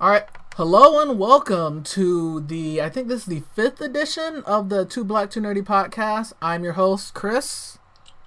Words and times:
All 0.00 0.08
right. 0.08 0.24
Hello 0.56 0.98
and 1.02 1.18
welcome 1.18 1.82
to 1.82 2.40
the, 2.40 2.80
I 2.80 2.88
think 2.88 3.08
this 3.08 3.20
is 3.20 3.26
the 3.26 3.42
fifth 3.54 3.82
edition 3.82 4.42
of 4.46 4.70
the 4.70 4.86
Two 4.86 5.04
Black, 5.04 5.30
Two 5.30 5.42
Nerdy 5.42 5.62
podcast. 5.62 6.32
I'm 6.40 6.64
your 6.64 6.72
host, 6.72 7.12
Chris. 7.12 7.76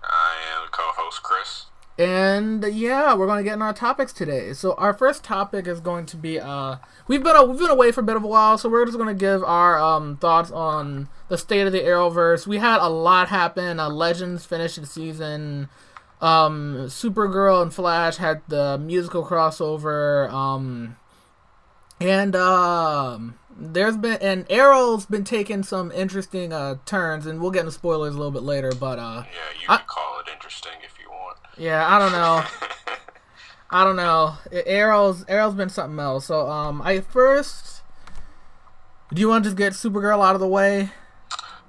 I 0.03 0.35
am 0.55 0.67
co 0.69 0.91
host 0.95 1.23
Chris. 1.23 1.65
And 1.97 2.63
yeah, 2.63 3.15
we're 3.15 3.25
going 3.25 3.39
to 3.39 3.43
get 3.43 3.55
in 3.55 3.63
our 3.63 3.73
topics 3.73 4.13
today. 4.13 4.53
So 4.53 4.73
our 4.73 4.93
first 4.93 5.23
topic 5.23 5.65
is 5.65 5.79
going 5.79 6.05
to 6.05 6.15
be 6.15 6.39
uh 6.39 6.75
we've 7.07 7.23
been 7.23 7.49
we've 7.49 7.57
been 7.57 7.71
away 7.71 7.91
for 7.91 8.01
a 8.01 8.03
bit 8.03 8.17
of 8.17 8.23
a 8.23 8.27
while, 8.27 8.59
so 8.59 8.69
we're 8.69 8.85
just 8.85 8.99
going 8.99 9.09
to 9.09 9.19
give 9.19 9.43
our 9.43 9.79
um 9.79 10.17
thoughts 10.17 10.51
on 10.51 11.09
the 11.27 11.39
state 11.39 11.65
of 11.65 11.73
the 11.73 11.79
Arrowverse. 11.79 12.45
We 12.45 12.59
had 12.59 12.81
a 12.81 12.89
lot 12.89 13.29
happen. 13.29 13.79
Uh, 13.79 13.89
Legends 13.89 14.45
finished 14.45 14.79
the 14.79 14.85
season. 14.85 15.69
Um 16.21 16.85
Supergirl 16.85 17.63
and 17.63 17.73
Flash 17.73 18.17
had 18.17 18.43
the 18.47 18.77
musical 18.77 19.25
crossover. 19.25 20.31
Um 20.31 20.97
and 22.03 22.35
um 22.35 23.37
there's 23.55 23.97
been 23.97 24.17
and 24.21 24.45
Arrow's 24.49 25.05
been 25.05 25.23
taking 25.23 25.63
some 25.63 25.91
interesting 25.91 26.51
uh 26.53 26.75
turns 26.85 27.25
and 27.25 27.39
we'll 27.41 27.51
get 27.51 27.61
into 27.61 27.71
spoilers 27.71 28.13
a 28.15 28.17
little 28.17 28.31
bit 28.31 28.43
later, 28.43 28.71
but 28.79 28.99
uh 28.99 29.23
Yeah, 29.25 29.59
you 29.61 29.65
I- 29.69 29.77
can 29.77 29.85
call 29.87 30.19
it 30.25 30.31
interesting 30.31 30.73
if 30.83 30.97
you 31.01 31.09
want. 31.09 31.37
yeah, 31.57 31.87
I 31.87 31.99
don't 31.99 32.11
know. 32.11 32.43
I 33.69 33.83
don't 33.83 33.95
know. 33.95 34.35
Arrow's 34.51 35.25
Arrow's 35.27 35.55
been 35.55 35.69
something 35.69 35.97
else. 35.99 36.25
So 36.27 36.47
um, 36.49 36.81
I 36.83 36.99
first. 37.01 37.81
Do 39.11 39.19
you 39.19 39.27
want 39.29 39.43
to 39.43 39.49
just 39.49 39.57
get 39.57 39.73
Supergirl 39.73 40.23
out 40.23 40.35
of 40.35 40.41
the 40.41 40.47
way? 40.47 40.91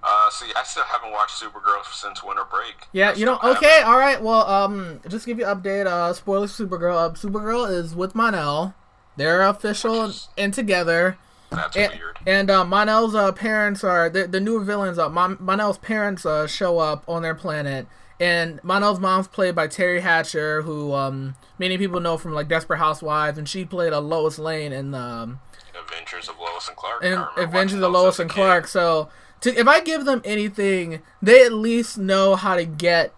Uh, 0.02 0.30
see, 0.30 0.52
I 0.54 0.62
still 0.64 0.82
haven't 0.84 1.12
watched 1.12 1.40
Supergirl 1.42 1.82
since 1.92 2.22
winter 2.22 2.44
break. 2.50 2.74
Yeah, 2.92 3.10
I 3.10 3.14
you 3.14 3.24
don't. 3.24 3.38
still 3.38 3.52
Okay, 3.56 3.80
all 3.84 3.96
right. 3.98 4.22
Well, 4.22 4.46
um, 4.46 5.00
just 5.08 5.24
give 5.24 5.38
you 5.38 5.46
an 5.46 5.58
update. 5.62 5.86
Uh, 5.86 6.12
spoilers. 6.12 6.54
for 6.54 6.66
Supergirl. 6.66 6.96
Uh, 6.96 7.10
Supergirl 7.14 7.70
is 7.70 7.94
with 7.94 8.14
Mon-El. 8.14 8.74
They're 9.16 9.42
official 9.42 10.02
and, 10.02 10.26
and 10.36 10.54
together. 10.54 11.18
That's 11.50 11.76
And, 11.76 11.92
weird. 11.92 12.18
and 12.26 12.50
uh, 12.50 12.64
Mon-El's 12.64 13.14
uh, 13.14 13.30
parents 13.32 13.84
are 13.84 14.10
the, 14.10 14.26
the 14.26 14.40
newer 14.40 14.64
villains. 14.64 14.98
Uh, 14.98 15.08
Mon- 15.08 15.36
Mon-El's 15.38 15.78
parents 15.78 16.26
uh, 16.26 16.46
show 16.48 16.78
up 16.80 17.04
on 17.08 17.22
their 17.22 17.34
planet, 17.34 17.86
and 18.18 18.62
Mon-El's 18.64 18.98
mom's 18.98 19.28
played 19.28 19.54
by 19.54 19.68
Teri 19.68 20.00
Hatcher, 20.00 20.62
who 20.62 20.92
um, 20.94 21.36
many 21.58 21.78
people 21.78 22.00
know 22.00 22.16
from 22.18 22.32
like 22.32 22.48
Desperate 22.48 22.78
Housewives, 22.78 23.38
and 23.38 23.48
she 23.48 23.64
played 23.64 23.92
a 23.92 24.00
Lois 24.00 24.38
Lane 24.38 24.72
in 24.72 24.90
the 24.90 24.98
um, 24.98 25.40
Adventures 25.80 26.28
of 26.28 26.38
Lois 26.40 26.66
and 26.66 26.76
Clark. 26.76 27.02
Remember 27.02 27.28
Adventures 27.36 27.82
of 27.82 27.92
Lois 27.92 28.18
and. 28.18 28.28
Clark. 28.30 28.66
So, 28.66 29.08
to, 29.42 29.56
if 29.56 29.68
I 29.68 29.80
give 29.80 30.04
them 30.06 30.22
anything, 30.24 31.02
they 31.22 31.44
at 31.44 31.52
least 31.52 31.98
know 31.98 32.34
how 32.34 32.56
to 32.56 32.64
get 32.64 33.12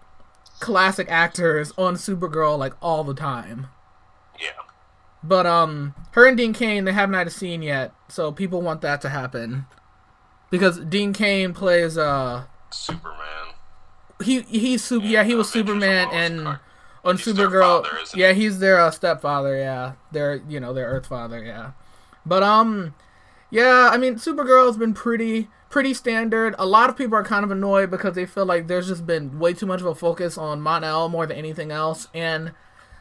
classic 0.59 1.07
actors 1.09 1.71
on 1.77 1.95
Supergirl 1.95 2.57
like 2.57 2.73
all 2.81 3.03
the 3.03 3.13
time. 3.15 3.67
But 5.27 5.45
um, 5.45 5.93
her 6.11 6.25
and 6.25 6.37
Dean 6.37 6.53
Cain 6.53 6.85
they 6.85 6.93
haven't 6.93 7.15
had 7.15 7.27
a 7.27 7.31
scene 7.31 7.61
yet, 7.61 7.91
so 8.07 8.31
people 8.31 8.61
want 8.61 8.81
that 8.81 9.01
to 9.01 9.09
happen. 9.09 9.65
Because 10.49 10.79
Dean 10.79 11.11
Cain 11.11 11.53
plays 11.53 11.97
uh 11.97 12.45
Superman. 12.69 13.53
he 14.23 14.41
he's 14.41 14.83
super 14.83 15.05
yeah 15.05 15.23
he 15.23 15.35
was 15.35 15.49
Superman 15.49 16.07
and 16.13 16.47
on 17.03 17.17
He's 17.17 17.25
Supergirl. 17.27 17.83
father, 17.83 17.97
yeah 18.15 18.31
he? 18.33 18.43
he's 18.43 18.59
their 18.59 18.79
uh, 18.79 18.91
stepfather 18.91 19.57
yeah. 19.57 19.93
Their 20.11 20.35
you 20.47 20.59
know 20.59 20.73
their 20.73 20.87
Earth 20.87 21.07
father 21.07 21.43
yeah. 21.43 21.71
But 22.25 22.43
um 22.43 22.95
yeah 23.51 23.89
I 23.91 23.97
mean 23.97 24.15
Supergirl's 24.15 24.77
been 24.77 24.93
pretty 24.93 25.49
pretty 25.69 25.93
standard. 25.93 26.55
A 26.57 26.65
lot 26.65 26.89
of 26.89 26.95
people 26.95 27.17
are 27.17 27.23
kind 27.23 27.43
of 27.43 27.51
annoyed 27.51 27.91
because 27.91 28.15
they 28.15 28.25
feel 28.25 28.45
like 28.45 28.67
there's 28.67 28.87
just 28.87 29.05
been 29.05 29.37
way 29.39 29.53
too 29.53 29.65
much 29.65 29.81
of 29.81 29.87
a 29.87 29.95
focus 29.95 30.37
on 30.37 30.61
Mon-El 30.61 31.09
more 31.09 31.25
than 31.25 31.35
anything 31.37 31.71
else. 31.71 32.07
And 32.13 32.53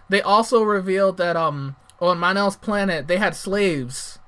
they 0.09 0.21
also 0.21 0.63
revealed 0.65 1.17
that 1.19 1.37
um 1.37 1.77
on 2.01 2.19
Mon-El's 2.19 2.57
planet 2.57 3.09
they 3.09 3.17
had 3.17 3.35
slaves 3.35 4.19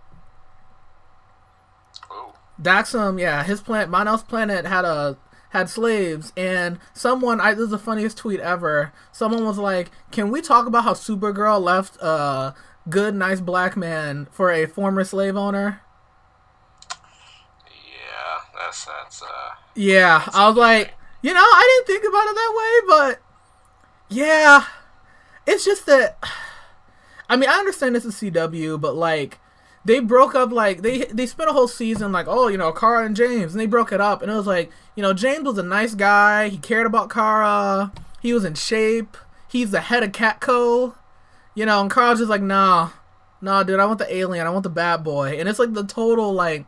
Ooh. 2.10 2.32
Daxam, 2.60 3.20
yeah, 3.20 3.42
his 3.44 3.60
planet, 3.60 3.88
Mon-El's 3.88 4.22
planet 4.22 4.64
had 4.64 4.84
a 4.84 5.16
had 5.50 5.70
slaves, 5.70 6.32
and 6.36 6.78
someone, 6.92 7.40
I 7.40 7.54
this 7.54 7.64
is 7.64 7.70
the 7.70 7.78
funniest 7.78 8.18
tweet 8.18 8.40
ever. 8.40 8.92
Someone 9.12 9.44
was 9.44 9.58
like, 9.58 9.90
"Can 10.10 10.30
we 10.30 10.42
talk 10.42 10.66
about 10.66 10.84
how 10.84 10.94
Supergirl 10.94 11.60
left 11.60 11.96
a 12.02 12.54
good, 12.88 13.14
nice 13.14 13.40
black 13.40 13.76
man 13.76 14.28
for 14.30 14.50
a 14.50 14.66
former 14.66 15.04
slave 15.04 15.36
owner?" 15.36 15.80
Yeah, 17.66 18.40
that's 18.56 18.84
that's 18.84 19.22
uh. 19.22 19.26
Yeah, 19.74 20.22
I 20.34 20.48
was 20.48 20.56
like, 20.56 20.94
you 21.22 21.32
know, 21.32 21.40
I 21.40 21.82
didn't 21.86 22.00
think 22.00 22.12
about 22.12 22.26
it 22.28 22.34
that 22.34 22.54
way, 22.56 22.86
but 22.88 23.20
yeah, 24.14 24.64
it's 25.46 25.64
just 25.64 25.86
that. 25.86 26.18
I 27.28 27.36
mean, 27.36 27.48
I 27.48 27.54
understand 27.54 27.94
this 27.94 28.04
is 28.04 28.14
CW, 28.14 28.80
but 28.80 28.96
like, 28.96 29.38
they 29.84 30.00
broke 30.00 30.34
up 30.34 30.50
like 30.50 30.82
they 30.82 31.04
they 31.04 31.26
spent 31.26 31.48
a 31.48 31.52
whole 31.52 31.68
season 31.68 32.12
like, 32.12 32.26
oh, 32.28 32.48
you 32.48 32.58
know, 32.58 32.72
Kara 32.72 33.04
and 33.04 33.16
James, 33.16 33.52
and 33.52 33.60
they 33.60 33.66
broke 33.66 33.92
it 33.92 34.00
up, 34.00 34.22
and 34.22 34.30
it 34.30 34.34
was 34.34 34.46
like, 34.46 34.70
you 34.94 35.02
know, 35.02 35.12
James 35.12 35.44
was 35.44 35.58
a 35.58 35.62
nice 35.62 35.94
guy, 35.94 36.48
he 36.48 36.58
cared 36.58 36.86
about 36.86 37.10
Kara, 37.10 37.92
he 38.20 38.32
was 38.32 38.44
in 38.44 38.54
shape, 38.54 39.16
he's 39.48 39.70
the 39.70 39.80
head 39.80 40.02
of 40.02 40.12
Catco, 40.12 40.94
you 41.54 41.64
know, 41.64 41.80
and 41.80 41.90
Kara's 41.90 42.18
just 42.18 42.30
like, 42.30 42.42
nah, 42.42 42.90
nah, 43.40 43.62
dude, 43.62 43.80
I 43.80 43.86
want 43.86 43.98
the 43.98 44.14
alien, 44.14 44.46
I 44.46 44.50
want 44.50 44.64
the 44.64 44.70
bad 44.70 45.04
boy, 45.04 45.38
and 45.38 45.48
it's 45.48 45.58
like 45.58 45.72
the 45.72 45.84
total 45.84 46.32
like 46.32 46.66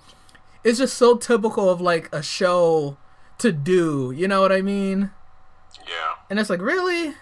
it's 0.64 0.78
just 0.78 0.96
so 0.96 1.16
typical 1.16 1.68
of 1.70 1.80
like 1.80 2.08
a 2.12 2.22
show 2.22 2.96
to 3.38 3.52
do. 3.52 4.12
You 4.14 4.28
know 4.28 4.40
what 4.40 4.52
I 4.52 4.62
mean? 4.62 5.10
Yeah. 5.86 6.14
And 6.28 6.38
it's 6.38 6.50
like 6.50 6.60
really. 6.60 7.14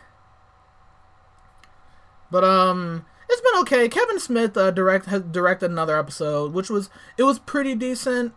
But 2.31 2.45
um, 2.45 3.07
it's 3.29 3.41
been 3.41 3.61
okay. 3.61 3.89
Kevin 3.89 4.19
Smith 4.19 4.57
uh, 4.57 4.71
direct 4.71 5.07
has 5.07 5.23
directed 5.23 5.71
another 5.71 5.99
episode, 5.99 6.53
which 6.53 6.71
was 6.71 6.91
it 7.17 7.23
was 7.25 7.39
pretty 7.39 7.75
decent. 7.75 8.33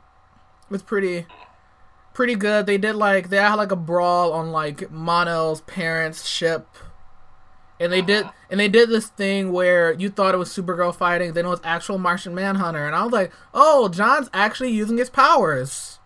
It 0.65 0.71
was 0.71 0.81
pretty, 0.83 1.25
pretty 2.13 2.35
good. 2.35 2.65
They 2.65 2.77
did 2.77 2.95
like 2.95 3.29
they 3.29 3.37
had 3.37 3.55
like 3.55 3.71
a 3.71 3.75
brawl 3.75 4.33
on 4.33 4.51
like 4.51 4.89
Mon-El's 4.91 5.61
parents' 5.61 6.27
ship. 6.27 6.67
And 7.79 7.91
they 7.91 8.03
did, 8.03 8.27
and 8.51 8.59
they 8.59 8.67
did 8.67 8.89
this 8.89 9.07
thing 9.07 9.51
where 9.51 9.91
you 9.93 10.09
thought 10.09 10.35
it 10.35 10.37
was 10.37 10.49
Supergirl 10.55 10.95
fighting, 10.95 11.33
then 11.33 11.45
it 11.45 11.49
was 11.49 11.61
actual 11.63 11.97
Martian 11.97 12.35
Manhunter, 12.35 12.85
and 12.85 12.95
I 12.95 13.03
was 13.03 13.11
like, 13.11 13.31
"Oh, 13.55 13.89
John's 13.89 14.29
actually 14.35 14.69
using 14.69 14.97
his 14.97 15.09
powers." 15.09 15.97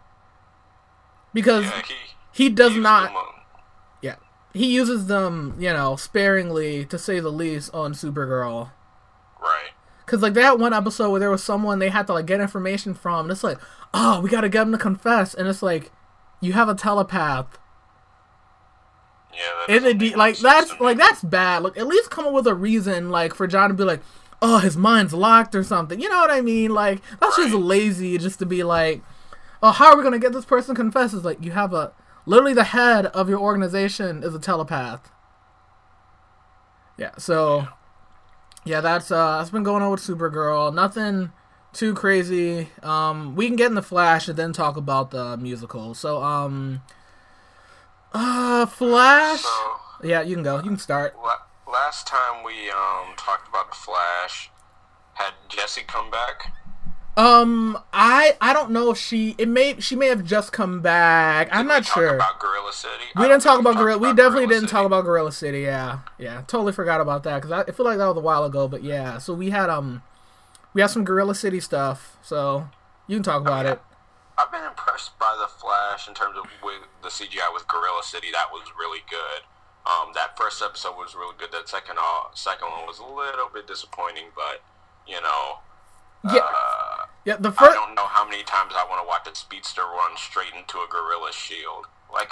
Because 1.34 1.66
Yeah, 1.66 1.82
he. 2.32 2.44
he 2.46 2.50
does 2.50 2.72
used 2.76 2.84
not, 2.84 3.12
he 4.56 4.74
uses 4.74 5.08
them, 5.08 5.56
you 5.60 5.72
know, 5.74 5.96
sparingly 5.96 6.86
to 6.86 6.98
say 6.98 7.20
the 7.20 7.32
least 7.32 7.74
on 7.74 7.94
Supergirl. 7.94 8.72
Right. 9.42 9.70
Cause 10.06 10.22
like 10.22 10.34
that 10.36 10.60
one 10.60 10.74
episode 10.74 11.10
where 11.10 11.20
there 11.20 11.32
was 11.32 11.44
someone 11.44 11.80
they 11.80 11.90
had 11.90 12.08
to 12.08 12.14
like 12.14 12.26
get 12.28 12.40
information 12.40 12.94
from, 12.94 13.26
and 13.26 13.32
it's 13.32 13.44
like, 13.44 13.58
oh, 13.94 14.22
we 14.22 14.30
gotta 14.30 14.50
get 14.50 14.64
him 14.64 14.72
to 14.72 14.78
confess, 14.78 15.34
and 15.34 15.48
it's 15.48 15.64
like, 15.64 15.92
you 16.42 16.54
have 16.54 16.70
a 16.70 16.76
telepath, 16.76 17.58
Yeah. 19.34 19.40
That 19.68 19.74
and 19.76 19.84
doesn't 19.84 20.02
it, 20.02 20.06
make 20.06 20.18
like 20.18 20.38
that's 20.38 20.72
me. 20.72 20.78
like 20.80 20.98
that's 20.98 21.24
bad. 21.24 21.64
Like 21.64 21.78
at 21.78 21.88
least 21.88 22.10
come 22.12 22.26
up 22.26 22.34
with 22.34 22.48
a 22.48 22.54
reason, 22.56 23.10
like 23.10 23.34
for 23.34 23.48
John 23.48 23.70
to 23.70 23.76
be 23.76 23.84
like, 23.84 24.02
oh, 24.42 24.60
his 24.60 24.78
mind's 24.78 25.14
locked 25.14 25.56
or 25.56 25.64
something. 25.64 26.00
You 26.00 26.10
know 26.10 26.20
what 26.20 26.32
I 26.32 26.42
mean? 26.42 26.72
Like 26.72 27.02
that's 27.20 27.36
just 27.38 27.54
lazy, 27.54 28.18
just 28.18 28.40
to 28.40 28.46
be 28.46 28.64
like, 28.64 29.02
oh, 29.64 29.72
how 29.72 29.88
are 29.88 29.98
we 29.98 30.04
gonna 30.04 30.20
get 30.20 30.34
this 30.34 30.46
person 30.46 30.76
to 30.76 30.80
confess? 30.82 31.14
It's 31.14 31.26
like 31.26 31.44
you 31.44 31.52
have 31.52 31.74
a 31.74 31.92
literally 32.26 32.54
the 32.54 32.66
head 32.66 33.08
of 33.08 33.30
your 33.30 33.40
organization 33.40 34.24
is 34.24 34.34
a 34.34 34.40
telepath. 34.40 35.12
Yeah. 36.98 37.12
So. 37.18 37.68
Yeah, 38.68 38.82
that's 38.82 39.12
uh 39.12 39.38
that's 39.38 39.52
been 39.52 39.62
going 39.62 39.84
on 39.84 39.92
with 39.92 40.00
Supergirl. 40.00 40.74
Nothing 40.74 41.32
too 41.72 41.94
crazy. 41.94 42.70
Um 42.82 43.36
we 43.36 43.46
can 43.46 43.56
get 43.56 43.68
in 43.68 43.76
the 43.76 43.84
Flash 43.84 44.28
and 44.28 44.36
then 44.36 44.54
talk 44.54 44.76
about 44.76 45.12
the 45.12 45.38
musical. 45.38 45.94
So 45.94 46.24
um 46.24 46.82
uh 48.12 48.66
Flash 48.66 49.42
So. 49.42 49.76
Yeah, 50.04 50.24
you 50.24 50.34
can 50.36 50.44
go. 50.44 50.56
You 50.56 50.64
can 50.64 50.80
start. 50.80 51.16
Last 51.72 52.08
time 52.08 52.44
we 52.44 52.72
um 52.72 53.14
talked 53.18 53.48
about 53.48 53.70
the 53.70 53.76
Flash, 53.76 54.50
had 55.14 55.34
Jesse 55.48 55.84
come 55.86 56.10
back? 56.10 56.52
Um 57.18 57.78
I 57.94 58.36
I 58.42 58.52
don't 58.54 58.72
know 58.72 58.92
if 58.92 58.98
she 58.98 59.36
it 59.38 59.48
may 59.48 59.80
she 59.80 59.96
may 59.96 60.08
have 60.08 60.26
just 60.26 60.52
come 60.52 60.82
back. 60.82 61.48
I'm 61.52 61.66
Did 61.66 61.70
not 61.74 61.84
talk 61.86 61.94
sure. 61.96 62.16
About 62.16 62.40
Gorilla 62.40 62.74
City. 62.74 63.04
We 63.16 63.24
didn't 63.24 63.42
talk 63.42 63.60
about 63.60 63.78
Gorilla. 63.78 63.98
We 64.00 64.08
definitely 64.10 64.32
Gorilla 64.42 64.48
didn't 64.48 64.62
City. 64.64 64.72
talk 64.72 64.86
about 64.86 65.06
Gorilla 65.06 65.32
City. 65.32 65.62
Yeah, 65.62 66.00
yeah. 66.20 66.42
Totally 66.48 66.74
forgot 66.74 67.00
about 67.00 67.24
that 67.24 67.36
because 67.42 67.52
I, 67.52 67.62
I 67.62 67.72
feel 67.72 67.86
like 67.86 67.98
that 68.00 68.08
was 68.08 68.18
a 68.18 68.22
while 68.22 68.44
ago. 68.44 68.68
But 68.68 68.84
yeah, 68.84 69.18
so 69.18 69.34
we 69.34 69.52
had 69.52 69.70
um, 69.70 70.04
we 70.74 70.82
had 70.82 70.90
some 70.90 71.06
Gorilla 71.06 71.36
City 71.36 71.62
stuff. 71.62 72.18
So 72.22 72.68
you 73.08 73.16
can 73.16 73.24
talk 73.24 73.40
about 73.42 73.66
it. 73.66 73.80
I've 74.38 74.52
been 74.52 74.66
impressed 74.66 75.18
by 75.18 75.34
the 75.40 75.48
Flash 75.48 76.10
in 76.10 76.14
terms 76.14 76.36
of 76.38 76.44
with 76.62 76.82
the 77.02 77.08
CGI 77.08 77.48
with 77.54 77.66
Gorilla 77.70 78.04
City. 78.04 78.28
That 78.34 78.48
was 78.52 78.68
really 78.78 79.00
good. 79.10 79.48
Um, 79.88 80.12
that 80.16 80.36
first 80.36 80.62
episode 80.62 80.98
was 80.98 81.16
really 81.16 81.36
good. 81.38 81.54
That 81.54 81.70
second 81.70 81.96
uh, 81.98 82.34
second 82.34 82.68
one 82.72 82.86
was 82.86 83.00
a 83.00 83.06
little 83.06 83.48
bit 83.54 83.68
disappointing, 83.68 84.36
but 84.36 84.62
you 85.08 85.22
know, 85.22 85.60
Yeah, 86.26 86.42
uh, 86.44 86.75
yeah. 87.26 87.38
The 87.38 87.52
first. 87.52 87.72
I 87.72 87.74
don't 87.74 87.96
know 87.96 88.06
how 88.06 88.28
many 88.28 88.44
times 88.44 88.74
I 88.76 88.86
want 88.90 89.04
to 89.04 89.08
watch 89.08 89.28
a 89.28 89.36
speedster 89.38 89.82
run 89.82 90.16
straight 90.16 90.54
into 90.58 90.78
a 90.78 90.88
gorilla 90.90 91.32
shield. 91.34 91.88
Like, 92.14 92.32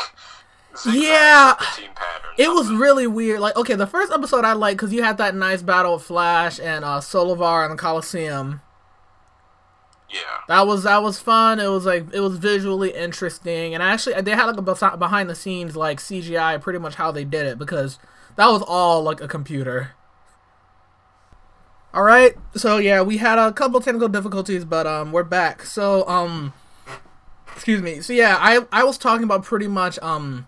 Yeah. 0.92 1.56
It 2.38 2.50
was 2.50 2.72
really 2.72 3.08
weird. 3.08 3.40
Like, 3.40 3.56
okay, 3.56 3.76
the 3.76 3.88
first 3.88 4.12
episode 4.12 4.46
I 4.46 4.54
liked 4.54 4.78
because 4.78 4.94
you 4.94 5.04
had 5.04 5.18
that 5.18 5.36
nice 5.36 5.62
battle 5.62 5.96
with 5.96 6.04
Flash 6.04 6.60
and 6.60 6.84
uh, 6.86 7.00
Solovar 7.00 7.66
in 7.66 7.72
the 7.72 7.78
Coliseum. 7.78 8.62
Yeah. 10.10 10.20
That 10.48 10.68
was 10.68 10.84
that 10.84 11.02
was 11.02 11.20
fun. 11.20 11.60
It 11.60 11.68
was 11.68 11.86
like 11.86 12.06
it 12.14 12.20
was 12.20 12.38
visually 12.38 12.94
interesting, 12.94 13.74
and 13.74 13.82
actually 13.82 14.22
they 14.22 14.32
had 14.32 14.46
like 14.46 14.58
a 14.58 14.98
behind 14.98 15.30
the 15.30 15.36
scenes 15.36 15.76
like 15.76 16.00
CGI, 16.00 16.62
pretty 16.62 16.78
much 16.80 16.96
how 16.96 17.12
they 17.12 17.24
did 17.24 17.48
it 17.48 17.58
because 17.58 17.98
that 18.36 18.48
was 18.48 18.62
all 18.62 19.02
like 19.02 19.22
a 19.22 19.28
computer. 19.28 19.92
All 21.94 22.02
right, 22.04 22.36
so 22.56 22.78
yeah, 22.78 23.04
we 23.04 23.18
had 23.18 23.38
a 23.38 23.54
couple 23.54 23.80
technical 23.80 24.08
difficulties, 24.08 24.66
but 24.66 24.88
um, 24.88 25.12
we're 25.12 25.24
back. 25.24 25.62
So 25.64 26.08
um, 26.08 26.54
excuse 27.52 27.84
me. 27.84 28.02
So 28.02 28.14
yeah, 28.14 28.36
I 28.40 28.66
I 28.72 28.84
was 28.84 28.98
talking 28.98 29.24
about 29.24 29.44
pretty 29.44 29.68
much 29.68 30.00
um, 30.02 30.48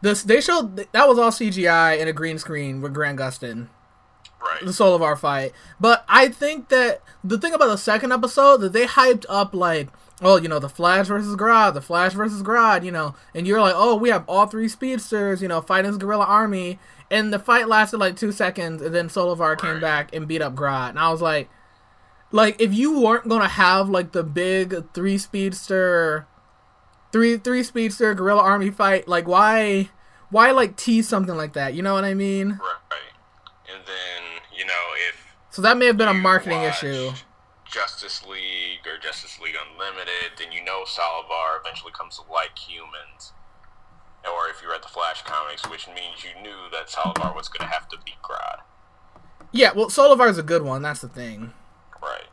this 0.00 0.24
they 0.24 0.40
showed 0.40 0.76
that 0.76 1.08
was 1.08 1.18
all 1.20 1.30
CGI 1.30 2.00
and 2.00 2.08
a 2.08 2.12
green 2.12 2.36
screen 2.38 2.80
with 2.80 2.92
Grant 2.92 3.18
Gustin 3.18 3.68
Right. 4.42 4.60
the 4.60 4.72
Solovar 4.72 5.16
fight. 5.16 5.52
But 5.78 6.04
I 6.08 6.28
think 6.28 6.68
that 6.70 7.00
the 7.22 7.38
thing 7.38 7.54
about 7.54 7.68
the 7.68 7.78
second 7.78 8.12
episode 8.12 8.56
that 8.58 8.72
they 8.72 8.86
hyped 8.86 9.24
up 9.28 9.54
like, 9.54 9.88
oh, 10.20 10.36
you 10.36 10.48
know, 10.48 10.58
the 10.58 10.68
Flash 10.68 11.06
versus 11.06 11.36
Grodd, 11.36 11.74
the 11.74 11.80
Flash 11.80 12.12
versus 12.12 12.42
Grodd, 12.42 12.84
you 12.84 12.90
know, 12.90 13.14
and 13.34 13.46
you're 13.46 13.60
like, 13.60 13.74
oh, 13.76 13.94
we 13.94 14.08
have 14.08 14.24
all 14.28 14.46
three 14.46 14.68
speedsters, 14.68 15.42
you 15.42 15.48
know, 15.48 15.60
fighting 15.60 15.92
this 15.92 15.98
gorilla 15.98 16.24
army, 16.24 16.80
and 17.12 17.30
the 17.32 17.38
fight 17.38 17.68
lasted 17.68 17.98
like 17.98 18.16
two 18.16 18.32
seconds, 18.32 18.80
and 18.80 18.94
then 18.94 19.08
Solovar 19.08 19.56
came 19.58 19.78
back 19.80 20.14
and 20.14 20.26
beat 20.26 20.40
up 20.40 20.54
Grodd, 20.54 20.88
and 20.90 20.98
I 20.98 21.10
was 21.10 21.20
like, 21.20 21.50
like 22.32 22.58
if 22.58 22.72
you 22.72 22.98
weren't 22.98 23.28
gonna 23.28 23.48
have 23.48 23.90
like 23.90 24.12
the 24.12 24.24
big 24.24 24.92
three 24.94 25.18
speedster, 25.18 26.26
three 27.12 27.36
three 27.36 27.62
speedster 27.62 28.14
gorilla 28.14 28.40
army 28.40 28.70
fight, 28.70 29.06
like 29.06 29.28
why, 29.28 29.90
why 30.30 30.50
like 30.52 30.76
tease 30.76 31.06
something 31.06 31.36
like 31.36 31.52
that? 31.52 31.74
You 31.74 31.82
know 31.82 31.92
what 31.92 32.04
I 32.04 32.14
mean? 32.14 32.48
Right. 32.48 33.12
And 33.70 33.82
then, 33.84 34.42
you 34.58 34.64
know, 34.64 34.72
if 35.10 35.34
So 35.50 35.60
that 35.60 35.76
may 35.76 35.86
have 35.86 35.98
been 35.98 36.08
a 36.08 36.14
marketing 36.14 36.62
issue. 36.62 37.12
Justice 37.70 38.24
League 38.26 38.86
or 38.86 38.98
Justice 38.98 39.38
League 39.38 39.54
Unlimited, 39.70 40.32
then 40.38 40.50
you 40.50 40.64
know 40.64 40.84
Solovar 40.86 41.60
eventually 41.60 41.92
comes 41.92 42.16
to 42.16 42.32
like 42.32 42.58
humans. 42.58 43.32
Or 44.24 44.48
if 44.48 44.62
you 44.62 44.70
read 44.70 44.82
the 44.82 44.88
Flash 44.88 45.22
comics, 45.22 45.68
which 45.68 45.86
means 45.88 46.24
you 46.24 46.42
knew 46.42 46.56
that 46.70 46.88
Solovar 46.88 47.34
was 47.34 47.48
going 47.48 47.68
to 47.68 47.72
have 47.74 47.88
to 47.88 47.96
beat 48.04 48.22
Grodd. 48.22 48.60
Yeah, 49.50 49.72
well, 49.74 49.88
Solovar 49.88 50.30
is 50.30 50.38
a 50.38 50.42
good 50.42 50.62
one. 50.62 50.82
That's 50.82 51.00
the 51.00 51.08
thing. 51.08 51.52
Right. 52.00 52.26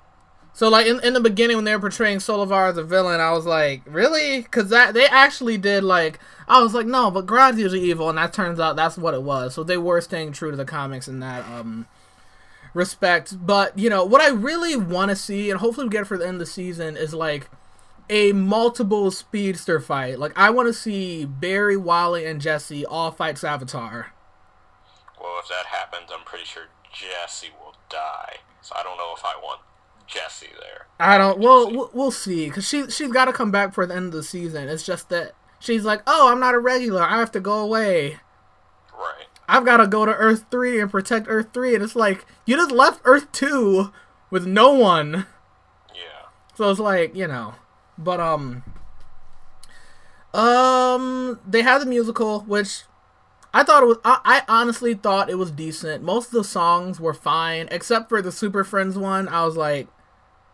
So, 0.53 0.69
like 0.69 0.87
in, 0.87 0.99
in 1.03 1.13
the 1.13 1.19
beginning, 1.19 1.57
when 1.57 1.65
they 1.65 1.73
were 1.73 1.79
portraying 1.79 2.19
Solovar 2.19 2.69
as 2.69 2.77
a 2.77 2.83
villain, 2.83 3.19
I 3.19 3.31
was 3.31 3.45
like, 3.45 3.81
really? 3.85 4.41
Because 4.41 4.69
that 4.69 4.93
they 4.93 5.05
actually 5.05 5.57
did 5.57 5.83
like 5.83 6.19
I 6.49 6.61
was 6.61 6.73
like, 6.73 6.87
no, 6.87 7.11
but 7.11 7.27
Grodd's 7.27 7.59
usually 7.59 7.83
evil, 7.83 8.09
and 8.09 8.17
that 8.17 8.33
turns 8.33 8.59
out 8.59 8.75
that's 8.75 8.97
what 8.97 9.13
it 9.13 9.21
was. 9.21 9.53
So 9.53 9.63
they 9.63 9.77
were 9.77 10.01
staying 10.01 10.31
true 10.31 10.49
to 10.49 10.57
the 10.57 10.65
comics 10.65 11.07
in 11.07 11.19
that 11.19 11.45
um 11.45 11.87
respect. 12.73 13.45
But 13.45 13.77
you 13.77 13.89
know 13.89 14.03
what 14.03 14.21
I 14.21 14.29
really 14.29 14.75
want 14.75 15.09
to 15.09 15.15
see, 15.15 15.51
and 15.51 15.59
hopefully 15.59 15.87
we 15.87 15.91
get 15.91 16.01
it 16.01 16.05
for 16.05 16.17
the 16.17 16.27
end 16.27 16.35
of 16.35 16.39
the 16.39 16.45
season, 16.45 16.97
is 16.97 17.13
like 17.13 17.49
a 18.09 18.31
multiple 18.33 19.11
speedster 19.11 19.79
fight. 19.79 20.19
Like 20.19 20.37
I 20.37 20.49
want 20.49 20.67
to 20.67 20.73
see 20.73 21.25
Barry, 21.25 21.77
Wally, 21.77 22.25
and 22.25 22.41
Jesse 22.41 22.85
all 22.85 23.11
fight 23.11 23.35
Savitar. 23.35 24.07
Well, 25.19 25.39
if 25.41 25.47
that 25.49 25.65
happens, 25.67 26.09
I'm 26.13 26.23
pretty 26.25 26.45
sure 26.45 26.63
Jesse 26.93 27.49
will 27.59 27.75
die. 27.89 28.37
So 28.61 28.75
I 28.79 28.83
don't 28.83 28.97
know 28.97 29.13
if 29.15 29.23
I 29.23 29.35
want 29.41 29.61
Jesse 30.07 30.47
there. 30.59 30.87
I 30.99 31.17
don't. 31.17 31.39
Well, 31.39 31.71
we'll- 31.71 31.89
we'll 31.93 32.11
see. 32.11 32.49
Cause 32.49 32.67
she 32.67 32.89
she's 32.89 33.11
got 33.11 33.25
to 33.25 33.33
come 33.33 33.51
back 33.51 33.73
for 33.73 33.85
the 33.85 33.95
end 33.95 34.07
of 34.07 34.11
the 34.13 34.23
season. 34.23 34.67
It's 34.69 34.83
just 34.85 35.09
that 35.09 35.33
she's 35.59 35.85
like, 35.85 36.01
oh, 36.07 36.31
I'm 36.31 36.39
not 36.39 36.55
a 36.55 36.59
regular. 36.59 37.03
I 37.03 37.17
have 37.19 37.31
to 37.33 37.39
go 37.39 37.59
away. 37.59 38.19
Right. 38.97 39.25
I've 39.47 39.65
got 39.65 39.77
to 39.77 39.87
go 39.87 40.05
to 40.05 40.11
Earth 40.13 40.45
three 40.51 40.79
and 40.79 40.91
protect 40.91 41.27
Earth 41.29 41.47
three. 41.53 41.73
And 41.75 41.83
it's 41.83 41.95
like 41.95 42.25
you 42.45 42.55
just 42.55 42.71
left 42.71 43.01
Earth 43.05 43.31
two 43.31 43.91
with 44.29 44.45
no 44.45 44.71
one. 44.73 45.25
Yeah. 45.93 46.27
So 46.55 46.69
it's 46.71 46.79
like 46.79 47.15
you 47.15 47.27
know. 47.27 47.55
But 47.99 48.19
um. 48.19 48.63
Um, 50.33 51.39
they 51.47 51.63
had 51.63 51.79
the 51.81 51.85
musical, 51.87 52.41
which 52.41 52.83
I 53.53 53.63
thought 53.63 53.81
it 53.83 53.87
was. 53.87 53.97
I, 54.05 54.19
I 54.25 54.41
honestly 54.47 54.93
thought 54.93 55.29
it 55.29 55.37
was 55.39 55.51
decent. 55.51 56.03
Most 56.03 56.27
of 56.27 56.33
the 56.33 56.43
songs 56.43 56.99
were 56.99 57.13
fine, 57.15 57.67
except 57.71 58.09
for 58.09 58.21
the 58.21 58.31
Super 58.31 58.63
Friends 58.63 58.97
one. 58.97 59.27
I 59.27 59.43
was 59.43 59.57
like, 59.57 59.87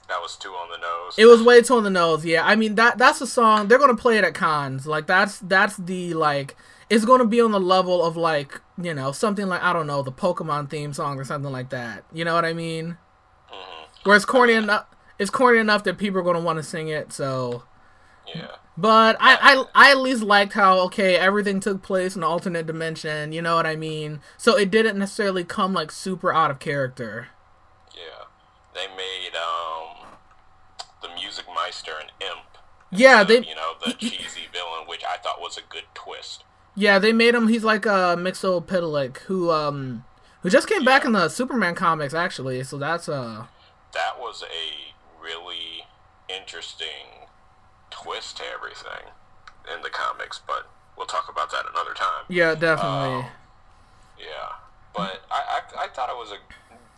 That 0.08 0.22
was 0.22 0.38
too 0.38 0.50
on 0.52 0.70
the 0.70 0.78
nose. 0.78 1.16
It 1.18 1.26
was 1.26 1.44
way 1.44 1.62
too 1.62 1.76
on 1.76 1.84
the 1.84 1.90
nose. 1.90 2.26
Yeah, 2.26 2.46
I 2.46 2.56
mean 2.56 2.76
that 2.76 2.98
that's 2.98 3.20
a 3.20 3.28
song 3.28 3.68
they're 3.68 3.78
gonna 3.80 3.98
play 3.98 4.18
it 4.18 4.24
at 4.24 4.34
cons. 4.34 4.88
Like 4.88 5.08
that's 5.08 5.40
that's 5.40 5.76
the 5.76 6.14
like 6.14 6.56
it's 6.90 7.04
gonna 7.04 7.26
be 7.26 7.42
on 7.42 7.52
the 7.52 7.60
level 7.60 8.02
of 8.02 8.16
like 8.16 8.62
you 8.82 8.94
know 8.94 9.12
something 9.12 9.48
like 9.48 9.62
I 9.62 9.74
don't 9.74 9.88
know 9.88 10.02
the 10.04 10.12
Pokemon 10.14 10.70
theme 10.70 10.94
song 10.94 11.20
or 11.20 11.26
something 11.26 11.52
like 11.52 11.70
that. 11.72 12.06
You 12.14 12.24
know 12.24 12.34
what 12.34 12.46
I 12.46 12.54
mean? 12.54 12.98
Mhm. 13.52 14.06
Where 14.06 14.16
it's 14.16 14.24
corny 14.26 14.54
enough. 14.54 14.86
It's 15.18 15.30
corny 15.30 15.60
enough 15.60 15.84
that 15.86 15.98
people 15.98 16.20
are 16.20 16.24
gonna 16.24 16.40
want 16.42 16.58
to 16.58 16.64
sing 16.64 16.88
it. 16.90 17.14
So, 17.14 17.64
Yeah. 18.34 18.48
but 18.78 19.16
I, 19.20 19.38
I 19.76 19.88
I 19.88 19.92
at 19.92 19.98
least 20.00 20.24
liked 20.24 20.54
how 20.54 20.80
okay 20.88 21.16
everything 21.16 21.60
took 21.60 21.82
place 21.82 22.16
in 22.16 22.24
an 22.24 22.30
alternate 22.30 22.66
dimension. 22.68 23.32
You 23.32 23.42
know 23.42 23.56
what 23.56 23.66
I 23.66 23.76
mean? 23.76 24.20
So 24.38 24.58
it 24.58 24.70
didn't 24.72 24.98
necessarily 24.98 25.44
come 25.44 25.74
like 25.74 25.92
super 25.92 26.34
out 26.34 26.52
of 26.52 26.60
character. 26.60 27.28
Yeah. 27.96 28.26
They 28.74 28.88
made 28.96 29.32
um 29.36 30.08
the 31.02 31.10
Music 31.16 31.46
Meister 31.56 31.92
an 32.02 32.08
imp. 32.20 32.58
Yeah, 32.92 33.24
they 33.24 33.40
you 33.40 33.56
know 33.56 33.74
the 33.86 33.94
cheesy 33.98 34.48
villain, 34.52 34.88
which 34.88 35.04
I 35.04 35.18
thought 35.18 35.40
was 35.40 35.58
a 35.58 35.62
good 35.70 35.86
twist. 35.94 36.44
Yeah, 36.76 37.00
they 37.00 37.14
made 37.14 37.34
him. 37.36 37.48
He's 37.48 37.64
like 37.64 37.86
a 37.86 38.16
Mxyzptlk 38.18 39.18
who 39.20 39.50
um 39.52 40.04
who 40.42 40.50
just 40.50 40.68
came 40.68 40.84
back 40.84 41.06
in 41.06 41.14
the 41.14 41.30
Superman 41.30 41.74
comics 41.76 42.14
actually. 42.14 42.64
So 42.64 42.78
that's 42.78 43.08
uh 43.08 43.46
That 43.94 44.20
was 44.20 44.44
a 44.44 44.94
really 45.26 45.90
interesting 46.30 47.26
twist 47.90 48.38
to 48.38 48.44
everything 48.46 49.10
in 49.74 49.82
the 49.82 49.90
comics, 49.90 50.40
but 50.46 50.70
we'll 50.98 51.08
talk 51.08 51.30
about 51.30 51.50
that 51.52 51.66
another 51.72 51.94
time. 51.94 52.26
yeah 52.30 52.54
definitely. 52.54 53.26
Um, 53.26 53.26
Yeah, 54.20 54.56
but 54.96 55.26
I, 55.32 55.60
I 55.60 55.86
I 55.86 55.88
thought 55.90 56.10
it 56.10 56.16
was 56.16 56.32
a 56.32 56.40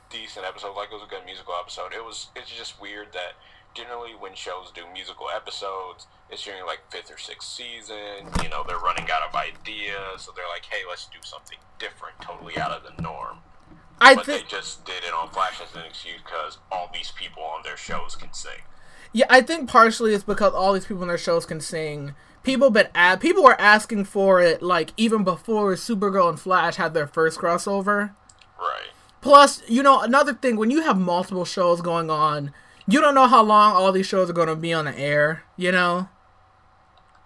decent 0.09 0.45
episode. 0.45 0.75
Like 0.75 0.89
it 0.91 0.95
was 0.95 1.03
a 1.03 1.09
good 1.09 1.25
musical 1.25 1.53
episode. 1.59 1.93
It 1.93 2.03
was. 2.03 2.27
It's 2.35 2.51
just 2.51 2.79
weird 2.81 3.13
that 3.13 3.33
generally 3.73 4.11
when 4.11 4.35
shows 4.35 4.71
do 4.73 4.83
musical 4.93 5.27
episodes, 5.33 6.07
it's 6.29 6.43
during 6.43 6.65
like 6.65 6.79
fifth 6.91 7.11
or 7.11 7.17
sixth 7.17 7.49
season. 7.49 8.29
You 8.43 8.49
know, 8.49 8.63
they're 8.67 8.79
running 8.79 9.07
out 9.11 9.23
of 9.27 9.33
ideas, 9.35 10.21
so 10.23 10.31
they're 10.35 10.51
like, 10.53 10.65
"Hey, 10.65 10.83
let's 10.87 11.05
do 11.07 11.19
something 11.23 11.57
different, 11.79 12.19
totally 12.21 12.57
out 12.57 12.71
of 12.71 12.83
the 12.83 13.01
norm." 13.01 13.39
I 13.99 14.15
But 14.15 14.25
they 14.25 14.41
just 14.47 14.85
did 14.85 15.03
it 15.03 15.13
on 15.13 15.29
Flash 15.29 15.59
as 15.61 15.75
an 15.75 15.85
excuse 15.87 16.21
because 16.23 16.57
all 16.71 16.89
these 16.93 17.11
people 17.11 17.43
on 17.43 17.63
their 17.63 17.77
shows 17.77 18.15
can 18.15 18.31
sing. 18.33 18.61
yeah, 19.13 19.25
I 19.29 19.41
think 19.41 19.69
partially 19.69 20.13
it's 20.13 20.23
because 20.23 20.53
all 20.53 20.73
these 20.73 20.85
people 20.85 21.01
on 21.03 21.07
their 21.07 21.17
shows 21.17 21.45
can 21.45 21.61
sing. 21.61 22.13
People 22.43 22.69
been 22.69 22.87
a- 22.95 23.17
people 23.17 23.43
were 23.43 23.59
asking 23.59 24.05
for 24.05 24.39
it 24.41 24.61
like 24.61 24.93
even 24.97 25.23
before 25.23 25.73
Supergirl 25.73 26.29
and 26.29 26.39
Flash 26.39 26.75
had 26.75 26.93
their 26.93 27.07
first 27.07 27.39
crossover. 27.39 28.11
Right. 28.59 28.89
Plus, 29.21 29.63
you 29.67 29.81
know, 29.83 29.99
another 30.01 30.33
thing 30.33 30.55
when 30.57 30.71
you 30.71 30.81
have 30.83 30.97
multiple 30.97 31.43
shows 31.45 31.81
going 31.81 32.09
on, 32.09 32.53
you 32.87 33.01
don't 33.01 33.15
know 33.15 33.27
how 33.27 33.43
long 33.43 33.73
all 33.75 33.91
these 33.91 34.05
shows 34.05 34.29
are 34.29 34.33
going 34.33 34.47
to 34.47 34.55
be 34.55 34.71
on 34.71 34.85
the 34.85 34.97
air, 34.97 35.43
you 35.57 35.71
know? 35.71 36.07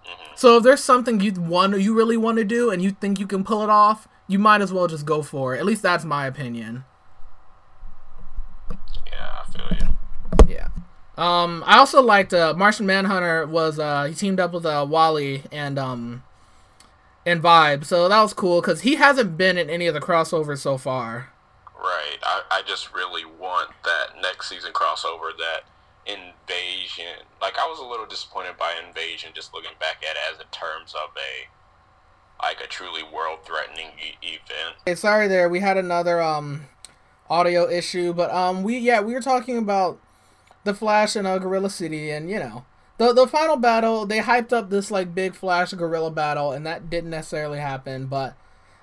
Mm-hmm. 0.04 0.32
So 0.34 0.56
if 0.56 0.64
there's 0.64 0.82
something 0.82 1.20
you 1.20 1.32
want 1.32 1.78
you 1.80 1.94
really 1.94 2.16
want 2.16 2.38
to 2.38 2.44
do 2.44 2.70
and 2.70 2.82
you 2.82 2.90
think 2.92 3.20
you 3.20 3.26
can 3.26 3.44
pull 3.44 3.62
it 3.62 3.70
off, 3.70 4.08
you 4.28 4.38
might 4.38 4.60
as 4.60 4.72
well 4.72 4.86
just 4.86 5.04
go 5.04 5.22
for 5.22 5.54
it. 5.54 5.58
At 5.58 5.66
least 5.66 5.82
that's 5.82 6.04
my 6.04 6.26
opinion. 6.26 6.84
Yeah, 9.06 9.42
I 9.46 9.50
feel 9.50 9.78
you. 9.78 10.54
Yeah. 10.54 10.68
Um 11.16 11.62
I 11.66 11.78
also 11.78 12.00
liked 12.02 12.32
uh 12.32 12.54
Martian 12.56 12.86
Manhunter 12.86 13.46
was 13.46 13.78
uh 13.78 14.04
he 14.04 14.14
teamed 14.14 14.40
up 14.40 14.52
with 14.52 14.64
uh 14.64 14.86
Wally 14.88 15.44
and 15.52 15.78
um 15.78 16.22
and 17.26 17.42
Vibe. 17.42 17.84
So 17.84 18.08
that 18.08 18.22
was 18.22 18.32
cool 18.32 18.60
cuz 18.62 18.80
he 18.82 18.96
hasn't 18.96 19.36
been 19.36 19.58
in 19.58 19.68
any 19.68 19.86
of 19.86 19.94
the 19.94 20.00
crossovers 20.00 20.58
so 20.58 20.78
far. 20.78 21.32
Right. 21.76 22.18
I, 22.22 22.42
I 22.50 22.62
just 22.62 22.94
really 22.94 23.24
want 23.24 23.70
that 23.84 24.20
next 24.22 24.48
season 24.48 24.72
crossover, 24.72 25.36
that 25.36 25.64
invasion. 26.06 27.26
Like 27.40 27.58
I 27.58 27.66
was 27.68 27.80
a 27.80 27.84
little 27.84 28.06
disappointed 28.06 28.56
by 28.56 28.72
invasion, 28.86 29.30
just 29.34 29.52
looking 29.52 29.72
back 29.80 30.02
at 30.08 30.16
it 30.16 30.22
as 30.32 30.40
in 30.40 30.46
terms 30.50 30.94
of 30.94 31.10
a 31.16 31.48
like 32.40 32.60
a 32.60 32.66
truly 32.66 33.02
world-threatening 33.02 33.88
e- 33.98 34.16
event. 34.26 34.76
Hey, 34.86 34.94
sorry 34.94 35.28
there. 35.28 35.48
We 35.48 35.60
had 35.60 35.76
another 35.76 36.20
um 36.20 36.66
audio 37.30 37.68
issue, 37.68 38.12
but 38.12 38.30
um 38.32 38.62
we 38.62 38.78
yeah, 38.78 39.00
we 39.00 39.14
were 39.14 39.20
talking 39.20 39.58
about 39.58 39.98
the 40.64 40.74
Flash 40.74 41.16
and 41.16 41.26
uh, 41.26 41.38
Gorilla 41.38 41.70
City 41.70 42.10
and 42.10 42.30
you 42.30 42.38
know, 42.38 42.64
the 42.98 43.12
the 43.12 43.26
final 43.26 43.56
battle, 43.56 44.06
they 44.06 44.20
hyped 44.20 44.52
up 44.52 44.70
this 44.70 44.90
like 44.90 45.14
big 45.14 45.34
Flash 45.34 45.72
Gorilla 45.72 46.10
battle 46.10 46.52
and 46.52 46.66
that 46.66 46.88
didn't 46.90 47.10
necessarily 47.10 47.58
happen, 47.58 48.06
but 48.06 48.36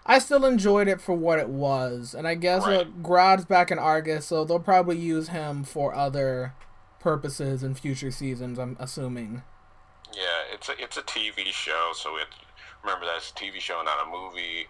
I 0.05 0.17
still 0.19 0.43
enjoyed 0.45 0.87
it 0.87 0.99
for 1.01 1.13
what 1.13 1.37
it 1.39 1.49
was. 1.49 2.15
And 2.17 2.27
I 2.27 2.33
guess 2.35 2.63
uh, 2.65 2.69
Right. 2.69 3.03
Grodd's 3.03 3.45
back 3.45 3.69
in 3.69 3.77
Argus, 3.77 4.25
so 4.25 4.43
they'll 4.43 4.59
probably 4.59 4.97
use 4.97 5.27
him 5.29 5.63
for 5.63 5.93
other 5.93 6.53
purposes 6.99 7.61
in 7.63 7.75
future 7.75 8.09
seasons, 8.11 8.57
I'm 8.57 8.75
assuming. 8.79 9.43
Yeah, 10.11 10.51
it's 10.51 10.67
a 10.67 10.81
it's 10.81 10.97
a 10.97 11.03
TV 11.03 11.45
show, 11.47 11.91
so 11.93 12.17
it 12.17 12.25
remember 12.83 13.05
that's 13.05 13.31
a 13.31 13.33
TV 13.33 13.59
show, 13.59 13.81
not 13.83 14.07
a 14.07 14.09
movie. 14.09 14.67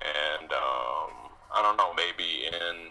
And 0.00 0.52
um, 0.52 1.30
I 1.52 1.62
don't 1.62 1.76
know, 1.76 1.92
maybe 1.94 2.46
in 2.46 2.90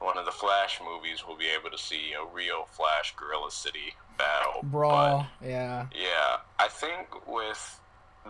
one 0.00 0.18
of 0.18 0.24
the 0.24 0.32
Flash 0.32 0.80
movies, 0.84 1.24
we'll 1.26 1.36
be 1.36 1.48
able 1.48 1.70
to 1.70 1.78
see 1.78 2.12
a 2.12 2.34
real 2.34 2.66
Flash 2.66 3.14
Gorilla 3.16 3.50
City 3.50 3.94
battle. 4.18 4.62
Brawl, 4.64 5.26
but, 5.40 5.48
yeah. 5.48 5.86
Yeah, 5.94 6.38
I 6.58 6.68
think 6.68 7.26
with 7.26 7.80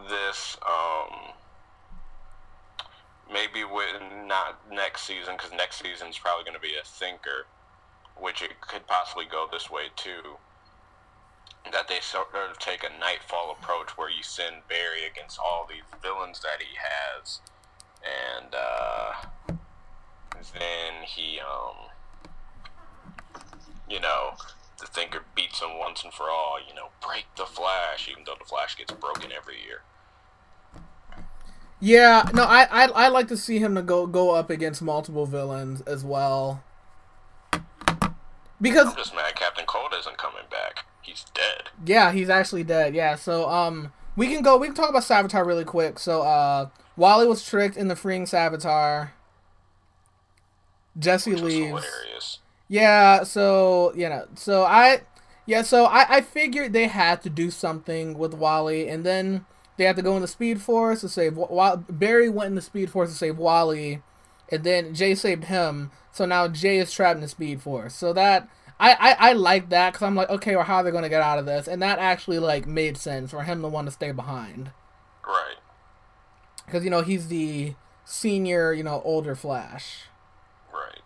this, 0.09 0.57
um, 0.67 1.33
maybe 3.33 3.65
with 3.65 4.01
not 4.27 4.61
next 4.71 5.03
season, 5.05 5.35
because 5.37 5.53
next 5.53 5.83
season 5.83 6.09
is 6.09 6.19
probably 6.19 6.45
going 6.45 6.55
to 6.55 6.61
be 6.61 6.75
a 6.81 6.85
thinker, 6.85 7.47
which 8.17 8.43
it 8.43 8.61
could 8.61 8.87
possibly 8.87 9.25
go 9.25 9.47
this 9.51 9.71
way 9.71 9.85
too. 9.97 10.37
That 11.71 11.89
they 11.89 12.01
sort 12.01 12.29
of 12.35 12.59
take 12.59 12.85
a 12.85 12.99
Knightfall 13.01 13.57
approach 13.59 13.97
where 13.97 14.11
you 14.11 14.23
send 14.23 14.57
Barry 14.69 15.07
against 15.11 15.39
all 15.39 15.67
these 15.69 15.85
villains 16.03 16.41
that 16.41 16.61
he 16.61 16.77
has, 16.77 17.41
and 18.03 18.55
uh, 18.55 19.13
then 20.59 21.03
he, 21.07 21.41
um, 21.41 21.89
you 23.89 24.01
know, 24.01 24.33
the 24.81 24.87
Thinker 24.87 25.21
beats 25.35 25.61
him 25.63 25.79
once 25.79 26.05
and 26.05 26.13
for 26.13 26.25
all. 26.25 26.59
You 26.67 26.75
know, 26.75 26.89
break 27.07 27.27
the 27.37 27.47
Flash, 27.47 28.09
even 28.11 28.25
though 28.25 28.35
the 28.39 28.45
Flash 28.45 28.77
gets 28.77 28.93
broken 28.93 29.31
every 29.33 29.57
year. 29.65 29.83
Yeah, 31.81 32.29
no, 32.35 32.45
I 32.45 32.69
I 32.71 32.85
I 32.89 33.09
like 33.09 33.29
to 33.29 33.37
see 33.37 33.59
him 33.59 33.75
to 33.75 33.83
go 33.83 34.07
go 34.07 34.31
up 34.31 34.51
against 34.51 34.83
multiple 34.83 35.27
villains 35.27 35.81
as 35.83 36.05
well. 36.05 36.63
Because 38.61 38.89
I'm 38.89 38.97
just 38.97 39.15
mad 39.15 39.35
Captain 39.35 39.65
Cold 39.67 39.93
isn't 39.99 40.17
coming 40.17 40.45
back. 40.49 40.85
He's 41.03 41.25
dead. 41.35 41.71
Yeah, 41.85 42.13
he's 42.13 42.31
actually 42.31 42.65
dead. 42.65 42.95
Yeah, 42.95 43.17
so 43.17 43.49
um, 43.49 43.93
we 44.17 44.29
can 44.29 44.43
go. 44.43 44.57
We 44.57 44.69
can 44.69 44.77
talk 44.77 44.91
about 44.91 45.03
Savitar 45.03 45.45
really 45.45 45.65
quick. 45.65 45.99
So 45.99 46.23
uh, 46.23 46.69
Wally 46.97 47.27
was 47.27 47.45
tricked 47.45 47.77
into 47.77 47.97
freeing 47.97 48.25
Savitar. 48.25 49.11
Jesse 50.99 51.35
leaves. 51.35 51.85
Hilarious. 51.85 52.39
Yeah, 52.69 53.25
so 53.25 53.93
you 53.95 54.09
know, 54.09 54.27
so 54.35 54.63
I, 54.65 55.03
yeah, 55.47 55.63
so 55.63 55.85
I 55.85 56.07
I 56.17 56.21
figured 56.21 56.73
they 56.73 56.87
had 56.87 57.21
to 57.23 57.31
do 57.31 57.51
something 57.51 58.17
with 58.17 58.35
Wally, 58.35 58.89
and 58.89 59.05
then 59.05 59.45
they 59.77 59.85
had 59.85 59.97
to 59.97 60.03
go 60.03 60.17
in 60.17 60.23
the 60.23 60.29
Speed 60.29 60.61
Force 60.61 61.01
to 61.01 61.09
save. 61.09 61.39
Barry 61.89 62.29
went 62.29 62.49
in 62.49 62.55
the 62.55 62.63
Speed 62.63 62.91
Force 62.91 63.11
to 63.11 63.17
save 63.17 63.39
Wally, 63.39 64.03
and 64.51 64.65
then 64.65 64.95
Jay 64.95 65.15
saved 65.15 65.45
him. 65.45 65.91
So 66.13 66.27
now 66.27 66.47
Jay 66.49 66.79
is 66.79 66.93
trapped 66.93 67.17
in 67.17 67.23
the 67.23 67.29
Speed 67.29 67.63
Force. 67.63 67.95
So 67.95 68.13
that 68.13 68.49
I 68.81 68.93
I, 68.93 69.31
I 69.31 69.33
like 69.35 69.69
that 69.71 69.93
because 69.93 70.07
I'm 70.07 70.15
like, 70.17 70.31
okay, 70.31 70.57
well, 70.57 70.65
how 70.65 70.77
are 70.77 70.83
they 70.85 70.91
going 70.91 71.03
to 71.05 71.09
get 71.09 71.23
out 71.23 71.39
of 71.39 71.47
this? 71.47 71.69
And 71.69 71.81
that 71.83 71.99
actually 71.99 72.39
like 72.39 72.67
made 72.67 72.97
sense 72.97 73.31
for 73.31 73.43
him 73.43 73.63
to 73.63 73.69
want 73.69 73.87
to 73.89 73.93
stay 73.93 74.13
behind. 74.13 74.71
Right. 75.27 75.57
Because 76.67 76.85
you 76.85 76.91
know 76.91 77.03
he's 77.03 77.29
the 77.29 77.75
senior, 78.05 78.73
you 78.73 78.83
know, 78.83 79.03
older 79.05 79.35
Flash. 79.35 80.05
Right. 80.73 81.01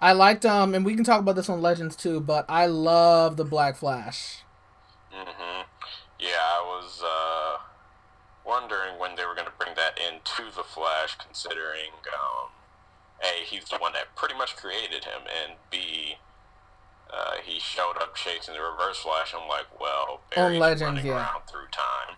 I 0.00 0.12
liked 0.12 0.44
um, 0.44 0.74
and 0.74 0.84
we 0.84 0.94
can 0.94 1.04
talk 1.04 1.20
about 1.20 1.36
this 1.36 1.48
on 1.48 1.62
Legends 1.62 1.96
too, 1.96 2.20
but 2.20 2.44
I 2.48 2.66
love 2.66 3.36
the 3.36 3.44
Black 3.44 3.76
Flash. 3.76 4.42
Mhm. 5.12 5.64
Yeah, 6.18 6.28
I 6.40 6.62
was. 6.64 7.02
uh 7.02 7.58
wondering 8.46 8.98
when 8.98 9.16
they 9.16 9.24
were 9.24 9.34
going 9.34 9.46
to 9.46 9.52
bring 9.58 9.74
that 9.74 9.98
into 9.98 10.54
the 10.54 10.62
Flash, 10.62 11.16
considering 11.16 11.90
um, 12.12 12.50
a 13.22 13.44
he's 13.46 13.64
the 13.70 13.78
one 13.78 13.92
that 13.94 14.14
pretty 14.16 14.34
much 14.36 14.54
created 14.56 15.04
him, 15.04 15.22
and 15.24 15.54
b 15.70 16.16
uh, 17.12 17.34
he 17.44 17.58
showed 17.60 17.94
up 18.00 18.14
chasing 18.14 18.54
the 18.54 18.60
Reverse 18.60 18.98
Flash. 18.98 19.34
I'm 19.34 19.48
like, 19.48 19.66
well, 19.80 20.20
Barry's 20.34 20.54
on 20.54 20.60
Legends, 20.60 20.82
running 20.82 21.06
yeah. 21.06 21.12
around 21.12 21.42
through 21.50 21.66
time. 21.70 22.16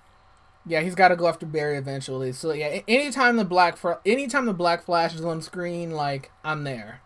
Yeah, 0.68 0.80
he's 0.80 0.94
got 0.96 1.08
to 1.08 1.16
go 1.16 1.28
after 1.28 1.46
Barry 1.46 1.76
eventually. 1.78 2.32
So 2.32 2.52
yeah, 2.52 2.80
anytime 2.88 3.36
the 3.36 3.44
black 3.44 3.76
for 3.76 4.00
anytime 4.04 4.46
the 4.46 4.54
Black 4.54 4.84
Flash 4.84 5.14
is 5.14 5.24
on 5.24 5.40
screen, 5.40 5.92
like 5.92 6.30
I'm 6.44 6.64
there. 6.64 7.02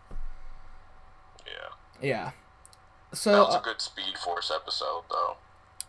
Yeah. 1.47 2.09
Yeah. 2.09 2.31
So 3.13 3.33
that 3.33 3.39
was 3.39 3.55
a 3.55 3.59
uh, 3.59 3.63
good 3.63 3.81
Speed 3.81 4.17
Force 4.17 4.51
episode, 4.55 5.03
though. 5.11 5.37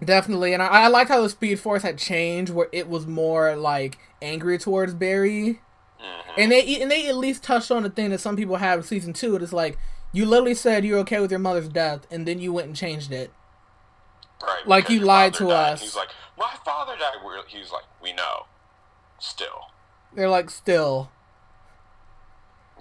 Definitely, 0.03 0.53
and 0.53 0.63
I, 0.63 0.67
I 0.67 0.88
like 0.88 1.10
how 1.10 1.21
the 1.21 1.29
Speed 1.29 1.60
Force 1.60 1.83
had 1.83 1.98
changed, 1.98 2.51
where 2.51 2.67
it 2.71 2.89
was 2.89 3.05
more 3.05 3.55
like 3.55 4.00
angry 4.21 4.57
towards 4.57 4.95
Barry, 4.95 5.62
mm-hmm. 6.01 6.31
and 6.41 6.51
they 6.51 6.81
and 6.81 6.89
they 6.89 7.07
at 7.07 7.15
least 7.15 7.43
touched 7.43 7.69
on 7.69 7.83
the 7.83 7.89
thing 7.89 8.10
that 8.10 8.19
some 8.19 8.36
people 8.36 8.55
have 8.55 8.79
in 8.79 8.83
season 8.83 9.13
two. 9.13 9.36
It's 9.36 9.53
like 9.53 9.77
you 10.12 10.25
literally 10.25 10.56
said 10.56 10.86
you're 10.86 11.00
okay 11.00 11.20
with 11.20 11.32
your 11.32 11.39
mother's 11.39 11.70
death, 11.70 12.06
and 12.12 12.27
then 12.27 12.39
you 12.39 12.53
went 12.53 12.68
and 12.68 12.75
changed 12.75 13.12
it. 13.12 13.32
Right. 14.41 14.68
Like 14.68 14.89
you 14.89 15.00
lied 15.01 15.34
to 15.36 15.46
died. 15.46 15.74
us. 15.74 15.82
He's 15.82 15.96
like, 15.96 16.10
my 16.38 16.53
father 16.65 16.94
died. 16.98 17.13
He's 17.48 17.72
like, 17.72 17.84
we 18.01 18.13
know. 18.13 18.48
Still. 19.20 19.68
They're 20.15 20.30
like, 20.30 20.50
still. 20.50 21.12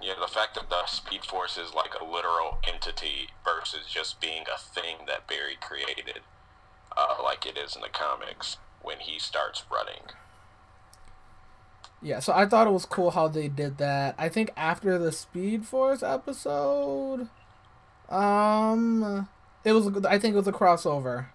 Yeah, 0.01 0.13
the 0.19 0.27
fact 0.27 0.55
that 0.55 0.69
the 0.69 0.87
Speed 0.87 1.25
Force 1.25 1.57
is 1.57 1.75
like 1.75 1.93
a 1.99 2.03
literal 2.03 2.57
entity 2.67 3.29
versus 3.45 3.85
just 3.87 4.19
being 4.19 4.43
a 4.53 4.57
thing 4.57 5.05
that 5.07 5.27
Barry 5.27 5.57
created 5.61 6.21
uh, 6.97 7.15
like 7.23 7.45
it 7.45 7.57
is 7.57 7.75
in 7.75 7.81
the 7.81 7.89
comics 7.89 8.57
when 8.81 8.99
he 8.99 9.19
starts 9.19 9.63
running. 9.71 10.09
Yeah, 12.01 12.19
so 12.19 12.33
I 12.33 12.47
thought 12.47 12.67
it 12.67 12.71
was 12.71 12.85
cool 12.85 13.11
how 13.11 13.27
they 13.27 13.47
did 13.47 13.77
that. 13.77 14.15
I 14.17 14.27
think 14.27 14.51
after 14.57 14.97
the 14.97 15.11
Speed 15.11 15.65
Force 15.65 16.01
episode, 16.01 17.29
um, 18.09 19.29
it 19.63 19.73
was 19.73 20.05
I 20.05 20.17
think 20.17 20.33
it 20.33 20.37
was 20.37 20.47
a 20.47 20.51
crossover. 20.51 21.27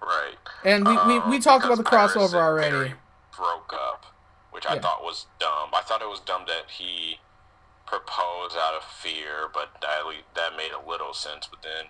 Right. 0.00 0.36
And 0.64 0.86
we 0.86 0.96
we, 1.06 1.18
we 1.30 1.36
um, 1.36 1.40
talked 1.40 1.64
about 1.64 1.78
the 1.78 1.84
crossover 1.84 2.34
already. 2.34 2.94
Broke 3.36 3.72
up, 3.74 4.06
which 4.52 4.66
I 4.66 4.78
thought 4.78 5.02
was 5.02 5.26
dumb. 5.40 5.70
I 5.74 5.82
thought 5.82 6.00
it 6.00 6.08
was 6.08 6.20
dumb 6.20 6.44
that 6.46 6.70
he 6.70 7.18
proposed 7.86 8.56
out 8.56 8.74
of 8.74 8.84
fear, 8.84 9.48
but 9.52 9.80
that 9.80 10.02
that 10.36 10.56
made 10.56 10.70
a 10.72 10.88
little 10.88 11.12
sense. 11.12 11.48
But 11.50 11.62
then 11.62 11.86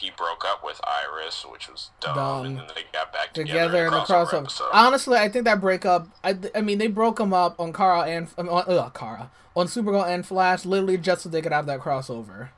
he 0.00 0.10
broke 0.10 0.44
up 0.44 0.64
with 0.64 0.80
Iris, 0.84 1.44
which 1.50 1.68
was 1.68 1.90
dumb, 2.00 2.14
dumb. 2.14 2.46
and 2.46 2.58
then 2.58 2.66
they 2.74 2.82
got 2.92 3.12
back 3.12 3.32
together, 3.32 3.66
together 3.66 3.86
in, 3.86 3.90
the 3.90 4.00
crossover. 4.00 4.42
Episode. 4.42 4.70
Honestly, 4.72 5.18
I 5.18 5.28
think 5.28 5.44
that 5.44 5.60
breakup. 5.60 6.08
I, 6.22 6.38
I 6.54 6.60
mean, 6.60 6.78
they 6.78 6.86
broke 6.86 7.16
them 7.16 7.32
up 7.32 7.58
on 7.58 7.72
Kara 7.72 8.02
and 8.02 8.28
on 8.38 8.48
uh, 8.48 8.90
Kara 8.90 9.30
on 9.56 9.66
Supergirl 9.66 10.06
and 10.06 10.24
Flash, 10.24 10.64
literally 10.64 10.98
just 10.98 11.22
so 11.22 11.28
they 11.28 11.42
could 11.42 11.52
have 11.52 11.66
that 11.66 11.80
crossover. 11.80 12.50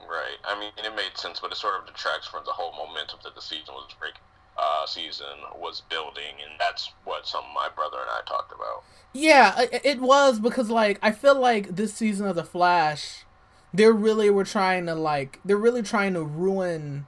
Right. 0.00 0.38
I 0.44 0.58
mean, 0.58 0.70
it 0.78 0.96
made 0.96 1.16
sense, 1.16 1.40
but 1.40 1.52
it 1.52 1.56
sort 1.56 1.78
of 1.78 1.86
detracts 1.86 2.26
from 2.26 2.42
the 2.46 2.52
whole 2.52 2.72
momentum 2.72 3.18
that 3.24 3.34
the 3.34 3.42
season 3.42 3.74
was 3.74 3.94
break, 4.00 4.14
uh, 4.56 4.86
season 4.86 5.26
was 5.54 5.82
building, 5.90 6.36
and 6.42 6.58
that's 6.58 6.90
what 7.04 7.26
some 7.26 7.44
of 7.44 7.54
my 7.54 7.68
brother 7.74 7.98
and 8.00 8.08
I 8.10 8.20
talked 8.26 8.52
about. 8.52 8.82
Yeah, 9.12 9.66
it 9.84 10.00
was 10.00 10.40
because 10.40 10.70
like 10.70 10.98
I 11.02 11.12
feel 11.12 11.38
like 11.38 11.76
this 11.76 11.92
season 11.92 12.26
of 12.26 12.36
the 12.36 12.44
Flash 12.44 13.24
they 13.74 13.86
really 13.86 14.30
were 14.30 14.44
trying 14.44 14.86
to 14.86 14.94
like 14.94 15.40
they're 15.44 15.56
really 15.56 15.82
trying 15.82 16.14
to 16.14 16.22
ruin 16.22 17.06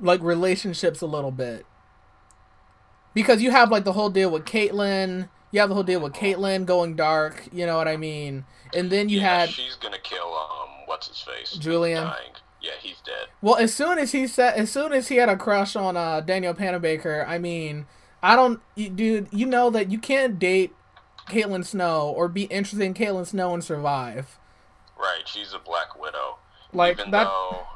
like 0.00 0.22
relationships 0.22 1.00
a 1.00 1.06
little 1.06 1.30
bit 1.30 1.66
because 3.14 3.42
you 3.42 3.50
have 3.50 3.70
like 3.70 3.84
the 3.84 3.92
whole 3.92 4.10
deal 4.10 4.30
with 4.30 4.44
Caitlin. 4.44 5.28
You 5.50 5.60
have 5.60 5.68
the 5.70 5.74
whole 5.74 5.84
deal 5.84 6.00
with 6.00 6.12
Caitlin 6.12 6.66
going 6.66 6.94
dark. 6.94 7.48
You 7.52 7.66
know 7.66 7.76
what 7.76 7.88
I 7.88 7.96
mean? 7.96 8.44
And 8.74 8.90
then 8.90 9.08
you 9.08 9.20
yeah, 9.20 9.40
had 9.40 9.50
she's 9.50 9.74
gonna 9.76 9.98
kill 9.98 10.34
um 10.34 10.68
what's 10.86 11.08
his 11.08 11.20
face 11.20 11.52
Julian. 11.52 12.04
Dying. 12.04 12.32
Yeah, 12.60 12.72
he's 12.80 13.00
dead. 13.04 13.28
Well, 13.40 13.56
as 13.56 13.72
soon 13.72 13.98
as 13.98 14.12
he 14.12 14.26
said, 14.26 14.54
as 14.54 14.70
soon 14.70 14.92
as 14.92 15.08
he 15.08 15.16
had 15.16 15.28
a 15.28 15.36
crush 15.36 15.76
on 15.76 15.96
uh, 15.96 16.20
Danielle 16.20 16.54
Panabaker, 16.54 17.26
I 17.26 17.38
mean, 17.38 17.86
I 18.20 18.34
don't, 18.34 18.60
dude. 18.74 19.28
You 19.30 19.46
know 19.46 19.70
that 19.70 19.92
you 19.92 19.98
can't 19.98 20.40
date 20.40 20.72
Caitlin 21.28 21.64
Snow 21.64 22.08
or 22.08 22.26
be 22.28 22.44
interested 22.44 22.80
in 22.80 22.94
Caitlin 22.94 23.26
Snow 23.26 23.54
and 23.54 23.62
survive. 23.62 24.38
Right, 24.98 25.22
she's 25.26 25.52
a 25.52 25.58
Black 25.58 25.98
Widow. 26.00 26.38
Like 26.72 26.98
Even 26.98 27.10
that... 27.12 27.24
though 27.24 27.66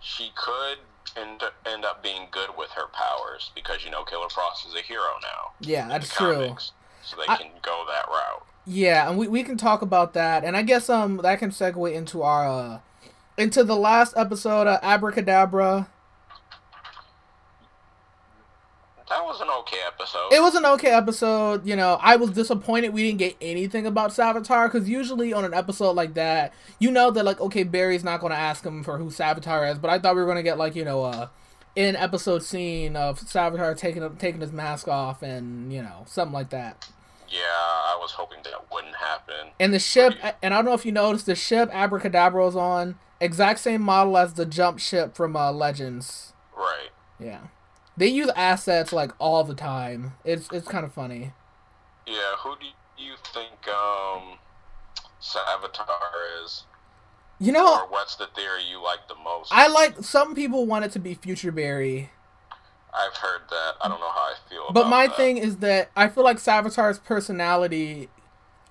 she 0.00 0.30
could 0.34 0.78
end 1.16 1.42
up, 1.42 1.54
end 1.66 1.84
up 1.84 2.02
being 2.02 2.28
good 2.30 2.50
with 2.56 2.70
her 2.70 2.86
powers 2.92 3.50
because 3.54 3.84
you 3.84 3.90
know 3.90 4.04
Killer 4.04 4.28
Frost 4.28 4.66
is 4.66 4.74
a 4.74 4.80
hero 4.80 5.18
now. 5.22 5.52
Yeah, 5.60 5.88
that's 5.88 6.14
true. 6.14 6.34
Comics, 6.34 6.72
so 7.02 7.16
they 7.16 7.24
I... 7.28 7.36
can 7.36 7.50
go 7.62 7.84
that 7.88 8.08
route. 8.08 8.46
Yeah, 8.64 9.08
and 9.08 9.18
we, 9.18 9.26
we 9.26 9.42
can 9.42 9.56
talk 9.56 9.82
about 9.82 10.14
that, 10.14 10.44
and 10.44 10.56
I 10.56 10.62
guess 10.62 10.88
um 10.88 11.18
that 11.22 11.38
can 11.38 11.50
segue 11.50 11.92
into 11.92 12.22
our 12.22 12.48
uh, 12.48 12.78
into 13.36 13.64
the 13.64 13.76
last 13.76 14.14
episode 14.16 14.66
of 14.66 14.78
Abracadabra 14.82 15.88
that 19.12 19.24
was 19.24 19.40
an 19.40 19.48
okay 19.60 19.78
episode. 19.86 20.32
It 20.32 20.40
was 20.40 20.54
an 20.54 20.64
okay 20.64 20.90
episode. 20.90 21.66
You 21.66 21.76
know, 21.76 21.98
I 22.00 22.16
was 22.16 22.30
disappointed 22.30 22.94
we 22.94 23.02
didn't 23.02 23.18
get 23.18 23.36
anything 23.40 23.86
about 23.86 24.10
Savitar 24.10 24.70
because 24.70 24.88
usually 24.88 25.32
on 25.32 25.44
an 25.44 25.52
episode 25.52 25.92
like 25.92 26.14
that, 26.14 26.52
you 26.78 26.90
know 26.90 27.10
that 27.10 27.24
like 27.24 27.40
okay, 27.40 27.62
Barry's 27.62 28.04
not 28.04 28.20
going 28.20 28.32
to 28.32 28.38
ask 28.38 28.64
him 28.64 28.82
for 28.82 28.98
who 28.98 29.06
Savitar 29.06 29.70
is, 29.70 29.78
but 29.78 29.90
I 29.90 29.98
thought 29.98 30.14
we 30.14 30.22
were 30.22 30.26
going 30.26 30.38
to 30.38 30.42
get 30.42 30.58
like 30.58 30.74
you 30.74 30.84
know 30.84 31.04
a 31.04 31.30
in 31.76 31.96
episode 31.96 32.42
scene 32.42 32.96
of 32.96 33.20
Savitar 33.20 33.76
taking 33.76 34.16
taking 34.16 34.40
his 34.40 34.52
mask 34.52 34.88
off 34.88 35.22
and 35.22 35.72
you 35.72 35.82
know 35.82 36.04
something 36.06 36.34
like 36.34 36.50
that. 36.50 36.88
Yeah, 37.28 37.38
I 37.38 37.96
was 38.00 38.12
hoping 38.12 38.38
that 38.44 38.70
wouldn't 38.70 38.96
happen. 38.96 39.52
And 39.58 39.72
the 39.72 39.78
ship, 39.78 40.14
and 40.42 40.52
I 40.52 40.58
don't 40.58 40.66
know 40.66 40.74
if 40.74 40.84
you 40.84 40.92
noticed, 40.92 41.24
the 41.24 41.34
ship 41.34 41.70
Abracadabra 41.72 42.46
is 42.46 42.56
on 42.56 42.96
exact 43.20 43.60
same 43.60 43.80
model 43.80 44.18
as 44.18 44.34
the 44.34 44.44
jump 44.44 44.78
ship 44.78 45.14
from 45.14 45.34
uh, 45.34 45.50
Legends. 45.50 46.34
Right. 46.54 46.90
Yeah. 47.18 47.40
They 47.96 48.08
use 48.08 48.30
assets 48.36 48.92
like 48.92 49.12
all 49.18 49.44
the 49.44 49.54
time. 49.54 50.14
It's 50.24 50.48
it's 50.52 50.68
kind 50.68 50.84
of 50.84 50.92
funny. 50.92 51.32
Yeah, 52.06 52.36
who 52.38 52.54
do 52.58 52.66
you 52.98 53.14
think 53.32 53.68
um 53.68 54.38
Savitar 55.20 56.44
is? 56.44 56.64
You 57.38 57.52
know, 57.52 57.80
or 57.80 57.90
what's 57.90 58.16
the 58.16 58.26
theory 58.28 58.62
you 58.70 58.82
like 58.82 59.08
the 59.08 59.16
most? 59.16 59.50
I 59.52 59.66
like 59.66 60.02
some 60.02 60.34
people 60.34 60.64
want 60.64 60.84
it 60.84 60.92
to 60.92 60.98
be 60.98 61.14
Future 61.14 61.52
Barry. 61.52 62.10
I've 62.94 63.16
heard 63.16 63.42
that. 63.50 63.72
I 63.80 63.88
don't 63.88 64.00
know 64.00 64.10
how 64.10 64.20
I 64.20 64.34
feel. 64.48 64.70
But 64.70 64.88
my 64.88 65.06
that. 65.06 65.16
thing 65.16 65.38
is 65.38 65.56
that 65.58 65.90
I 65.96 66.08
feel 66.08 66.24
like 66.24 66.36
Savitar's 66.36 66.98
personality, 66.98 68.08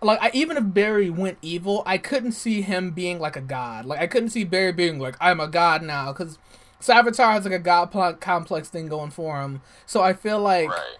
like 0.01 0.19
I, 0.21 0.31
even 0.33 0.57
if 0.57 0.63
Barry 0.67 1.09
went 1.09 1.37
evil, 1.41 1.81
I 1.85 1.97
couldn't 1.97 2.33
see 2.33 2.61
him 2.61 2.91
being 2.91 3.19
like 3.19 3.35
a 3.35 3.41
god. 3.41 3.85
Like 3.85 3.99
I 3.99 4.07
couldn't 4.07 4.29
see 4.29 4.43
Barry 4.43 4.71
being 4.71 4.99
like 4.99 5.15
I'm 5.19 5.39
a 5.39 5.47
god 5.47 5.81
now 5.81 6.13
because 6.13 6.37
Savitar 6.81 7.31
has 7.33 7.45
like 7.45 7.53
a 7.53 7.59
god 7.59 7.91
pl- 7.91 8.13
complex 8.13 8.69
thing 8.69 8.87
going 8.87 9.11
for 9.11 9.41
him. 9.41 9.61
So 9.85 10.01
I 10.01 10.13
feel 10.13 10.39
like 10.39 10.69
right? 10.69 10.97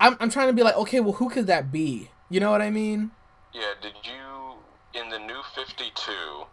I'm 0.00 0.16
I'm 0.20 0.30
trying 0.30 0.48
to 0.48 0.52
be 0.52 0.62
like 0.62 0.76
okay, 0.76 1.00
well 1.00 1.14
who 1.14 1.28
could 1.28 1.46
that 1.46 1.70
be? 1.70 2.10
You 2.30 2.40
know 2.40 2.50
what 2.50 2.62
I 2.62 2.70
mean? 2.70 3.10
Yeah. 3.52 3.74
Did 3.80 3.94
you 4.04 5.00
in 5.00 5.10
the 5.10 5.18
new 5.18 5.42
Fifty 5.54 5.90
Two? 5.94 6.46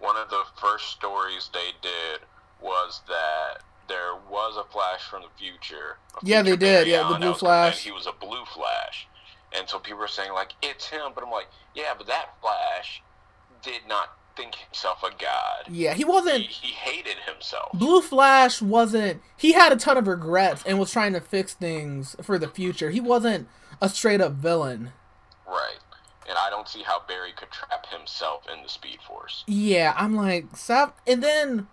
One 0.00 0.16
of 0.16 0.30
the 0.30 0.42
first 0.60 0.90
stories 0.90 1.50
they 1.52 1.70
did 1.82 2.20
was 2.60 3.00
that 3.08 3.62
there 3.88 4.14
was 4.30 4.56
a 4.56 4.70
Flash 4.70 5.02
from 5.08 5.22
the 5.22 5.28
future. 5.36 5.96
Yeah, 6.22 6.42
they 6.42 6.56
did, 6.56 6.86
yeah, 6.86 7.08
the 7.08 7.16
Blue 7.16 7.18
that 7.18 7.28
was 7.30 7.40
coming, 7.40 7.54
and 7.54 7.74
Flash. 7.74 7.84
He 7.84 7.90
was 7.90 8.06
a 8.06 8.12
blue 8.12 8.44
Flash, 8.54 9.08
and 9.56 9.68
so 9.68 9.78
people 9.78 9.98
were 9.98 10.08
saying 10.08 10.32
like 10.32 10.52
it's 10.62 10.86
him, 10.88 11.12
but 11.14 11.24
I'm 11.24 11.30
like, 11.30 11.48
yeah, 11.74 11.94
but 11.96 12.06
that 12.06 12.34
Flash 12.40 13.02
did 13.62 13.80
not 13.88 14.17
think 14.38 14.54
himself 14.54 15.02
a 15.02 15.10
god. 15.10 15.64
Yeah, 15.70 15.92
he 15.92 15.98
He, 15.98 16.04
wasn't. 16.04 16.44
he 16.44 16.68
hated 16.72 17.16
himself. 17.26 17.72
Blue 17.74 18.00
Flash 18.00 18.62
wasn't. 18.62 19.20
He 19.36 19.52
had 19.52 19.72
a 19.72 19.76
ton 19.76 19.96
of 19.98 20.06
regrets 20.06 20.62
and 20.64 20.78
was 20.78 20.90
trying 20.92 21.12
to 21.12 21.20
fix 21.20 21.52
things 21.54 22.16
for 22.22 22.38
the 22.38 22.48
future. 22.48 22.90
He 22.90 23.00
wasn't 23.00 23.48
a 23.82 23.88
straight 23.88 24.20
up 24.20 24.32
villain. 24.32 24.92
Right. 25.46 25.78
And 26.28 26.36
I 26.38 26.50
don't 26.50 26.68
see 26.68 26.82
how 26.82 27.02
Barry 27.08 27.32
could 27.36 27.50
trap 27.50 27.86
himself 27.86 28.44
in 28.54 28.62
the 28.62 28.68
Speed 28.68 28.98
Force. 29.06 29.44
Yeah, 29.46 29.94
I'm 29.96 30.14
like, 30.14 30.56
Sav. 30.56 30.92
And 31.06 31.22
then, 31.22 31.66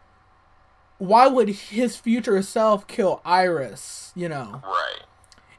why 0.97 1.27
would 1.27 1.49
his 1.49 1.97
future 1.97 2.41
self 2.41 2.87
kill 2.87 3.21
Iris? 3.25 4.11
You 4.15 4.29
know, 4.29 4.61
Right. 4.65 5.01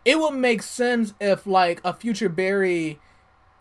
it 0.05 0.19
would 0.19 0.35
make 0.35 0.63
sense 0.63 1.13
if 1.21 1.47
like 1.47 1.81
a 1.85 1.93
future 1.93 2.29
Barry 2.31 2.99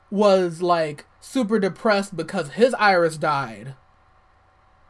was 0.09 0.61
like 0.61 1.05
super 1.25 1.59
depressed 1.59 2.15
because 2.15 2.51
his 2.51 2.73
Iris 2.75 3.17
died. 3.17 3.73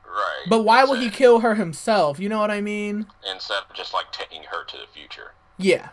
Right. 0.06 0.46
But 0.50 0.64
why 0.64 0.84
would 0.84 1.00
he 1.00 1.10
kill 1.10 1.40
her 1.40 1.56
himself? 1.56 2.20
You 2.20 2.30
know 2.30 2.40
what 2.40 2.52
I 2.52 2.62
mean? 2.62 3.08
Instead 3.30 3.64
of 3.70 3.76
just 3.76 3.94
like 3.94 4.12
taking 4.12 4.44
her 4.44 4.64
to 4.66 4.78
the 4.78 4.88
future. 4.94 5.34
Yeah. 5.58 5.90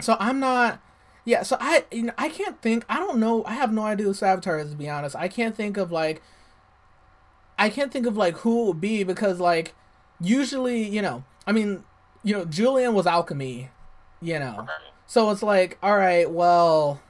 So 0.00 0.16
I'm 0.20 0.40
not. 0.40 0.80
Yeah, 1.24 1.42
so 1.42 1.56
I 1.60 1.84
you 1.90 2.04
know 2.04 2.12
I 2.18 2.28
can't 2.28 2.60
think. 2.60 2.84
I 2.88 2.98
don't 2.98 3.18
know. 3.18 3.44
I 3.44 3.54
have 3.54 3.72
no 3.72 3.82
idea 3.82 4.06
who 4.06 4.12
Savitar 4.12 4.62
is 4.62 4.70
to 4.70 4.76
be 4.76 4.88
honest. 4.88 5.16
I 5.16 5.28
can't 5.28 5.56
think 5.56 5.76
of 5.76 5.90
like. 5.92 6.22
I 7.58 7.70
can't 7.70 7.92
think 7.92 8.06
of 8.06 8.16
like 8.16 8.36
who 8.38 8.62
it 8.62 8.66
would 8.68 8.80
be 8.80 9.02
because 9.02 9.40
like, 9.40 9.74
usually 10.20 10.82
you 10.82 11.02
know 11.02 11.24
I 11.46 11.52
mean 11.52 11.84
you 12.22 12.34
know 12.34 12.44
Julian 12.44 12.94
was 12.94 13.06
alchemy, 13.06 13.70
you 14.20 14.38
know. 14.38 14.56
Right. 14.58 14.92
So 15.06 15.30
it's 15.30 15.42
like 15.42 15.78
all 15.82 15.96
right, 15.96 16.30
well, 16.30 17.00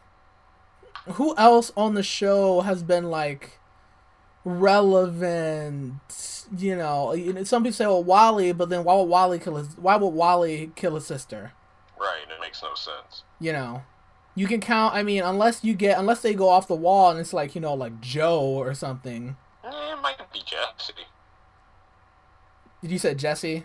who 1.12 1.34
else 1.36 1.72
on 1.76 1.94
the 1.94 2.02
show 2.02 2.60
has 2.60 2.82
been 2.82 3.10
like 3.10 3.58
relevant? 4.44 6.00
You 6.56 6.76
know, 6.76 7.14
some 7.44 7.62
people 7.62 7.74
say, 7.74 7.86
"Well, 7.86 8.04
Wally," 8.04 8.52
but 8.52 8.68
then 8.68 8.84
why 8.84 8.94
would 8.94 9.04
Wally 9.04 9.38
kill 9.38 9.56
his? 9.56 9.76
Why 9.76 9.96
would 9.96 10.08
Wally 10.08 10.72
kill 10.76 10.94
his 10.94 11.06
sister? 11.06 11.52
Right. 11.98 12.22
It 12.22 12.40
makes 12.40 12.62
no 12.62 12.74
sense. 12.74 13.22
You 13.40 13.52
know, 13.52 13.82
you 14.34 14.46
can 14.46 14.60
count. 14.60 14.94
I 14.94 15.02
mean, 15.02 15.22
unless 15.22 15.64
you 15.64 15.74
get, 15.74 15.98
unless 15.98 16.22
they 16.22 16.34
go 16.34 16.48
off 16.48 16.68
the 16.68 16.74
wall 16.74 17.10
and 17.10 17.18
it's 17.20 17.32
like 17.32 17.54
you 17.54 17.60
know, 17.60 17.74
like 17.74 18.00
Joe 18.00 18.40
or 18.40 18.74
something. 18.74 19.36
Eh, 19.64 19.92
it 19.92 20.00
might 20.00 20.16
be 20.32 20.40
Jesse. 20.40 20.94
Did 22.80 22.90
you 22.90 22.98
say 22.98 23.14
Jesse? 23.14 23.64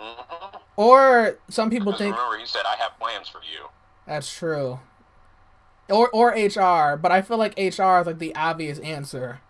Mm-hmm. 0.00 0.56
Or 0.76 1.38
some 1.48 1.68
people 1.68 1.92
think 1.92 2.16
remember, 2.16 2.38
he 2.38 2.46
said, 2.46 2.62
"I 2.64 2.76
have 2.76 2.98
plans 2.98 3.28
for 3.28 3.40
you." 3.42 3.66
that's 4.06 4.32
true. 4.32 4.80
Or 5.90 6.08
or 6.10 6.30
HR, 6.30 6.96
but 6.96 7.12
I 7.12 7.22
feel 7.22 7.36
like 7.36 7.56
HR 7.56 8.00
is 8.00 8.06
like 8.06 8.18
the 8.18 8.34
obvious 8.34 8.78
answer. 8.80 9.40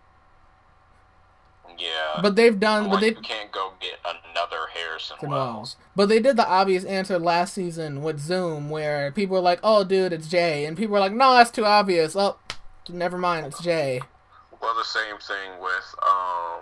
Yeah. 1.77 2.19
But 2.21 2.35
they've 2.35 2.59
done, 2.59 2.89
but 2.89 2.99
they 2.99 3.09
you 3.09 3.15
can't 3.15 3.51
go 3.51 3.73
get 3.79 3.99
another 4.03 4.67
Harrison 4.73 5.17
Wells. 5.21 5.31
Wells. 5.31 5.75
But 5.95 6.09
they 6.09 6.19
did 6.19 6.37
the 6.37 6.47
obvious 6.47 6.83
answer 6.83 7.17
last 7.17 7.53
season 7.53 8.03
with 8.03 8.19
Zoom, 8.19 8.69
where 8.69 9.11
people 9.11 9.35
were 9.35 9.41
like, 9.41 9.59
"Oh, 9.63 9.83
dude, 9.83 10.13
it's 10.13 10.27
Jay," 10.27 10.65
and 10.65 10.77
people 10.77 10.93
were 10.93 10.99
like, 10.99 11.13
"No, 11.13 11.33
that's 11.33 11.51
too 11.51 11.65
obvious." 11.65 12.15
Oh, 12.15 12.37
never 12.89 13.17
mind, 13.17 13.47
it's 13.47 13.61
Jay. 13.61 14.01
Well, 14.61 14.75
the 14.75 14.83
same 14.83 15.17
thing 15.17 15.59
with 15.59 15.95
um, 16.03 16.61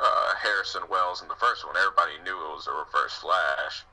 uh, 0.00 0.34
Harrison 0.40 0.82
Wells 0.90 1.20
in 1.20 1.28
the 1.28 1.34
first 1.34 1.66
one. 1.66 1.76
Everybody 1.76 2.12
knew 2.24 2.36
it 2.36 2.54
was 2.54 2.66
a 2.66 2.72
Reverse 2.72 3.14
Flash. 3.14 3.84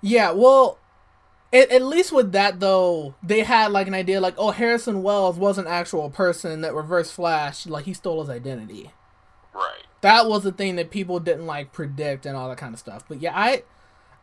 Yeah, 0.00 0.32
well, 0.32 0.78
at, 1.54 1.70
at 1.70 1.82
least 1.82 2.12
with 2.12 2.32
that 2.32 2.60
though, 2.60 3.14
they 3.22 3.44
had 3.44 3.70
like 3.72 3.86
an 3.86 3.94
idea, 3.94 4.20
like, 4.20 4.34
"Oh, 4.36 4.50
Harrison 4.50 5.02
Wells 5.02 5.38
was 5.38 5.56
an 5.56 5.66
actual 5.66 6.10
person 6.10 6.60
that 6.62 6.74
Reverse 6.74 7.10
Flash, 7.10 7.66
like, 7.66 7.84
he 7.84 7.94
stole 7.94 8.20
his 8.20 8.28
identity." 8.28 8.90
Right. 9.54 9.84
That 10.02 10.26
was 10.26 10.42
the 10.42 10.52
thing 10.52 10.76
that 10.76 10.90
people 10.90 11.20
didn't 11.20 11.46
like 11.46 11.72
predict 11.72 12.26
and 12.26 12.36
all 12.36 12.48
that 12.48 12.58
kind 12.58 12.74
of 12.74 12.80
stuff. 12.80 13.04
But 13.08 13.22
yeah, 13.22 13.32
I, 13.34 13.62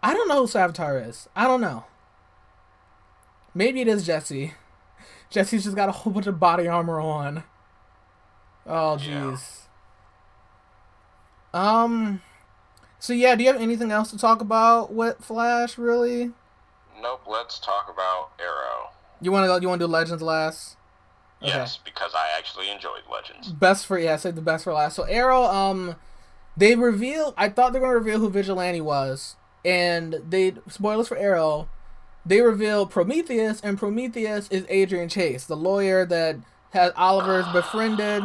I 0.04 0.14
don't 0.14 0.28
know 0.28 0.46
who 0.46 0.48
Savitar 0.52 1.08
is. 1.08 1.28
I 1.36 1.48
don't 1.48 1.62
know. 1.62 1.86
Maybe 3.56 3.82
it 3.82 3.88
is 3.88 4.06
Jesse. 4.06 4.54
Jesse's 5.30 5.64
just 5.64 5.76
got 5.76 5.90
a 5.90 5.94
whole 5.94 6.12
bunch 6.14 6.28
of 6.28 6.40
body 6.40 6.68
armor 6.68 7.00
on. 7.00 7.44
Oh 8.68 8.98
Yeah. 8.98 9.38
jeez. 9.38 9.62
Um. 11.54 12.22
So 13.00 13.14
yeah, 13.14 13.36
do 13.36 13.44
you 13.44 13.52
have 13.52 13.62
anything 13.62 13.92
else 13.92 14.12
to 14.12 14.18
talk 14.18 14.42
about 14.42 14.94
with 14.94 15.18
Flash? 15.24 15.78
Really? 15.78 16.32
Nope. 17.02 17.22
Let's 17.28 17.60
talk 17.60 17.90
about 17.92 18.32
Arrow. 18.40 18.92
You 19.22 19.32
want 19.32 19.44
to 19.44 19.48
go? 19.48 19.58
You 19.60 19.68
want 19.68 19.80
to 19.80 19.88
do 19.88 19.92
Legends 19.92 20.22
last? 20.22 20.78
Okay. 21.42 21.52
Yes, 21.52 21.80
because 21.84 22.12
I 22.14 22.38
actually 22.38 22.70
enjoyed 22.70 23.02
Legends. 23.12 23.52
Best 23.52 23.86
for 23.86 23.98
yeah, 23.98 24.16
save 24.18 24.36
the 24.36 24.42
best 24.42 24.64
for 24.64 24.74
last. 24.74 24.96
So 24.96 25.04
Arrow, 25.04 25.44
um, 25.44 25.96
they 26.56 26.76
reveal. 26.76 27.34
I 27.38 27.50
thought 27.50 27.74
they 27.74 27.80
were 27.80 27.88
gonna 27.88 27.98
reveal 27.98 28.20
who 28.20 28.30
Vigilante 28.30 28.82
was, 28.82 29.36
and 29.66 30.22
they 30.28 30.54
spoilers 30.70 31.08
for 31.08 31.18
Arrow. 31.18 31.68
They 32.24 32.42
reveal 32.42 32.86
Prometheus, 32.86 33.60
and 33.62 33.80
Prometheus 33.80 34.48
is 34.50 34.66
Adrian 34.70 35.10
Chase, 35.10 35.46
the 35.46 35.58
lawyer 35.58 36.06
that 36.06 36.38
had 36.70 36.94
Oliver's 36.96 37.48
befriended 37.52 38.24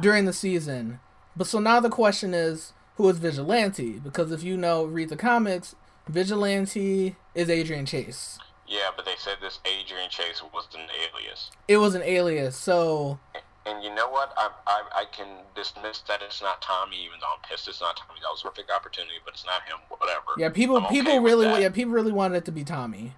during 0.00 0.24
the 0.24 0.32
season. 0.32 1.00
But 1.36 1.48
so 1.48 1.58
now 1.58 1.80
the 1.80 1.90
question 1.90 2.32
is, 2.32 2.72
who 2.96 3.08
is 3.08 3.18
Vigilante? 3.18 3.98
Because 3.98 4.30
if 4.30 4.44
you 4.44 4.56
know, 4.56 4.84
read 4.84 5.08
the 5.08 5.16
comics, 5.16 5.74
Vigilante 6.08 7.16
is 7.34 7.50
Adrian 7.50 7.86
Chase. 7.86 8.38
Yeah, 8.66 8.90
but 8.96 9.04
they 9.04 9.14
said 9.18 9.36
this 9.40 9.60
Adrian 9.64 10.08
Chase 10.08 10.42
was 10.52 10.66
an 10.74 10.86
alias. 11.04 11.50
It 11.68 11.76
was 11.76 11.94
an 11.94 12.02
alias, 12.02 12.56
so 12.56 13.18
And 13.66 13.82
you 13.82 13.94
know 13.94 14.08
what? 14.08 14.32
I, 14.36 14.50
I 14.66 14.82
I 15.02 15.04
can 15.12 15.26
dismiss 15.54 16.00
that 16.08 16.22
it's 16.22 16.40
not 16.40 16.62
Tommy, 16.62 16.96
even 17.04 17.20
though 17.20 17.32
I'm 17.34 17.42
pissed 17.48 17.68
it's 17.68 17.80
not 17.80 17.96
Tommy. 17.96 18.20
That 18.20 18.28
was 18.30 18.40
a 18.42 18.48
perfect 18.48 18.70
opportunity, 18.70 19.16
but 19.24 19.34
it's 19.34 19.44
not 19.44 19.62
him. 19.62 19.78
Whatever. 19.88 20.32
yeah, 20.38 20.48
people 20.48 20.78
I'm 20.78 20.86
people 20.92 21.20
with 21.20 21.32
really 21.32 21.62
yeah 21.62 21.68
people 21.68 21.92
really 21.92 22.12
wanted 22.12 22.36
it 22.36 22.44
to 22.46 22.52
be 22.52 22.64
Tommy. 22.64 23.12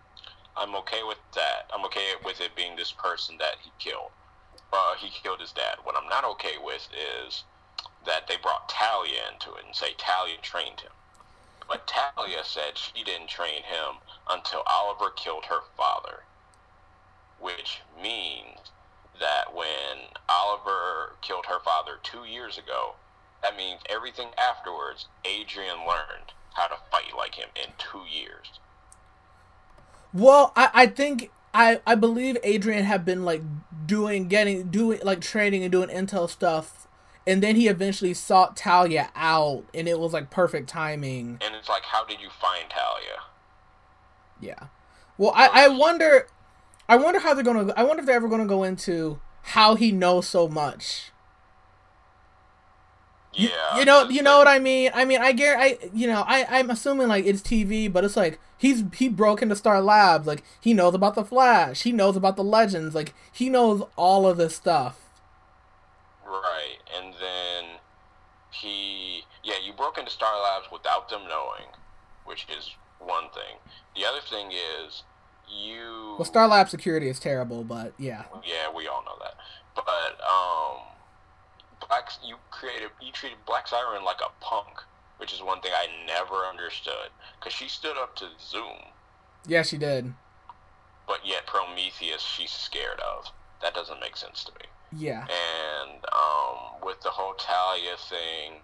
I'm 0.56 0.74
okay 0.76 1.02
with 1.06 1.18
that. 1.34 1.70
I'm 1.72 1.84
okay 1.86 2.14
with 2.24 2.40
it 2.40 2.56
being 2.56 2.76
this 2.76 2.90
person 2.90 3.36
that 3.38 3.56
he 3.62 3.70
killed. 3.78 4.10
Uh, 4.72 4.94
he 4.98 5.10
killed 5.10 5.40
his 5.40 5.52
dad. 5.52 5.76
What 5.84 5.96
I'm 5.96 6.08
not 6.08 6.24
okay 6.24 6.56
with 6.62 6.88
is 7.26 7.44
that 8.06 8.26
they 8.26 8.36
brought 8.42 8.68
Talia 8.68 9.20
into 9.32 9.54
it 9.54 9.64
and 9.66 9.74
say 9.74 9.88
Talia 9.98 10.36
trained 10.42 10.80
him. 10.80 10.92
But 11.68 11.86
Talia 11.86 12.44
said 12.44 12.78
she 12.78 13.02
didn't 13.02 13.28
train 13.28 13.62
him 13.62 13.96
until 14.28 14.62
Oliver 14.66 15.10
killed 15.10 15.46
her 15.46 15.60
father. 15.76 16.22
Which 17.40 17.80
means 18.00 18.72
that 19.20 19.54
when 19.54 20.08
Oliver 20.28 21.16
killed 21.22 21.46
her 21.46 21.60
father 21.60 21.98
two 22.02 22.24
years 22.24 22.58
ago, 22.58 22.94
that 23.42 23.56
means 23.56 23.80
everything 23.88 24.28
afterwards, 24.38 25.06
Adrian 25.24 25.86
learned 25.86 26.32
how 26.54 26.66
to 26.68 26.76
fight 26.90 27.16
like 27.16 27.34
him 27.34 27.48
in 27.54 27.72
two 27.78 28.04
years. 28.10 28.58
Well, 30.12 30.52
I, 30.56 30.70
I 30.72 30.86
think 30.86 31.30
I, 31.52 31.80
I 31.86 31.94
believe 31.94 32.36
Adrian 32.42 32.84
had 32.84 33.04
been 33.04 33.24
like 33.24 33.42
doing 33.86 34.28
getting 34.28 34.68
doing 34.68 35.00
like 35.02 35.20
training 35.20 35.62
and 35.62 35.72
doing 35.72 35.88
intel 35.88 36.28
stuff 36.28 36.75
and 37.26 37.42
then 37.42 37.56
he 37.56 37.68
eventually 37.68 38.14
sought 38.14 38.56
Talia 38.56 39.10
out 39.14 39.64
and 39.74 39.88
it 39.88 39.98
was 39.98 40.12
like 40.12 40.30
perfect 40.30 40.68
timing. 40.68 41.38
And 41.40 41.54
it's 41.54 41.68
like, 41.68 41.82
how 41.82 42.04
did 42.04 42.20
you 42.20 42.28
find 42.30 42.70
Talia? 42.70 43.20
Yeah. 44.40 44.68
Well, 45.18 45.32
I, 45.34 45.64
I 45.64 45.68
wonder 45.68 46.28
I 46.88 46.96
wonder 46.96 47.20
how 47.20 47.34
they're 47.34 47.42
gonna 47.42 47.72
I 47.76 47.82
wonder 47.82 48.00
if 48.00 48.06
they're 48.06 48.16
ever 48.16 48.28
gonna 48.28 48.46
go 48.46 48.62
into 48.62 49.20
how 49.42 49.74
he 49.74 49.92
knows 49.92 50.28
so 50.28 50.48
much. 50.48 51.10
Yeah. 53.36 53.78
You 53.78 53.84
know, 53.84 54.08
you 54.08 54.22
know 54.22 54.38
what 54.38 54.48
I 54.48 54.58
mean. 54.58 54.90
I 54.94 55.04
mean, 55.04 55.20
I 55.20 55.32
get, 55.32 55.58
I, 55.58 55.78
you 55.92 56.06
know, 56.06 56.24
I, 56.26 56.46
I'm 56.48 56.70
assuming 56.70 57.08
like 57.08 57.26
it's 57.26 57.42
TV, 57.42 57.92
but 57.92 58.02
it's 58.02 58.16
like 58.16 58.38
he's 58.56 58.82
he 58.94 59.08
broke 59.08 59.42
into 59.42 59.54
Star 59.54 59.82
Labs. 59.82 60.26
Like 60.26 60.42
he 60.60 60.72
knows 60.72 60.94
about 60.94 61.14
the 61.14 61.24
Flash. 61.24 61.82
He 61.82 61.92
knows 61.92 62.16
about 62.16 62.36
the 62.36 62.44
Legends. 62.44 62.94
Like 62.94 63.12
he 63.30 63.50
knows 63.50 63.82
all 63.96 64.26
of 64.26 64.38
this 64.38 64.56
stuff. 64.56 65.00
Right, 66.26 66.78
and 66.96 67.14
then 67.14 67.78
he 68.50 69.24
yeah, 69.44 69.54
you 69.64 69.72
broke 69.72 69.98
into 69.98 70.10
Star 70.10 70.40
Labs 70.42 70.66
without 70.72 71.08
them 71.08 71.22
knowing, 71.28 71.70
which 72.24 72.46
is 72.56 72.70
one 72.98 73.24
thing. 73.30 73.58
The 73.94 74.04
other 74.04 74.20
thing 74.20 74.52
is 74.52 75.02
you. 75.48 76.16
Well, 76.18 76.24
Star 76.24 76.48
Lab 76.48 76.68
security 76.68 77.08
is 77.08 77.18
terrible, 77.18 77.64
but 77.64 77.92
yeah. 77.98 78.24
Yeah, 78.44 78.74
we 78.74 78.86
all 78.86 79.04
know 79.04 79.16
that. 79.20 79.34
But 79.74 80.20
um, 80.24 80.78
Black 81.86 82.10
you 82.24 82.36
created 82.50 82.90
you 83.00 83.12
treated 83.12 83.38
Black 83.46 83.68
Siren 83.68 84.04
like 84.04 84.20
a 84.20 84.44
punk, 84.44 84.80
which 85.18 85.32
is 85.32 85.42
one 85.42 85.60
thing 85.60 85.72
I 85.74 85.86
never 86.06 86.46
understood 86.46 87.10
because 87.38 87.52
she 87.52 87.68
stood 87.68 87.96
up 87.96 88.16
to 88.16 88.26
Zoom. 88.40 88.90
Yeah, 89.46 89.62
she 89.62 89.78
did. 89.78 90.12
But 91.06 91.20
yet 91.24 91.46
Prometheus, 91.46 92.22
she's 92.22 92.50
scared 92.50 92.98
of. 93.00 93.30
That 93.62 93.74
doesn't 93.74 94.00
make 94.00 94.16
sense 94.16 94.42
to 94.44 94.52
me. 94.52 94.66
Yeah. 94.96 95.20
And 95.22 96.04
um, 96.12 96.80
with 96.82 97.00
the 97.02 97.10
whole 97.10 97.34
Talia 97.34 97.96
thing, 98.08 98.60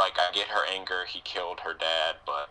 like 0.00 0.14
I 0.18 0.32
get 0.34 0.48
her 0.48 0.64
anger. 0.72 1.04
He 1.06 1.20
killed 1.20 1.60
her 1.60 1.74
dad, 1.74 2.16
but 2.24 2.48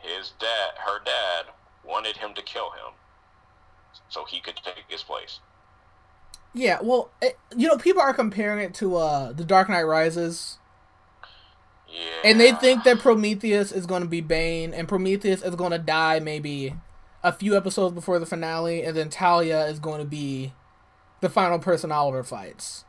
his 0.00 0.32
dad, 0.40 0.70
her 0.78 0.98
dad, 1.04 1.52
wanted 1.84 2.16
him 2.16 2.34
to 2.34 2.42
kill 2.42 2.70
him 2.70 2.94
so 4.08 4.24
he 4.24 4.40
could 4.40 4.56
take 4.56 4.84
his 4.88 5.02
place. 5.02 5.40
Yeah, 6.54 6.78
well, 6.82 7.10
it, 7.20 7.38
you 7.56 7.68
know, 7.68 7.76
people 7.76 8.00
are 8.00 8.14
comparing 8.14 8.60
it 8.60 8.74
to 8.74 8.96
uh 8.96 9.32
The 9.32 9.44
Dark 9.44 9.68
Knight 9.68 9.82
Rises. 9.82 10.58
Yeah. 11.88 12.30
And 12.30 12.40
they 12.40 12.52
think 12.52 12.84
that 12.84 12.98
Prometheus 12.98 13.72
is 13.72 13.86
going 13.86 14.02
to 14.02 14.08
be 14.08 14.20
Bane, 14.20 14.74
and 14.74 14.88
Prometheus 14.88 15.42
is 15.42 15.54
going 15.54 15.72
to 15.72 15.78
die 15.78 16.20
maybe 16.20 16.74
a 17.22 17.32
few 17.32 17.56
episodes 17.56 17.94
before 17.94 18.18
the 18.18 18.26
finale, 18.26 18.82
and 18.82 18.96
then 18.96 19.08
Talia 19.08 19.66
is 19.66 19.78
going 19.78 19.98
to 19.98 20.06
be 20.06 20.52
the 21.20 21.28
final 21.28 21.58
person 21.58 21.92
Oliver 21.92 22.22
fights. 22.22 22.84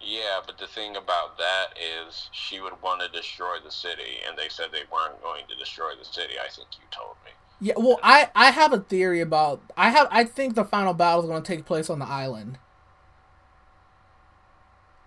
Yeah, 0.00 0.40
but 0.46 0.58
the 0.58 0.66
thing 0.66 0.94
about 0.96 1.36
that 1.38 1.68
is 2.06 2.28
she 2.32 2.60
would 2.60 2.80
want 2.82 3.00
to 3.00 3.08
destroy 3.08 3.56
the 3.64 3.70
city, 3.70 4.20
and 4.26 4.38
they 4.38 4.48
said 4.48 4.66
they 4.70 4.84
weren't 4.92 5.20
going 5.22 5.44
to 5.48 5.56
destroy 5.56 5.90
the 5.98 6.04
city. 6.04 6.34
I 6.38 6.48
think 6.48 6.68
you 6.78 6.84
told 6.90 7.16
me. 7.24 7.32
Yeah, 7.60 7.74
well, 7.76 7.98
I 8.02 8.30
I 8.34 8.50
have 8.50 8.72
a 8.72 8.80
theory 8.80 9.20
about 9.20 9.62
I 9.76 9.90
have 9.90 10.08
I 10.10 10.24
think 10.24 10.54
the 10.54 10.64
final 10.64 10.92
battle 10.92 11.22
is 11.22 11.28
going 11.28 11.42
to 11.42 11.46
take 11.56 11.64
place 11.64 11.88
on 11.88 11.98
the 11.98 12.06
island. 12.06 12.58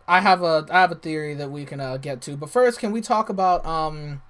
I 0.08 0.22
have 0.22 0.42
a 0.42 0.66
I 0.72 0.82
have 0.82 0.92
a 0.92 0.96
theory 0.96 1.36
that 1.36 1.52
we 1.52 1.66
can 1.66 1.80
uh, 1.80 1.98
get 1.98 2.22
to, 2.24 2.36
but 2.36 2.50
first, 2.50 2.80
can 2.80 2.92
we 2.92 3.00
talk 3.00 3.30
about 3.30 3.66
um? 3.66 4.22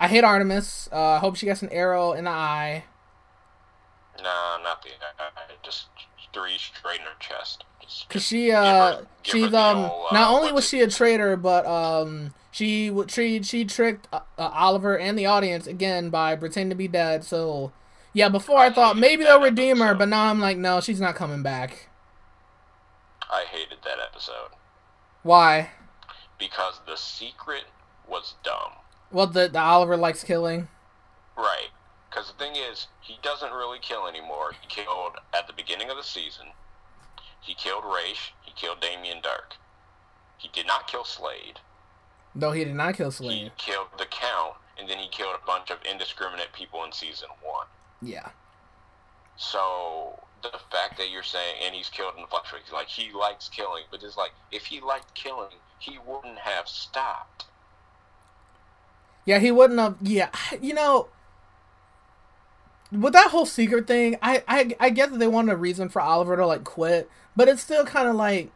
I 0.00 0.08
hate 0.08 0.24
Artemis. 0.24 0.88
Uh, 0.92 1.12
I 1.12 1.18
hope 1.18 1.36
she 1.36 1.46
gets 1.46 1.62
an 1.62 1.68
arrow 1.70 2.12
in 2.12 2.24
the 2.24 2.30
eye. 2.30 2.84
Nah, 4.18 4.58
not 4.62 4.82
the 4.82 4.88
eye. 4.90 5.54
Just 5.62 5.91
three 6.32 6.58
straight 6.58 7.00
in 7.00 7.06
her 7.06 7.18
chest. 7.20 7.64
Cause 8.08 8.24
she 8.24 8.52
uh 8.52 9.02
she's 9.22 9.52
um 9.52 9.78
old, 9.78 10.06
uh, 10.10 10.14
not 10.14 10.32
only 10.32 10.52
was 10.52 10.66
she 10.66 10.80
a 10.80 10.88
traitor, 10.88 11.36
but 11.36 11.66
um 11.66 12.32
she 12.50 12.90
would 12.90 13.10
she 13.10 13.42
she 13.42 13.64
tricked 13.64 14.08
uh, 14.12 14.20
uh, 14.38 14.50
Oliver 14.54 14.98
and 14.98 15.18
the 15.18 15.26
audience 15.26 15.66
again 15.66 16.08
by 16.10 16.36
pretending 16.36 16.70
to 16.70 16.76
be 16.76 16.88
dead. 16.88 17.24
So 17.24 17.72
yeah, 18.12 18.28
before 18.28 18.58
I, 18.58 18.66
I 18.66 18.72
thought 18.72 18.96
maybe 18.96 19.24
they'll 19.24 19.40
redeem 19.40 19.82
episode. 19.82 19.84
her, 19.86 19.94
but 19.94 20.08
now 20.08 20.30
I'm 20.30 20.40
like, 20.40 20.56
no, 20.56 20.80
she's 20.80 21.00
not 21.00 21.14
coming 21.14 21.42
back. 21.42 21.88
I 23.30 23.44
hated 23.44 23.78
that 23.84 23.98
episode. 24.02 24.50
Why? 25.22 25.70
Because 26.38 26.80
the 26.86 26.96
secret 26.96 27.64
was 28.08 28.34
dumb. 28.42 28.72
Well, 29.10 29.26
the 29.26 29.48
the 29.48 29.60
Oliver 29.60 29.96
likes 29.96 30.24
killing. 30.24 30.68
Right. 31.36 31.68
Because 32.12 32.30
the 32.30 32.34
thing 32.34 32.56
is, 32.56 32.88
he 33.00 33.18
doesn't 33.22 33.52
really 33.52 33.78
kill 33.80 34.06
anymore. 34.06 34.52
He 34.60 34.66
killed 34.68 35.12
at 35.34 35.46
the 35.46 35.52
beginning 35.54 35.88
of 35.88 35.96
the 35.96 36.02
season. 36.02 36.46
He 37.40 37.54
killed 37.54 37.84
Ra's. 37.84 38.18
He 38.42 38.52
killed 38.52 38.80
Damien 38.80 39.18
Darhk. 39.22 39.56
He 40.36 40.50
did 40.52 40.66
not 40.66 40.86
kill 40.86 41.04
Slade. 41.04 41.58
No, 42.34 42.50
he 42.50 42.64
did 42.64 42.74
not 42.74 42.96
kill 42.96 43.10
Slade. 43.10 43.38
He 43.44 43.52
killed 43.56 43.88
the 43.98 44.04
Count, 44.06 44.54
and 44.78 44.88
then 44.88 44.98
he 44.98 45.08
killed 45.08 45.36
a 45.42 45.46
bunch 45.46 45.70
of 45.70 45.78
indiscriminate 45.90 46.52
people 46.52 46.84
in 46.84 46.92
season 46.92 47.28
one. 47.42 47.66
Yeah. 48.02 48.28
So 49.36 50.20
the 50.42 50.50
fact 50.70 50.98
that 50.98 51.10
you're 51.10 51.22
saying, 51.22 51.56
and 51.64 51.74
he's 51.74 51.88
killed 51.88 52.14
in 52.16 52.22
the 52.22 52.28
Flash, 52.28 52.52
like 52.72 52.88
he 52.88 53.10
likes 53.12 53.48
killing, 53.48 53.84
but 53.90 54.02
it's 54.02 54.16
like 54.18 54.32
if 54.50 54.66
he 54.66 54.80
liked 54.80 55.14
killing, 55.14 55.56
he 55.78 55.98
wouldn't 56.06 56.38
have 56.38 56.68
stopped. 56.68 57.46
Yeah, 59.24 59.38
he 59.38 59.50
wouldn't 59.50 59.80
have. 59.80 59.96
Yeah, 60.02 60.28
you 60.60 60.74
know, 60.74 61.08
with 62.92 63.14
that 63.14 63.30
whole 63.30 63.46
secret 63.46 63.86
thing, 63.86 64.16
I 64.22 64.42
I 64.46 64.76
I 64.78 64.90
get 64.90 65.10
that 65.10 65.18
they 65.18 65.26
wanted 65.26 65.52
a 65.52 65.56
reason 65.56 65.88
for 65.88 66.00
Oliver 66.00 66.36
to 66.36 66.46
like 66.46 66.64
quit, 66.64 67.08
but 67.34 67.48
it's 67.48 67.62
still 67.62 67.84
kind 67.84 68.08
of 68.08 68.14
like, 68.14 68.50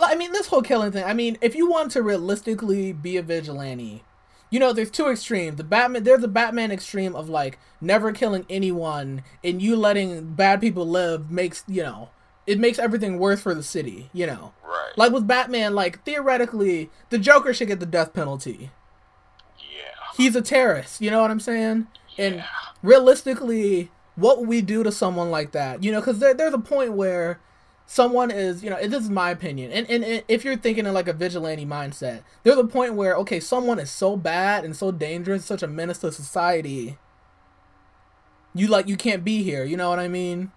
I 0.00 0.14
mean, 0.14 0.32
this 0.32 0.48
whole 0.48 0.62
killing 0.62 0.92
thing. 0.92 1.04
I 1.04 1.14
mean, 1.14 1.38
if 1.40 1.54
you 1.54 1.68
want 1.68 1.90
to 1.92 2.02
realistically 2.02 2.92
be 2.92 3.16
a 3.16 3.22
vigilante, 3.22 4.04
you 4.50 4.58
know, 4.58 4.72
there's 4.72 4.90
two 4.90 5.08
extremes. 5.08 5.56
The 5.56 5.64
Batman, 5.64 6.04
there's 6.04 6.22
a 6.22 6.28
Batman 6.28 6.70
extreme 6.70 7.16
of 7.16 7.28
like 7.28 7.58
never 7.80 8.12
killing 8.12 8.44
anyone 8.50 9.22
and 9.42 9.62
you 9.62 9.76
letting 9.76 10.34
bad 10.34 10.60
people 10.60 10.86
live 10.86 11.30
makes 11.30 11.64
you 11.66 11.82
know 11.82 12.10
it 12.46 12.58
makes 12.58 12.78
everything 12.78 13.18
worse 13.18 13.40
for 13.40 13.54
the 13.54 13.62
city. 13.62 14.10
You 14.12 14.26
know, 14.26 14.52
right? 14.62 14.92
Like 14.96 15.12
with 15.12 15.26
Batman, 15.26 15.74
like 15.74 16.04
theoretically, 16.04 16.90
the 17.08 17.18
Joker 17.18 17.54
should 17.54 17.68
get 17.68 17.80
the 17.80 17.86
death 17.86 18.12
penalty. 18.12 18.70
Yeah, 19.58 20.16
he's 20.18 20.36
a 20.36 20.42
terrorist. 20.42 21.00
You 21.00 21.10
know 21.10 21.22
what 21.22 21.30
I'm 21.30 21.40
saying? 21.40 21.86
And 22.20 22.44
realistically, 22.82 23.90
what 24.14 24.38
would 24.38 24.48
we 24.48 24.60
do 24.60 24.82
to 24.82 24.92
someone 24.92 25.30
like 25.30 25.52
that? 25.52 25.82
You 25.82 25.90
know, 25.90 26.00
because 26.00 26.18
there, 26.18 26.34
there's 26.34 26.52
a 26.52 26.58
point 26.58 26.92
where 26.92 27.40
someone 27.86 28.30
is, 28.30 28.62
you 28.62 28.68
know, 28.68 28.76
this 28.86 29.02
is 29.02 29.10
my 29.10 29.30
opinion, 29.30 29.72
and, 29.72 29.88
and, 29.90 30.04
and 30.04 30.22
if 30.28 30.44
you're 30.44 30.56
thinking 30.56 30.86
in 30.86 30.92
like 30.92 31.08
a 31.08 31.14
vigilante 31.14 31.64
mindset, 31.64 32.22
there's 32.44 32.58
a 32.58 32.66
point 32.66 32.94
where 32.94 33.16
okay, 33.16 33.40
someone 33.40 33.78
is 33.78 33.90
so 33.90 34.16
bad 34.16 34.64
and 34.64 34.76
so 34.76 34.92
dangerous, 34.92 35.46
such 35.46 35.62
a 35.62 35.66
menace 35.66 35.98
to 35.98 36.12
society. 36.12 36.98
You 38.54 38.66
like 38.68 38.86
you 38.86 38.96
can't 38.96 39.24
be 39.24 39.42
here. 39.42 39.64
You 39.64 39.78
know 39.78 39.88
what 39.88 39.98
I 39.98 40.08
mean? 40.08 40.52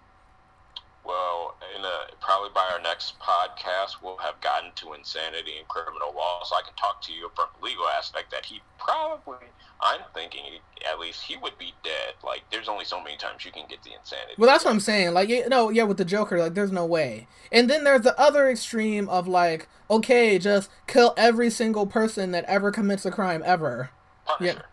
Well, 2.44 2.52
in 2.52 2.52
a, 2.52 2.52
probably 2.52 2.54
by 2.54 2.74
our 2.74 2.82
next 2.82 3.18
podcast, 3.18 4.02
we'll 4.02 4.16
have 4.18 4.40
gotten 4.40 4.70
to 4.76 4.92
insanity 4.92 5.58
and 5.58 5.68
criminal 5.68 6.12
law, 6.14 6.42
so 6.44 6.56
I 6.56 6.62
can 6.62 6.74
talk 6.74 7.02
to 7.02 7.12
you 7.12 7.30
from 7.34 7.46
the 7.58 7.64
legal 7.64 7.86
aspect 7.88 8.30
that 8.30 8.44
he 8.44 8.60
probably 8.78 9.36
I'm 9.80 10.00
thinking 10.14 10.42
at 10.90 10.98
least 10.98 11.22
he 11.22 11.36
would 11.36 11.58
be 11.58 11.74
dead. 11.82 12.14
Like, 12.24 12.42
there's 12.50 12.68
only 12.68 12.84
so 12.84 13.02
many 13.02 13.16
times 13.16 13.44
you 13.44 13.52
can 13.52 13.66
get 13.68 13.82
the 13.82 13.92
insanity. 13.92 14.34
Well, 14.38 14.48
that's 14.48 14.64
what 14.64 14.70
I'm 14.70 14.80
saying. 14.80 15.12
Like, 15.12 15.28
you 15.28 15.48
know, 15.48 15.68
yeah, 15.70 15.82
with 15.82 15.96
the 15.96 16.04
Joker, 16.04 16.38
like, 16.38 16.54
there's 16.54 16.72
no 16.72 16.86
way. 16.86 17.26
And 17.52 17.68
then 17.68 17.84
there's 17.84 18.02
the 18.02 18.18
other 18.18 18.48
extreme 18.48 19.08
of 19.08 19.28
like, 19.28 19.68
okay, 19.90 20.38
just 20.38 20.70
kill 20.86 21.12
every 21.16 21.50
single 21.50 21.86
person 21.86 22.30
that 22.32 22.44
ever 22.44 22.70
commits 22.70 23.04
a 23.04 23.10
crime 23.10 23.42
ever. 23.44 23.90
Punisher. 24.26 24.64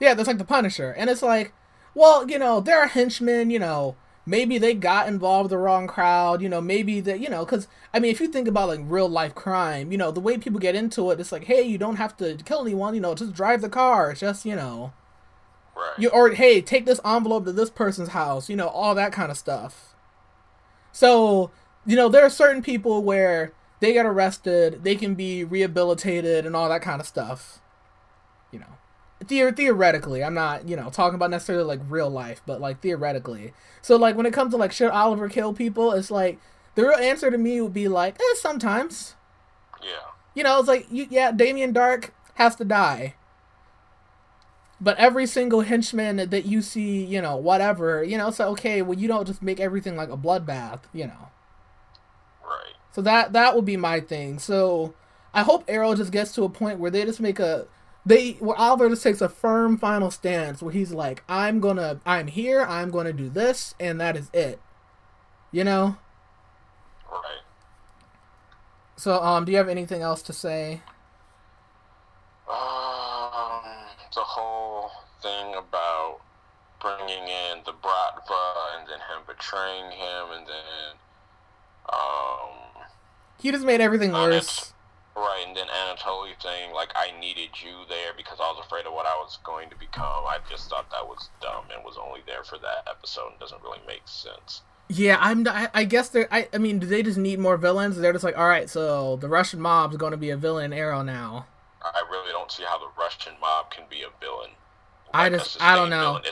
Yeah, 0.00 0.08
yeah, 0.08 0.14
that's 0.14 0.28
like 0.28 0.38
the 0.38 0.44
Punisher, 0.44 0.92
and 0.96 1.08
it's 1.08 1.22
like, 1.22 1.52
well, 1.94 2.28
you 2.28 2.38
know, 2.38 2.60
there 2.60 2.78
are 2.78 2.88
henchmen, 2.88 3.50
you 3.50 3.58
know 3.58 3.96
maybe 4.28 4.58
they 4.58 4.74
got 4.74 5.08
involved 5.08 5.44
with 5.44 5.50
the 5.50 5.58
wrong 5.58 5.86
crowd 5.86 6.42
you 6.42 6.48
know 6.48 6.60
maybe 6.60 7.00
that 7.00 7.18
you 7.18 7.28
know 7.28 7.44
because 7.44 7.66
i 7.94 7.98
mean 7.98 8.10
if 8.10 8.20
you 8.20 8.28
think 8.28 8.46
about 8.46 8.68
like 8.68 8.80
real 8.84 9.08
life 9.08 9.34
crime 9.34 9.90
you 9.90 9.98
know 9.98 10.10
the 10.10 10.20
way 10.20 10.36
people 10.36 10.60
get 10.60 10.74
into 10.74 11.10
it 11.10 11.18
it's 11.18 11.32
like 11.32 11.44
hey 11.44 11.62
you 11.62 11.78
don't 11.78 11.96
have 11.96 12.16
to 12.16 12.36
kill 12.44 12.60
anyone 12.60 12.94
you 12.94 13.00
know 13.00 13.14
just 13.14 13.32
drive 13.32 13.62
the 13.62 13.68
car 13.68 14.10
it's 14.10 14.20
just 14.20 14.44
you 14.44 14.54
know. 14.54 14.92
Right. 15.74 15.98
you 15.98 16.08
or 16.10 16.30
hey 16.30 16.60
take 16.60 16.86
this 16.86 17.00
envelope 17.04 17.44
to 17.44 17.52
this 17.52 17.70
person's 17.70 18.08
house 18.08 18.50
you 18.50 18.56
know 18.56 18.66
all 18.66 18.96
that 18.96 19.12
kind 19.12 19.30
of 19.30 19.38
stuff. 19.38 19.94
So 20.90 21.52
you 21.86 21.94
know 21.94 22.08
there 22.08 22.24
are 22.24 22.30
certain 22.30 22.62
people 22.62 23.02
where 23.02 23.52
they 23.80 23.92
get 23.92 24.04
arrested 24.04 24.82
they 24.82 24.96
can 24.96 25.14
be 25.14 25.44
rehabilitated 25.44 26.44
and 26.44 26.56
all 26.56 26.68
that 26.68 26.82
kind 26.82 27.00
of 27.00 27.06
stuff 27.06 27.60
the- 29.28 29.52
theoretically 29.52 30.22
i'm 30.24 30.34
not 30.34 30.68
you 30.68 30.76
know 30.76 30.90
talking 30.90 31.14
about 31.14 31.30
necessarily 31.30 31.64
like 31.64 31.80
real 31.88 32.10
life 32.10 32.42
but 32.46 32.60
like 32.60 32.80
theoretically. 32.80 33.52
So 33.82 33.96
like 33.96 34.16
when 34.16 34.26
it 34.26 34.32
comes 34.32 34.52
to 34.52 34.56
like 34.56 34.72
should 34.72 34.90
oliver 34.90 35.28
kill 35.28 35.52
people 35.52 35.92
it's 35.92 36.10
like 36.10 36.38
the 36.74 36.82
real 36.82 36.98
answer 36.98 37.30
to 37.30 37.38
me 37.38 37.60
would 37.60 37.74
be 37.74 37.88
like 37.88 38.16
eh, 38.20 38.34
sometimes. 38.36 39.14
Yeah. 39.82 40.12
You 40.34 40.42
know 40.44 40.58
it's 40.58 40.68
like 40.68 40.86
you, 40.90 41.06
yeah 41.10 41.32
damien 41.32 41.72
Darhk 41.72 42.10
has 42.34 42.56
to 42.56 42.64
die. 42.64 43.14
But 44.80 44.96
every 44.98 45.26
single 45.26 45.62
henchman 45.62 46.16
that 46.30 46.44
you 46.44 46.62
see 46.62 47.04
you 47.04 47.20
know 47.20 47.36
whatever 47.36 48.02
you 48.04 48.16
know 48.18 48.30
so 48.30 48.48
okay 48.50 48.82
well 48.82 48.98
you 48.98 49.08
don't 49.08 49.26
just 49.26 49.42
make 49.42 49.60
everything 49.60 49.96
like 49.96 50.10
a 50.10 50.16
bloodbath 50.16 50.80
you 50.92 51.06
know. 51.06 51.30
Right. 52.44 52.74
So 52.92 53.02
that 53.02 53.32
that 53.32 53.54
would 53.54 53.64
be 53.64 53.76
my 53.76 54.00
thing. 54.00 54.38
So 54.38 54.94
i 55.34 55.42
hope 55.42 55.64
arrow 55.68 55.94
just 55.94 56.10
gets 56.10 56.32
to 56.32 56.42
a 56.44 56.48
point 56.48 56.78
where 56.78 56.90
they 56.90 57.04
just 57.04 57.20
make 57.20 57.38
a 57.38 57.66
they 58.08 58.32
where 58.40 58.56
Oliver 58.56 58.88
just 58.88 59.02
takes 59.02 59.20
a 59.20 59.28
firm 59.28 59.76
final 59.76 60.10
stance 60.10 60.62
where 60.62 60.72
he's 60.72 60.92
like, 60.92 61.22
I'm 61.28 61.60
gonna 61.60 62.00
I'm 62.06 62.26
here, 62.26 62.62
I'm 62.62 62.90
gonna 62.90 63.12
do 63.12 63.28
this, 63.28 63.74
and 63.78 64.00
that 64.00 64.16
is 64.16 64.30
it. 64.32 64.60
You 65.52 65.64
know? 65.64 65.96
Right. 67.10 67.42
So 68.96 69.22
um 69.22 69.44
do 69.44 69.52
you 69.52 69.58
have 69.58 69.68
anything 69.68 70.00
else 70.00 70.22
to 70.22 70.32
say? 70.32 70.80
Um 72.48 73.62
the 74.14 74.22
whole 74.22 74.90
thing 75.22 75.54
about 75.54 76.20
bringing 76.80 77.24
in 77.24 77.58
the 77.66 77.72
Bratva 77.72 78.78
and 78.78 78.88
then 78.88 79.00
him 79.00 79.22
betraying 79.26 79.90
him 79.90 80.30
and 80.34 80.46
then 80.46 80.96
um 81.92 82.84
he 83.38 83.50
just 83.50 83.66
made 83.66 83.82
everything 83.82 84.12
worse. 84.12 84.72
Right 85.18 85.44
and 85.46 85.56
then 85.56 85.66
Anatoly 85.66 86.30
saying 86.42 86.72
like 86.72 86.90
I 86.96 87.18
needed 87.20 87.50
you 87.62 87.84
there 87.88 88.12
because 88.16 88.38
I 88.40 88.44
was 88.50 88.64
afraid 88.64 88.86
of 88.86 88.92
what 88.92 89.06
I 89.06 89.14
was 89.16 89.38
going 89.44 89.68
to 89.70 89.76
become. 89.76 90.24
I 90.26 90.38
just 90.48 90.68
thought 90.70 90.90
that 90.90 91.06
was 91.06 91.28
dumb 91.40 91.64
and 91.74 91.84
was 91.84 91.96
only 92.02 92.20
there 92.26 92.44
for 92.44 92.58
that 92.58 92.88
episode 92.90 93.30
and 93.32 93.38
doesn't 93.40 93.62
really 93.62 93.80
make 93.86 94.02
sense. 94.06 94.62
Yeah, 94.90 95.18
I'm. 95.20 95.46
I, 95.46 95.84
guess 95.84 96.08
they're. 96.08 96.28
I, 96.32 96.48
I 96.54 96.56
mean, 96.56 96.78
do 96.78 96.86
they 96.86 97.02
just 97.02 97.18
need 97.18 97.38
more 97.38 97.58
villains? 97.58 97.98
They're 97.98 98.12
just 98.14 98.24
like, 98.24 98.38
all 98.38 98.48
right, 98.48 98.70
so 98.70 99.16
the 99.16 99.28
Russian 99.28 99.60
mob's 99.60 99.98
going 99.98 100.12
to 100.12 100.16
be 100.16 100.30
a 100.30 100.36
villain 100.38 100.72
in 100.72 100.78
Arrow 100.78 101.02
now. 101.02 101.44
I 101.82 102.02
really 102.10 102.32
don't 102.32 102.50
see 102.50 102.62
how 102.66 102.78
the 102.78 102.86
Russian 102.98 103.34
mob 103.38 103.70
can 103.70 103.84
be 103.90 104.00
a 104.00 104.08
villain. 104.18 104.50
I 105.12 105.28
Like, 105.28 105.40
just- 105.42 105.60
I 105.62 105.74
don't 105.76 105.90
know. 105.90 106.20
villain, 106.22 106.24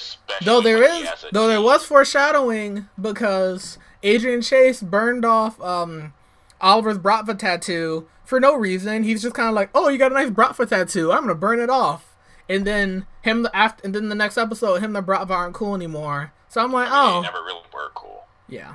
Though 0.44 0.60
there 0.62 0.82
is. 0.82 0.88
when 0.88 0.96
he 0.96 1.02
is, 1.02 1.08
has 1.10 1.24
a 1.24 1.28
though 1.32 1.48
there 1.48 1.60
was 1.60 1.84
foreshadowing 1.84 2.88
because 2.98 3.76
Adrian 4.02 4.40
Chase 4.40 4.82
burned 4.82 5.24
off 5.26 5.60
um 5.60 6.14
Oliver's 6.60 6.98
Bratva 6.98 7.38
tattoo 7.38 8.08
for 8.24 8.40
no 8.40 8.54
reason. 8.56 9.02
He's 9.04 9.22
just 9.22 9.34
kind 9.34 9.48
of 9.48 9.54
like, 9.54 9.70
oh, 9.74 9.88
you 9.88 9.98
got 9.98 10.12
a 10.12 10.14
nice 10.14 10.30
Bratva 10.30 10.68
tattoo. 10.68 11.12
I'm 11.12 11.22
gonna 11.22 11.34
burn 11.34 11.60
it 11.60 11.70
off. 11.70 12.14
And 12.48 12.64
then 12.64 13.06
him 13.22 13.42
the 13.42 13.56
after, 13.56 13.84
and 13.84 13.94
then 13.94 14.08
the 14.08 14.14
next 14.14 14.38
episode, 14.38 14.76
him 14.82 14.92
the 14.92 15.02
Bratva 15.02 15.30
aren't 15.30 15.54
cool 15.54 15.74
anymore. 15.74 16.32
So 16.48 16.62
I'm 16.62 16.72
like, 16.72 16.88
oh, 16.90 17.22
They 17.22 17.28
never 17.28 17.42
really 17.44 17.62
were 17.74 17.90
cool 17.94 18.24
yeah. 18.48 18.74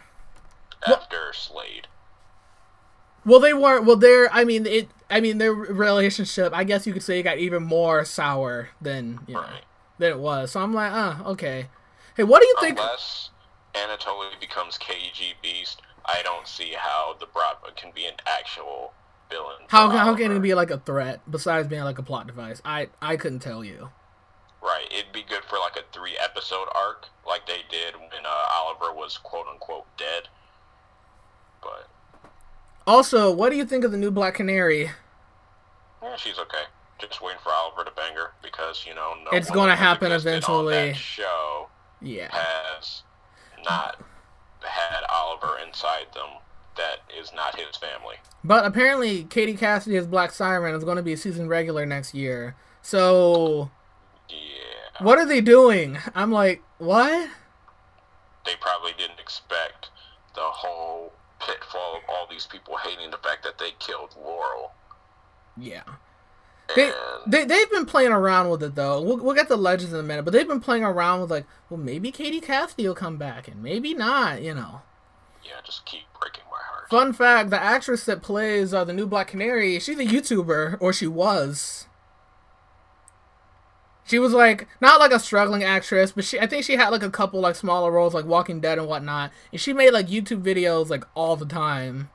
after 0.87 1.31
Slade. 1.33 1.87
Well, 3.25 3.39
they 3.39 3.53
weren't. 3.53 3.85
Well, 3.85 3.95
their 3.95 4.31
I 4.33 4.43
mean 4.43 4.65
it. 4.65 4.89
I 5.09 5.19
mean 5.21 5.37
their 5.37 5.53
relationship. 5.53 6.53
I 6.53 6.63
guess 6.63 6.87
you 6.87 6.93
could 6.93 7.03
say 7.03 7.19
it 7.19 7.23
got 7.23 7.37
even 7.37 7.63
more 7.63 8.03
sour 8.03 8.69
than 8.81 9.19
you 9.27 9.35
know 9.35 9.45
than 9.99 10.11
it 10.11 10.19
was. 10.19 10.51
So 10.51 10.59
I'm 10.59 10.73
like, 10.73 10.91
uh, 10.91 11.17
okay. 11.27 11.67
Hey, 12.17 12.23
what 12.23 12.41
do 12.41 12.47
you 12.47 12.55
think? 12.59 12.79
Unless 12.79 13.29
Anatoly 13.73 14.39
becomes 14.39 14.77
KG 14.77 15.33
Beast, 15.41 15.81
I 16.05 16.21
don't 16.23 16.47
see 16.47 16.73
how 16.77 17.15
the 17.19 17.25
Bratva 17.25 17.75
can 17.75 17.91
be 17.93 18.05
an 18.05 18.15
actual 18.27 18.93
villain. 19.29 19.57
How 19.69 19.89
for 19.89 19.97
how 19.97 20.15
can 20.15 20.31
it 20.31 20.39
be 20.39 20.53
like 20.53 20.71
a 20.71 20.77
threat 20.79 21.21
besides 21.29 21.67
being 21.67 21.83
like 21.83 21.99
a 21.99 22.03
plot 22.03 22.27
device? 22.27 22.61
I 22.65 22.89
I 23.01 23.17
couldn't 23.17 23.39
tell 23.39 23.63
you. 23.63 23.89
Right, 24.63 24.85
it'd 24.91 25.11
be 25.11 25.23
good 25.23 25.43
for 25.43 25.57
like 25.57 25.75
a 25.75 25.81
three 25.91 26.15
episode 26.21 26.67
arc, 26.75 27.07
like 27.27 27.47
they 27.47 27.61
did 27.69 27.95
when 27.95 28.25
uh, 28.25 28.45
Oliver 28.61 28.93
was 28.93 29.17
quote 29.17 29.47
unquote 29.51 29.85
dead. 29.97 30.27
But 31.63 31.89
Also, 32.85 33.31
what 33.33 33.49
do 33.49 33.55
you 33.55 33.65
think 33.65 33.83
of 33.83 33.91
the 33.91 33.97
new 33.97 34.11
Black 34.11 34.35
Canary? 34.35 34.91
yeah, 36.03 36.15
she's 36.15 36.37
okay. 36.39 36.63
Just 36.99 37.21
waiting 37.21 37.39
for 37.43 37.51
Oliver 37.51 37.83
to 37.83 37.91
bang 37.95 38.15
her 38.15 38.31
because 38.43 38.85
you 38.87 38.93
know 38.93 39.13
no 39.23 39.31
It's 39.35 39.49
one 39.49 39.57
gonna 39.59 39.75
happen 39.75 40.11
eventually. 40.11 40.93
show 40.93 41.67
Yeah. 41.99 42.27
has 42.31 43.01
not 43.63 43.99
had 44.63 45.03
Oliver 45.09 45.57
inside 45.65 46.07
them. 46.13 46.29
That 46.77 46.99
is 47.19 47.31
not 47.35 47.59
his 47.59 47.75
family. 47.75 48.15
But 48.43 48.65
apparently, 48.65 49.25
Katie 49.25 49.55
Cassidy 49.55 49.97
as 49.97 50.07
Black 50.07 50.31
Siren 50.31 50.73
is 50.73 50.83
going 50.83 50.95
to 50.97 51.03
be 51.03 51.13
a 51.13 51.17
season 51.17 51.47
regular 51.47 51.85
next 51.85 52.13
year. 52.13 52.55
So, 52.81 53.69
Yeah, 54.29 55.03
what 55.05 55.19
are 55.19 55.25
they 55.25 55.41
doing? 55.41 55.97
I'm 56.15 56.31
like, 56.31 56.61
what? 56.77 57.29
they 58.45 58.53
probably 58.59 58.91
didn't 58.97 59.19
expect 59.19 59.89
the 60.33 60.41
whole 60.41 61.13
pitfall 61.39 61.97
of 61.97 62.01
all 62.09 62.25
these 62.29 62.47
people 62.47 62.75
hating 62.77 63.11
the 63.11 63.17
fact 63.17 63.43
that 63.43 63.59
they 63.59 63.71
killed 63.79 64.15
Laurel. 64.19 64.71
Yeah. 65.57 65.83
They, 66.75 66.85
And 66.85 66.93
they 67.27 67.45
they've 67.45 67.69
been 67.69 67.85
playing 67.85 68.11
around 68.11 68.49
with 68.49 68.63
it 68.63 68.75
though. 68.75 69.01
We'll, 69.01 69.17
we'll 69.17 69.35
get 69.35 69.47
the 69.47 69.57
legends 69.57 69.93
in 69.93 69.99
a 69.99 70.03
minute, 70.03 70.23
but 70.23 70.31
they've 70.31 70.47
been 70.47 70.59
playing 70.59 70.83
around 70.83 71.21
with 71.21 71.31
like, 71.31 71.45
well, 71.69 71.79
maybe 71.79 72.11
Katie 72.11 72.41
Cassidy 72.41 72.87
will 72.87 72.95
come 72.95 73.17
back, 73.17 73.47
and 73.47 73.61
maybe 73.61 73.93
not. 73.93 74.41
You 74.41 74.53
know. 74.53 74.81
yeah, 75.43 75.61
just 75.63 75.85
keep 75.85 76.03
breaking 76.19 76.43
my 76.49 76.57
heart. 76.59 76.89
Fun 76.89 77.13
fact: 77.13 77.49
the 77.49 77.61
actress 77.61 78.05
that 78.05 78.21
plays 78.21 78.73
uh, 78.73 78.83
the 78.83 78.93
new 78.93 79.05
Black 79.05 79.27
Canary, 79.27 79.79
she's 79.79 79.99
a 79.99 80.05
YouTuber, 80.05 80.77
or 80.79 80.93
she 80.93 81.07
was. 81.07 81.87
She 84.05 84.19
was 84.19 84.33
like 84.33 84.67
not 84.81 84.99
like 84.99 85.11
a 85.11 85.19
struggling 85.19 85.63
actress, 85.63 86.11
but 86.11 86.25
she 86.25 86.39
I 86.39 86.47
think 86.47 86.65
she 86.65 86.75
had 86.75 86.89
like 86.89 87.03
a 87.03 87.09
couple 87.09 87.39
like 87.39 87.55
smaller 87.55 87.91
roles 87.91 88.13
like 88.13 88.25
Walking 88.25 88.59
Dead 88.59 88.77
and 88.77 88.87
whatnot, 88.87 89.31
and 89.51 89.61
she 89.61 89.71
made 89.73 89.91
like 89.91 90.07
YouTube 90.07 90.41
videos 90.41 90.89
like 90.89 91.05
all 91.15 91.35
the 91.35 91.45
time, 91.45 92.09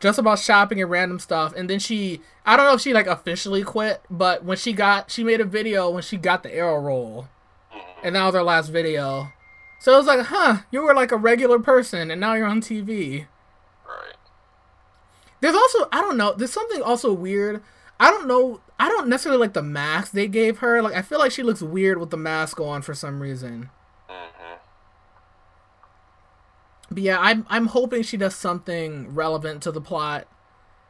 just 0.00 0.18
about 0.18 0.38
shopping 0.38 0.80
and 0.80 0.90
random 0.90 1.18
stuff. 1.18 1.54
And 1.54 1.70
then 1.70 1.78
she 1.78 2.20
I 2.44 2.56
don't 2.56 2.66
know 2.66 2.74
if 2.74 2.80
she 2.80 2.92
like 2.92 3.06
officially 3.06 3.62
quit, 3.62 4.02
but 4.10 4.44
when 4.44 4.56
she 4.56 4.72
got 4.72 5.10
she 5.10 5.22
made 5.22 5.40
a 5.40 5.44
video 5.44 5.90
when 5.90 6.02
she 6.02 6.16
got 6.16 6.42
the 6.42 6.52
arrow 6.52 6.80
role, 6.80 7.28
and 8.02 8.16
that 8.16 8.24
was 8.24 8.34
her 8.34 8.42
last 8.42 8.68
video. 8.68 9.32
So 9.78 9.94
it 9.94 9.98
was 9.98 10.06
like, 10.06 10.26
huh, 10.26 10.58
you 10.70 10.82
were 10.82 10.94
like 10.94 11.12
a 11.12 11.16
regular 11.16 11.58
person, 11.58 12.10
and 12.10 12.20
now 12.20 12.34
you're 12.34 12.46
on 12.46 12.60
TV. 12.60 13.26
Right. 13.86 14.16
There's 15.40 15.54
also 15.54 15.88
I 15.92 16.00
don't 16.00 16.16
know. 16.16 16.32
There's 16.32 16.52
something 16.52 16.82
also 16.82 17.12
weird. 17.12 17.62
I 17.98 18.10
don't 18.10 18.26
know. 18.26 18.60
I 18.78 18.88
don't 18.88 19.08
necessarily 19.08 19.40
like 19.40 19.52
the 19.52 19.62
mask 19.62 20.12
they 20.12 20.26
gave 20.26 20.58
her. 20.58 20.80
Like 20.80 20.94
I 20.94 21.02
feel 21.02 21.18
like 21.18 21.32
she 21.32 21.42
looks 21.42 21.60
weird 21.60 21.98
with 21.98 22.10
the 22.10 22.16
mask 22.16 22.58
on 22.58 22.80
for 22.80 22.94
some 22.94 23.20
reason. 23.20 23.68
But 26.90 27.02
yeah, 27.02 27.18
I'm 27.20 27.46
I'm 27.48 27.66
hoping 27.66 28.02
she 28.02 28.16
does 28.16 28.34
something 28.34 29.14
relevant 29.14 29.62
to 29.62 29.72
the 29.72 29.80
plot. 29.80 30.26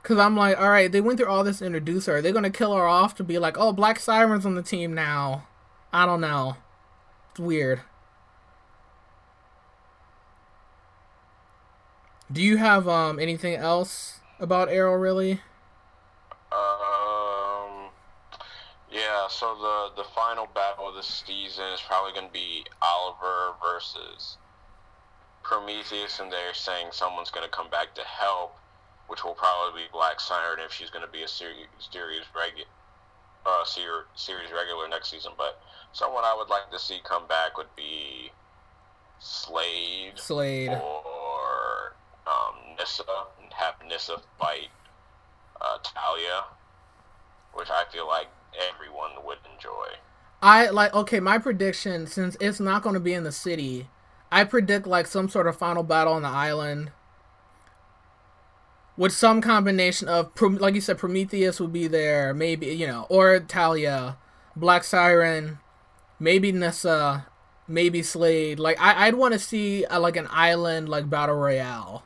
Cause 0.02 0.18
I'm 0.18 0.34
like, 0.34 0.58
all 0.58 0.70
right, 0.70 0.90
they 0.90 1.02
went 1.02 1.18
through 1.18 1.28
all 1.28 1.44
this 1.44 1.58
to 1.58 1.66
introduce 1.66 2.06
her. 2.06 2.22
They're 2.22 2.32
gonna 2.32 2.48
kill 2.50 2.74
her 2.74 2.86
off 2.86 3.14
to 3.16 3.24
be 3.24 3.38
like, 3.38 3.58
oh, 3.58 3.72
Black 3.72 3.98
Siren's 3.98 4.46
on 4.46 4.54
the 4.54 4.62
team 4.62 4.94
now. 4.94 5.46
I 5.92 6.06
don't 6.06 6.22
know. 6.22 6.56
It's 7.32 7.40
weird. 7.40 7.82
Do 12.32 12.40
you 12.42 12.56
have 12.56 12.88
um 12.88 13.18
anything 13.18 13.56
else 13.56 14.20
about 14.38 14.70
Arrow 14.70 14.94
really? 14.94 15.40
Um. 16.50 17.90
Yeah. 18.90 19.28
So 19.28 19.54
the 19.54 20.02
the 20.02 20.08
final 20.14 20.46
battle 20.54 20.88
of 20.88 20.94
the 20.94 21.02
season 21.02 21.64
is 21.74 21.80
probably 21.86 22.18
to 22.20 22.26
be 22.32 22.64
Oliver 22.80 23.54
versus 23.60 24.38
Prometheus, 25.50 26.20
and 26.20 26.30
they're 26.30 26.54
saying 26.54 26.88
someone's 26.92 27.30
going 27.30 27.44
to 27.44 27.50
come 27.50 27.68
back 27.70 27.92
to 27.96 28.02
help, 28.02 28.56
which 29.08 29.24
will 29.24 29.34
probably 29.34 29.82
be 29.82 29.88
Black 29.92 30.20
Siren 30.20 30.60
if 30.64 30.72
she's 30.72 30.90
going 30.90 31.04
to 31.04 31.10
be 31.10 31.22
a 31.24 31.28
series 31.28 31.66
series 31.90 32.22
regu- 32.36 32.70
uh, 33.44 33.64
series 34.14 34.52
regular 34.52 34.88
next 34.88 35.10
season. 35.10 35.32
But 35.36 35.60
someone 35.92 36.22
I 36.24 36.34
would 36.38 36.48
like 36.48 36.70
to 36.70 36.78
see 36.78 37.00
come 37.04 37.26
back 37.26 37.58
would 37.58 37.74
be 37.76 38.30
Slade 39.18 40.12
Slade. 40.14 40.70
or 40.70 41.94
um, 42.28 42.54
Nissa 42.78 43.02
and 43.42 43.52
have 43.52 43.74
Nissa 43.88 44.18
fight 44.38 44.70
uh, 45.60 45.78
Talia, 45.82 46.44
which 47.54 47.68
I 47.70 47.84
feel 47.92 48.06
like 48.06 48.28
everyone 48.72 49.10
would 49.26 49.38
enjoy. 49.52 49.96
I 50.42 50.70
like 50.70 50.94
okay, 50.94 51.18
my 51.18 51.38
prediction 51.38 52.06
since 52.06 52.36
it's 52.40 52.60
not 52.60 52.82
going 52.82 52.94
to 52.94 53.00
be 53.00 53.12
in 53.14 53.24
the 53.24 53.32
city, 53.32 53.88
I 54.32 54.44
predict 54.44 54.86
like 54.86 55.06
some 55.06 55.28
sort 55.28 55.46
of 55.46 55.56
final 55.56 55.82
battle 55.82 56.12
on 56.14 56.22
the 56.22 56.28
island 56.28 56.92
with 58.96 59.12
some 59.12 59.40
combination 59.40 60.08
of 60.08 60.30
like 60.40 60.74
you 60.74 60.80
said 60.80 60.98
Prometheus 60.98 61.58
would 61.58 61.72
be 61.72 61.88
there, 61.88 62.34
maybe, 62.34 62.66
you 62.66 62.86
know, 62.86 63.06
or 63.08 63.40
Talia, 63.40 64.18
Black 64.54 64.84
Siren, 64.84 65.58
maybe 66.18 66.52
Nissa, 66.52 67.26
maybe 67.66 68.02
Slade. 68.02 68.58
Like 68.58 68.80
I 68.80 69.06
I'd 69.06 69.14
want 69.14 69.32
to 69.32 69.38
see 69.38 69.84
uh, 69.86 69.98
like 69.98 70.16
an 70.16 70.28
island 70.30 70.88
like 70.88 71.08
battle 71.08 71.36
royale. 71.36 72.04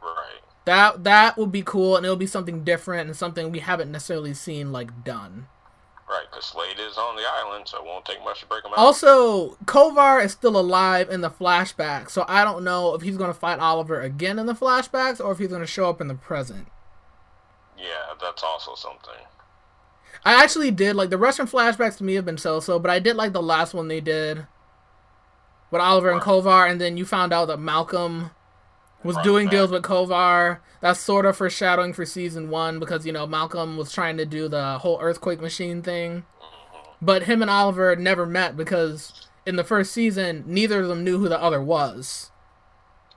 Right. 0.00 0.40
That 0.64 1.04
that 1.04 1.36
would 1.36 1.50
be 1.50 1.62
cool 1.62 1.96
and 1.96 2.06
it'll 2.06 2.16
be 2.16 2.26
something 2.26 2.62
different 2.62 3.08
and 3.08 3.16
something 3.16 3.50
we 3.50 3.58
haven't 3.58 3.90
necessarily 3.90 4.32
seen 4.32 4.70
like 4.70 5.04
done. 5.04 5.48
Right, 6.08 6.24
because 6.30 6.46
Slade 6.46 6.78
is 6.78 6.96
on 6.96 7.16
the 7.16 7.22
island, 7.22 7.68
so 7.68 7.78
it 7.78 7.84
won't 7.84 8.06
take 8.06 8.24
much 8.24 8.40
to 8.40 8.46
break 8.46 8.64
him 8.64 8.72
out. 8.72 8.78
Also, 8.78 9.56
Kovar 9.66 10.24
is 10.24 10.32
still 10.32 10.58
alive 10.58 11.10
in 11.10 11.20
the 11.20 11.28
flashback, 11.28 12.08
so 12.08 12.24
I 12.26 12.44
don't 12.44 12.64
know 12.64 12.94
if 12.94 13.02
he's 13.02 13.18
going 13.18 13.28
to 13.30 13.38
fight 13.38 13.58
Oliver 13.58 14.00
again 14.00 14.38
in 14.38 14.46
the 14.46 14.54
flashbacks 14.54 15.22
or 15.22 15.32
if 15.32 15.38
he's 15.38 15.48
going 15.48 15.60
to 15.60 15.66
show 15.66 15.90
up 15.90 16.00
in 16.00 16.08
the 16.08 16.14
present. 16.14 16.68
yeah, 17.76 18.14
that's 18.20 18.42
also 18.42 18.74
something. 18.74 19.26
I 20.24 20.42
actually 20.42 20.70
did 20.70 20.96
like 20.96 21.10
the 21.10 21.18
Russian 21.18 21.46
flashbacks 21.46 21.98
to 21.98 22.04
me 22.04 22.14
have 22.14 22.24
been 22.24 22.38
so-so, 22.38 22.78
but 22.78 22.90
I 22.90 22.98
did 22.98 23.14
like 23.14 23.32
the 23.34 23.42
last 23.42 23.74
one 23.74 23.88
they 23.88 24.00
did 24.00 24.46
with 25.70 25.80
Oliver 25.82 26.10
and 26.10 26.22
Kovar, 26.22 26.70
and 26.70 26.80
then 26.80 26.96
you 26.96 27.04
found 27.04 27.32
out 27.34 27.48
that 27.48 27.60
Malcolm 27.60 28.30
was 29.04 29.16
doing 29.18 29.48
deals 29.48 29.70
with 29.70 29.82
Kovar. 29.82 30.58
That's 30.80 31.00
sort 31.00 31.26
of 31.26 31.36
foreshadowing 31.36 31.92
for 31.92 32.04
season 32.06 32.50
one 32.50 32.78
because 32.78 33.06
you 33.06 33.12
know 33.12 33.26
Malcolm 33.26 33.76
was 33.76 33.92
trying 33.92 34.16
to 34.18 34.26
do 34.26 34.48
the 34.48 34.78
whole 34.78 34.98
earthquake 35.00 35.40
machine 35.40 35.82
thing, 35.82 36.24
but 37.02 37.24
him 37.24 37.42
and 37.42 37.50
Oliver 37.50 37.94
never 37.96 38.26
met 38.26 38.56
because 38.56 39.26
in 39.46 39.56
the 39.56 39.64
first 39.64 39.92
season 39.92 40.44
neither 40.46 40.82
of 40.82 40.88
them 40.88 41.02
knew 41.04 41.18
who 41.18 41.28
the 41.28 41.40
other 41.40 41.62
was 41.62 42.30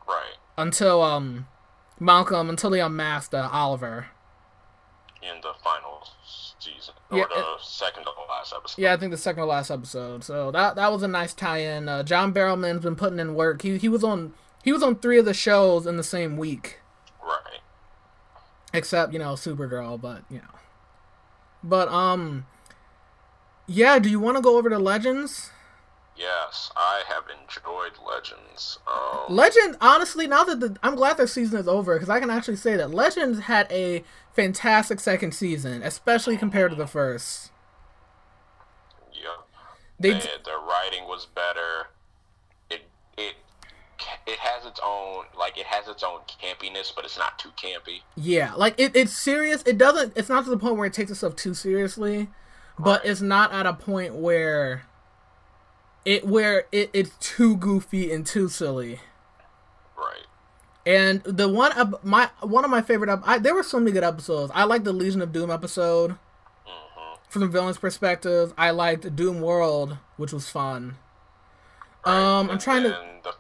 Right. 0.08 0.36
until 0.58 1.02
um 1.02 1.48
Malcolm 2.00 2.50
until 2.50 2.72
he 2.74 2.80
unmasked 2.80 3.34
uh, 3.36 3.50
Oliver. 3.52 4.08
In 5.22 5.36
the 5.42 5.54
final 5.64 5.82
final 5.92 6.04
season 6.60 6.96
or 7.12 7.18
Yeah, 7.20 7.26
the 7.30 7.40
it- 7.42 7.62
second 7.62 8.04
to 8.06 8.10
last 8.30 8.54
episode. 8.56 8.82
Yeah, 8.82 8.94
I 8.94 8.98
think 8.98 9.12
the 9.12 9.18
second 9.18 9.42
to 9.42 9.46
last 9.48 9.70
episode. 9.70 10.24
So 10.24 10.50
that 10.52 10.76
that 10.78 10.92
was 10.92 11.04
a 11.04 11.08
nice 11.08 11.34
tie-in. 11.34 11.88
Uh, 11.90 12.02
John 12.04 12.34
Barrowman's 12.34 12.84
been 12.84 12.96
putting 12.96 13.20
in 13.20 13.36
work. 13.36 13.62
He 13.62 13.78
he 13.78 13.88
was 13.90 14.04
on 14.04 14.34
he 14.64 14.72
was 14.72 14.84
on 14.84 14.96
three 14.96 15.18
of 15.20 15.26
the 15.26 15.34
shows 15.34 15.86
in 15.86 15.98
the 15.98 16.04
same 16.04 16.38
week, 16.38 16.80
Right. 17.24 17.60
except 18.74 19.14
you 19.14 19.20
know 19.20 19.34
Supergirl. 19.34 20.00
But 20.00 20.24
you 20.30 20.38
know, 20.40 20.60
but 21.64 21.88
um, 21.90 22.46
yeah. 23.68 24.00
Do 24.00 24.10
you 24.10 24.20
want 24.20 24.38
to 24.38 24.42
go 24.44 24.58
over 24.58 24.70
to 24.70 24.80
Legends? 24.80 25.52
Yes, 26.16 26.70
I 26.76 27.02
have 27.08 27.24
enjoyed 27.30 27.94
Legends. 28.06 28.78
Um, 28.86 29.34
Legend, 29.34 29.78
honestly, 29.82 30.28
now 30.28 30.44
that 30.44 30.60
the 30.60 30.78
I'm 30.84 30.96
glad 30.96 31.18
their 31.18 31.26
season 31.26 31.58
is 31.60 31.68
over 31.68 31.96
because 31.96 32.10
I 32.10 32.20
can 32.20 32.30
actually 32.30 32.58
say 32.58 32.76
that 32.76 32.92
Legends 32.92 33.40
had 33.42 33.72
a 33.72 34.04
fantastic 34.34 35.00
second 35.00 35.34
season, 35.34 35.82
especially 35.82 36.38
compared 36.38 36.72
to 36.72 36.76
the 36.78 36.86
first. 36.86 37.50
yep. 39.14 39.48
They 40.00 40.12
They, 40.14 40.20
the 40.20 40.58
writing 40.68 41.06
was 41.08 41.26
better. 41.26 41.88
It 44.28 44.40
has 44.40 44.66
its 44.66 44.80
own 44.84 45.26
like 45.38 45.58
it 45.58 45.66
has 45.66 45.88
its 45.88 46.04
own 46.04 46.20
campiness, 46.42 46.94
but 46.96 47.06
it's 47.06 47.18
not 47.18 47.38
too 47.40 47.50
campy. 47.62 48.02
Yeah, 48.16 48.54
like 48.56 48.76
it, 48.80 48.96
it's 48.96 49.14
serious. 49.14 49.64
It 49.64 49.78
doesn't. 49.78 50.14
It's 50.16 50.30
not 50.30 50.44
to 50.46 50.50
the 50.50 50.58
point 50.58 50.76
where 50.78 50.86
it 50.88 50.94
takes 50.94 51.12
itself 51.12 51.36
too 51.36 51.54
seriously, 51.54 52.30
but 52.80 53.02
Right. 53.02 53.10
it's 53.12 53.22
not 53.22 53.52
at 53.54 53.66
a 53.66 53.74
point 53.74 54.16
where 54.16 54.84
it 56.06 56.26
where 56.28 56.66
it, 56.72 56.90
it's 56.94 57.12
too 57.20 57.56
goofy 57.58 58.12
and 58.12 58.26
too 58.26 58.50
silly. 58.50 59.00
Right. 59.98 60.26
And 60.86 61.22
the 61.24 61.48
one 61.48 61.72
ep- 61.78 62.04
my 62.04 62.30
one 62.42 62.66
of 62.66 62.72
my 62.72 62.82
favorite 62.82 63.22
I, 63.26 63.38
there 63.38 63.54
were 63.54 63.64
so 63.64 63.80
many 63.80 63.92
good 63.92 64.04
episodes. 64.04 64.52
I 64.56 64.64
liked 64.64 64.84
the 64.86 64.94
Legion 64.94 65.22
of 65.22 65.32
Doom 65.32 65.52
episode 65.52 66.16
hmm 66.66 67.16
from 67.30 67.42
the 67.44 67.48
villain's 67.48 67.78
perspective. 67.78 68.54
I 68.58 68.72
liked 68.72 69.16
Doom 69.16 69.42
World, 69.42 69.98
which 70.18 70.34
was 70.34 70.50
fun. 70.50 70.98
Um, 72.04 72.50
I'm 72.50 72.58
trying 72.58 72.84
to. 72.84 72.90
to. 72.90 73.06
The, 73.24 73.34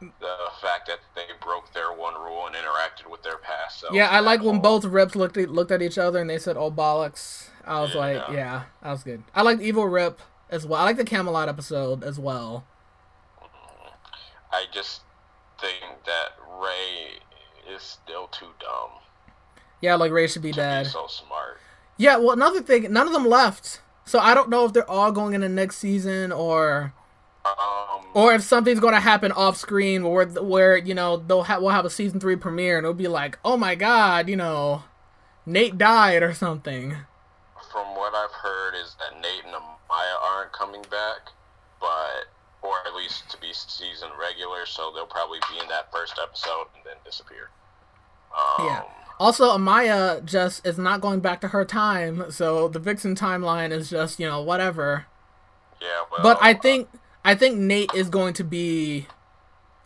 the 0.00 0.36
fact 0.60 0.86
that 0.88 0.98
they 1.14 1.26
broke 1.42 1.72
their 1.72 1.92
one 1.92 2.14
rule 2.14 2.46
and 2.46 2.54
interacted 2.54 3.10
with 3.10 3.22
their 3.22 3.38
past. 3.38 3.80
selves, 3.80 3.96
Yeah, 3.96 4.08
I 4.10 4.20
like 4.20 4.42
when 4.42 4.60
both 4.60 4.84
Rips 4.84 5.16
looked 5.16 5.36
at, 5.36 5.48
looked 5.50 5.70
at 5.70 5.80
each 5.82 5.96
other 5.98 6.20
and 6.20 6.28
they 6.28 6.38
said, 6.38 6.56
"Oh 6.56 6.70
bollocks." 6.70 7.48
I 7.64 7.80
was 7.80 7.94
Yeah. 7.94 8.00
like, 8.00 8.28
"Yeah, 8.30 8.62
that 8.82 8.90
was 8.90 9.02
good." 9.02 9.22
I 9.34 9.42
liked 9.42 9.62
Evil 9.62 9.86
Rip 9.88 10.20
as 10.50 10.66
well. 10.66 10.80
I 10.80 10.84
like 10.84 10.96
the 10.98 11.04
Camelot 11.04 11.48
episode 11.48 12.04
as 12.04 12.18
well. 12.18 12.64
I 14.52 14.66
just 14.72 15.02
think 15.60 16.04
that 16.06 16.30
Ray 16.60 17.18
is 17.74 17.82
still 17.82 18.28
too 18.28 18.50
dumb 18.60 18.90
Yeah, 19.80 19.94
like 19.96 20.12
Ray 20.12 20.26
should 20.26 20.42
be 20.42 20.52
dead. 20.52 20.86
so 20.86 21.06
smart. 21.06 21.58
Yeah, 21.96 22.16
well, 22.16 22.32
another 22.32 22.60
thing, 22.60 22.92
none 22.92 23.06
of 23.06 23.12
them 23.12 23.26
left, 23.26 23.80
so 24.04 24.18
I 24.18 24.34
don't 24.34 24.48
know 24.50 24.64
if 24.64 24.72
they're 24.72 24.88
all 24.90 25.12
going 25.12 25.34
in 25.34 25.40
the 25.40 25.48
next 25.48 25.76
season 25.78 26.30
or 26.32 26.92
Um, 27.44 28.06
or 28.14 28.34
if 28.34 28.42
something's 28.42 28.80
going 28.80 28.94
to 28.94 29.00
happen 29.00 29.30
off 29.32 29.56
screen 29.56 30.02
where 30.02 30.26
where 30.26 30.76
you 30.76 30.94
know 30.94 31.18
they'll 31.18 31.42
have 31.42 31.60
we'll 31.60 31.70
have 31.70 31.84
a 31.84 31.90
season 31.90 32.18
three 32.18 32.36
premiere 32.36 32.78
and 32.78 32.84
it'll 32.84 32.94
be 32.94 33.08
like, 33.08 33.38
"Oh 33.44 33.56
my 33.56 33.74
god," 33.74 34.28
you 34.28 34.36
know, 34.36 34.84
Nate 35.44 35.76
died 35.76 36.22
or 36.22 36.32
something. 36.32 36.96
from 37.70 37.94
what 37.96 38.14
I've 38.14 38.30
heard 38.30 38.74
is 38.74 38.96
that 39.00 39.20
Nate 39.20 39.44
and 39.44 39.54
Amaya 39.54 40.22
aren't 40.22 40.52
coming 40.52 40.82
back, 40.90 41.32
but 41.80 42.28
or 42.62 42.76
at 42.86 42.94
least 42.94 43.28
to 43.30 43.38
be 43.38 43.52
season 43.52 44.08
regular, 44.18 44.64
so 44.64 44.90
they'll 44.94 45.06
probably 45.06 45.38
be 45.52 45.60
in 45.60 45.68
that 45.68 45.92
first 45.92 46.18
episode 46.22 46.66
and 46.74 46.84
then 46.84 46.96
disappear. 47.04 47.50
Um, 48.34 48.66
Yeah. 48.66 48.82
Also, 49.20 49.56
Amaya 49.56 50.24
just 50.24 50.66
is 50.66 50.76
not 50.76 51.00
going 51.00 51.20
back 51.20 51.40
to 51.42 51.48
her 51.48 51.64
time, 51.64 52.30
so 52.30 52.68
the 52.68 52.80
Vixen 52.80 53.14
timeline 53.14 53.70
is 53.70 53.90
just 53.90 54.18
you 54.18 54.26
know 54.26 54.42
whatever. 54.42 55.06
Yeah, 55.80 56.04
well, 56.10 56.22
But 56.22 56.38
I 56.42 56.52
uh, 56.52 56.60
think 56.60 56.88
I 57.24 57.34
think 57.34 57.56
Nate 57.58 57.92
is 57.94 58.08
going 58.10 58.34
to 58.34 58.44
be 58.44 59.06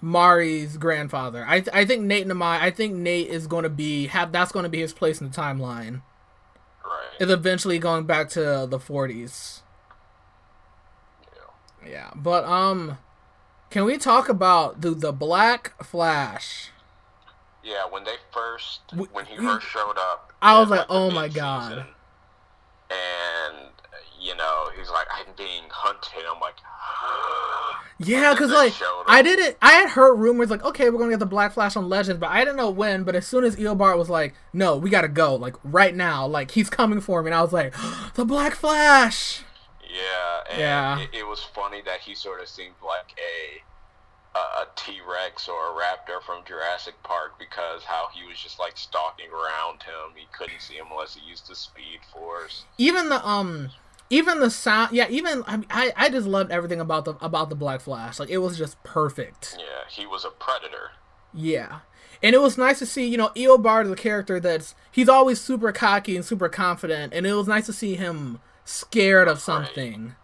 Mari's 0.01 0.77
grandfather. 0.77 1.45
I 1.47 1.65
I 1.73 1.85
think 1.85 2.03
Nate 2.03 2.23
and 2.23 2.33
Amaya. 2.33 2.61
I 2.61 2.71
think 2.71 2.95
Nate 2.95 3.29
is 3.29 3.47
going 3.47 3.63
to 3.65 3.69
be 3.71 4.07
have 4.09 4.33
that's 4.33 4.53
going 4.53 4.65
to 4.65 4.69
be 4.69 4.81
his 4.81 4.93
place 4.93 5.21
in 5.21 5.31
the 5.31 5.35
timeline. 5.37 6.03
right. 6.85 7.07
Is 7.21 7.31
eventually 7.31 7.79
going 7.79 8.05
back 8.07 8.29
to 8.31 8.67
the 8.69 8.79
40s. 8.79 9.61
yeah. 11.85 11.89
Yeah, 11.91 12.11
but 12.15 12.45
um, 12.45 12.99
can 13.71 13.85
we 13.85 13.99
talk 13.99 14.29
about 14.29 14.81
the 14.81 14.91
the 14.91 15.13
Black 15.13 15.83
Flash? 15.85 16.71
Yeah, 17.63 17.85
when 17.91 18.05
they 18.05 18.17
first 18.33 18.81
We- 18.95 19.07
when 19.13 19.27
he 19.27 19.39
we- 19.39 19.47
first 19.47 19.67
showed 19.67 19.97
up, 19.99 20.33
I 20.41 20.59
was 20.59 20.71
at, 20.71 20.79
like, 20.79 20.87
oh 20.89 21.11
my 21.11 21.29
God. 21.29 21.87
And 22.91 23.69
you 24.21 24.35
know, 24.35 24.71
he's 24.77 24.91
like, 24.91 25.07
I'm 25.13 25.33
being 25.37 25.65
hunted. 25.71 26.23
I'm 26.33 26.41
like, 26.41 26.57
Yeah, 28.01 28.33
because 28.33 28.53
like 28.53 28.73
I 29.07 29.23
didn't. 29.23 29.57
I 29.61 29.73
had 29.73 29.91
heard 29.91 30.15
rumors 30.15 30.51
like, 30.51 30.65
okay, 30.65 30.89
we're 30.89 30.99
gonna 30.99 31.11
get 31.11 31.19
the 31.19 31.27
Black 31.27 31.53
Flash 31.53 31.77
on 31.77 31.89
Legends, 31.89 32.21
but 32.21 32.31
I 32.31 32.41
didn't 32.45 32.57
know 32.57 32.71
when. 32.71 33.03
But 33.03 33.17
as 33.17 33.27
soon 33.27 33.45
as 33.45 33.57
Eobard 33.57 33.99
was 33.99 34.09
like, 34.09 34.35
no, 34.53 34.77
we 34.77 34.89
gotta 34.89 35.09
go, 35.09 35.35
like 35.35 35.57
right 35.65 35.95
now, 35.95 36.27
like 36.27 36.53
he's 36.53 36.71
coming 36.71 37.01
for 37.01 37.23
me, 37.23 37.29
and 37.29 37.35
I 37.35 37.43
was 37.43 37.53
like, 37.53 37.75
the 38.15 38.25
Black 38.25 38.55
Flash. 38.55 39.43
Yeah, 39.83 40.53
and 40.53 40.61
Yeah. 40.61 41.01
It, 41.01 41.11
it 41.13 41.27
was 41.27 41.43
funny 41.43 41.83
that 41.87 42.01
he 42.01 42.15
sort 42.15 42.41
of 42.41 42.49
seemed 42.49 42.75
like 42.85 43.19
a 43.19 43.63
a, 44.39 44.63
a 44.63 44.67
T 44.77 45.01
Rex 45.09 45.49
or 45.49 45.55
a 45.55 45.75
raptor 45.75 46.23
from 46.23 46.45
Jurassic 46.47 46.95
Park 47.03 47.39
because 47.39 47.83
how 47.83 48.09
he 48.15 48.27
was 48.29 48.39
just 48.39 48.61
like 48.61 48.77
stalking 48.77 49.31
around 49.31 49.83
him. 49.83 50.15
He 50.15 50.27
couldn't 50.33 50.61
see 50.61 50.75
him 50.75 50.87
unless 50.91 51.17
he 51.17 51.29
used 51.29 51.49
the 51.49 51.57
Speed 51.57 52.01
Force. 52.13 52.65
Even 52.77 53.09
the 53.09 53.27
um, 53.27 53.71
even 54.11 54.41
the 54.41 54.51
sound, 54.51 54.93
yeah, 54.93 55.07
even 55.11 55.45
I, 55.47 55.63
I, 55.71 55.93
I 55.97 56.09
just 56.09 56.27
loved 56.27 56.51
everything 56.51 56.81
about 56.81 57.05
the 57.05 57.15
about 57.21 57.51
the 57.51 57.55
Black 57.55 57.81
Flash. 57.81 58.19
Like 58.19 58.31
it 58.31 58.39
was 58.39 58.57
just 58.57 58.83
perfect. 58.83 59.57
Yeah, 59.59 59.85
he 59.89 60.07
was 60.07 60.25
a 60.25 60.31
predator. 60.31 60.91
Yeah. 61.35 61.81
And 62.23 62.35
it 62.35 62.41
was 62.41 62.59
nice 62.59 62.81
to 62.81 62.87
see, 62.87 63.07
you 63.07 63.17
know, 63.17 63.29
Eobard 63.37 63.85
is 63.85 63.91
a 63.93 63.97
character 63.97 64.41
that's 64.41 64.75
he's 64.91 65.09
always 65.09 65.41
super 65.41 65.71
cocky 65.73 66.17
and 66.17 66.25
super 66.25 66.49
confident, 66.49 67.13
and 67.13 67.27
it 67.27 67.35
was 67.35 67.47
nice 67.47 67.67
to 67.67 67.73
see 67.73 67.95
him 67.95 68.41
scared 68.65 69.29
of 69.29 69.41
something. 69.41 70.15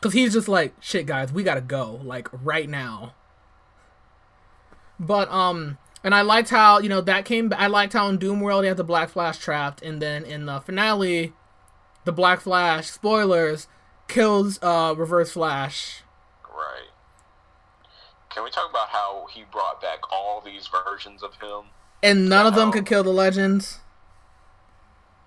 Cause 0.00 0.12
he's 0.12 0.34
just 0.34 0.48
like, 0.48 0.74
shit 0.80 1.06
guys, 1.06 1.32
we 1.32 1.42
gotta 1.42 1.60
go, 1.60 2.00
like 2.04 2.28
right 2.32 2.68
now. 2.68 3.14
But 5.00 5.30
um 5.30 5.78
and 6.04 6.14
I 6.14 6.22
liked 6.22 6.50
how, 6.50 6.78
you 6.78 6.88
know, 6.88 7.00
that 7.00 7.24
came 7.24 7.52
I 7.56 7.66
liked 7.66 7.92
how 7.92 8.08
in 8.08 8.18
Doom 8.18 8.40
World 8.40 8.62
he 8.62 8.68
had 8.68 8.76
the 8.76 8.84
Black 8.84 9.08
Flash 9.08 9.38
trapped, 9.38 9.82
and 9.82 10.00
then 10.00 10.24
in 10.24 10.46
the 10.46 10.60
finale, 10.60 11.32
the 12.06 12.12
Black 12.12 12.40
Flash, 12.40 12.88
spoilers, 12.88 13.68
kills 14.08 14.58
uh 14.62 14.94
Reverse 14.96 15.32
Flash. 15.32 16.02
Right. 16.48 16.88
Can 18.30 18.44
we 18.44 18.50
talk 18.50 18.70
about 18.70 18.88
how 18.88 19.26
he 19.34 19.44
brought 19.52 19.82
back 19.82 20.10
all 20.10 20.40
these 20.40 20.68
versions 20.68 21.22
of 21.22 21.34
him? 21.34 21.66
And 22.02 22.28
none 22.28 22.46
of 22.46 22.54
them 22.54 22.72
could 22.72 22.86
kill 22.86 23.02
the 23.02 23.10
legends. 23.10 23.80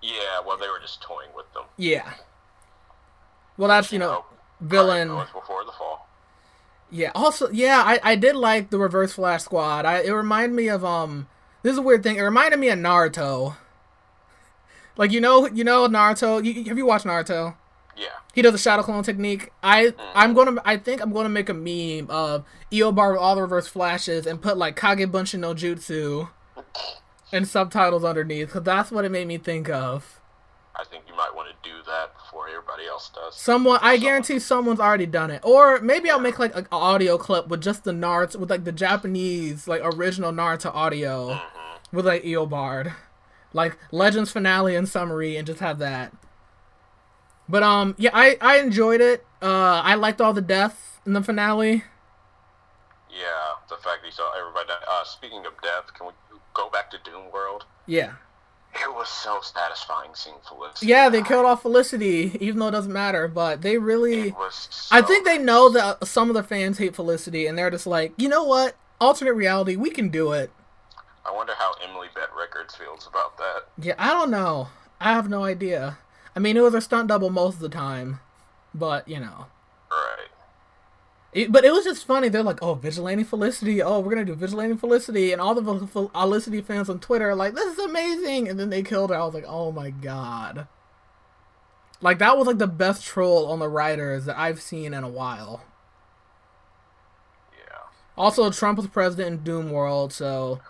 Yeah, 0.02 0.40
well, 0.46 0.56
they 0.56 0.68
were 0.68 0.80
just 0.80 1.02
toying 1.02 1.28
with 1.36 1.52
them. 1.52 1.64
Yeah. 1.76 2.14
Well, 3.58 3.68
that's 3.68 3.92
you 3.92 3.98
know 3.98 4.24
Oh, 4.24 4.34
villain. 4.60 5.10
Right, 5.10 5.26
that 5.26 5.34
was 5.34 5.42
before 5.42 5.64
the 5.64 5.72
fall. 5.72 6.08
Yeah. 6.90 7.12
Also, 7.14 7.50
yeah, 7.50 7.82
I, 7.84 8.00
I 8.02 8.14
did 8.16 8.34
like 8.34 8.70
the 8.70 8.78
Reverse 8.78 9.12
Flash 9.12 9.42
Squad. 9.42 9.84
I 9.84 10.00
it 10.00 10.10
reminded 10.10 10.56
me 10.56 10.68
of 10.68 10.84
um. 10.84 11.28
This 11.62 11.72
is 11.72 11.78
a 11.78 11.82
weird 11.82 12.02
thing. 12.02 12.16
It 12.16 12.22
reminded 12.22 12.58
me 12.58 12.70
of 12.70 12.78
Naruto. 12.78 13.56
Like 15.00 15.12
you 15.12 15.20
know 15.22 15.46
you 15.46 15.64
know 15.64 15.88
Naruto. 15.88 16.44
You, 16.44 16.64
have 16.64 16.76
you 16.76 16.84
watched 16.84 17.06
Naruto? 17.06 17.54
Yeah. 17.96 18.08
He 18.34 18.42
does 18.42 18.52
the 18.52 18.58
shadow 18.58 18.82
clone 18.82 19.02
technique. 19.02 19.50
I 19.62 19.94
I'm 20.14 20.34
gonna 20.34 20.60
I 20.62 20.76
think 20.76 21.00
I'm 21.00 21.10
gonna 21.10 21.30
make 21.30 21.48
a 21.48 21.54
meme 21.54 22.10
of 22.10 22.44
Eobard 22.70 23.12
with 23.12 23.20
all 23.20 23.34
the 23.34 23.40
reverse 23.40 23.66
flashes 23.66 24.26
and 24.26 24.42
put 24.42 24.58
like 24.58 24.76
Kage 24.76 25.08
Bunshin 25.10 25.38
no 25.40 25.54
Jutsu 25.54 26.28
and 27.32 27.48
subtitles 27.48 28.04
underneath 28.04 28.48
because 28.48 28.62
that's 28.62 28.90
what 28.90 29.06
it 29.06 29.10
made 29.10 29.26
me 29.26 29.38
think 29.38 29.70
of. 29.70 30.20
I 30.76 30.84
think 30.84 31.04
you 31.08 31.16
might 31.16 31.34
want 31.34 31.48
to 31.48 31.68
do 31.68 31.76
that 31.86 32.14
before 32.14 32.48
everybody 32.48 32.86
else 32.86 33.10
does. 33.14 33.36
Someone, 33.36 33.78
I 33.82 33.96
guarantee 33.96 34.38
someone's 34.38 34.80
already 34.80 35.04
done 35.06 35.30
it. 35.30 35.40
Or 35.44 35.80
maybe 35.80 36.10
I'll 36.10 36.20
make 36.20 36.38
like 36.38 36.56
an 36.56 36.66
audio 36.70 37.18
clip 37.18 37.48
with 37.48 37.60
just 37.62 37.84
the 37.84 37.92
Naruto, 37.92 38.36
with 38.36 38.50
like 38.50 38.64
the 38.64 38.72
Japanese, 38.72 39.66
like 39.66 39.82
original 39.82 40.30
Naruto 40.32 40.74
audio 40.74 41.30
Mm-hmm. 41.30 41.96
with 41.96 42.06
like 42.06 42.22
Eobard. 42.22 42.94
Like 43.52 43.76
Legends 43.90 44.30
finale 44.30 44.76
and 44.76 44.88
summary 44.88 45.36
and 45.36 45.46
just 45.46 45.60
have 45.60 45.78
that. 45.78 46.12
But 47.48 47.62
um 47.62 47.94
yeah, 47.98 48.10
I 48.12 48.36
I 48.40 48.58
enjoyed 48.58 49.00
it. 49.00 49.24
Uh 49.42 49.82
I 49.84 49.94
liked 49.94 50.20
all 50.20 50.32
the 50.32 50.40
death 50.40 51.00
in 51.04 51.12
the 51.12 51.22
finale. 51.22 51.84
Yeah, 53.10 53.26
the 53.68 53.76
fact 53.76 54.02
that 54.02 54.06
you 54.06 54.12
saw 54.12 54.32
everybody. 54.38 54.68
die. 54.68 54.74
Uh, 54.88 55.04
speaking 55.04 55.44
of 55.46 55.52
death, 55.62 55.92
can 55.94 56.06
we 56.06 56.12
go 56.54 56.70
back 56.70 56.90
to 56.92 56.98
Doom 57.04 57.30
World? 57.32 57.64
Yeah. 57.86 58.12
It 58.72 58.94
was 58.94 59.08
so 59.08 59.40
satisfying 59.42 60.10
seeing 60.14 60.36
Felicity. 60.46 60.86
Yeah, 60.86 61.08
they 61.08 61.22
killed 61.22 61.44
off 61.44 61.62
Felicity, 61.62 62.36
even 62.40 62.60
though 62.60 62.68
it 62.68 62.72
doesn't 62.72 62.92
matter, 62.92 63.26
but 63.26 63.62
they 63.62 63.78
really 63.78 64.30
was. 64.30 64.88
I 64.92 65.02
think 65.02 65.26
they 65.26 65.38
know 65.38 65.70
that 65.70 66.06
some 66.06 66.30
of 66.30 66.34
the 66.34 66.44
fans 66.44 66.78
hate 66.78 66.94
Felicity 66.94 67.46
and 67.48 67.58
they're 67.58 67.70
just 67.70 67.86
like, 67.86 68.12
you 68.16 68.28
know 68.28 68.44
what? 68.44 68.76
Alternate 69.00 69.34
reality, 69.34 69.74
we 69.74 69.90
can 69.90 70.08
do 70.08 70.30
it. 70.32 70.52
I 71.26 71.32
wonder 71.32 71.52
how 71.58 71.74
Emily 71.82 72.08
Bett 72.14 72.28
Feels 72.76 73.06
about 73.06 73.36
that. 73.38 73.66
Yeah, 73.78 73.94
I 73.98 74.08
don't 74.08 74.30
know. 74.30 74.68
I 75.00 75.12
have 75.12 75.28
no 75.28 75.44
idea. 75.44 75.98
I 76.34 76.38
mean, 76.38 76.56
it 76.56 76.62
was 76.62 76.74
a 76.74 76.80
stunt 76.80 77.08
double 77.08 77.30
most 77.30 77.54
of 77.54 77.60
the 77.60 77.68
time, 77.68 78.20
but 78.74 79.06
you 79.08 79.20
know. 79.20 79.46
Right. 79.90 80.28
It, 81.32 81.52
but 81.52 81.64
it 81.64 81.72
was 81.72 81.84
just 81.84 82.06
funny. 82.06 82.28
They're 82.28 82.42
like, 82.42 82.62
"Oh, 82.62 82.74
Vigilante 82.74 83.24
Felicity! 83.24 83.82
Oh, 83.82 84.00
we're 84.00 84.10
gonna 84.10 84.24
do 84.24 84.34
Vigilante 84.34 84.76
Felicity!" 84.76 85.32
And 85.32 85.40
all 85.40 85.54
the 85.54 85.86
Felicity 85.86 86.60
fans 86.60 86.88
on 86.90 86.98
Twitter 86.98 87.30
are 87.30 87.36
like, 87.36 87.54
"This 87.54 87.78
is 87.78 87.84
amazing!" 87.84 88.48
And 88.48 88.58
then 88.58 88.70
they 88.70 88.82
killed 88.82 89.10
her. 89.10 89.16
I 89.16 89.24
was 89.24 89.34
like, 89.34 89.46
"Oh 89.46 89.72
my 89.72 89.90
god!" 89.90 90.66
Like 92.00 92.18
that 92.18 92.36
was 92.36 92.46
like 92.46 92.58
the 92.58 92.66
best 92.66 93.04
troll 93.04 93.46
on 93.50 93.58
the 93.58 93.68
writers 93.68 94.24
that 94.24 94.38
I've 94.38 94.60
seen 94.60 94.94
in 94.94 95.04
a 95.04 95.08
while. 95.08 95.62
Yeah. 97.52 97.78
Also, 98.16 98.50
Trump 98.50 98.78
was 98.78 98.86
president 98.86 99.38
in 99.38 99.44
Doom 99.44 99.70
World, 99.70 100.12
so 100.12 100.60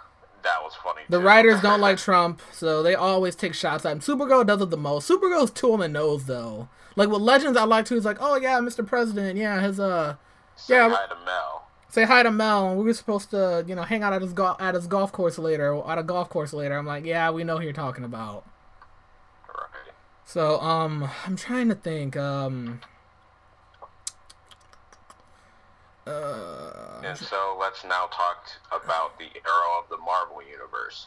That 0.43 0.63
was 0.63 0.75
funny. 0.83 1.03
the 1.09 1.19
too. 1.19 1.25
writers 1.25 1.61
don't 1.61 1.81
like 1.81 1.99
Trump, 1.99 2.41
so 2.53 2.83
they 2.83 2.95
always 2.95 3.35
take 3.35 3.55
shots 3.55 3.85
at 3.85 3.93
him. 3.93 4.01
Supergirl 4.01 4.47
does 4.47 4.61
it 4.63 4.71
the 4.71 4.77
most. 4.77 5.09
Supergirl's 5.09 5.51
too 5.51 5.73
on 5.73 5.81
the 5.81 5.89
nose 5.89 6.25
though. 6.27 6.69
Like 6.97 7.09
with 7.09 7.21
Legends, 7.23 7.57
I 7.57 7.65
like 7.65 7.85
to. 7.87 7.95
He's 7.95 8.05
like, 8.05 8.19
"Oh 8.21 8.37
yeah, 8.37 8.59
Mr. 8.61 8.87
President, 8.87 9.39
yeah, 9.39 9.61
his 9.61 9.79
uh." 9.79 10.17
Say 10.57 10.75
yeah, 10.75 10.91
hi 10.91 11.07
to 11.07 11.17
Mel. 11.25 11.69
say 11.89 12.05
hi 12.05 12.23
to 12.23 12.31
Mel. 12.31 12.75
We 12.77 12.85
were 12.85 12.93
supposed 12.93 13.31
to, 13.31 13.65
you 13.67 13.75
know, 13.75 13.83
hang 13.83 14.03
out 14.03 14.13
at 14.13 14.21
his 14.21 14.33
golf 14.33 14.61
at 14.61 14.75
his 14.75 14.87
golf 14.87 15.11
course 15.13 15.39
later, 15.39 15.81
at 15.87 15.99
a 15.99 16.03
golf 16.03 16.29
course 16.29 16.53
later. 16.53 16.77
I'm 16.77 16.87
like, 16.87 17.05
yeah, 17.07 17.31
we 17.31 17.45
know 17.45 17.57
who 17.57 17.65
you're 17.65 17.73
talking 17.73 18.05
about. 18.05 18.45
Right. 19.49 19.95
So, 20.27 20.61
um, 20.61 21.09
I'm 21.27 21.37
trying 21.37 21.69
to 21.71 21.75
think. 21.75 22.17
Um, 22.17 22.81
uh, 26.11 27.01
And 27.05 27.17
so 27.17 27.57
let's 27.61 27.85
now 27.85 28.07
talk 28.13 28.47
about 28.71 29.19
the 29.19 29.27
era 29.27 29.79
of 29.83 29.89
the 29.89 29.97
Marvel 29.99 30.43
universe. 30.43 31.07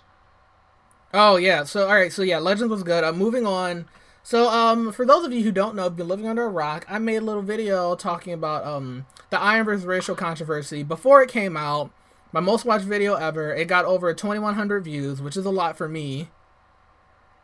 oh 1.14 1.36
yeah. 1.38 1.64
So 1.64 1.88
all 1.88 1.94
right. 1.96 2.12
So 2.12 2.22
yeah, 2.24 2.40
Legends 2.40 2.72
was 2.72 2.84
good. 2.84 3.04
I'm 3.04 3.18
moving 3.18 3.46
on. 3.46 3.86
So 4.26 4.50
um, 4.50 4.92
for 4.94 5.06
those 5.06 5.26
of 5.26 5.34
you 5.34 5.44
who 5.44 5.52
don't 5.52 5.76
know, 5.76 5.84
have 5.84 5.98
been 5.98 6.08
living 6.08 6.28
under 6.28 6.44
a 6.46 6.50
rock, 6.50 6.86
I 6.90 6.98
made 6.98 7.18
a 7.18 7.22
little 7.22 7.42
video 7.42 7.96
talking 7.96 8.34
about 8.34 8.66
um 8.66 9.06
the 9.30 9.40
Iron 9.40 9.66
Fist 9.66 9.86
racial 9.86 10.16
controversy 10.16 10.84
before 10.84 11.22
it 11.22 11.30
came 11.30 11.58
out. 11.58 11.92
My 12.32 12.40
most 12.40 12.66
watched 12.66 12.86
video 12.86 13.14
ever. 13.16 13.54
It 13.54 13.68
got 13.68 13.86
over 13.86 14.12
2,100 14.14 14.84
views, 14.84 15.22
which 15.22 15.38
is 15.38 15.46
a 15.46 15.52
lot 15.52 15.78
for 15.78 15.88
me. 15.88 16.30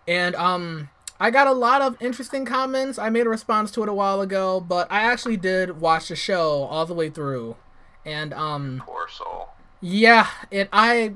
And 0.08 0.34
um, 0.36 0.90
I 1.20 1.32
got 1.32 1.48
a 1.48 1.52
lot 1.52 1.82
of 1.82 2.02
interesting 2.02 2.46
comments. 2.46 2.98
I 2.98 3.10
made 3.10 3.26
a 3.26 3.30
response 3.30 3.72
to 3.72 3.84
it 3.84 3.90
a 3.90 3.94
while 3.94 4.22
ago, 4.22 4.60
but 4.62 4.90
I 4.92 5.02
actually 5.04 5.38
did 5.38 5.82
watch 5.82 6.08
the 6.08 6.16
show 6.16 6.64
all 6.64 6.86
the 6.86 6.94
way 6.94 7.10
through. 7.10 7.58
And 8.06 8.34
um, 8.34 8.82
Poor 8.86 9.08
soul. 9.10 9.50
yeah, 9.82 10.28
it 10.50 10.70
I 10.72 11.16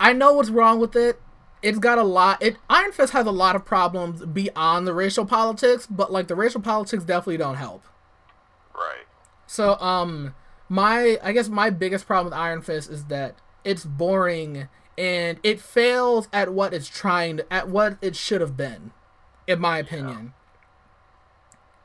I 0.00 0.12
know 0.14 0.32
what's 0.32 0.50
wrong 0.50 0.80
with 0.80 0.96
it. 0.96 1.20
It's 1.60 1.78
got 1.78 1.98
a 1.98 2.02
lot. 2.04 2.42
It 2.42 2.56
Iron 2.70 2.92
Fist 2.92 3.12
has 3.12 3.26
a 3.26 3.30
lot 3.30 3.54
of 3.56 3.64
problems 3.64 4.24
beyond 4.24 4.86
the 4.86 4.94
racial 4.94 5.26
politics, 5.26 5.86
but 5.86 6.10
like 6.10 6.28
the 6.28 6.34
racial 6.36 6.60
politics 6.62 7.04
definitely 7.04 7.36
don't 7.36 7.56
help. 7.56 7.84
Right. 8.74 9.06
So 9.46 9.76
um 9.80 10.34
my 10.68 11.18
I 11.22 11.32
guess 11.32 11.48
my 11.48 11.68
biggest 11.70 12.06
problem 12.06 12.26
with 12.32 12.34
Iron 12.38 12.62
Fist 12.62 12.88
is 12.90 13.06
that 13.06 13.34
it's 13.64 13.84
boring 13.84 14.68
and 14.96 15.38
it 15.42 15.60
fails 15.60 16.28
at 16.32 16.52
what 16.52 16.72
it's 16.72 16.88
trying 16.88 17.36
to, 17.38 17.52
at 17.52 17.68
what 17.68 17.98
it 18.02 18.16
should 18.16 18.40
have 18.40 18.56
been, 18.56 18.90
in 19.48 19.58
my 19.58 19.78
opinion. 19.78 20.34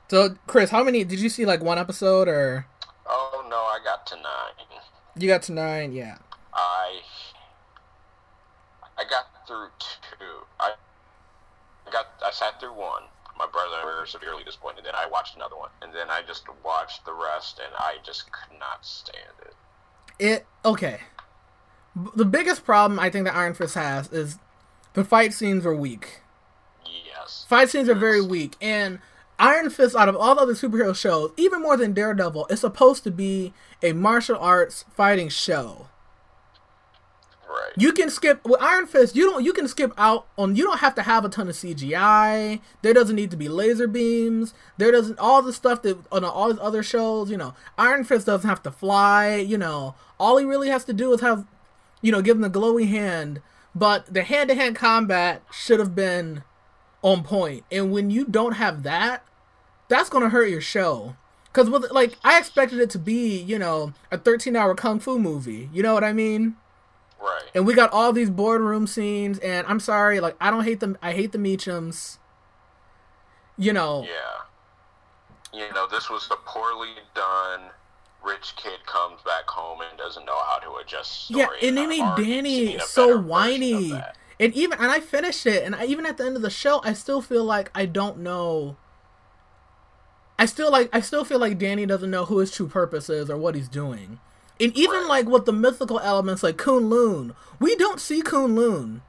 So 0.09 0.35
Chris, 0.45 0.69
how 0.69 0.83
many 0.83 1.03
did 1.03 1.19
you 1.19 1.29
see 1.29 1.45
like 1.45 1.63
one 1.63 1.79
episode 1.79 2.27
or 2.27 2.67
Oh 3.07 3.45
no, 3.49 3.55
I 3.57 3.79
got 3.83 4.05
to 4.07 4.15
nine. 4.15 4.81
you 5.17 5.27
got 5.27 5.41
to 5.43 5.53
nine? 5.53 5.93
Yeah. 5.93 6.17
I 6.53 6.99
I 8.97 9.03
got 9.09 9.47
through 9.47 9.69
two. 9.79 10.25
I 10.59 10.73
got 11.91 12.07
I 12.23 12.31
sat 12.31 12.59
through 12.59 12.73
one. 12.73 13.03
My 13.39 13.47
brother 13.47 13.77
and 13.79 13.89
I 13.89 13.99
were 13.99 14.05
severely 14.05 14.43
disappointed. 14.43 14.85
Then 14.85 14.93
I 14.95 15.07
watched 15.07 15.35
another 15.35 15.55
one, 15.55 15.71
and 15.81 15.91
then 15.91 16.07
I 16.09 16.21
just 16.21 16.43
watched 16.63 17.03
the 17.05 17.13
rest, 17.13 17.59
and 17.63 17.73
I 17.77 17.95
just 18.05 18.31
could 18.31 18.59
not 18.59 18.85
stand 18.85 19.33
it. 19.41 19.55
It 20.19 20.45
okay. 20.63 20.99
The 22.15 22.25
biggest 22.25 22.65
problem 22.65 22.99
I 22.99 23.09
think 23.09 23.25
that 23.25 23.35
Iron 23.35 23.53
Fist 23.53 23.75
has 23.75 24.11
is 24.11 24.37
the 24.93 25.03
fight 25.03 25.33
scenes 25.33 25.65
are 25.65 25.75
weak. 25.75 26.22
Fight 27.47 27.69
scenes 27.69 27.89
are 27.89 27.95
very 27.95 28.21
weak, 28.21 28.55
and 28.61 28.99
Iron 29.39 29.69
Fist, 29.69 29.95
out 29.95 30.09
of 30.09 30.15
all 30.15 30.35
the 30.35 30.41
other 30.41 30.53
superhero 30.53 30.95
shows, 30.95 31.31
even 31.37 31.61
more 31.61 31.75
than 31.75 31.93
Daredevil, 31.93 32.47
is 32.49 32.59
supposed 32.61 33.03
to 33.03 33.11
be 33.11 33.53
a 33.81 33.93
martial 33.93 34.37
arts 34.37 34.85
fighting 34.95 35.29
show. 35.29 35.87
Right. 37.49 37.73
You 37.77 37.91
can 37.91 38.09
skip 38.09 38.43
with 38.47 38.61
Iron 38.61 38.87
Fist. 38.87 39.15
You 39.15 39.29
don't. 39.29 39.43
You 39.43 39.53
can 39.53 39.67
skip 39.67 39.91
out 39.97 40.27
on. 40.37 40.55
You 40.55 40.63
don't 40.63 40.79
have 40.79 40.95
to 40.95 41.03
have 41.03 41.23
a 41.23 41.29
ton 41.29 41.49
of 41.49 41.55
CGI. 41.55 42.61
There 42.81 42.93
doesn't 42.93 43.15
need 43.15 43.29
to 43.31 43.37
be 43.37 43.47
laser 43.47 43.87
beams. 43.87 44.53
There 44.77 44.91
doesn't 44.91 45.19
all 45.19 45.41
the 45.43 45.53
stuff 45.53 45.83
that 45.83 45.97
on 46.11 46.23
all 46.23 46.51
these 46.51 46.61
other 46.61 46.81
shows. 46.81 47.29
You 47.29 47.37
know, 47.37 47.53
Iron 47.77 48.05
Fist 48.05 48.25
doesn't 48.25 48.49
have 48.49 48.63
to 48.63 48.71
fly. 48.71 49.35
You 49.35 49.57
know, 49.57 49.93
all 50.19 50.37
he 50.37 50.45
really 50.45 50.69
has 50.69 50.83
to 50.85 50.93
do 50.93 51.13
is 51.13 51.21
have, 51.21 51.45
you 52.01 52.11
know, 52.11 52.23
give 52.23 52.37
him 52.37 52.41
the 52.41 52.49
glowy 52.49 52.87
hand. 52.87 53.39
But 53.75 54.11
the 54.11 54.23
hand 54.23 54.49
to 54.49 54.55
hand 54.55 54.75
combat 54.75 55.43
should 55.51 55.79
have 55.79 55.93
been 55.93 56.43
on 57.03 57.23
point. 57.23 57.63
And 57.71 57.91
when 57.91 58.09
you 58.09 58.25
don't 58.25 58.53
have 58.53 58.81
that, 58.83 59.23
that's 59.89 60.09
gonna 60.09 60.29
hurt 60.29 60.49
your 60.49 60.61
show. 60.61 61.15
Cause 61.53 61.69
with 61.69 61.91
like 61.91 62.17
I 62.23 62.39
expected 62.39 62.79
it 62.79 62.89
to 62.91 62.97
be, 62.99 63.37
you 63.39 63.59
know, 63.59 63.93
a 64.11 64.17
13 64.17 64.55
hour 64.55 64.73
kung 64.73 64.99
fu 64.99 65.19
movie. 65.19 65.69
You 65.71 65.83
know 65.83 65.93
what 65.93 66.03
I 66.03 66.11
mean? 66.13 66.55
Right. 67.21 67.43
and 67.55 67.65
we 67.65 67.73
got 67.73 67.93
all 67.93 68.11
these 68.11 68.29
boardroom 68.29 68.85
scenes 68.85 69.39
and 69.39 69.65
i'm 69.67 69.79
sorry 69.79 70.19
like 70.19 70.35
i 70.41 70.51
don't 70.51 70.65
hate 70.65 70.81
them 70.81 70.97
i 71.01 71.13
hate 71.13 71.31
the 71.31 71.37
meachums 71.37 72.17
you 73.57 73.71
know 73.71 74.03
Yeah. 74.03 75.59
You 75.59 75.71
know, 75.73 75.87
this 75.87 76.09
was 76.09 76.27
a 76.31 76.35
poorly 76.45 76.89
done 77.15 77.61
rich 78.25 78.55
kid 78.57 78.85
comes 78.85 79.21
back 79.21 79.47
home 79.47 79.79
and 79.87 79.97
doesn't 79.97 80.25
know 80.25 80.37
how 80.49 80.57
to 80.59 80.75
adjust 80.83 81.29
yeah 81.29 81.47
and 81.61 81.77
they 81.77 81.85
made 81.87 82.03
danny 82.17 82.77
so 82.79 83.05
better 83.05 83.13
version 83.13 83.19
of 83.19 83.25
whiny. 83.29 84.03
And 84.39 84.53
even 84.53 84.79
and 84.79 84.91
i 84.91 84.99
finished 84.99 85.45
it 85.45 85.63
and 85.63 85.75
I, 85.75 85.85
even 85.85 86.05
at 86.05 86.17
the 86.17 86.25
end 86.25 86.35
of 86.35 86.41
the 86.41 86.49
show 86.49 86.81
i 86.83 86.93
still 86.93 87.21
feel 87.21 87.43
like 87.43 87.71
i 87.75 87.85
don't 87.85 88.19
know 88.19 88.77
i 90.37 90.45
still 90.45 90.71
like 90.71 90.89
i 90.93 91.01
still 91.01 91.25
feel 91.25 91.39
like 91.39 91.57
danny 91.57 91.85
doesn't 91.85 92.11
know 92.11 92.25
who 92.25 92.39
his 92.39 92.51
true 92.51 92.67
purpose 92.67 93.09
is 93.09 93.29
or 93.29 93.37
what 93.37 93.55
he's 93.55 93.69
doing 93.69 94.19
and 94.59 94.75
even 94.77 95.07
like 95.07 95.27
with 95.27 95.45
the 95.45 95.53
mythical 95.53 95.99
elements 95.99 96.43
like 96.43 96.57
Kunlun, 96.57 97.35
we 97.59 97.75
don't 97.75 97.99
see 97.99 98.21
Kunlun. 98.21 99.01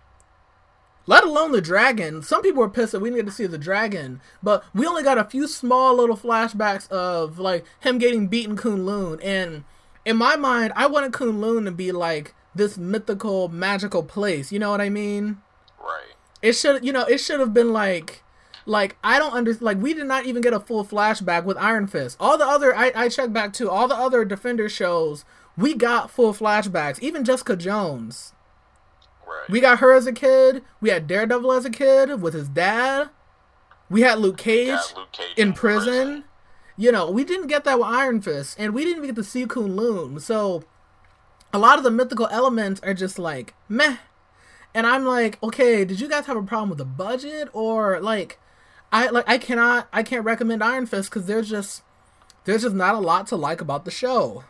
Let 1.06 1.22
alone 1.22 1.52
the 1.52 1.60
dragon. 1.60 2.22
Some 2.22 2.40
people 2.40 2.60
were 2.60 2.70
pissed 2.70 2.92
that 2.92 3.00
we 3.00 3.10
didn't 3.10 3.26
get 3.26 3.30
to 3.30 3.36
see 3.36 3.46
the 3.46 3.58
dragon, 3.58 4.22
but 4.42 4.64
we 4.74 4.86
only 4.86 5.02
got 5.02 5.18
a 5.18 5.24
few 5.24 5.46
small 5.46 5.94
little 5.94 6.16
flashbacks 6.16 6.88
of 6.90 7.38
like 7.38 7.64
him 7.80 7.98
getting 7.98 8.26
beaten 8.26 8.56
Kunlun. 8.56 9.20
And 9.22 9.64
in 10.06 10.16
my 10.16 10.36
mind, 10.36 10.72
I 10.74 10.86
wanted 10.86 11.12
Kunlun 11.12 11.66
to 11.66 11.70
be 11.70 11.92
like 11.92 12.34
this 12.54 12.76
mythical, 12.78 13.48
magical 13.48 14.02
place. 14.02 14.52
You 14.52 14.58
know 14.58 14.70
what 14.70 14.80
I 14.80 14.88
mean? 14.90 15.38
Right. 15.80 16.14
It 16.42 16.52
should, 16.54 16.84
you 16.84 16.92
know, 16.92 17.04
it 17.04 17.18
should 17.18 17.40
have 17.40 17.52
been 17.54 17.72
like, 17.72 18.22
like 18.66 18.96
I 19.02 19.18
don't 19.18 19.32
understand. 19.32 19.62
Like 19.62 19.78
we 19.82 19.94
did 19.94 20.06
not 20.06 20.26
even 20.26 20.42
get 20.42 20.52
a 20.52 20.60
full 20.60 20.84
flashback 20.84 21.44
with 21.44 21.56
Iron 21.58 21.86
Fist. 21.86 22.16
All 22.20 22.38
the 22.38 22.46
other, 22.46 22.74
I, 22.74 22.92
I 22.94 23.08
checked 23.08 23.32
back 23.32 23.52
too. 23.52 23.68
All 23.70 23.88
the 23.88 23.94
other 23.96 24.24
Defender 24.24 24.68
shows, 24.68 25.24
we 25.56 25.74
got 25.74 26.10
full 26.10 26.32
flashbacks. 26.34 26.98
Even 27.00 27.24
Jessica 27.24 27.56
Jones, 27.56 28.32
Right. 29.26 29.48
we 29.50 29.60
got 29.60 29.78
her 29.78 29.92
as 29.92 30.06
a 30.06 30.12
kid. 30.12 30.62
We 30.80 30.90
had 30.90 31.06
Daredevil 31.06 31.52
as 31.52 31.64
a 31.64 31.70
kid 31.70 32.20
with 32.20 32.34
his 32.34 32.48
dad. 32.48 33.08
We 33.90 34.00
had 34.02 34.18
Luke 34.18 34.38
Cage 34.38 34.78
Luke 34.96 35.12
Cage 35.12 35.26
in 35.36 35.52
prison. 35.52 36.24
You 36.76 36.90
know, 36.90 37.10
we 37.10 37.22
didn't 37.24 37.46
get 37.46 37.64
that 37.64 37.78
with 37.78 37.86
Iron 37.88 38.20
Fist, 38.20 38.56
and 38.58 38.74
we 38.74 38.82
didn't 38.82 38.96
even 39.04 39.10
get 39.10 39.16
to 39.16 39.24
see 39.24 39.46
Kunlun. 39.46 40.20
So, 40.20 40.64
a 41.54 41.58
lot 41.58 41.78
of 41.78 41.84
the 41.84 41.90
mythical 41.90 42.26
elements 42.32 42.80
are 42.82 42.92
just 42.94 43.18
like 43.18 43.54
meh. 43.68 43.96
And 44.74 44.88
I'm 44.88 45.04
like, 45.06 45.40
okay, 45.40 45.84
did 45.84 46.00
you 46.00 46.08
guys 46.08 46.26
have 46.26 46.36
a 46.36 46.42
problem 46.42 46.68
with 46.68 46.78
the 46.78 46.84
budget, 46.84 47.48
or 47.52 48.00
like, 48.00 48.40
I 48.92 49.06
like 49.08 49.24
I 49.28 49.38
cannot 49.38 49.88
I 49.92 50.02
can't 50.02 50.24
recommend 50.24 50.62
Iron 50.64 50.86
Fist 50.86 51.10
because 51.10 51.26
there's 51.26 51.48
just 51.48 51.82
there's 52.44 52.62
just 52.62 52.74
not 52.74 52.96
a 52.96 52.98
lot 52.98 53.28
to 53.28 53.36
like 53.36 53.60
about 53.60 53.84
the 53.84 53.90
show. 53.92 54.42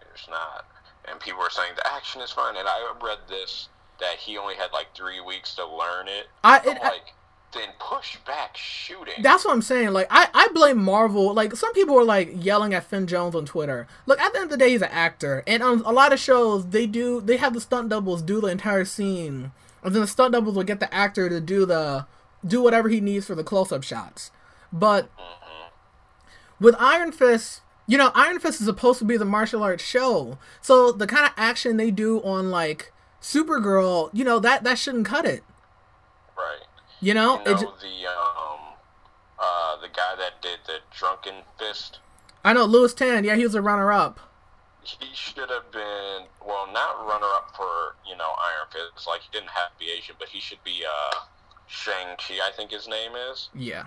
There's 0.00 0.28
not. 0.30 0.66
And 1.08 1.18
people 1.20 1.40
were 1.40 1.50
saying 1.50 1.72
the 1.76 1.86
action 1.92 2.20
is 2.22 2.30
fine. 2.30 2.56
And 2.56 2.68
I 2.68 2.92
read 3.02 3.18
this 3.28 3.68
that 4.00 4.16
he 4.18 4.38
only 4.38 4.54
had 4.54 4.72
like 4.72 4.94
three 4.94 5.20
weeks 5.20 5.54
to 5.56 5.64
learn 5.66 6.06
it. 6.08 6.28
I- 6.44 6.58
it- 6.64 6.78
I- 6.80 6.88
like, 6.90 7.14
then 7.52 7.68
push 7.78 8.16
back 8.26 8.56
shooting. 8.56 9.22
That's 9.22 9.44
what 9.44 9.52
I'm 9.52 9.62
saying. 9.62 9.90
Like, 9.90 10.08
I, 10.10 10.28
I 10.34 10.48
blame 10.52 10.82
Marvel. 10.82 11.32
Like, 11.32 11.54
some 11.56 11.72
people 11.72 11.94
were 11.94 12.04
like 12.04 12.44
yelling 12.44 12.74
at 12.74 12.84
Finn 12.84 13.06
Jones 13.06 13.34
on 13.34 13.46
Twitter. 13.46 13.86
Look, 14.06 14.20
at 14.20 14.32
the 14.32 14.40
end 14.40 14.44
of 14.46 14.50
the 14.50 14.56
day, 14.56 14.70
he's 14.70 14.82
an 14.82 14.90
actor, 14.90 15.42
and 15.46 15.62
on 15.62 15.80
a 15.80 15.92
lot 15.92 16.12
of 16.12 16.18
shows, 16.18 16.68
they 16.68 16.86
do 16.86 17.20
they 17.20 17.36
have 17.36 17.54
the 17.54 17.60
stunt 17.60 17.88
doubles 17.88 18.22
do 18.22 18.40
the 18.40 18.48
entire 18.48 18.84
scene, 18.84 19.52
and 19.82 19.94
then 19.94 20.02
the 20.02 20.06
stunt 20.06 20.32
doubles 20.32 20.56
will 20.56 20.64
get 20.64 20.80
the 20.80 20.92
actor 20.92 21.28
to 21.28 21.40
do 21.40 21.64
the 21.66 22.06
do 22.46 22.62
whatever 22.62 22.88
he 22.88 23.00
needs 23.00 23.26
for 23.26 23.34
the 23.34 23.44
close 23.44 23.72
up 23.72 23.82
shots. 23.82 24.30
But 24.72 25.04
mm-hmm. 25.16 25.70
with 26.60 26.74
Iron 26.78 27.12
Fist, 27.12 27.62
you 27.86 27.96
know, 27.96 28.10
Iron 28.14 28.38
Fist 28.38 28.60
is 28.60 28.66
supposed 28.66 28.98
to 28.98 29.04
be 29.04 29.16
the 29.16 29.24
martial 29.24 29.62
arts 29.62 29.84
show, 29.84 30.38
so 30.60 30.92
the 30.92 31.06
kind 31.06 31.26
of 31.26 31.32
action 31.36 31.76
they 31.76 31.90
do 31.90 32.20
on 32.22 32.50
like 32.50 32.92
Supergirl, 33.22 34.10
you 34.12 34.24
know, 34.24 34.38
that 34.40 34.64
that 34.64 34.78
shouldn't 34.78 35.06
cut 35.06 35.24
it. 35.24 35.42
You 37.06 37.14
know, 37.14 37.38
You 37.46 37.52
know 37.52 37.60
the 37.60 38.08
um, 38.10 38.58
uh, 39.38 39.80
the 39.80 39.86
guy 39.86 40.16
that 40.18 40.42
did 40.42 40.58
the 40.66 40.78
drunken 40.90 41.34
fist. 41.56 42.00
I 42.44 42.52
know 42.52 42.64
Lewis 42.64 42.94
Tan. 42.94 43.22
Yeah, 43.22 43.36
he 43.36 43.44
was 43.44 43.54
a 43.54 43.62
runner-up. 43.62 44.18
He 44.82 45.06
should 45.14 45.48
have 45.48 45.70
been 45.70 46.26
well, 46.44 46.66
not 46.72 47.06
runner 47.06 47.26
up 47.26 47.54
for 47.56 47.94
you 48.10 48.16
know 48.16 48.24
Iron 48.24 48.66
Fist. 48.72 49.06
Like 49.06 49.20
he 49.20 49.28
didn't 49.30 49.50
have 49.50 49.70
to 49.70 49.78
be 49.78 49.92
Asian, 49.96 50.16
but 50.18 50.26
he 50.30 50.40
should 50.40 50.58
be 50.64 50.82
uh, 50.84 51.18
Shang 51.68 52.16
Chi. 52.16 52.34
I 52.44 52.50
think 52.56 52.72
his 52.72 52.88
name 52.88 53.12
is. 53.30 53.50
Yeah, 53.54 53.86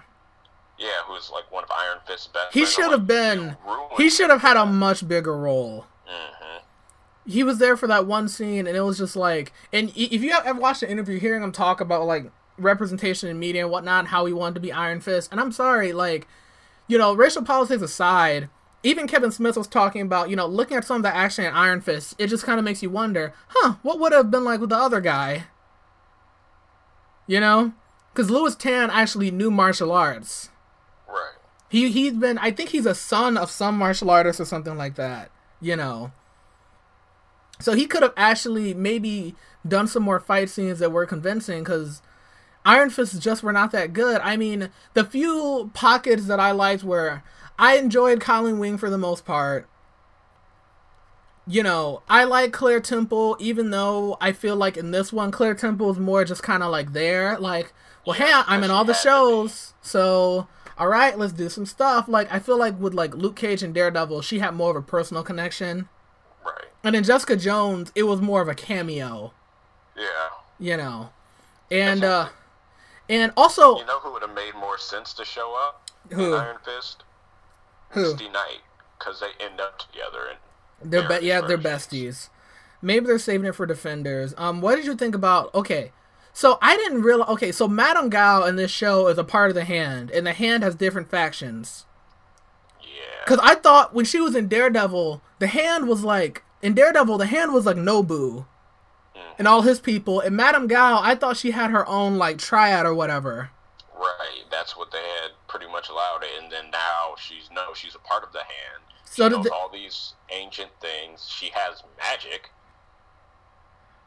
Yeah, 0.77 0.87
who's 1.05 1.29
like 1.29 1.51
one 1.51 1.65
of 1.65 1.71
Iron 1.71 1.97
Fist's 2.07 2.27
best. 2.27 2.53
he 2.53 2.65
should 2.65 2.89
have 2.89 3.01
like, 3.01 3.07
been. 3.07 3.57
He 3.97 4.09
should 4.09 4.29
have 4.29 4.41
had 4.41 4.55
a 4.55 4.65
much 4.65 5.05
bigger 5.05 5.37
role. 5.37 5.87
Mm-hmm. 6.09 7.29
he 7.29 7.43
was 7.43 7.57
there 7.57 7.75
for 7.75 7.85
that 7.87 8.07
one 8.07 8.29
scene 8.29 8.65
and 8.65 8.75
it 8.75 8.81
was 8.81 8.97
just 8.97 9.15
like 9.15 9.53
and 9.71 9.91
if 9.95 10.23
you 10.23 10.31
have 10.31 10.43
ever 10.47 10.59
watched 10.59 10.79
the 10.79 10.89
interview 10.89 11.19
hearing 11.19 11.43
him 11.43 11.51
talk 11.51 11.79
about 11.79 12.05
like 12.05 12.31
representation 12.59 13.29
in 13.29 13.39
media 13.39 13.63
and 13.63 13.71
whatnot 13.71 13.99
and 13.99 14.07
how 14.09 14.25
he 14.25 14.33
wanted 14.33 14.55
to 14.55 14.59
be 14.59 14.71
iron 14.71 14.99
fist 14.99 15.29
and 15.31 15.39
i'm 15.39 15.51
sorry 15.51 15.91
like 15.93 16.27
you 16.87 16.97
know 16.97 17.13
racial 17.13 17.43
politics 17.43 17.81
aside 17.81 18.49
even 18.83 19.07
kevin 19.07 19.31
smith 19.31 19.57
was 19.57 19.67
talking 19.67 20.01
about 20.01 20.29
you 20.29 20.35
know 20.35 20.45
looking 20.47 20.77
at 20.77 20.85
some 20.85 20.97
of 20.97 21.03
the 21.03 21.15
action 21.15 21.45
in 21.45 21.53
iron 21.53 21.81
fist 21.81 22.15
it 22.17 22.27
just 22.27 22.43
kind 22.43 22.59
of 22.59 22.65
makes 22.65 22.81
you 22.83 22.89
wonder 22.89 23.33
huh 23.49 23.75
what 23.81 23.99
would 23.99 24.11
have 24.13 24.29
been 24.31 24.43
like 24.43 24.59
with 24.59 24.69
the 24.69 24.75
other 24.75 25.01
guy 25.01 25.45
you 27.27 27.39
know 27.39 27.73
because 28.13 28.29
lewis 28.29 28.55
tan 28.55 28.89
actually 28.89 29.31
knew 29.31 29.51
martial 29.51 29.91
arts 29.91 30.49
Right. 31.07 31.33
he 31.69 31.89
he's 31.91 32.13
been 32.13 32.37
I 32.37 32.51
think 32.51 32.69
he's 32.69 32.85
a 32.85 32.93
son 32.95 33.37
of 33.37 33.49
some 33.49 33.77
martial 33.77 34.09
artist 34.11 34.39
or 34.39 34.45
something 34.45 34.77
like 34.77 34.93
that, 34.95 35.31
you 35.59 35.75
know. 35.75 36.11
So 37.59 37.73
he 37.73 37.87
could 37.87 38.03
have 38.03 38.13
actually 38.15 38.75
maybe 38.75 39.33
done 39.67 39.87
some 39.87 40.03
more 40.03 40.19
fight 40.19 40.51
scenes 40.51 40.77
that 40.79 40.91
were 40.91 41.07
convincing 41.07 41.63
cuz 41.63 42.03
Iron 42.65 42.89
Fists 42.89 43.17
just 43.19 43.41
were 43.43 43.53
not 43.53 43.71
that 43.71 43.93
good. 43.93 44.21
I 44.21 44.37
mean, 44.37 44.69
the 44.93 45.03
few 45.03 45.71
pockets 45.73 46.25
that 46.25 46.39
I 46.39 46.51
liked 46.51 46.83
were 46.83 47.23
I 47.57 47.77
enjoyed 47.77 48.21
Colleen 48.21 48.59
Wing 48.59 48.77
for 48.77 48.89
the 48.89 48.97
most 48.97 49.25
part. 49.25 49.67
You 51.47 51.63
know, 51.63 52.03
I 52.07 52.25
like 52.25 52.53
Claire 52.53 52.79
Temple, 52.79 53.35
even 53.39 53.71
though 53.71 54.17
I 54.21 54.33
feel 54.33 54.55
like 54.55 54.77
in 54.77 54.91
this 54.91 55.11
one, 55.11 55.31
Claire 55.31 55.55
Temple 55.55 55.89
is 55.89 55.97
more 55.97 56.23
just 56.23 56.43
kind 56.43 56.61
of 56.61 56.69
like 56.69 56.93
there. 56.93 57.39
Like, 57.39 57.73
well, 58.05 58.13
hey, 58.15 58.31
I'm 58.31 58.63
in 58.63 58.69
all 58.69 58.85
the 58.85 58.93
had 58.93 59.01
to 59.01 59.07
be. 59.07 59.09
shows, 59.09 59.73
so 59.81 60.47
all 60.77 60.87
right, 60.87 61.17
let's 61.17 61.33
do 61.33 61.49
some 61.49 61.65
stuff. 61.65 62.07
Like, 62.07 62.31
I 62.31 62.37
feel 62.39 62.57
like 62.57 62.79
with 62.79 62.93
like 62.93 63.15
Luke 63.15 63.35
Cage 63.35 63.63
and 63.63 63.73
Daredevil, 63.73 64.21
she 64.21 64.39
had 64.39 64.53
more 64.53 64.69
of 64.71 64.75
a 64.75 64.81
personal 64.81 65.23
connection, 65.23 65.89
Right. 66.45 66.65
and 66.83 66.95
in 66.95 67.03
Jessica 67.03 67.35
Jones, 67.35 67.91
it 67.95 68.03
was 68.03 68.21
more 68.21 68.41
of 68.41 68.47
a 68.47 68.53
cameo. 68.55 69.33
Yeah. 69.97 70.29
You 70.59 70.77
know, 70.77 71.09
and 71.71 72.03
uh, 72.03 72.29
and 73.09 73.33
also 73.35 73.77
You 73.79 73.85
know 73.85 73.99
who 73.99 74.13
would 74.13 74.21
have 74.21 74.33
made 74.33 74.53
more 74.55 74.77
sense 74.77 75.13
to 75.15 75.25
show 75.25 75.55
up? 75.67 75.89
Who? 76.13 76.35
Iron 76.35 76.57
Fist. 76.63 77.03
who 77.89 78.01
Misty 78.03 78.29
Knight, 78.29 78.61
because 78.97 79.19
they 79.19 79.31
end 79.43 79.59
up 79.59 79.79
together. 79.79 80.27
And 80.81 80.91
They're 80.91 81.07
be- 81.19 81.25
yeah, 81.25 81.41
they're 81.41 81.57
besties. 81.57 82.29
Maybe 82.81 83.07
they're 83.07 83.19
saving 83.19 83.45
it 83.47 83.55
for 83.55 83.65
defenders. 83.65 84.33
Um, 84.37 84.61
what 84.61 84.75
did 84.77 84.85
you 84.85 84.95
think 84.95 85.13
about? 85.13 85.53
Okay, 85.53 85.91
so 86.31 86.57
I 86.61 86.77
didn't 86.77 87.01
realize. 87.01 87.27
Okay, 87.29 87.51
so 87.51 87.67
Madame 87.67 88.09
Gao 88.09 88.45
in 88.45 88.55
this 88.55 88.71
show 88.71 89.07
is 89.07 89.17
a 89.17 89.23
part 89.25 89.49
of 89.49 89.55
the 89.55 89.65
Hand, 89.65 90.09
and 90.11 90.25
the 90.25 90.31
Hand 90.33 90.63
has 90.63 90.75
different 90.75 91.09
factions. 91.11 91.85
Yeah. 92.81 92.87
Because 93.25 93.39
I 93.43 93.55
thought 93.55 93.93
when 93.93 94.05
she 94.05 94.21
was 94.21 94.35
in 94.35 94.47
Daredevil, 94.47 95.21
the 95.39 95.47
Hand 95.47 95.87
was 95.89 96.03
like 96.03 96.43
in 96.61 96.73
Daredevil, 96.73 97.17
the 97.17 97.25
Hand 97.25 97.53
was 97.53 97.65
like 97.65 97.75
Nobu, 97.77 98.45
and 99.37 99.47
all 99.47 99.61
his 99.61 99.79
people. 99.79 100.19
And 100.19 100.35
Madame 100.35 100.67
Gao, 100.67 100.99
I 101.01 101.15
thought 101.15 101.37
she 101.37 101.51
had 101.51 101.71
her 101.71 101.87
own 101.87 102.17
like 102.17 102.37
triad 102.37 102.85
or 102.85 102.93
whatever. 102.93 103.51
Right. 103.97 104.43
That's 104.49 104.77
what 104.77 104.91
they 104.91 104.97
had 105.21 105.31
pretty 105.47 105.67
much 105.67 105.89
allowed 105.89 106.23
it, 106.23 106.41
and 106.41 106.51
then 106.51 106.71
now 106.71 107.15
she's 107.17 107.49
no, 107.51 107.73
she's 107.73 107.95
a 107.95 107.99
part 107.99 108.23
of 108.23 108.31
the 108.31 108.39
hand. 108.39 108.83
So 109.05 109.27
she 109.27 109.35
knows 109.35 109.45
the- 109.45 109.53
all 109.53 109.69
these 109.69 110.13
ancient 110.31 110.71
things. 110.81 111.27
She 111.29 111.51
has 111.53 111.83
magic. 111.97 112.51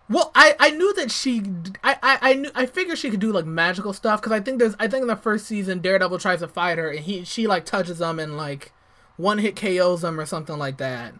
Well, 0.08 0.30
I, 0.34 0.54
I 0.58 0.70
knew 0.70 0.92
that 0.94 1.10
she 1.10 1.42
I, 1.82 1.96
I 2.02 2.18
I 2.30 2.34
knew 2.34 2.50
I 2.54 2.66
figured 2.66 2.98
she 2.98 3.08
could 3.10 3.20
do 3.20 3.32
like 3.32 3.46
magical 3.46 3.92
stuff 3.92 4.20
because 4.20 4.32
I 4.32 4.40
think 4.40 4.58
there's 4.58 4.74
I 4.78 4.86
think 4.88 5.02
in 5.02 5.08
the 5.08 5.16
first 5.16 5.46
season 5.46 5.80
Daredevil 5.80 6.18
tries 6.18 6.40
to 6.40 6.48
fight 6.48 6.76
her 6.76 6.90
and 6.90 7.00
he 7.00 7.24
she 7.24 7.46
like 7.46 7.64
touches 7.64 7.98
them 7.98 8.18
and 8.18 8.36
like 8.36 8.72
one 9.16 9.38
hit 9.38 9.56
KOs 9.56 10.02
them 10.02 10.20
or 10.20 10.26
something 10.26 10.58
like 10.58 10.76
that. 10.78 11.14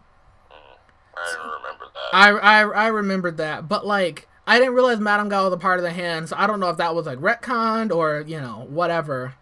I 1.15 1.57
remember 1.57 1.85
that. 1.93 2.09
I 2.13 2.29
I 2.29 2.61
I 2.61 2.87
remembered 2.87 3.37
that, 3.37 3.67
but 3.67 3.85
like 3.85 4.27
I 4.45 4.59
didn't 4.59 4.73
realize 4.73 4.99
Madame 4.99 5.29
Gao 5.29 5.45
was 5.45 5.53
a 5.53 5.57
part 5.57 5.79
of 5.79 5.83
the 5.83 5.93
hand, 5.93 6.29
so 6.29 6.35
I 6.37 6.47
don't 6.47 6.59
know 6.59 6.69
if 6.69 6.77
that 6.77 6.95
was 6.95 7.05
like 7.05 7.19
retconned 7.19 7.95
or 7.95 8.23
you 8.27 8.39
know 8.39 8.65
whatever. 8.69 9.35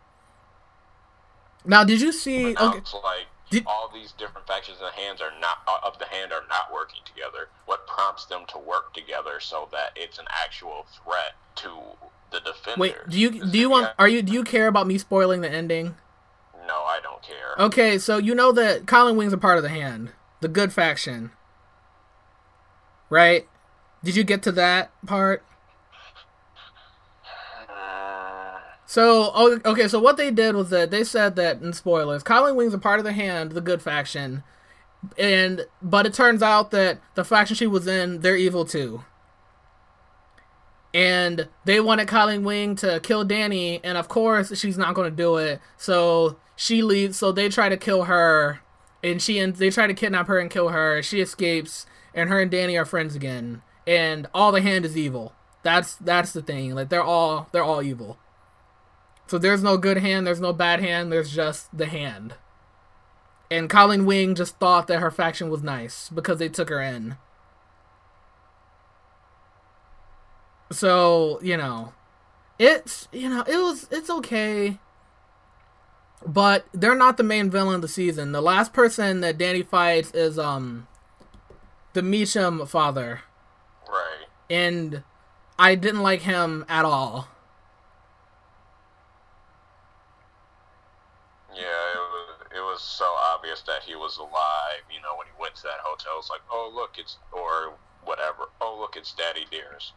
Now, 1.65 1.83
did 1.83 2.01
you 2.01 2.11
see? 2.11 2.53
But 2.53 2.63
Okay, 2.63 2.77
it's 2.79 2.93
like 2.93 3.27
Did- 3.49 3.65
all 3.67 3.89
these 3.93 4.11
different 4.13 4.47
factions 4.47 4.77
of 4.79 4.91
the 4.93 5.01
hands 5.01 5.21
are 5.21 5.31
not 5.39 5.59
uh, 5.67 5.79
of 5.83 5.99
the 5.99 6.05
hand 6.05 6.31
are 6.31 6.43
not 6.49 6.73
working 6.73 7.01
together. 7.05 7.49
What 7.65 7.87
prompts 7.87 8.25
them 8.25 8.43
to 8.49 8.57
work 8.57 8.93
together 8.93 9.39
so 9.39 9.67
that 9.71 9.91
it's 9.95 10.17
an 10.19 10.25
actual 10.29 10.85
threat 11.03 11.33
to 11.57 11.69
the 12.31 12.39
defenders? 12.39 12.77
wait. 12.77 12.95
Do 13.09 13.19
you 13.19 13.45
do 13.45 13.59
you 13.59 13.69
want? 13.69 13.91
Are 13.99 14.07
you 14.07 14.21
do 14.21 14.33
you 14.33 14.43
care 14.43 14.67
about 14.67 14.87
me 14.87 14.97
spoiling 14.97 15.41
the 15.41 15.51
ending? 15.51 15.95
No, 16.67 16.83
I 16.83 16.99
don't 17.01 17.21
care. 17.21 17.55
Okay, 17.57 17.97
so 17.97 18.17
you 18.17 18.35
know 18.35 18.51
that 18.51 18.85
Colleen 18.85 19.17
Wing's 19.17 19.33
a 19.33 19.37
part 19.37 19.57
of 19.57 19.63
the 19.63 19.69
hand, 19.69 20.11
the 20.41 20.47
good 20.47 20.71
faction, 20.71 21.31
right? 23.11 23.47
Did 24.03 24.15
you 24.15 24.23
get 24.23 24.41
to 24.43 24.51
that 24.53 24.89
part? 25.05 25.43
Uh, 27.69 28.57
So, 28.91 29.31
oh, 29.33 29.57
okay, 29.63 29.87
so 29.87 29.99
what 30.01 30.17
they 30.17 30.31
did 30.31 30.53
was 30.53 30.69
that 30.71 30.91
they 30.91 31.05
said 31.05 31.37
that, 31.37 31.61
in 31.61 31.71
spoilers, 31.71 32.23
Colleen 32.23 32.57
Wing's 32.57 32.73
a 32.73 32.77
part 32.77 32.99
of 32.99 33.05
the 33.05 33.13
hand, 33.13 33.53
the 33.53 33.61
good 33.61 33.81
faction, 33.81 34.43
and 35.17 35.65
but 35.81 36.05
it 36.05 36.13
turns 36.13 36.43
out 36.43 36.71
that 36.71 36.99
the 37.15 37.23
faction 37.23 37.55
she 37.55 37.67
was 37.67 37.87
in, 37.87 38.19
they're 38.19 38.35
evil 38.35 38.65
too. 38.65 39.05
And 40.93 41.47
they 41.63 41.79
wanted 41.79 42.09
Colleen 42.09 42.43
Wing 42.43 42.75
to 42.77 42.99
kill 42.99 43.23
Danny, 43.23 43.79
and 43.81 43.97
of 43.97 44.09
course 44.09 44.57
she's 44.59 44.77
not 44.77 44.93
going 44.93 45.09
to 45.09 45.15
do 45.15 45.37
it. 45.37 45.61
So 45.77 46.35
she 46.57 46.81
leaves. 46.83 47.17
So 47.17 47.31
they 47.31 47.47
try 47.47 47.69
to 47.69 47.77
kill 47.77 48.03
her, 48.03 48.59
and 49.01 49.21
she 49.21 49.39
and 49.39 49.55
they 49.55 49.69
try 49.69 49.87
to 49.87 49.93
kidnap 49.93 50.27
her 50.27 50.37
and 50.37 50.51
kill 50.51 50.67
her. 50.69 51.01
She 51.01 51.21
escapes, 51.21 51.85
and 52.13 52.29
her 52.29 52.39
and 52.39 52.51
Danny 52.51 52.77
are 52.77 52.85
friends 52.85 53.15
again. 53.15 53.61
And 53.87 54.27
all 54.33 54.51
the 54.51 54.61
hand 54.61 54.85
is 54.85 54.97
evil. 54.97 55.33
That's 55.63 55.95
that's 55.95 56.33
the 56.33 56.41
thing. 56.41 56.75
Like 56.75 56.89
they're 56.89 57.03
all 57.03 57.47
they're 57.51 57.63
all 57.63 57.81
evil. 57.81 58.17
So 59.27 59.37
there's 59.37 59.63
no 59.63 59.77
good 59.77 59.97
hand, 59.99 60.27
there's 60.27 60.41
no 60.41 60.51
bad 60.51 60.81
hand, 60.81 61.09
there's 61.09 61.33
just 61.33 61.75
the 61.75 61.85
hand. 61.85 62.33
And 63.49 63.69
Colleen 63.69 64.05
Wing 64.05 64.35
just 64.35 64.57
thought 64.59 64.87
that 64.87 64.99
her 64.99 65.09
faction 65.09 65.49
was 65.49 65.63
nice 65.63 66.09
because 66.09 66.37
they 66.37 66.49
took 66.49 66.67
her 66.67 66.81
in. 66.81 67.15
So, 70.69 71.39
you 71.41 71.55
know, 71.55 71.93
it's, 72.59 73.07
you 73.11 73.29
know, 73.29 73.43
it 73.47 73.55
was, 73.55 73.87
it's 73.89 74.09
okay. 74.09 74.79
But 76.25 76.65
they're 76.73 76.93
not 76.93 77.15
the 77.15 77.23
main 77.23 77.49
villain 77.49 77.75
of 77.75 77.81
the 77.81 77.87
season. 77.87 78.33
The 78.33 78.41
last 78.41 78.73
person 78.73 79.21
that 79.21 79.37
Danny 79.37 79.63
fights 79.63 80.11
is, 80.11 80.37
um, 80.37 80.87
the 81.93 82.01
Meachum 82.01 82.67
father. 82.67 83.21
right. 83.87 84.27
And 84.49 85.03
I 85.57 85.75
didn't 85.75 86.01
like 86.01 86.21
him 86.21 86.65
at 86.67 86.85
all. 86.85 87.27
Yeah, 91.53 91.61
it 91.61 91.97
was, 91.97 92.47
it 92.55 92.59
was 92.61 92.81
so 92.81 93.05
obvious 93.05 93.61
that 93.61 93.83
he 93.83 93.95
was 93.95 94.17
alive. 94.17 94.83
You 94.93 95.01
know, 95.01 95.15
when 95.17 95.27
he 95.27 95.33
went 95.39 95.55
to 95.55 95.63
that 95.63 95.79
hotel, 95.83 96.13
it's 96.17 96.29
like, 96.29 96.41
oh 96.51 96.71
look, 96.73 96.95
it's 96.97 97.17
or 97.31 97.73
whatever. 98.03 98.49
Oh 98.59 98.77
look, 98.79 98.95
it's 98.97 99.13
Daddy 99.13 99.45
Deers. 99.51 99.93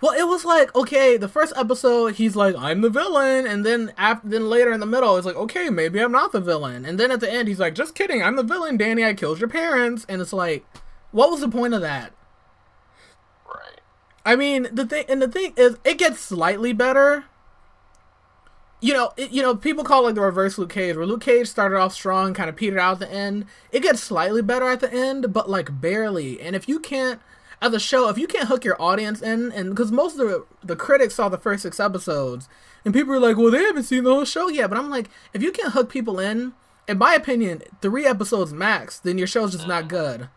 Well, 0.00 0.18
it 0.18 0.28
was 0.28 0.44
like 0.44 0.74
okay, 0.74 1.16
the 1.16 1.28
first 1.28 1.52
episode 1.56 2.14
he's 2.14 2.36
like 2.36 2.54
I'm 2.56 2.80
the 2.80 2.90
villain, 2.90 3.46
and 3.46 3.64
then 3.64 3.92
after, 3.96 4.28
then 4.28 4.48
later 4.48 4.72
in 4.72 4.80
the 4.80 4.86
middle 4.86 5.16
it's 5.16 5.26
like 5.26 5.36
okay 5.36 5.70
maybe 5.70 6.00
I'm 6.00 6.12
not 6.12 6.32
the 6.32 6.40
villain, 6.40 6.84
and 6.84 6.98
then 6.98 7.10
at 7.10 7.20
the 7.20 7.30
end 7.30 7.48
he's 7.48 7.60
like 7.60 7.74
just 7.74 7.94
kidding 7.94 8.22
I'm 8.22 8.36
the 8.36 8.42
villain, 8.42 8.76
Danny 8.76 9.04
I 9.04 9.14
killed 9.14 9.40
your 9.40 9.48
parents, 9.48 10.04
and 10.08 10.20
it's 10.20 10.32
like 10.32 10.64
what 11.12 11.30
was 11.30 11.40
the 11.40 11.48
point 11.48 11.74
of 11.74 11.80
that? 11.80 12.12
Right. 13.46 13.80
I 14.24 14.36
mean 14.36 14.68
the 14.72 14.86
thing 14.86 15.04
and 15.08 15.20
the 15.20 15.28
thing 15.28 15.52
is 15.56 15.76
it 15.84 15.98
gets 15.98 16.20
slightly 16.20 16.72
better. 16.72 17.24
You 18.82 18.94
know, 18.94 19.12
it, 19.18 19.30
you 19.30 19.42
know, 19.42 19.54
people 19.54 19.84
call 19.84 20.02
it 20.02 20.06
like 20.06 20.14
the 20.14 20.22
reverse 20.22 20.56
Luke 20.56 20.72
Cage, 20.72 20.96
where 20.96 21.04
Luke 21.04 21.20
Cage 21.20 21.48
started 21.48 21.76
off 21.76 21.92
strong, 21.92 22.32
kind 22.32 22.48
of 22.48 22.56
petered 22.56 22.78
out 22.78 22.94
at 22.94 22.98
the 23.00 23.14
end. 23.14 23.44
It 23.72 23.82
gets 23.82 24.00
slightly 24.00 24.40
better 24.40 24.70
at 24.70 24.80
the 24.80 24.90
end, 24.90 25.34
but 25.34 25.50
like 25.50 25.82
barely. 25.82 26.40
And 26.40 26.56
if 26.56 26.66
you 26.66 26.80
can't, 26.80 27.20
as 27.60 27.74
a 27.74 27.80
show, 27.80 28.08
if 28.08 28.16
you 28.16 28.26
can't 28.26 28.48
hook 28.48 28.64
your 28.64 28.80
audience 28.80 29.20
in, 29.20 29.52
and 29.52 29.68
because 29.70 29.92
most 29.92 30.18
of 30.18 30.26
the 30.26 30.46
the 30.64 30.76
critics 30.76 31.16
saw 31.16 31.28
the 31.28 31.36
first 31.36 31.62
six 31.62 31.78
episodes, 31.78 32.48
and 32.82 32.94
people 32.94 33.12
are 33.12 33.20
like, 33.20 33.36
well, 33.36 33.50
they 33.50 33.62
haven't 33.62 33.82
seen 33.82 34.04
the 34.04 34.14
whole 34.14 34.24
show 34.24 34.48
yet. 34.48 34.70
But 34.70 34.78
I'm 34.78 34.88
like, 34.88 35.10
if 35.34 35.42
you 35.42 35.52
can't 35.52 35.74
hook 35.74 35.90
people 35.90 36.18
in, 36.18 36.54
in 36.88 36.96
my 36.96 37.12
opinion, 37.12 37.60
three 37.82 38.06
episodes 38.06 38.54
max, 38.54 38.98
then 38.98 39.18
your 39.18 39.26
show's 39.26 39.52
just 39.52 39.68
not 39.68 39.88
good 39.88 40.30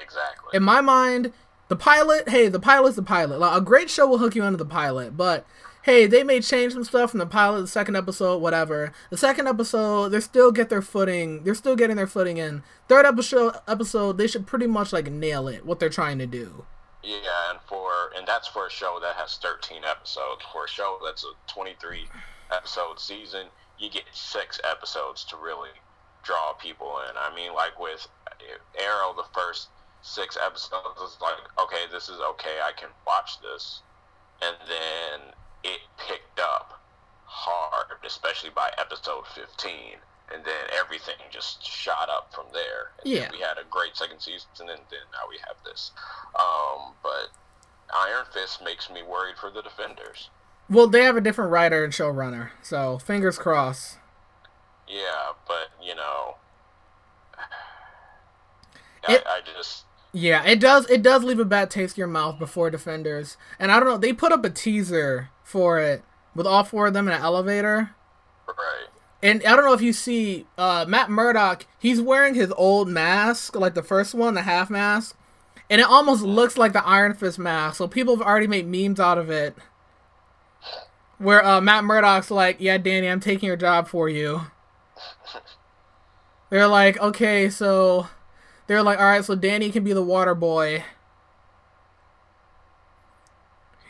Exactly. 0.00 0.50
in 0.54 0.62
my 0.62 0.80
mind, 0.80 1.32
the 1.68 1.76
pilot, 1.76 2.28
hey, 2.28 2.48
the 2.48 2.60
pilot's 2.60 2.96
the 2.96 3.02
pilot. 3.02 3.40
Like, 3.40 3.56
a 3.56 3.60
great 3.60 3.90
show 3.90 4.06
will 4.06 4.18
hook 4.18 4.34
you 4.36 4.44
into 4.44 4.56
the 4.56 4.64
pilot, 4.64 5.16
but 5.16 5.46
hey, 5.82 6.06
they 6.06 6.22
may 6.22 6.40
change 6.40 6.72
some 6.72 6.84
stuff 6.84 7.10
from 7.10 7.18
the 7.18 7.26
pilot, 7.26 7.60
the 7.60 7.66
second 7.68 7.96
episode, 7.96 8.38
whatever. 8.42 8.92
The 9.10 9.16
second 9.16 9.46
episode, 9.46 10.08
they 10.08 10.20
still 10.20 10.50
get 10.52 10.68
their 10.68 10.82
footing. 10.82 11.44
They're 11.44 11.54
still 11.54 11.76
getting 11.76 11.96
their 11.96 12.06
footing 12.06 12.38
in. 12.38 12.62
Third 12.88 13.06
episode, 13.06 13.54
episode, 13.68 14.18
they 14.18 14.26
should 14.26 14.46
pretty 14.46 14.66
much 14.66 14.92
like 14.92 15.10
nail 15.10 15.48
it. 15.48 15.64
What 15.64 15.78
they're 15.80 15.88
trying 15.88 16.18
to 16.18 16.26
do. 16.26 16.66
Yeah, 17.02 17.50
and 17.50 17.60
for 17.68 18.10
and 18.16 18.26
that's 18.26 18.48
for 18.48 18.66
a 18.66 18.70
show 18.70 18.98
that 19.00 19.14
has 19.14 19.36
13 19.36 19.84
episodes. 19.84 20.42
For 20.52 20.64
a 20.64 20.68
show 20.68 20.98
that's 21.04 21.24
a 21.24 21.52
23 21.52 22.06
episode 22.52 22.98
season, 22.98 23.46
you 23.78 23.88
get 23.88 24.04
six 24.12 24.60
episodes 24.64 25.24
to 25.26 25.36
really 25.36 25.70
draw 26.24 26.52
people 26.54 26.98
in. 27.08 27.16
I 27.16 27.32
mean, 27.34 27.54
like 27.54 27.78
with 27.78 28.08
Arrow, 28.76 29.14
the 29.16 29.24
first 29.32 29.68
six 30.06 30.38
episodes 30.44 31.00
is 31.02 31.18
like, 31.20 31.34
okay, 31.58 31.84
this 31.90 32.08
is 32.08 32.18
okay, 32.20 32.62
I 32.62 32.72
can 32.72 32.88
watch 33.06 33.40
this, 33.40 33.82
and 34.40 34.56
then 34.68 35.34
it 35.64 35.80
picked 35.98 36.38
up 36.38 36.80
hard, 37.24 37.98
especially 38.06 38.50
by 38.50 38.70
episode 38.78 39.26
15. 39.34 39.98
And 40.32 40.44
then 40.44 40.66
everything 40.76 41.14
just 41.30 41.64
shot 41.64 42.08
up 42.10 42.34
from 42.34 42.46
there. 42.52 42.90
And 43.04 43.12
yeah. 43.12 43.28
We 43.30 43.38
had 43.38 43.58
a 43.58 43.64
great 43.70 43.96
second 43.96 44.18
season, 44.18 44.48
and 44.58 44.68
then 44.68 45.06
now 45.12 45.28
we 45.28 45.36
have 45.46 45.56
this. 45.64 45.92
Um, 46.34 46.94
but 47.00 47.30
Iron 47.94 48.24
Fist 48.32 48.60
makes 48.64 48.90
me 48.90 49.02
worried 49.04 49.36
for 49.40 49.50
the 49.50 49.62
Defenders. 49.62 50.30
Well, 50.68 50.88
they 50.88 51.04
have 51.04 51.16
a 51.16 51.20
different 51.20 51.52
writer 51.52 51.84
and 51.84 51.92
showrunner, 51.92 52.50
so 52.60 52.98
fingers 52.98 53.38
crossed. 53.38 53.98
Yeah, 54.88 55.32
but 55.46 55.68
you 55.80 55.94
know, 55.94 56.38
I, 59.08 59.22
I 59.24 59.40
just 59.56 59.85
yeah, 60.16 60.42
it 60.44 60.60
does. 60.60 60.88
It 60.88 61.02
does 61.02 61.24
leave 61.24 61.38
a 61.38 61.44
bad 61.44 61.70
taste 61.70 61.98
in 61.98 62.00
your 62.00 62.08
mouth 62.08 62.38
before 62.38 62.70
Defenders, 62.70 63.36
and 63.58 63.70
I 63.70 63.78
don't 63.78 63.86
know. 63.86 63.98
They 63.98 64.14
put 64.14 64.32
up 64.32 64.46
a 64.46 64.50
teaser 64.50 65.28
for 65.44 65.78
it 65.78 66.02
with 66.34 66.46
all 66.46 66.64
four 66.64 66.86
of 66.86 66.94
them 66.94 67.06
in 67.06 67.12
an 67.12 67.20
elevator. 67.20 67.90
Right. 68.48 68.86
And 69.22 69.44
I 69.44 69.54
don't 69.54 69.66
know 69.66 69.74
if 69.74 69.82
you 69.82 69.92
see 69.92 70.46
uh, 70.56 70.86
Matt 70.88 71.10
Murdock. 71.10 71.66
He's 71.78 72.00
wearing 72.00 72.32
his 72.34 72.50
old 72.56 72.88
mask, 72.88 73.56
like 73.56 73.74
the 73.74 73.82
first 73.82 74.14
one, 74.14 74.32
the 74.32 74.40
half 74.40 74.70
mask, 74.70 75.18
and 75.68 75.82
it 75.82 75.86
almost 75.86 76.22
looks 76.22 76.56
like 76.56 76.72
the 76.72 76.86
Iron 76.86 77.12
Fist 77.12 77.38
mask. 77.38 77.76
So 77.76 77.86
people 77.86 78.16
have 78.16 78.26
already 78.26 78.46
made 78.46 78.66
memes 78.66 78.98
out 78.98 79.18
of 79.18 79.28
it, 79.28 79.54
where 81.18 81.44
uh, 81.44 81.60
Matt 81.60 81.84
Murdock's 81.84 82.30
like, 82.30 82.56
"Yeah, 82.58 82.78
Danny, 82.78 83.06
I'm 83.06 83.20
taking 83.20 83.48
your 83.48 83.56
job 83.56 83.86
for 83.86 84.08
you." 84.08 84.46
They're 86.48 86.68
like, 86.68 86.98
"Okay, 86.98 87.50
so." 87.50 88.06
They're 88.66 88.82
like, 88.82 88.98
"All 88.98 89.06
right, 89.06 89.24
so 89.24 89.34
Danny 89.34 89.70
can 89.70 89.84
be 89.84 89.92
the 89.92 90.02
water 90.02 90.34
boy." 90.34 90.84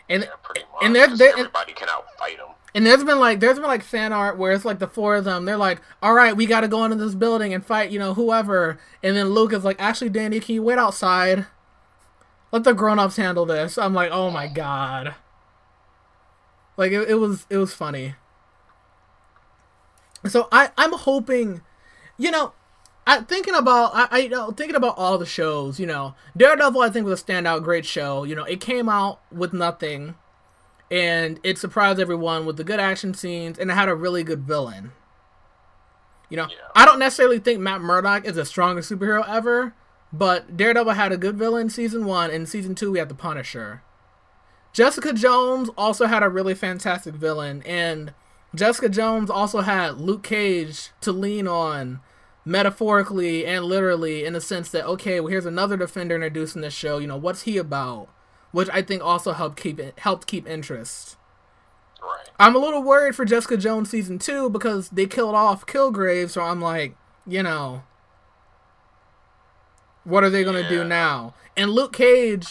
And 0.08 0.22
yeah. 0.22 0.62
And 0.82 0.94
there's 0.94 1.18
there, 1.18 1.30
everybody 1.30 1.72
can 1.72 1.88
outfight 1.88 2.36
him. 2.36 2.54
And 2.74 2.86
there's 2.86 3.02
been 3.02 3.18
like 3.18 3.40
there's 3.40 3.58
been 3.58 3.66
like 3.66 3.82
fan 3.82 4.12
art 4.12 4.36
where 4.36 4.52
it's 4.52 4.64
like 4.64 4.78
the 4.78 4.86
four 4.86 5.16
of 5.16 5.24
them. 5.24 5.46
They're 5.46 5.56
like, 5.56 5.80
all 6.02 6.12
right, 6.12 6.36
we 6.36 6.46
got 6.46 6.60
to 6.60 6.68
go 6.68 6.84
into 6.84 6.96
this 6.96 7.14
building 7.14 7.54
and 7.54 7.64
fight, 7.64 7.90
you 7.90 7.98
know, 7.98 8.14
whoever. 8.14 8.78
And 9.02 9.16
then 9.16 9.30
Luke 9.30 9.52
is 9.52 9.64
like, 9.64 9.76
actually, 9.78 10.10
Danny, 10.10 10.40
can 10.40 10.54
you 10.54 10.62
wait 10.62 10.78
outside? 10.78 11.46
Let 12.52 12.64
the 12.64 12.74
grown 12.74 12.98
ups 12.98 13.16
handle 13.16 13.46
this. 13.46 13.78
I'm 13.78 13.94
like, 13.94 14.10
oh 14.12 14.30
my 14.30 14.46
god. 14.46 15.14
Like 16.76 16.92
it, 16.92 17.08
it 17.08 17.14
was 17.14 17.46
it 17.48 17.56
was 17.56 17.72
funny. 17.72 18.14
So 20.28 20.48
I 20.52 20.70
I'm 20.76 20.92
hoping, 20.92 21.62
you 22.18 22.30
know, 22.30 22.52
I 23.06 23.20
thinking 23.20 23.54
about 23.54 23.92
I, 23.94 24.08
I 24.10 24.18
you 24.18 24.28
know 24.28 24.50
thinking 24.50 24.76
about 24.76 24.98
all 24.98 25.18
the 25.18 25.26
shows. 25.26 25.78
You 25.78 25.86
know, 25.86 26.14
Daredevil 26.36 26.80
I 26.80 26.90
think 26.90 27.06
was 27.06 27.20
a 27.20 27.24
standout 27.24 27.62
great 27.62 27.86
show. 27.86 28.24
You 28.24 28.34
know, 28.34 28.44
it 28.44 28.60
came 28.60 28.88
out 28.88 29.20
with 29.32 29.52
nothing 29.52 30.14
and 30.90 31.40
it 31.42 31.58
surprised 31.58 32.00
everyone 32.00 32.46
with 32.46 32.56
the 32.56 32.64
good 32.64 32.80
action 32.80 33.14
scenes 33.14 33.58
and 33.58 33.70
it 33.70 33.74
had 33.74 33.88
a 33.88 33.94
really 33.94 34.22
good 34.22 34.42
villain. 34.42 34.92
You 36.28 36.36
know, 36.36 36.46
yeah. 36.50 36.56
I 36.74 36.84
don't 36.84 36.98
necessarily 36.98 37.38
think 37.38 37.60
Matt 37.60 37.80
Murdock 37.80 38.24
is 38.24 38.34
the 38.34 38.44
strongest 38.44 38.90
superhero 38.90 39.26
ever, 39.28 39.74
but 40.12 40.56
Daredevil 40.56 40.94
had 40.94 41.12
a 41.12 41.16
good 41.16 41.36
villain 41.36 41.70
season 41.70 42.04
one, 42.04 42.30
and 42.30 42.48
season 42.48 42.74
two 42.74 42.90
we 42.90 42.98
had 42.98 43.08
the 43.08 43.14
Punisher. 43.14 43.82
Jessica 44.72 45.12
Jones 45.12 45.70
also 45.78 46.06
had 46.06 46.22
a 46.22 46.28
really 46.28 46.54
fantastic 46.54 47.14
villain, 47.14 47.62
and 47.64 48.12
Jessica 48.54 48.88
Jones 48.88 49.30
also 49.30 49.60
had 49.60 50.00
Luke 50.00 50.24
Cage 50.24 50.90
to 51.00 51.12
lean 51.12 51.46
on 51.46 52.00
metaphorically 52.46 53.44
and 53.44 53.66
literally 53.66 54.24
in 54.24 54.32
the 54.32 54.40
sense 54.40 54.70
that 54.70 54.86
okay, 54.86 55.20
well 55.20 55.30
here's 55.30 55.44
another 55.44 55.76
defender 55.76 56.14
introduced 56.14 56.56
in 56.56 56.62
this 56.62 56.72
show. 56.72 56.96
You 56.96 57.08
know, 57.08 57.18
what's 57.18 57.42
he 57.42 57.58
about? 57.58 58.08
which 58.56 58.70
I 58.72 58.80
think 58.80 59.04
also 59.04 59.32
helped 59.32 59.60
keep 59.60 59.78
it 59.78 59.98
helped 59.98 60.26
keep 60.26 60.48
interest. 60.48 61.18
Right. 62.02 62.28
I'm 62.38 62.56
a 62.56 62.58
little 62.58 62.82
worried 62.82 63.14
for 63.14 63.26
Jessica 63.26 63.58
Jones 63.58 63.90
season 63.90 64.18
two 64.18 64.48
because 64.48 64.88
they 64.88 65.04
killed 65.04 65.34
off 65.34 65.66
Kilgrave, 65.66 66.30
so 66.30 66.40
I'm 66.40 66.60
like, 66.62 66.96
you 67.26 67.42
know, 67.42 67.82
what 70.04 70.24
are 70.24 70.30
they 70.30 70.42
gonna 70.42 70.60
yeah. 70.60 70.68
do 70.70 70.84
now? 70.84 71.34
And 71.54 71.70
Luke 71.70 71.92
Cage, 71.92 72.48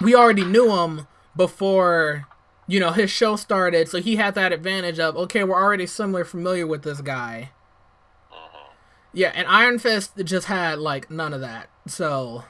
we 0.00 0.12
already 0.12 0.44
knew 0.44 0.74
him 0.76 1.06
before, 1.36 2.26
you 2.66 2.80
know, 2.80 2.90
his 2.90 3.08
show 3.08 3.36
started, 3.36 3.88
so 3.88 4.00
he 4.00 4.16
had 4.16 4.34
that 4.34 4.52
advantage 4.52 4.98
of 4.98 5.16
okay, 5.16 5.44
we're 5.44 5.62
already 5.62 5.86
similar 5.86 6.24
familiar 6.24 6.66
with 6.66 6.82
this 6.82 7.00
guy. 7.00 7.50
Yeah, 9.16 9.32
and 9.34 9.48
Iron 9.48 9.78
Fist 9.78 10.12
just 10.24 10.46
had 10.46 10.78
like 10.78 11.10
none 11.10 11.32
of 11.32 11.40
that, 11.40 11.70
so. 11.86 12.44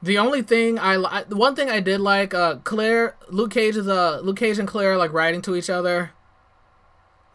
The 0.00 0.16
only 0.16 0.42
thing 0.42 0.78
I 0.78 1.24
the 1.24 1.34
one 1.34 1.56
thing 1.56 1.68
I 1.68 1.80
did 1.80 2.00
like 2.00 2.32
uh 2.32 2.58
Claire 2.62 3.16
Luke 3.30 3.50
Cage 3.50 3.76
is 3.76 3.88
uh 3.88 4.20
Luke 4.20 4.36
Cage 4.36 4.60
and 4.60 4.68
Claire 4.68 4.96
like 4.96 5.12
writing 5.12 5.42
to 5.42 5.56
each 5.56 5.68
other 5.68 6.12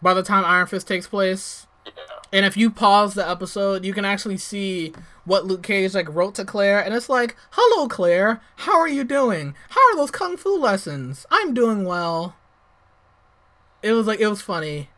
by 0.02 0.14
the 0.14 0.24
time 0.24 0.46
Iron 0.46 0.68
Fist 0.68 0.88
takes 0.88 1.08
place. 1.08 1.68
Yeah. 1.86 1.92
And 2.32 2.46
if 2.46 2.56
you 2.56 2.70
pause 2.70 3.16
the 3.16 3.30
episode, 3.30 3.84
you 3.84 3.92
can 3.92 4.06
actually 4.06 4.38
see 4.38 4.94
what 5.26 5.46
Luke 5.46 5.64
Cage 5.64 5.94
like 5.94 6.08
wrote 6.08 6.36
to 6.36 6.46
Claire 6.46 6.80
and 6.80 6.94
it's 6.94 7.10
like, 7.10 7.36
"Hello 7.52 7.90
Claire, 7.90 8.40
how 8.56 8.80
are 8.80 8.88
you 8.88 9.04
doing? 9.04 9.56
How 9.72 9.82
are 9.92 9.98
those 9.98 10.10
kung 10.10 10.38
fu 10.38 10.58
lessons? 10.58 11.26
I'm 11.30 11.54
doing 11.54 11.84
well." 11.84 12.38
It 13.84 13.94
was 13.94 14.08
like 14.08 14.20
it 14.20 14.28
was 14.28 14.42
funny. 14.42 14.90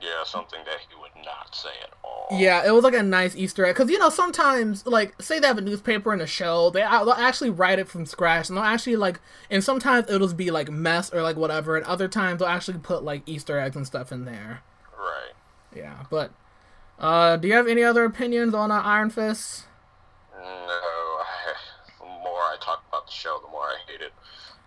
Yeah, 0.00 0.24
something 0.24 0.60
that 0.66 0.78
he 0.88 0.94
would 1.00 1.24
not 1.24 1.54
say 1.54 1.70
at 1.82 1.90
all. 2.04 2.28
Yeah, 2.30 2.66
it 2.66 2.70
was 2.70 2.84
like 2.84 2.94
a 2.94 3.02
nice 3.02 3.34
Easter 3.34 3.64
egg 3.64 3.74
because 3.74 3.90
you 3.90 3.98
know 3.98 4.10
sometimes 4.10 4.86
like 4.86 5.20
say 5.20 5.38
they 5.38 5.46
have 5.46 5.58
a 5.58 5.62
newspaper 5.62 6.12
in 6.12 6.20
a 6.20 6.26
show, 6.26 6.70
they 6.70 6.80
they'll 6.80 7.12
actually 7.12 7.50
write 7.50 7.78
it 7.78 7.88
from 7.88 8.04
scratch 8.04 8.48
and 8.48 8.56
they'll 8.56 8.64
actually 8.64 8.96
like 8.96 9.20
and 9.50 9.64
sometimes 9.64 10.10
it'll 10.10 10.32
be 10.34 10.50
like 10.50 10.70
mess 10.70 11.12
or 11.12 11.22
like 11.22 11.36
whatever, 11.36 11.76
and 11.76 11.86
other 11.86 12.08
times 12.08 12.38
they'll 12.38 12.48
actually 12.48 12.78
put 12.78 13.02
like 13.02 13.22
Easter 13.26 13.58
eggs 13.58 13.76
and 13.76 13.86
stuff 13.86 14.12
in 14.12 14.24
there. 14.26 14.62
Right. 14.96 15.32
Yeah, 15.74 16.04
but 16.10 16.32
uh, 16.98 17.36
do 17.36 17.48
you 17.48 17.54
have 17.54 17.68
any 17.68 17.82
other 17.82 18.04
opinions 18.04 18.54
on 18.54 18.70
uh, 18.70 18.80
Iron 18.80 19.10
Fist? 19.10 19.64
No, 20.34 20.42
I, 20.42 21.54
the 21.98 22.06
more 22.06 22.40
I 22.40 22.56
talk 22.60 22.84
about 22.88 23.06
the 23.06 23.12
show, 23.12 23.38
the 23.42 23.50
more 23.50 23.62
I 23.62 23.76
hate 23.86 24.00
it. 24.00 24.12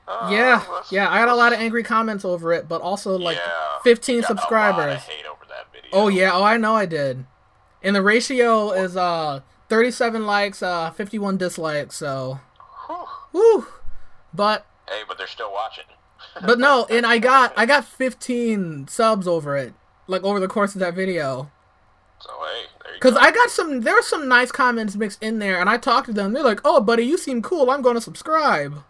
Uh, 0.09 0.27
yeah, 0.31 0.65
yeah, 0.89 1.07
I 1.07 1.19
got 1.19 1.27
a 1.27 1.35
lot 1.35 1.53
of 1.53 1.59
angry 1.59 1.83
comments 1.83 2.25
over 2.25 2.51
it, 2.51 2.67
but 2.67 2.81
also 2.81 3.15
like 3.15 3.37
yeah, 3.37 3.77
15 3.83 4.23
subscribers. 4.23 5.01
Oh 5.93 6.07
yeah, 6.07 6.31
oh 6.33 6.43
I 6.43 6.57
know 6.57 6.73
I 6.75 6.87
did. 6.87 7.25
And 7.83 7.95
the 7.95 8.01
ratio 8.01 8.71
is 8.71 8.97
uh 8.97 9.41
37 9.69 10.25
likes, 10.25 10.63
uh 10.63 10.89
51 10.89 11.37
dislikes, 11.37 11.95
so 11.95 12.39
Whew. 12.87 13.05
woo. 13.33 13.67
But 14.33 14.65
hey, 14.89 15.03
but 15.07 15.19
they're 15.19 15.27
still 15.27 15.53
watching. 15.53 15.85
but 16.45 16.57
no, 16.57 16.87
and 16.89 17.05
I 17.05 17.19
got 17.19 17.53
I 17.55 17.67
got 17.67 17.85
15 17.85 18.87
subs 18.87 19.27
over 19.27 19.55
it, 19.57 19.75
like 20.07 20.23
over 20.23 20.39
the 20.39 20.47
course 20.47 20.73
of 20.73 20.79
that 20.79 20.95
video. 20.95 21.51
So 22.19 22.31
hey, 22.31 22.97
Cause 22.99 23.13
go. 23.13 23.19
I 23.19 23.31
got 23.31 23.51
some, 23.51 23.81
there 23.81 23.93
were 23.93 24.01
some 24.01 24.27
nice 24.27 24.51
comments 24.51 24.95
mixed 24.95 25.21
in 25.21 25.39
there, 25.39 25.59
and 25.59 25.69
I 25.69 25.77
talked 25.77 26.07
to 26.07 26.13
them. 26.13 26.33
They're 26.33 26.43
like, 26.43 26.61
"Oh, 26.65 26.81
buddy, 26.81 27.03
you 27.03 27.17
seem 27.17 27.41
cool. 27.41 27.69
I'm 27.69 27.81
going 27.81 27.95
to 27.95 28.01
subscribe." 28.01 28.83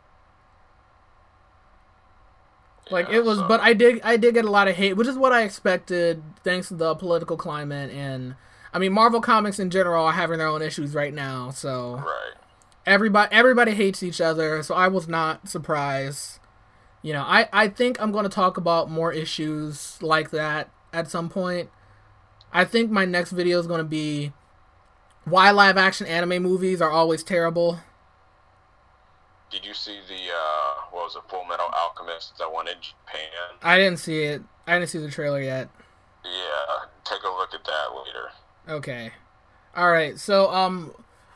Like 2.92 3.10
it 3.10 3.24
was, 3.24 3.40
but 3.44 3.60
I 3.62 3.74
did 3.74 4.02
I 4.04 4.18
did 4.18 4.34
get 4.34 4.46
a 4.46 4.52
lot 4.52 4.68
of 4.68 4.76
hate, 4.76 4.94
which 4.94 5.08
is 5.08 5.18
what 5.18 5.32
I 5.32 5.44
expected, 5.44 6.24
thanks 6.44 6.70
to 6.70 6.76
the 6.76 6.96
political 6.96 7.38
climate 7.38 7.92
and 7.92 8.36
I 8.74 8.80
mean 8.80 8.94
Marvel 8.94 9.22
comics 9.22 9.60
in 9.60 9.70
general 9.70 10.06
are 10.06 10.12
having 10.14 10.38
their 10.40 10.48
own 10.48 10.62
issues 10.62 10.94
right 10.96 11.14
now, 11.14 11.50
so 11.52 11.96
Right. 11.96 12.34
everybody 12.86 13.34
everybody 13.34 13.74
hates 13.76 14.02
each 14.04 14.20
other, 14.22 14.64
so 14.64 14.76
I 14.76 14.88
was 14.88 15.08
not 15.08 15.48
surprised. 15.50 16.40
You 17.02 17.14
know, 17.14 17.22
I 17.24 17.48
I 17.54 17.68
think 17.68 18.02
I'm 18.02 18.12
going 18.12 18.24
to 18.24 18.30
talk 18.30 18.58
about 18.58 18.90
more 18.90 19.14
issues 19.14 20.02
like 20.02 20.32
that 20.32 20.70
at 20.92 21.10
some 21.10 21.30
point. 21.30 21.70
I 22.52 22.66
think 22.66 22.90
my 22.90 23.06
next 23.06 23.32
video 23.32 23.60
is 23.60 23.68
going 23.68 23.80
to 23.80 23.84
be 23.84 24.34
why 25.26 25.52
live 25.52 25.78
action 25.78 26.08
anime 26.08 26.42
movies 26.42 26.82
are 26.82 26.90
always 26.90 27.22
terrible. 27.24 27.80
Did 29.52 29.66
you 29.66 29.74
see 29.74 30.00
the 30.08 30.32
uh, 30.34 30.74
what 30.92 31.06
was 31.06 31.16
it, 31.16 31.24
Full 31.30 31.44
Metal 31.46 31.66
Alchemist 31.76 32.38
that 32.38 32.52
won 32.52 32.68
in 32.68 32.76
Japan? 32.82 33.58
I 33.64 33.78
didn't 33.78 34.00
see 34.00 34.24
it. 34.24 34.42
I 34.68 34.78
didn't 34.78 34.90
see 34.90 35.00
the 35.00 35.10
trailer 35.10 35.42
yet. 35.42 35.70
Yeah, 36.24 36.86
take 37.04 37.24
a 37.24 37.28
look 37.28 37.54
at 37.54 37.64
that 37.66 37.88
later. 37.96 38.30
Okay. 38.78 39.12
All 39.76 39.92
right. 39.92 40.20
So 40.20 40.52
um 40.52 40.94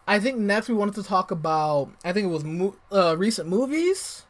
I 0.07 0.20
think 0.20 0.38
next 0.38 0.68
we 0.68 0.76
wanted 0.76 0.95
to 0.95 1.03
talk 1.03 1.32
about. 1.32 1.89
I 2.03 2.11
think 2.11 2.26
it 2.26 2.30
was 2.30 2.43
mo- 2.43 2.76
uh, 2.91 3.16
recent 3.18 3.47
movies. 3.47 4.24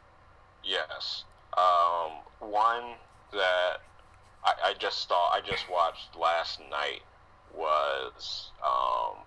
Yes. 0.62 1.24
Um, 1.58 2.12
one 2.40 2.94
that 3.32 3.78
I, 4.44 4.52
I 4.64 4.74
just 4.78 5.08
saw, 5.08 5.30
I 5.32 5.40
just 5.44 5.68
watched 5.68 6.16
last 6.16 6.60
night 6.70 7.02
was 7.56 8.50
um, 8.64 9.18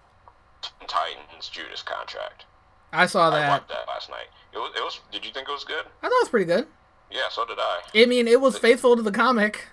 Titans 0.87 1.49
Judas 1.49 1.81
Contract. 1.83 2.45
I 2.93 3.05
saw 3.05 3.29
that. 3.29 3.43
I 3.43 3.49
watched 3.49 3.69
that 3.69 3.87
last 3.87 4.09
night. 4.09 4.27
It 4.57 4.59
was, 4.59 4.71
it 4.75 4.81
was. 4.81 4.99
Did 5.11 5.23
you 5.23 5.31
think 5.31 5.47
it 5.47 5.51
was 5.51 5.63
good? 5.63 5.85
I 6.01 6.07
thought 6.07 6.17
it 6.17 6.23
was 6.23 6.29
pretty 6.29 6.45
good. 6.45 6.65
Yeah, 7.11 7.29
so 7.29 7.45
did 7.45 7.59
I. 7.59 7.81
I 7.95 8.05
mean, 8.07 8.27
it 8.27 8.41
was 8.41 8.57
faithful 8.57 8.95
to 8.95 9.03
the 9.03 9.11
comic. 9.11 9.67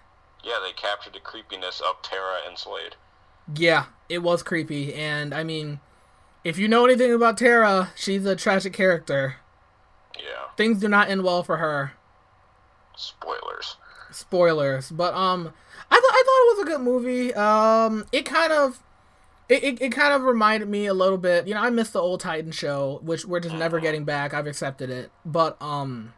Yeah, 0.45 0.61
they 0.62 0.72
captured 0.72 1.14
the 1.14 1.20
creepiness 1.20 1.80
of 1.80 2.03
Terra 2.03 2.37
and 2.47 2.59
Slade. 2.59 2.97
Yeah, 3.57 3.87
it 4.11 4.18
was 4.18 4.43
creepy, 4.43 4.93
and 4.93 5.32
I 5.32 5.43
mean, 5.43 5.80
if 6.45 6.59
you 6.59 6.68
know 6.68 6.85
anything 6.85 7.14
about 7.14 7.39
Terra, 7.39 7.93
she's 7.97 8.26
a 8.26 8.37
tragic 8.37 8.74
character. 8.74 9.37
Yeah. 10.18 10.53
Things 10.59 10.80
do 10.80 10.89
not 10.89 11.09
end 11.09 11.24
well 11.24 11.43
for 11.43 11.57
her. 11.57 11.93
Spoilers. 12.95 13.76
Spoilers, 14.11 14.91
but 14.91 15.14
um, 15.14 15.53
I 15.91 15.95
thought 15.95 16.12
I 16.12 16.22
thought 16.26 16.43
it 16.45 16.57
was 16.57 16.66
a 16.66 16.70
good 16.70 16.80
movie. 16.82 17.32
Um, 17.32 18.05
it 18.12 18.26
kind 18.26 18.53
of. 18.53 18.82
It, 19.49 19.62
it, 19.62 19.82
it 19.82 19.92
kind 19.92 20.14
of 20.14 20.22
reminded 20.22 20.68
me 20.68 20.86
a 20.86 20.95
little 20.95 21.18
bit, 21.18 21.47
you 21.47 21.55
know, 21.55 21.61
I 21.61 21.68
missed 21.70 21.92
the 21.92 22.01
old 22.01 22.20
Titan 22.20 22.51
show, 22.51 23.01
which 23.03 23.26
we're 23.26 23.40
just 23.40 23.55
never 23.55 23.78
getting 23.78 24.05
back. 24.05 24.32
I've 24.32 24.47
accepted 24.47 24.88
it. 24.88 25.11
But 25.24 25.61
um 25.61 26.14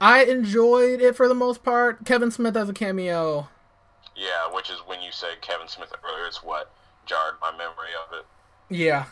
I 0.00 0.24
enjoyed 0.24 1.00
it 1.00 1.14
for 1.14 1.28
the 1.28 1.34
most 1.34 1.62
part. 1.62 2.04
Kevin 2.04 2.32
Smith 2.32 2.56
as 2.56 2.68
a 2.68 2.72
cameo. 2.72 3.48
Yeah, 4.16 4.52
which 4.52 4.68
is 4.68 4.78
when 4.84 5.00
you 5.00 5.12
said 5.12 5.40
Kevin 5.40 5.68
Smith 5.68 5.92
earlier. 6.04 6.26
It's 6.26 6.42
what 6.42 6.72
jarred 7.06 7.34
my 7.40 7.52
memory 7.52 7.90
of 8.08 8.18
it. 8.18 8.26
Yeah. 8.68 9.04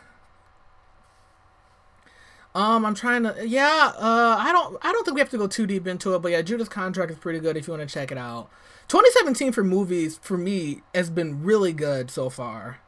Um, 2.56 2.84
I'm 2.84 2.94
trying 2.96 3.22
to. 3.22 3.46
Yeah. 3.46 3.92
Uh, 3.96 4.36
I 4.38 4.50
don't. 4.50 4.76
I 4.82 4.90
don't 4.90 5.04
think 5.04 5.14
we 5.14 5.20
have 5.20 5.30
to 5.30 5.38
go 5.38 5.46
too 5.46 5.66
deep 5.66 5.86
into 5.86 6.14
it, 6.14 6.22
but 6.22 6.32
yeah, 6.32 6.42
Judas 6.42 6.68
Contract 6.68 7.12
is 7.12 7.18
pretty 7.18 7.38
good 7.38 7.56
if 7.56 7.68
you 7.68 7.72
want 7.72 7.88
to 7.88 7.92
check 7.92 8.10
it 8.10 8.18
out. 8.18 8.50
2017 8.88 9.52
for 9.52 9.62
movies 9.62 10.18
for 10.20 10.36
me 10.36 10.82
has 10.92 11.08
been 11.08 11.44
really 11.44 11.72
good 11.72 12.10
so 12.10 12.28
far. 12.28 12.80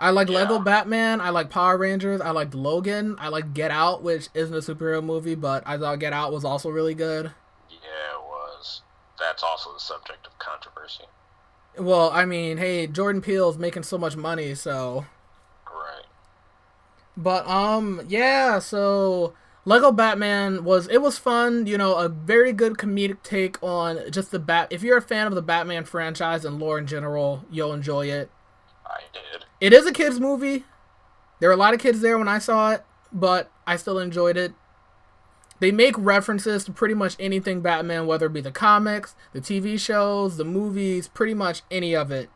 I 0.00 0.10
like 0.10 0.30
Lego 0.30 0.58
Batman. 0.58 1.20
I 1.20 1.28
like 1.28 1.50
Power 1.50 1.76
Rangers. 1.76 2.22
I 2.22 2.30
liked 2.30 2.54
Logan. 2.54 3.16
I 3.18 3.28
like 3.28 3.52
Get 3.52 3.70
Out, 3.70 4.02
which 4.02 4.28
isn't 4.32 4.54
a 4.54 4.60
superhero 4.60 5.04
movie, 5.04 5.34
but 5.34 5.62
I 5.66 5.76
thought 5.76 5.98
Get 5.98 6.14
Out 6.14 6.32
was 6.32 6.42
also 6.42 6.70
really 6.70 6.94
good. 6.94 7.32
Yeah, 7.68 8.16
it 8.16 8.22
was. 8.22 8.80
That's 9.18 9.42
also 9.42 9.74
the 9.74 9.78
subject 9.78 10.26
of 10.26 10.38
controversy. 10.38 11.04
Well, 11.78 12.10
I 12.10 12.24
mean, 12.24 12.56
hey, 12.56 12.86
Jordan 12.86 13.20
Peele's 13.20 13.58
making 13.58 13.82
so 13.82 13.98
much 13.98 14.16
money, 14.16 14.54
so. 14.54 15.04
Right. 15.66 16.06
But 17.14 17.46
um, 17.46 18.00
yeah. 18.08 18.58
So 18.58 19.34
Lego 19.66 19.92
Batman 19.92 20.64
was 20.64 20.88
it 20.88 21.02
was 21.02 21.18
fun. 21.18 21.66
You 21.66 21.76
know, 21.76 21.96
a 21.96 22.08
very 22.08 22.54
good 22.54 22.74
comedic 22.74 23.22
take 23.22 23.62
on 23.62 24.10
just 24.10 24.30
the 24.30 24.38
bat. 24.38 24.68
If 24.70 24.82
you're 24.82 24.96
a 24.96 25.02
fan 25.02 25.26
of 25.26 25.34
the 25.34 25.42
Batman 25.42 25.84
franchise 25.84 26.46
and 26.46 26.58
lore 26.58 26.78
in 26.78 26.86
general, 26.86 27.44
you'll 27.50 27.74
enjoy 27.74 28.06
it. 28.06 28.30
I 28.90 29.02
did. 29.12 29.44
It 29.60 29.72
is 29.72 29.86
a 29.86 29.92
kids 29.92 30.18
movie. 30.20 30.64
There 31.38 31.48
were 31.48 31.54
a 31.54 31.58
lot 31.58 31.74
of 31.74 31.80
kids 31.80 32.00
there 32.00 32.18
when 32.18 32.28
I 32.28 32.38
saw 32.38 32.72
it, 32.72 32.84
but 33.12 33.50
I 33.66 33.76
still 33.76 33.98
enjoyed 33.98 34.36
it. 34.36 34.52
They 35.60 35.70
make 35.70 35.94
references 35.98 36.64
to 36.64 36.72
pretty 36.72 36.94
much 36.94 37.16
anything 37.20 37.60
Batman, 37.60 38.06
whether 38.06 38.26
it 38.26 38.32
be 38.32 38.40
the 38.40 38.50
comics, 38.50 39.14
the 39.32 39.40
TV 39.40 39.78
shows, 39.78 40.38
the 40.38 40.44
movies, 40.44 41.08
pretty 41.08 41.34
much 41.34 41.62
any 41.70 41.94
of 41.94 42.10
it. 42.10 42.30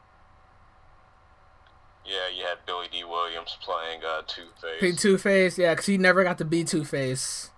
Yeah, 2.05 2.29
you 2.37 2.45
had 2.45 2.59
Billy 2.67 2.87
Dee 2.93 3.03
Williams 3.05 3.57
playing 3.63 4.03
uh, 4.05 4.23
Two 4.27 4.49
Face. 4.61 5.01
Two 5.01 5.17
Face, 5.17 5.59
yeah, 5.59 5.73
because 5.73 5.87
he 5.87 5.97
never 5.97 6.23
got 6.23 6.37
to 6.39 6.45
be 6.45 6.65
Two 6.65 6.85
Face. 6.85 7.51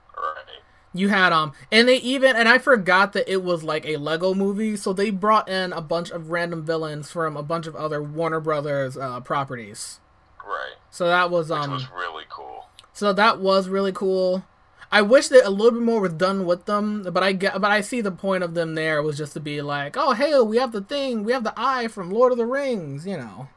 You 0.96 1.08
had 1.08 1.32
um, 1.32 1.52
and 1.70 1.88
they 1.88 1.96
even 1.96 2.36
and 2.36 2.48
I 2.48 2.58
forgot 2.58 3.12
that 3.12 3.30
it 3.30 3.42
was 3.42 3.62
like 3.62 3.86
a 3.86 3.96
Lego 3.96 4.34
movie, 4.34 4.76
so 4.76 4.92
they 4.92 5.10
brought 5.10 5.48
in 5.48 5.72
a 5.72 5.80
bunch 5.80 6.10
of 6.10 6.30
random 6.30 6.64
villains 6.64 7.10
from 7.10 7.36
a 7.36 7.42
bunch 7.42 7.66
of 7.66 7.76
other 7.76 8.02
Warner 8.02 8.40
Brothers 8.40 8.96
uh, 8.96 9.20
properties. 9.20 10.00
Right. 10.46 10.74
So 10.90 11.06
that 11.06 11.30
was 11.30 11.50
Which 11.50 11.58
um, 11.58 11.70
was 11.72 11.88
really 11.90 12.24
cool. 12.28 12.68
so 12.92 13.12
that 13.12 13.40
was 13.40 13.68
really 13.68 13.92
cool. 13.92 14.44
I 14.92 15.02
wish 15.02 15.26
that 15.28 15.44
a 15.44 15.50
little 15.50 15.72
bit 15.72 15.82
more 15.82 16.00
was 16.00 16.12
done 16.12 16.46
with 16.46 16.66
them, 16.66 17.02
but 17.12 17.22
I 17.22 17.32
get, 17.32 17.60
but 17.60 17.70
I 17.72 17.80
see 17.80 18.00
the 18.00 18.12
point 18.12 18.44
of 18.44 18.54
them 18.54 18.76
there 18.76 19.02
was 19.02 19.18
just 19.18 19.32
to 19.32 19.40
be 19.40 19.60
like, 19.60 19.96
oh 19.98 20.12
hey, 20.12 20.38
we 20.40 20.58
have 20.58 20.70
the 20.72 20.80
thing, 20.80 21.24
we 21.24 21.32
have 21.32 21.42
the 21.44 21.52
eye 21.56 21.88
from 21.88 22.10
Lord 22.10 22.30
of 22.32 22.38
the 22.38 22.46
Rings, 22.46 23.04
you 23.06 23.16
know. 23.16 23.48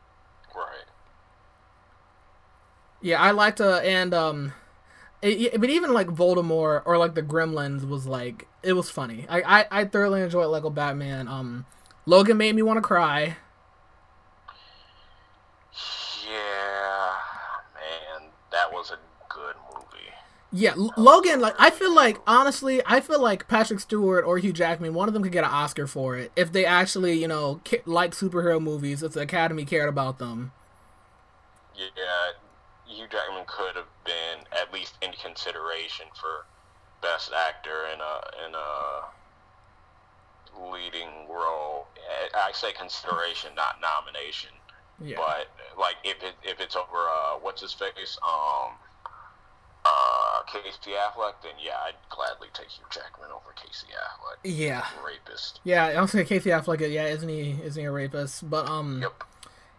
Right. 0.56 0.86
Yeah, 3.02 3.22
I 3.22 3.32
liked 3.32 3.62
uh 3.62 3.80
and 3.84 4.14
um, 4.14 4.54
it, 5.22 5.60
but 5.60 5.70
even 5.70 5.94
like 5.94 6.08
Voldemort 6.08 6.84
or 6.86 6.98
like 6.98 7.16
the 7.16 7.22
Gremlins 7.24 7.88
was 7.88 8.06
like 8.06 8.48
it 8.64 8.74
was 8.74 8.90
funny. 8.90 9.26
I 9.30 9.42
I, 9.42 9.66
I 9.72 9.86
thoroughly 9.86 10.22
enjoyed 10.22 10.48
Lego 10.48 10.70
Batman. 10.70 11.28
Um, 11.28 11.66
Logan 12.06 12.38
made 12.38 12.56
me 12.56 12.62
want 12.62 12.78
to 12.78 12.82
cry. 12.82 13.38
Yeah, 16.30 17.14
man, 17.76 18.30
that 18.52 18.72
was 18.72 18.92
a 18.92 19.00
good 19.34 19.56
movie. 19.74 20.10
Yeah, 20.52 20.72
L- 20.72 20.94
Logan. 20.96 21.42
Like 21.42 21.56
I 21.60 21.70
feel 21.70 21.94
like 21.94 22.18
honestly, 22.26 22.82
I 22.86 23.02
feel 23.02 23.22
like 23.22 23.48
Patrick 23.48 23.80
Stewart 23.80 24.24
or 24.26 24.38
Hugh 24.38 24.54
Jackman, 24.54 24.94
one 24.94 25.08
of 25.08 25.14
them 25.14 25.24
could 25.24 25.32
get 25.32 25.44
an 25.44 25.50
Oscar 25.52 25.88
for 25.88 26.16
it 26.16 26.32
if 26.36 26.52
they 26.52 26.66
actually 26.66 27.20
you 27.20 27.28
know 27.28 27.62
like 27.86 28.12
superhero 28.12 28.62
movies. 28.62 29.04
If 29.04 29.14
the 29.14 29.22
Academy 29.22 29.66
cared 29.66 29.90
about 29.90 30.20
them. 30.20 30.52
Yeah, 31.76 32.32
Hugh 32.88 33.08
Jackman 33.10 33.44
could 33.48 33.76
have 33.76 33.86
been 34.10 34.42
at 34.52 34.74
least 34.74 34.98
in 35.02 35.12
consideration 35.22 36.08
for 36.20 36.50
best 37.02 37.32
actor 37.32 37.86
in 37.94 38.00
a 38.02 38.16
in 38.46 38.52
a 38.58 38.72
leading 40.74 41.30
role. 41.30 41.88
I 42.34 42.50
I 42.50 42.52
say 42.52 42.74
consideration, 42.74 43.54
not 43.56 43.78
nomination. 43.78 44.50
Yeah. 45.02 45.18
But 45.18 45.48
like 45.78 45.96
if 46.04 46.18
it 46.24 46.34
if 46.44 46.60
it's 46.60 46.76
over 46.76 46.98
uh 46.98 47.38
what's 47.42 47.62
his 47.62 47.74
face 47.74 48.18
um 48.26 48.74
uh 49.86 50.42
Casey 50.48 50.98
Affleck, 50.98 51.36
then 51.44 51.54
yeah, 51.62 51.78
I'd 51.86 51.96
gladly 52.10 52.50
take 52.54 52.70
Hugh 52.70 52.86
Jackman 52.90 53.30
over 53.30 53.54
Casey 53.56 53.88
Affleck. 53.94 54.38
Yeah. 54.44 54.86
Rapist. 55.06 55.62
Yeah, 55.64 55.86
I'm 56.02 56.08
saying 56.08 56.26
Casey 56.26 56.50
Affleck. 56.50 56.80
Yeah, 56.92 57.06
isn't 57.08 57.30
he? 57.30 57.56
Isn't 57.64 57.80
he 57.80 57.86
a 57.86 57.92
rapist? 57.92 58.50
But 58.50 58.68
um. 58.68 59.02
Yep. 59.02 59.24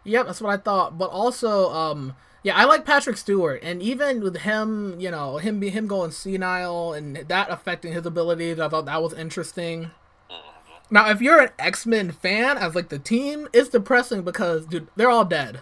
Yep, 0.03 0.27
that's 0.27 0.41
what 0.41 0.51
I 0.51 0.57
thought. 0.57 0.97
But 0.97 1.11
also, 1.11 1.71
um, 1.75 2.17
yeah, 2.43 2.57
I 2.57 2.65
like 2.65 2.87
Patrick 2.87 3.17
Stewart, 3.17 3.61
and 3.63 3.83
even 3.83 4.23
with 4.23 4.39
him, 4.39 4.99
you 4.99 5.11
know, 5.11 5.37
him 5.37 5.61
be 5.61 5.69
him 5.71 5.87
going 5.87 6.11
senile 6.11 6.95
and 6.95 7.17
that 7.17 7.51
affecting 7.51 7.93
his 7.93 8.07
abilities, 8.07 8.59
I 8.59 8.69
thought 8.69 8.87
that 8.87 9.03
was 9.03 9.13
interesting. 9.13 9.91
Mm-hmm. 10.31 10.95
Now, 10.95 11.11
if 11.11 11.21
you're 11.21 11.41
an 11.41 11.51
X 11.59 11.85
Men 11.85 12.13
fan, 12.13 12.57
as 12.57 12.75
like 12.75 12.89
the 12.89 12.99
team, 12.99 13.49
it's 13.53 13.69
depressing 13.69 14.23
because 14.23 14.67
dude, 14.67 14.89
they're 14.97 15.11
all 15.11 15.25
dead. 15.25 15.61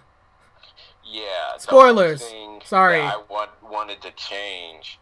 Yeah. 1.04 1.56
Spoilers. 1.58 2.22
Sorry. 2.64 3.00
I 3.00 3.20
want, 3.28 3.50
wanted 3.62 4.00
to 4.02 4.10
change 4.12 4.98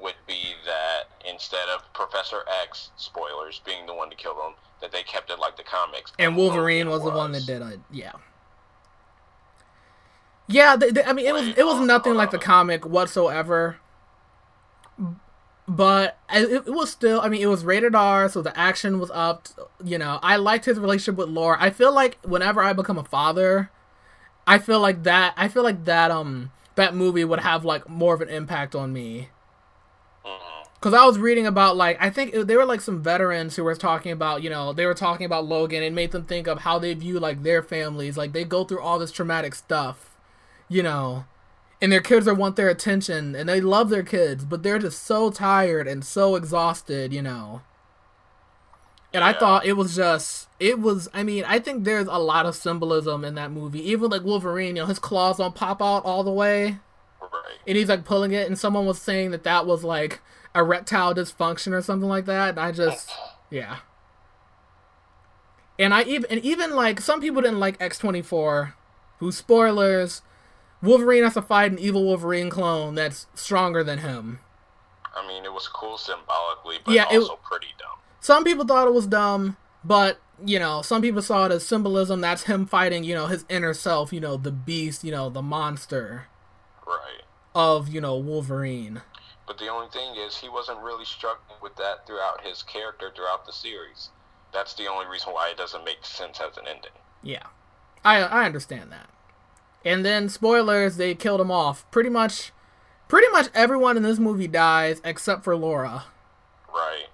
would 0.00 0.14
be 0.26 0.54
that 0.64 1.30
instead 1.30 1.68
of 1.68 1.82
Professor 1.92 2.42
X, 2.62 2.90
spoilers, 2.96 3.60
being 3.64 3.86
the 3.86 3.94
one 3.94 4.10
to 4.10 4.16
kill 4.16 4.34
them, 4.34 4.54
that 4.80 4.90
they 4.92 5.02
kept 5.02 5.30
it 5.30 5.38
like 5.38 5.56
the 5.56 5.62
comics. 5.62 6.12
And 6.18 6.36
Wolverine 6.36 6.88
was 6.88 7.02
the 7.04 7.10
one 7.10 7.32
that 7.32 7.46
did 7.46 7.62
it. 7.62 7.80
Yeah. 7.90 8.12
Yeah, 10.50 10.76
they, 10.76 10.90
they- 10.90 11.04
I 11.04 11.12
mean, 11.12 11.26
it 11.26 11.32
was 11.34 11.48
it 11.56 11.64
was 11.64 11.80
nothing 11.80 12.14
like 12.14 12.30
the 12.30 12.38
comic 12.38 12.84
whatsoever. 12.86 13.78
But 15.68 16.18
it, 16.32 16.50
it 16.66 16.72
was 16.74 16.90
still, 16.90 17.20
I 17.20 17.28
mean, 17.28 17.40
it 17.42 17.46
was 17.46 17.64
rated 17.64 17.94
R, 17.94 18.28
so 18.28 18.42
the 18.42 18.56
action 18.58 18.98
was 18.98 19.10
up. 19.12 19.48
You 19.84 19.98
know, 19.98 20.18
I 20.22 20.36
liked 20.36 20.64
his 20.64 20.80
relationship 20.80 21.16
with 21.16 21.28
Laura. 21.28 21.56
I 21.60 21.70
feel 21.70 21.92
like 21.94 22.18
whenever 22.24 22.60
I 22.62 22.72
become 22.72 22.98
a 22.98 23.04
father, 23.04 23.70
I 24.46 24.58
feel 24.58 24.80
like 24.80 25.04
that. 25.04 25.34
I 25.36 25.48
feel 25.48 25.64
like 25.64 25.84
that 25.86 26.10
um 26.10 26.52
that 26.76 26.94
movie 26.94 27.24
would 27.24 27.40
have 27.40 27.64
like 27.64 27.88
more 27.88 28.14
of 28.14 28.22
an 28.22 28.30
impact 28.30 28.74
on 28.74 28.92
me. 28.92 29.30
Because 30.74 30.94
I 30.94 31.04
was 31.04 31.18
reading 31.18 31.46
about 31.46 31.76
like 31.76 31.98
I 32.00 32.08
think 32.08 32.34
it, 32.34 32.46
they 32.46 32.56
were 32.56 32.64
like 32.64 32.80
some 32.80 33.02
veterans 33.02 33.56
who 33.56 33.64
were 33.64 33.74
talking 33.74 34.12
about 34.12 34.42
you 34.42 34.48
know 34.48 34.72
they 34.72 34.86
were 34.86 34.94
talking 34.94 35.26
about 35.26 35.44
Logan 35.44 35.82
and 35.82 35.94
made 35.94 36.10
them 36.12 36.24
think 36.24 36.46
of 36.46 36.60
how 36.60 36.78
they 36.78 36.94
view 36.94 37.20
like 37.20 37.42
their 37.42 37.62
families 37.62 38.16
like 38.16 38.32
they 38.32 38.44
go 38.44 38.64
through 38.64 38.80
all 38.80 38.98
this 38.98 39.12
traumatic 39.12 39.54
stuff, 39.54 40.09
you 40.70 40.82
know, 40.82 41.24
and 41.82 41.92
their 41.92 42.00
kids 42.00 42.26
are 42.28 42.34
want 42.34 42.56
their 42.56 42.68
attention 42.68 43.34
and 43.34 43.48
they 43.48 43.60
love 43.60 43.90
their 43.90 44.02
kids 44.02 44.44
but 44.44 44.62
they're 44.62 44.78
just 44.78 45.02
so 45.02 45.30
tired 45.30 45.86
and 45.86 46.04
so 46.04 46.36
exhausted, 46.36 47.12
you 47.12 47.20
know. 47.20 47.60
And 49.12 49.24
I 49.24 49.32
thought 49.32 49.66
it 49.66 49.72
was 49.72 49.96
just 49.96 50.48
it 50.60 50.78
was 50.78 51.08
I 51.12 51.24
mean 51.24 51.44
I 51.44 51.58
think 51.58 51.84
there's 51.84 52.06
a 52.06 52.18
lot 52.18 52.46
of 52.46 52.54
symbolism 52.54 53.24
in 53.24 53.34
that 53.34 53.50
movie. 53.50 53.90
Even 53.90 54.10
like 54.10 54.22
Wolverine 54.22 54.76
you 54.76 54.82
know 54.82 54.86
his 54.86 55.00
claws 55.00 55.38
don't 55.38 55.54
pop 55.54 55.82
out 55.82 56.04
all 56.04 56.22
the 56.22 56.30
way. 56.30 56.78
Right. 57.20 57.58
and 57.66 57.76
he's 57.76 57.88
like 57.88 58.04
pulling 58.04 58.32
it 58.32 58.46
and 58.48 58.58
someone 58.58 58.86
was 58.86 59.00
saying 59.00 59.30
that 59.32 59.44
that 59.44 59.66
was 59.66 59.84
like 59.84 60.20
erectile 60.54 61.14
dysfunction 61.14 61.72
or 61.72 61.82
something 61.82 62.08
like 62.08 62.24
that 62.24 62.50
and 62.50 62.58
i 62.58 62.72
just 62.72 63.10
yeah. 63.50 63.78
And 65.78 65.94
i 65.94 66.02
even 66.04 66.30
and 66.30 66.40
even 66.40 66.74
like 66.74 67.00
some 67.00 67.20
people 67.20 67.42
didn't 67.42 67.60
like 67.60 67.78
x24 67.78 68.72
who 69.18 69.30
spoilers 69.30 70.22
Wolverine 70.82 71.22
has 71.24 71.34
to 71.34 71.42
fight 71.42 71.72
an 71.72 71.78
evil 71.78 72.04
Wolverine 72.04 72.50
clone 72.50 72.94
that's 72.94 73.26
stronger 73.34 73.84
than 73.84 73.98
him. 73.98 74.40
I 75.14 75.26
mean, 75.26 75.44
it 75.44 75.52
was 75.52 75.68
cool 75.68 75.98
symbolically, 75.98 76.78
but 76.84 76.94
Yeah, 76.94 77.06
it- 77.10 77.18
also 77.18 77.36
pretty 77.42 77.74
dumb. 77.78 77.98
Some 78.20 78.44
people 78.44 78.64
thought 78.66 78.86
it 78.86 78.94
was 78.94 79.06
dumb, 79.06 79.56
but 79.84 80.18
you 80.42 80.58
know, 80.58 80.80
some 80.80 81.02
people 81.02 81.20
saw 81.20 81.44
it 81.46 81.52
as 81.52 81.66
symbolism. 81.66 82.22
That's 82.22 82.44
him 82.44 82.64
fighting, 82.64 83.04
you 83.04 83.14
know, 83.14 83.26
his 83.26 83.44
inner 83.50 83.74
self, 83.74 84.10
you 84.10 84.20
know, 84.20 84.38
the 84.38 84.50
beast, 84.52 85.04
you 85.04 85.10
know, 85.12 85.28
the 85.28 85.42
monster 85.42 86.28
Right. 86.86 87.22
of, 87.54 87.88
you 87.90 88.00
know, 88.00 88.16
Wolverine. 88.16 89.02
But 89.46 89.58
the 89.58 89.68
only 89.68 89.88
thing 89.90 90.14
is, 90.16 90.38
he 90.38 90.48
wasn't 90.48 90.78
really 90.80 91.04
struggling 91.04 91.58
with 91.60 91.76
that 91.76 92.06
throughout 92.06 92.40
his 92.40 92.62
character 92.62 93.10
throughout 93.14 93.44
the 93.44 93.52
series. 93.52 94.08
That's 94.52 94.72
the 94.74 94.86
only 94.86 95.04
reason 95.06 95.32
why 95.34 95.48
it 95.50 95.58
doesn't 95.58 95.84
make 95.84 96.04
sense 96.06 96.40
as 96.40 96.56
an 96.56 96.66
ending. 96.66 96.92
Yeah. 97.22 97.46
I 98.02 98.22
I 98.22 98.44
understand 98.46 98.90
that. 98.92 99.10
And 99.84 100.04
then 100.04 100.28
spoilers, 100.28 100.96
they 100.96 101.14
killed 101.14 101.40
him 101.40 101.50
off. 101.50 101.90
Pretty 101.90 102.10
much 102.10 102.52
pretty 103.08 103.28
much 103.32 103.48
everyone 103.54 103.96
in 103.96 104.02
this 104.02 104.18
movie 104.18 104.46
dies 104.46 105.00
except 105.04 105.42
for 105.42 105.56
Laura. 105.56 106.04
Right. 106.72 107.06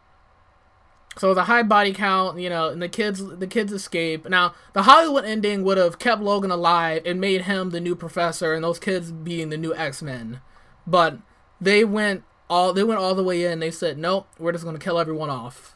So 1.18 1.32
the 1.32 1.44
high 1.44 1.62
body 1.62 1.94
count, 1.94 2.38
you 2.38 2.50
know, 2.50 2.68
and 2.68 2.82
the 2.82 2.88
kids 2.88 3.24
the 3.38 3.46
kids 3.46 3.72
escape. 3.72 4.28
Now, 4.28 4.54
the 4.74 4.82
Hollywood 4.82 5.24
ending 5.24 5.64
would 5.64 5.78
have 5.78 5.98
kept 5.98 6.20
Logan 6.20 6.50
alive 6.50 7.02
and 7.06 7.20
made 7.20 7.42
him 7.42 7.70
the 7.70 7.80
new 7.80 7.96
professor 7.96 8.52
and 8.52 8.62
those 8.62 8.78
kids 8.78 9.10
being 9.12 9.48
the 9.48 9.56
new 9.56 9.74
X-Men. 9.74 10.40
But 10.86 11.18
they 11.58 11.84
went 11.84 12.24
all 12.50 12.74
they 12.74 12.84
went 12.84 13.00
all 13.00 13.14
the 13.14 13.24
way 13.24 13.44
in. 13.44 13.60
They 13.60 13.70
said, 13.70 13.96
"Nope, 13.96 14.28
we're 14.38 14.52
just 14.52 14.64
going 14.64 14.76
to 14.76 14.84
kill 14.84 14.98
everyone 14.98 15.30
off." 15.30 15.74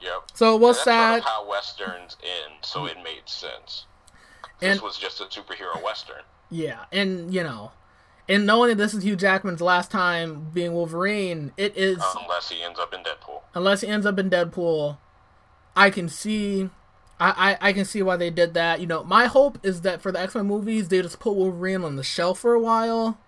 Yep. 0.00 0.30
So 0.34 0.54
it 0.54 0.60
was 0.60 0.76
That's 0.76 0.84
sad. 0.84 1.22
How 1.24 1.48
westerns 1.48 2.16
end, 2.22 2.54
so 2.62 2.86
it 2.86 2.96
made 3.02 3.22
sense. 3.26 3.86
This 4.60 4.82
was 4.82 4.98
just 4.98 5.20
a 5.20 5.24
superhero 5.24 5.82
western. 5.82 6.22
Yeah, 6.50 6.84
and 6.92 7.32
you 7.32 7.42
know, 7.42 7.72
and 8.28 8.44
knowing 8.46 8.70
that 8.70 8.76
this 8.76 8.94
is 8.94 9.02
Hugh 9.04 9.16
Jackman's 9.16 9.60
last 9.60 9.90
time 9.90 10.50
being 10.52 10.72
Wolverine, 10.72 11.52
it 11.56 11.76
is 11.76 12.02
Unless 12.20 12.48
he 12.50 12.62
ends 12.62 12.78
up 12.78 12.92
in 12.92 13.00
Deadpool. 13.00 13.40
unless 13.54 13.80
he 13.82 13.88
ends 13.88 14.06
up 14.06 14.18
in 14.18 14.28
Deadpool, 14.30 14.98
I 15.76 15.90
can 15.90 16.08
see, 16.08 16.70
I, 17.20 17.56
I 17.60 17.68
I 17.68 17.72
can 17.72 17.84
see 17.84 18.02
why 18.02 18.16
they 18.16 18.30
did 18.30 18.54
that. 18.54 18.80
You 18.80 18.86
know, 18.86 19.04
my 19.04 19.26
hope 19.26 19.58
is 19.64 19.82
that 19.82 20.02
for 20.02 20.10
the 20.12 20.20
X 20.20 20.34
Men 20.34 20.46
movies, 20.46 20.88
they 20.88 21.00
just 21.02 21.20
put 21.20 21.34
Wolverine 21.34 21.84
on 21.84 21.96
the 21.96 22.02
shelf 22.02 22.40
for 22.40 22.52
a 22.54 22.60
while. 22.60 23.18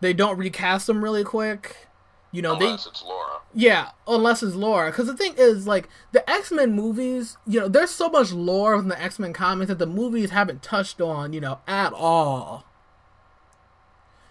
They 0.00 0.12
don't 0.12 0.36
recast 0.36 0.88
him 0.88 1.02
really 1.02 1.24
quick. 1.24 1.88
You 2.32 2.42
know, 2.42 2.58
they 2.58 2.66
Unless 2.66 2.86
it's 2.86 3.02
Laura. 3.02 3.40
Yeah, 3.56 3.92
unless 4.06 4.42
it's 4.42 4.54
lore. 4.54 4.90
Because 4.90 5.06
the 5.06 5.16
thing 5.16 5.32
is, 5.38 5.66
like, 5.66 5.88
the 6.12 6.28
X 6.28 6.52
Men 6.52 6.72
movies, 6.72 7.38
you 7.46 7.58
know, 7.58 7.68
there's 7.68 7.90
so 7.90 8.10
much 8.10 8.30
lore 8.30 8.74
in 8.74 8.88
the 8.88 9.02
X 9.02 9.18
Men 9.18 9.32
comics 9.32 9.68
that 9.68 9.78
the 9.78 9.86
movies 9.86 10.30
haven't 10.30 10.62
touched 10.62 11.00
on, 11.00 11.32
you 11.32 11.40
know, 11.40 11.60
at 11.66 11.94
all. 11.94 12.66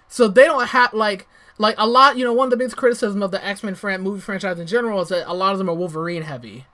So 0.07 0.27
they 0.27 0.45
don't 0.45 0.67
have, 0.67 0.93
like, 0.93 1.27
like 1.57 1.73
a 1.79 1.87
lot, 1.87 2.17
you 2.17 2.23
know, 2.23 2.33
one 2.33 2.45
of 2.45 2.51
the 2.51 2.57
biggest 2.57 2.77
criticism 2.77 3.23
of 3.23 3.31
the 3.31 3.43
X 3.43 3.63
Men 3.63 3.73
fran- 3.73 4.01
movie 4.01 4.21
franchise 4.21 4.59
in 4.59 4.67
general 4.67 5.01
is 5.01 5.09
that 5.09 5.29
a 5.29 5.33
lot 5.33 5.53
of 5.53 5.57
them 5.57 5.69
are 5.69 5.75
Wolverine 5.75 6.21
heavy. 6.21 6.65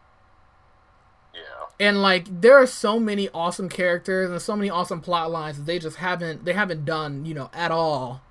Yeah. 1.34 1.40
And 1.80 2.02
like 2.02 2.42
there 2.42 2.58
are 2.58 2.68
so 2.68 3.00
many 3.00 3.30
awesome 3.30 3.70
characters 3.70 4.30
and 4.30 4.42
so 4.42 4.58
many 4.58 4.70
awesome 4.70 5.00
plot 5.00 5.32
lines 5.32 5.58
that 5.58 5.66
they 5.66 5.80
just 5.80 5.98
haven't 5.98 6.44
they 6.46 6.54
haven't 6.54 6.84
done, 6.84 7.26
you 7.26 7.34
know, 7.34 7.50
at 7.54 7.72
all. 7.72 8.22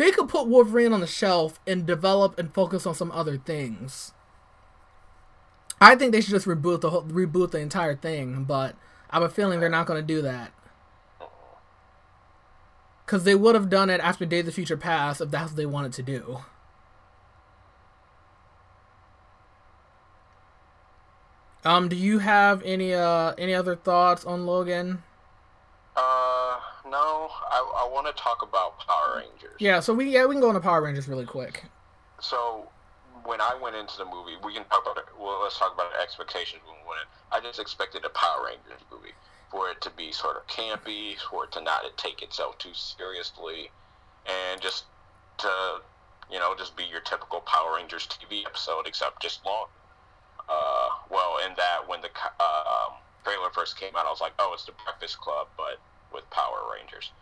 They 0.00 0.10
could 0.10 0.30
put 0.30 0.46
Wolverine 0.48 0.94
on 0.94 1.00
the 1.00 1.06
shelf 1.06 1.60
and 1.66 1.84
develop 1.84 2.38
and 2.38 2.54
focus 2.54 2.86
on 2.86 2.94
some 2.94 3.12
other 3.12 3.36
things. 3.36 4.14
I 5.78 5.94
think 5.94 6.12
they 6.12 6.22
should 6.22 6.30
just 6.30 6.46
reboot 6.46 6.80
the 6.80 6.88
whole 6.88 7.02
reboot 7.02 7.50
the 7.50 7.58
entire 7.58 7.94
thing, 7.94 8.44
but 8.44 8.76
I 9.10 9.16
have 9.16 9.22
a 9.22 9.28
feeling 9.28 9.60
they're 9.60 9.68
not 9.68 9.84
going 9.84 10.00
to 10.00 10.14
do 10.14 10.22
that. 10.22 10.52
Cuz 13.04 13.24
they 13.24 13.34
would 13.34 13.54
have 13.54 13.68
done 13.68 13.90
it 13.90 14.00
after 14.00 14.24
Days 14.24 14.48
of 14.48 14.54
Future 14.54 14.78
Past 14.78 15.20
if 15.20 15.30
that's 15.30 15.50
what 15.50 15.56
they 15.58 15.66
wanted 15.66 15.92
to 15.92 16.02
do. 16.02 16.44
Um 21.62 21.90
do 21.90 21.96
you 21.96 22.20
have 22.20 22.62
any 22.62 22.94
uh 22.94 23.34
any 23.36 23.52
other 23.52 23.76
thoughts 23.76 24.24
on 24.24 24.46
Logan? 24.46 25.02
Uh, 25.94 26.39
no. 26.90 27.30
I, 27.50 27.84
I 27.84 27.88
want 27.92 28.06
to 28.06 28.22
talk 28.22 28.42
about 28.42 28.78
Power 28.80 29.18
Rangers. 29.18 29.56
Yeah, 29.58 29.80
so 29.80 29.94
we 29.94 30.10
yeah, 30.10 30.26
we 30.26 30.34
can 30.34 30.40
go 30.40 30.48
into 30.48 30.60
Power 30.60 30.82
Rangers 30.82 31.08
really 31.08 31.26
quick. 31.26 31.64
So 32.20 32.68
when 33.24 33.40
I 33.40 33.56
went 33.62 33.76
into 33.76 33.96
the 33.98 34.04
movie, 34.04 34.36
we 34.44 34.54
can 34.54 34.64
talk 34.64 34.82
about 34.82 34.98
it. 34.98 35.04
Well, 35.18 35.40
let's 35.42 35.58
talk 35.58 35.74
about 35.74 35.90
expectations 36.00 36.62
when 36.66 36.76
we 36.82 36.88
went 36.88 37.00
in. 37.02 37.08
I 37.32 37.40
just 37.40 37.60
expected 37.60 38.04
a 38.04 38.10
Power 38.10 38.46
Rangers 38.46 38.82
movie 38.90 39.14
for 39.50 39.70
it 39.70 39.80
to 39.80 39.90
be 39.90 40.12
sort 40.12 40.36
of 40.36 40.46
campy, 40.46 41.16
for 41.30 41.44
it 41.44 41.52
to 41.52 41.60
not 41.60 41.82
take 41.96 42.22
itself 42.22 42.58
too 42.58 42.72
seriously, 42.74 43.70
and 44.26 44.60
just 44.60 44.84
to 45.38 45.80
you 46.30 46.38
know 46.38 46.54
just 46.56 46.76
be 46.76 46.84
your 46.84 47.00
typical 47.00 47.40
Power 47.40 47.76
Rangers 47.76 48.06
TV 48.06 48.46
episode, 48.46 48.86
except 48.86 49.22
just 49.22 49.44
long. 49.44 49.66
Uh, 50.48 50.88
well, 51.10 51.38
in 51.46 51.54
that 51.56 51.86
when 51.86 52.00
the 52.00 52.10
uh, 52.40 52.42
um, 52.42 52.98
trailer 53.24 53.50
first 53.50 53.78
came 53.78 53.94
out, 53.96 54.06
I 54.06 54.10
was 54.10 54.20
like, 54.20 54.32
oh, 54.38 54.50
it's 54.54 54.64
the 54.64 54.72
Breakfast 54.84 55.18
Club, 55.18 55.46
but 55.56 55.78
with 56.12 56.28
Power 56.30 56.58
Rangers. 56.72 57.12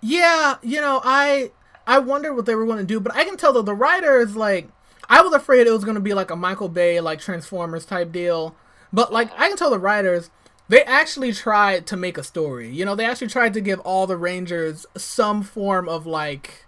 Yeah, 0.00 0.56
you 0.62 0.80
know, 0.80 1.00
I 1.04 1.50
I 1.86 1.98
wondered 1.98 2.34
what 2.34 2.46
they 2.46 2.54
were 2.54 2.66
going 2.66 2.78
to 2.78 2.84
do, 2.84 3.00
but 3.00 3.14
I 3.14 3.24
can 3.24 3.36
tell 3.36 3.52
that 3.54 3.66
the 3.66 3.74
writers 3.74 4.36
like 4.36 4.68
I 5.08 5.22
was 5.22 5.34
afraid 5.34 5.66
it 5.66 5.72
was 5.72 5.84
going 5.84 5.96
to 5.96 6.00
be 6.00 6.14
like 6.14 6.30
a 6.30 6.36
Michael 6.36 6.68
Bay 6.68 7.00
like 7.00 7.20
Transformers 7.20 7.84
type 7.84 8.12
deal, 8.12 8.54
but 8.92 9.12
like 9.12 9.30
I 9.38 9.48
can 9.48 9.56
tell 9.56 9.70
the 9.70 9.78
writers 9.78 10.30
they 10.70 10.84
actually 10.84 11.32
tried 11.32 11.84
to 11.88 11.96
make 11.96 12.16
a 12.16 12.22
story. 12.22 12.70
You 12.70 12.84
know, 12.84 12.94
they 12.94 13.04
actually 13.04 13.26
tried 13.26 13.54
to 13.54 13.60
give 13.60 13.80
all 13.80 14.06
the 14.06 14.16
Rangers 14.16 14.86
some 14.96 15.42
form 15.42 15.88
of 15.88 16.06
like, 16.06 16.64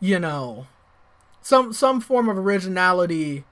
you 0.00 0.18
know, 0.18 0.66
some 1.42 1.74
some 1.74 2.00
form 2.00 2.30
of 2.30 2.38
originality. 2.38 3.44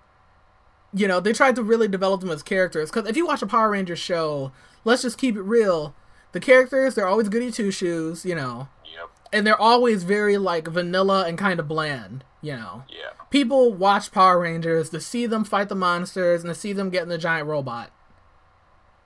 You 0.94 1.08
know, 1.08 1.20
they 1.20 1.34
tried 1.34 1.56
to 1.56 1.62
really 1.62 1.88
develop 1.88 2.22
them 2.22 2.30
as 2.30 2.42
characters. 2.42 2.90
Because 2.90 3.06
if 3.06 3.18
you 3.18 3.26
watch 3.26 3.42
a 3.42 3.46
Power 3.46 3.68
Rangers 3.68 3.98
show, 3.98 4.50
let's 4.82 5.02
just 5.02 5.18
keep 5.18 5.36
it 5.36 5.42
real. 5.42 5.94
The 6.32 6.40
characters, 6.40 6.94
they're 6.94 7.06
always 7.06 7.28
goody 7.28 7.50
two 7.50 7.70
shoes. 7.70 8.24
You 8.24 8.34
know, 8.34 8.68
Yep. 8.84 9.10
and 9.32 9.46
they're 9.46 9.60
always 9.60 10.02
very 10.04 10.36
like 10.38 10.66
vanilla 10.68 11.26
and 11.26 11.38
kind 11.38 11.60
of 11.60 11.68
bland. 11.68 12.24
You 12.40 12.56
know, 12.56 12.84
Yeah. 12.88 13.10
people 13.30 13.72
watch 13.72 14.10
Power 14.10 14.40
Rangers 14.40 14.90
to 14.90 15.00
see 15.00 15.26
them 15.26 15.44
fight 15.44 15.68
the 15.68 15.74
monsters 15.76 16.42
and 16.42 16.52
to 16.52 16.58
see 16.58 16.72
them 16.72 16.90
get 16.90 17.04
in 17.04 17.08
the 17.08 17.18
giant 17.18 17.46
robot. 17.46 17.90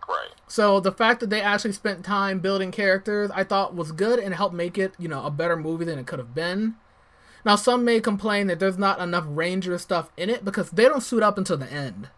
Right. 0.09 0.31
So 0.47 0.81
the 0.81 0.93
fact 0.93 1.21
that 1.21 1.31
they 1.31 1.41
actually 1.43 1.73
spent 1.73 2.05
time 2.05 2.39
building 2.39 2.71
characters, 2.71 3.31
I 3.35 3.45
thought 3.45 3.75
was 3.75 3.93
good 3.93 4.19
and 4.19 4.33
helped 4.35 4.55
make 4.55 4.79
it, 4.79 4.95
you 4.99 5.09
know, 5.09 5.25
a 5.25 5.31
better 5.31 5.57
movie 5.57 5.85
than 5.85 5.99
it 5.99 6.07
could 6.07 6.19
have 6.21 6.35
been. 6.35 6.77
Now 7.45 7.57
some 7.57 7.85
may 7.85 8.01
complain 8.01 8.47
that 8.47 8.59
there's 8.61 8.79
not 8.79 9.01
enough 9.01 9.25
Ranger 9.29 9.77
stuff 9.79 10.09
in 10.17 10.31
it 10.31 10.45
because 10.45 10.71
they 10.71 10.85
don't 10.85 11.03
suit 11.03 11.23
up 11.23 11.37
until 11.39 11.57
the 11.57 11.71
end. 11.71 12.09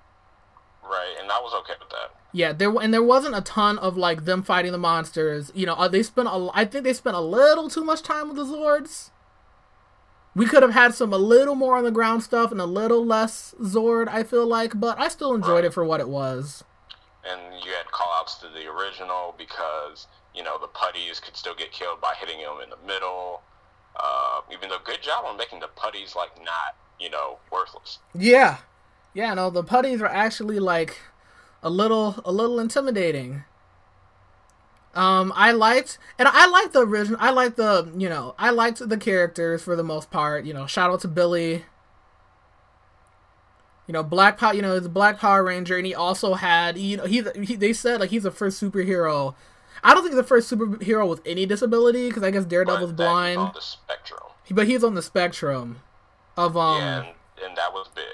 Right. 0.85 1.17
And 1.21 1.31
I 1.33 1.41
was 1.41 1.53
okay 1.63 1.75
with 1.81 1.91
that. 1.91 2.15
Yeah, 2.33 2.53
there 2.53 2.70
and 2.76 2.93
there 2.93 3.03
wasn't 3.03 3.35
a 3.37 3.41
ton 3.41 3.79
of 3.79 3.97
like 3.97 4.24
them 4.24 4.43
fighting 4.43 4.72
the 4.72 4.79
monsters. 4.79 5.51
You 5.55 5.66
know, 5.66 5.74
uh, 5.74 5.89
they 5.89 6.03
spent 6.03 6.29
a, 6.29 6.51
I 6.53 6.64
think 6.64 6.85
they 6.85 6.93
spent 6.93 7.16
a 7.16 7.20
little 7.20 7.68
too 7.70 7.85
much 7.85 8.03
time 8.03 8.29
with 8.29 8.37
the 8.37 8.45
Zords. 8.45 9.11
We 10.35 10.47
could 10.47 10.62
have 10.62 10.72
had 10.72 10.95
some 10.95 11.12
a 11.12 11.18
little 11.18 11.55
more 11.55 11.76
on 11.76 11.85
the 11.85 11.91
ground 11.91 12.22
stuff 12.22 12.53
and 12.53 12.61
a 12.61 12.66
little 12.66 13.05
less 13.05 13.55
Zord. 13.61 14.09
I 14.09 14.22
feel 14.22 14.47
like, 14.47 14.79
but 14.79 14.99
I 15.01 15.09
still 15.09 15.35
enjoyed 15.35 15.64
it 15.64 15.72
for 15.74 15.85
what 15.85 16.01
it 16.01 16.09
was. 16.09 16.64
and 17.29 17.41
you 17.64 17.72
had 17.72 17.91
call-outs 17.91 18.37
to 18.37 18.47
the 18.49 18.66
original 18.70 19.35
because 19.37 20.07
you 20.35 20.43
know 20.43 20.59
the 20.59 20.68
putties 20.68 21.20
could 21.20 21.37
still 21.37 21.55
get 21.55 21.72
killed 21.72 22.01
by 22.01 22.14
hitting 22.20 22.41
them 22.41 22.59
in 22.62 22.70
the 22.70 22.76
middle. 22.87 23.43
Uh, 23.97 24.43
even 24.53 24.68
though 24.68 24.79
good 24.85 25.03
job 25.03 25.24
on 25.26 25.37
making 25.37 25.61
the 25.61 25.68
putties 25.76 26.14
like 26.14 26.31
not 26.45 26.76
you 27.01 27.11
know 27.11 27.39
worthless. 27.51 27.99
Yeah, 28.14 28.59
yeah. 29.14 29.35
No, 29.35 29.51
the 29.51 29.64
putties 29.64 30.01
are 30.03 30.07
actually 30.07 30.61
like 30.61 30.99
a 31.63 31.71
little, 31.71 32.21
a 32.25 32.33
little 32.33 32.59
intimidating. 32.61 33.45
Um, 34.95 35.33
I 35.37 35.53
liked, 35.53 35.99
and 36.19 36.27
I 36.29 36.47
liked 36.49 36.73
the 36.73 36.81
original. 36.81 37.19
I 37.21 37.31
liked 37.31 37.57
the, 37.57 37.93
you 37.97 38.09
know, 38.09 38.35
I 38.39 38.51
liked 38.51 38.87
the 38.89 38.97
characters 38.97 39.63
for 39.63 39.77
the 39.77 39.85
most 39.85 40.11
part. 40.11 40.45
You 40.45 40.55
know, 40.55 40.67
shout 40.67 40.91
out 40.91 41.01
to 41.03 41.09
Billy. 41.09 41.65
You 43.87 43.93
know, 43.93 44.03
Black 44.03 44.39
Power. 44.39 44.55
You 44.55 44.63
know, 44.63 44.75
he's 44.75 44.87
a 44.87 44.91
Black 44.91 45.19
Power 45.19 45.45
Ranger, 45.45 45.77
and 45.77 45.87
he 45.87 45.95
also 45.95 46.35
had, 46.35 46.77
you 46.79 46.97
know, 46.97 47.05
he's 47.05 47.27
he, 47.37 47.55
they 47.55 47.73
said 47.73 48.01
like 48.01 48.11
he's 48.11 48.25
the 48.25 48.31
first 48.31 48.61
superhero. 48.61 49.35
I 49.85 49.95
don't 49.95 50.03
think 50.03 50.13
he's 50.15 50.21
the 50.23 50.27
first 50.27 50.51
superhero 50.53 51.09
with 51.09 51.21
any 51.25 51.47
disability 51.47 52.09
because 52.09 52.23
I 52.25 52.31
guess 52.33 52.45
Daredevil's 52.45 52.93
But 52.93 52.97
that 52.97 53.05
is 53.05 53.07
blind, 53.13 53.39
on 53.39 53.53
the 53.55 53.61
spectrum. 53.61 54.21
but 54.51 54.67
he's 54.67 54.83
on 54.83 54.95
the 54.95 55.03
spectrum 55.03 55.81
of 56.37 56.57
um 56.57 56.79
yeah, 56.81 56.99
and, 56.99 57.09
and 57.47 57.57
that 57.57 57.73
was 57.73 57.89
big. 57.95 58.05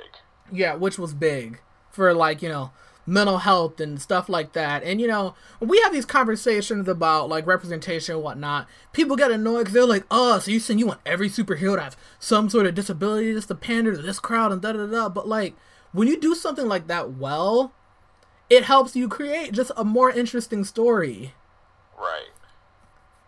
yeah, 0.53 0.75
which 0.75 0.99
was 0.99 1.15
big 1.15 1.61
for 1.91 2.13
like, 2.13 2.43
you 2.43 2.49
know, 2.51 2.71
mental 3.07 3.39
health 3.39 3.81
and 3.81 4.01
stuff 4.01 4.29
like 4.29 4.53
that. 4.53 4.83
And, 4.83 5.01
you 5.01 5.07
know, 5.07 5.35
when 5.59 5.69
we 5.69 5.81
have 5.83 5.93
these 5.93 6.05
conversations 6.05 6.89
about 6.89 7.29
like 7.29 7.47
representation 7.47 8.15
and 8.17 8.25
whatnot, 8.25 8.69
people 8.93 9.17
get 9.17 9.31
annoyed 9.31 9.61
because 9.61 9.75
they're 9.75 9.87
like, 9.87 10.07
oh, 10.11 10.39
so 10.39 10.51
you 10.51 10.61
saying 10.61 10.79
you 10.79 10.87
want 10.87 11.01
every 11.05 11.29
superhero 11.29 11.77
to 11.77 11.83
have 11.83 11.97
some 12.19 12.49
sort 12.49 12.67
of 12.67 12.75
disability 12.75 13.33
just 13.33 13.49
to 13.49 13.55
pander 13.55 13.95
to 13.95 14.03
this 14.03 14.21
crowd 14.21 14.53
and 14.53 14.63
da 14.63 14.73
da 14.73 14.87
da. 14.87 15.09
But, 15.09 15.29
like, 15.29 15.55
when 15.93 16.09
you 16.09 16.19
do 16.19 16.35
something 16.35 16.67
like 16.67 16.87
that 16.89 17.13
well, 17.13 17.73
it 18.51 18.65
helps 18.65 18.95
you 18.95 19.09
create 19.09 19.53
just 19.53 19.73
a 19.77 19.85
more 19.85 20.11
interesting 20.11 20.65
story. 20.65 21.35
Right. 21.99 22.31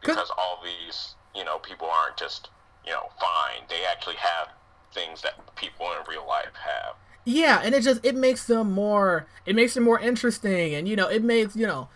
Because 0.01 0.31
all 0.37 0.63
these 0.63 1.15
you 1.35 1.45
know 1.45 1.59
people 1.59 1.89
aren't 1.89 2.17
just 2.17 2.49
you 2.85 2.93
know 2.93 3.09
fine. 3.21 3.63
They 3.69 3.85
actually 3.91 4.17
have 4.17 4.49
things 4.93 5.23
that 5.23 5.55
people 5.57 5.87
in 5.93 5.99
real 6.09 6.27
life 6.27 6.55
have. 6.65 6.95
Yeah, 7.29 7.61
and 7.65 7.75
it 7.75 7.83
just 7.83 8.05
it 8.05 8.15
makes 8.15 8.47
them 8.47 8.71
more 8.71 9.27
it 9.47 9.57
makes 9.57 9.75
them 9.75 9.83
more 9.83 9.99
interesting 9.99 10.75
and 10.75 10.87
you 10.87 10.95
know, 10.95 11.09
it 11.09 11.25
makes, 11.25 11.57
you 11.57 11.67
know, 11.67 11.89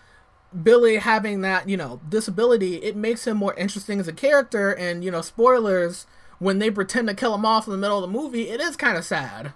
Billy 0.64 0.96
having 0.96 1.42
that, 1.42 1.68
you 1.68 1.76
know, 1.76 2.00
disability, 2.08 2.76
it 2.82 2.96
makes 2.96 3.26
him 3.28 3.36
more 3.36 3.54
interesting 3.54 4.00
as 4.00 4.08
a 4.08 4.12
character 4.12 4.72
and, 4.72 5.04
you 5.04 5.10
know, 5.12 5.20
spoilers, 5.20 6.06
when 6.40 6.58
they 6.58 6.68
pretend 6.68 7.06
to 7.08 7.14
kill 7.14 7.32
him 7.32 7.46
off 7.46 7.68
in 7.68 7.70
the 7.70 7.78
middle 7.78 8.02
of 8.02 8.10
the 8.10 8.18
movie, 8.18 8.48
it 8.48 8.60
is 8.60 8.76
kind 8.76 8.98
of 8.98 9.04
sad. 9.04 9.52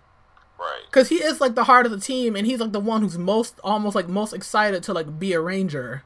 Right. 0.61 0.83
Cuz 0.93 1.09
he 1.09 1.17
is 1.17 1.41
like 1.41 1.57
the 1.57 1.65
heart 1.65 1.87
of 1.87 1.93
the 1.93 1.99
team 1.99 2.37
and 2.37 2.47
he's 2.47 2.61
like 2.61 2.71
the 2.73 2.79
one 2.79 3.03
who's 3.03 3.19
most 3.19 3.59
almost 3.65 3.97
like 3.97 4.09
most 4.09 4.33
excited 4.33 4.85
to 4.85 4.93
like 4.93 5.19
be 5.19 5.33
a 5.33 5.41
ranger. 5.41 6.05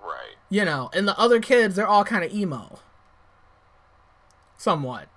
Right. 0.00 0.36
You 0.48 0.64
know, 0.64 0.88
and 0.94 1.08
the 1.08 1.18
other 1.18 1.40
kids, 1.40 1.74
they're 1.74 1.88
all 1.88 2.04
kind 2.04 2.22
of 2.22 2.32
emo. 2.32 2.78
Somewhat. 4.56 5.08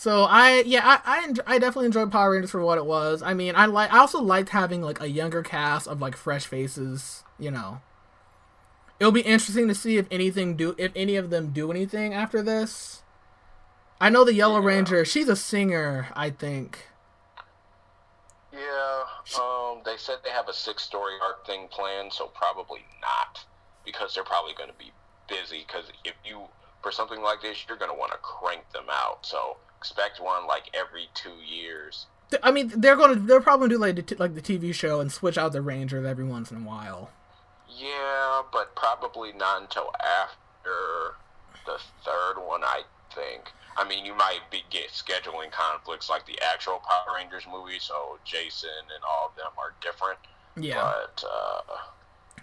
So 0.00 0.22
I 0.22 0.62
yeah 0.64 0.80
I 0.82 0.98
I, 1.04 1.56
I 1.56 1.58
definitely 1.58 1.84
enjoyed 1.84 2.10
Power 2.10 2.30
Rangers 2.30 2.50
for 2.50 2.62
what 2.62 2.78
it 2.78 2.86
was. 2.86 3.22
I 3.22 3.34
mean 3.34 3.54
I 3.54 3.66
like 3.66 3.92
I 3.92 3.98
also 3.98 4.18
liked 4.18 4.48
having 4.48 4.80
like 4.80 4.98
a 4.98 5.10
younger 5.10 5.42
cast 5.42 5.86
of 5.86 6.00
like 6.00 6.16
fresh 6.16 6.46
faces. 6.46 7.22
You 7.38 7.50
know, 7.50 7.82
it'll 8.98 9.12
be 9.12 9.20
interesting 9.20 9.68
to 9.68 9.74
see 9.74 9.98
if 9.98 10.06
anything 10.10 10.56
do 10.56 10.74
if 10.78 10.90
any 10.96 11.16
of 11.16 11.28
them 11.28 11.50
do 11.50 11.70
anything 11.70 12.14
after 12.14 12.40
this. 12.40 13.02
I 14.00 14.08
know 14.08 14.24
the 14.24 14.32
Yellow 14.32 14.60
Yeah. 14.60 14.68
Ranger. 14.68 15.04
She's 15.04 15.28
a 15.28 15.36
singer. 15.36 16.08
I 16.14 16.30
think. 16.30 16.86
Yeah. 18.54 19.02
Um. 19.38 19.82
They 19.84 19.98
said 19.98 20.16
they 20.24 20.30
have 20.30 20.48
a 20.48 20.54
six-story 20.54 21.16
arc 21.20 21.46
thing 21.46 21.68
planned, 21.70 22.14
so 22.14 22.28
probably 22.28 22.86
not, 23.02 23.44
because 23.84 24.14
they're 24.14 24.24
probably 24.24 24.54
going 24.54 24.70
to 24.70 24.78
be 24.78 24.92
busy. 25.28 25.66
Because 25.66 25.92
if 26.06 26.14
you 26.24 26.44
for 26.82 26.90
something 26.90 27.20
like 27.20 27.42
this, 27.42 27.66
you're 27.68 27.76
going 27.76 27.90
to 27.90 27.98
want 27.98 28.12
to 28.12 28.18
crank 28.18 28.62
them 28.72 28.86
out. 28.90 29.26
So 29.26 29.58
expect 29.80 30.20
one 30.20 30.46
like 30.46 30.70
every 30.74 31.08
two 31.14 31.36
years. 31.46 32.06
I 32.42 32.50
mean, 32.50 32.70
they're 32.76 32.96
gonna 32.96 33.16
they're 33.16 33.40
probably 33.40 33.68
gonna 33.68 33.78
do 33.78 34.00
like 34.02 34.06
the 34.06 34.16
like 34.18 34.34
the 34.34 34.42
TV 34.42 34.74
show 34.74 35.00
and 35.00 35.10
switch 35.10 35.38
out 35.38 35.52
the 35.52 35.62
Rangers 35.62 36.06
every 36.06 36.24
once 36.24 36.50
in 36.50 36.58
a 36.58 36.66
while. 36.66 37.10
Yeah, 37.68 38.42
but 38.52 38.76
probably 38.76 39.32
not 39.32 39.62
until 39.62 39.90
after 40.00 41.16
the 41.66 41.78
third 42.04 42.40
one, 42.46 42.62
I 42.62 42.82
think. 43.14 43.52
I 43.76 43.88
mean, 43.88 44.04
you 44.04 44.14
might 44.14 44.40
be 44.50 44.62
get 44.68 44.90
scheduling 44.90 45.50
conflicts 45.50 46.10
like 46.10 46.26
the 46.26 46.38
actual 46.52 46.82
Power 46.86 47.16
Rangers 47.16 47.46
movie, 47.50 47.78
so 47.78 48.18
Jason 48.24 48.68
and 48.94 49.02
all 49.08 49.30
of 49.30 49.36
them 49.36 49.52
are 49.56 49.72
different. 49.80 50.18
Yeah. 50.56 50.74
But 50.74 51.24
uh, 51.24 51.62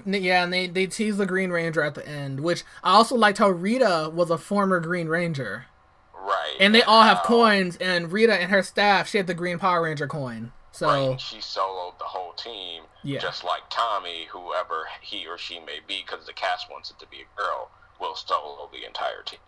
Yeah, 0.06 0.44
and 0.44 0.52
they 0.52 0.68
they 0.68 0.88
tease 0.88 1.18
the 1.18 1.26
Green 1.26 1.52
Ranger 1.52 1.84
at 1.84 1.96
the 1.96 2.08
end, 2.08 2.40
which 2.40 2.64
I 2.84 2.94
also 2.94 3.16
liked 3.16 3.38
how 3.38 3.50
Rita 3.50 4.12
was 4.14 4.32
a 4.32 4.38
former 4.38 4.80
Green 4.80 5.08
Ranger, 5.08 5.68
right, 6.28 6.56
and 6.60 6.76
they 6.76 6.84
all 6.84 7.04
have 7.04 7.18
how- 7.18 7.24
coins. 7.24 7.78
And 7.78 8.12
Rita 8.12 8.34
and 8.34 8.52
her 8.52 8.62
staff, 8.64 9.08
she 9.08 9.18
had 9.18 9.28
the 9.28 9.34
Green 9.34 9.58
Power 9.60 9.82
Ranger 9.84 10.08
coin. 10.08 10.52
So 10.72 10.88
Right, 11.10 11.20
she 11.22 11.38
soloed 11.38 11.98
the 11.98 12.04
whole 12.06 12.34
team, 12.34 12.84
Yeah. 13.04 13.20
just 13.20 13.44
like 13.44 13.64
Tommy, 13.72 14.28
whoever 14.32 14.88
he 15.02 15.26
or 15.26 15.38
she 15.38 15.60
may 15.60 15.80
be, 15.88 16.04
because 16.06 16.26
the 16.28 16.34
cast 16.34 16.70
wants 16.70 16.92
it 16.92 17.00
to 17.00 17.08
be 17.08 17.18
a 17.22 17.42
girl, 17.42 17.72
will 18.00 18.16
solo 18.16 18.70
the 18.72 18.86
entire 18.86 19.24
team. 19.24 19.40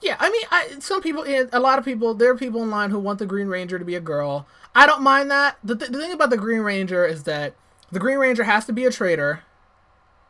yeah, 0.00 0.16
I 0.18 0.30
mean, 0.30 0.42
I, 0.50 0.80
some 0.80 1.00
people, 1.00 1.24
a 1.26 1.60
lot 1.60 1.78
of 1.78 1.84
people, 1.84 2.12
there 2.14 2.30
are 2.32 2.36
people 2.36 2.60
online 2.60 2.90
who 2.90 2.98
want 2.98 3.20
the 3.20 3.26
Green 3.26 3.46
Ranger 3.46 3.78
to 3.78 3.84
be 3.84 3.94
a 3.94 4.00
girl. 4.00 4.48
I 4.74 4.84
don't 4.84 5.02
mind 5.02 5.30
that. 5.30 5.58
The, 5.62 5.76
th- 5.76 5.92
the 5.92 5.98
thing 6.00 6.12
about 6.12 6.30
the 6.30 6.36
Green 6.36 6.62
Ranger 6.62 7.04
is 7.06 7.22
that 7.22 7.54
the 7.92 8.00
Green 8.00 8.18
Ranger 8.18 8.42
has 8.42 8.64
to 8.64 8.72
be 8.72 8.84
a 8.84 8.90
traitor. 8.90 9.44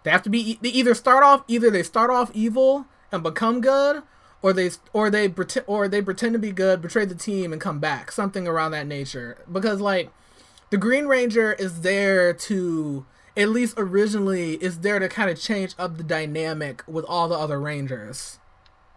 They 0.03 0.11
have 0.11 0.23
to 0.25 0.31
be. 0.31 0.59
They 0.61 0.69
either 0.71 0.93
start 0.95 1.23
off 1.25 1.45
either 1.49 1.71
they 1.71 1.85
start 1.85 2.11
off 2.11 2.31
evil 2.35 2.85
and 3.11 3.23
become 3.23 3.61
good, 3.63 4.03
or 4.43 4.53
they 4.53 4.71
or 4.93 5.09
they 5.09 5.29
pretend 5.29 5.65
or 5.67 5.89
they 5.89 6.03
pretend 6.03 6.33
to 6.35 6.39
be 6.39 6.53
good, 6.53 6.83
betray 6.83 7.05
the 7.05 7.15
team, 7.15 7.53
and 7.53 7.61
come 7.61 7.79
back. 7.79 8.13
Something 8.13 8.47
around 8.47 8.73
that 8.73 8.87
nature. 8.87 9.39
Because 9.51 9.81
like, 9.81 10.11
the 10.71 10.77
Green 10.77 11.07
Ranger 11.07 11.53
is 11.53 11.83
there 11.83 12.33
to 12.33 13.07
at 13.37 13.49
least 13.49 13.75
originally 13.79 14.55
is 14.55 14.81
there 14.81 14.99
to 14.99 15.09
kind 15.09 15.31
of 15.31 15.41
change 15.41 15.75
up 15.79 15.97
the 15.97 16.03
dynamic 16.03 16.83
with 16.87 17.05
all 17.07 17.29
the 17.29 17.35
other 17.35 17.61
Rangers. 17.61 18.39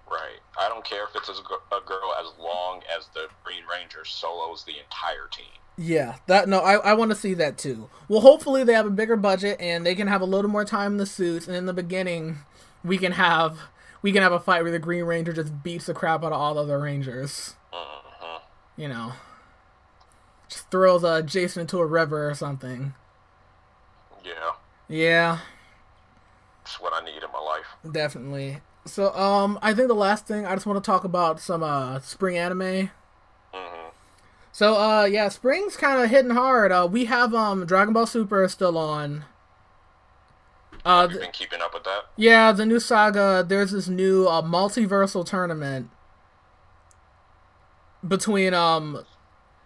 Right. 0.10 0.39
I 0.60 0.70
don't 0.70 0.86
care 0.86 1.04
if 1.04 1.16
it's 1.16 1.30
a 1.30 1.86
girl 1.86 2.14
as 2.20 2.28
long 2.39 2.82
as 2.96 3.08
the 3.14 3.28
Green 3.43 3.64
Ranger 3.72 4.06
solos 4.06 4.64
the 4.64 4.80
entire 4.80 5.28
team. 5.32 5.46
Yeah, 5.78 6.16
that 6.28 6.48
no, 6.48 6.60
I, 6.60 6.76
I 6.76 6.93
want 6.93 7.12
to 7.12 7.16
see 7.16 7.34
that 7.34 7.58
too. 7.58 7.89
Well, 8.08 8.22
hopefully 8.22 8.64
they 8.64 8.74
have 8.74 8.86
a 8.86 8.91
bigger 8.91 9.18
budget 9.18 9.60
and 9.60 9.86
they 9.86 9.96
can 9.96 10.08
have 10.08 10.22
a 10.22 10.26
little 10.26 10.50
more 10.50 10.64
time 10.64 10.93
in 10.93 10.98
the 10.98 11.06
suits, 11.06 11.48
and 11.48 11.56
in 11.56 11.66
the 11.66 11.74
beginning, 11.74 12.38
we 12.84 12.98
can 12.98 13.12
have 13.14 13.60
we 14.06 14.12
can 14.12 14.22
have 14.22 14.32
a 14.32 14.39
fight 14.39 14.62
where 14.62 14.72
the 14.72 14.78
Green 14.78 15.03
Ranger 15.06 15.34
just 15.34 15.64
beats 15.64 15.88
the 15.88 15.93
crap 15.95 16.24
out 16.24 16.32
of 16.32 16.39
all 16.39 16.53
the 16.53 16.62
other 16.62 16.80
Rangers. 16.80 17.56
hmm 17.74 18.38
You 18.78 18.88
know, 18.88 19.14
just 20.47 20.70
throws 20.70 21.03
uh, 21.03 21.24
Jason 21.24 21.62
into 21.62 21.80
a 21.80 21.86
river 21.88 22.30
or 22.30 22.36
something. 22.36 22.93
Yeah, 24.24 24.51
Yeah, 24.88 25.39
it's 26.62 26.80
what 26.80 26.93
I 26.93 27.03
need 27.03 27.24
in 27.24 27.32
my 27.34 27.39
life. 27.39 27.66
definitely. 27.91 28.62
So, 28.86 29.12
um, 29.16 29.58
I 29.64 29.74
think 29.74 29.88
the 29.88 29.95
last 29.95 30.28
thing 30.28 30.45
I 30.45 30.53
just 30.53 30.68
want 30.68 30.84
to 30.84 30.86
talk 30.88 31.03
about 31.03 31.39
some 31.39 31.64
uh 31.64 31.99
spring 32.01 32.38
anime. 32.38 32.91
hmm 33.51 33.88
So, 34.51 34.76
uh, 34.76 35.06
yeah, 35.06 35.30
spring's 35.30 35.76
kind 35.78 35.99
of 35.99 36.12
hitting 36.12 36.30
hard. 36.30 36.72
Uh, 36.72 36.88
we 36.91 37.06
have 37.06 37.34
um 37.34 37.66
Dragon 37.66 37.95
Ball 37.95 38.06
Super 38.06 38.47
still 38.49 38.78
on. 38.78 39.26
Uh, 40.86 41.08
Have 41.08 41.20
been 41.20 41.32
keeping 41.32 41.62
up 41.62 41.74
with 41.74 41.84
that? 41.84 42.04
Yeah, 42.16 42.52
the 42.52 42.66
new 42.66 42.80
saga. 42.80 43.44
There's 43.48 43.72
this 43.72 43.88
new 43.88 44.28
uh, 44.28 44.44
multiversal 44.44 45.26
tournament 45.26 45.90
between 48.08 48.54
um 48.54 49.04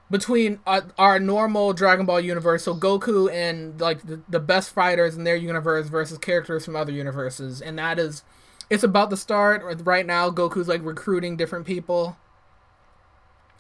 between 0.10 0.60
uh, 0.66 0.82
our 0.98 1.20
normal 1.20 1.74
Dragon 1.74 2.06
Ball 2.06 2.22
universe, 2.22 2.64
so 2.64 2.74
Goku 2.74 3.32
and 3.32 3.80
like 3.80 4.02
the, 4.04 4.22
the 4.30 4.40
best 4.40 4.72
fighters 4.74 5.16
in 5.16 5.24
their 5.24 5.36
universe 5.36 5.88
versus 5.88 6.18
characters 6.18 6.66
from 6.66 6.76
other 6.76 6.92
universes, 6.92 7.62
and 7.62 7.78
that 7.78 8.00
is 8.00 8.24
it's 8.70 8.84
about 8.84 9.10
to 9.10 9.18
start 9.18 9.64
right 9.84 10.06
now. 10.06 10.30
Goku's 10.30 10.68
like 10.68 10.84
recruiting 10.84 11.36
different 11.36 11.66
people. 11.66 12.18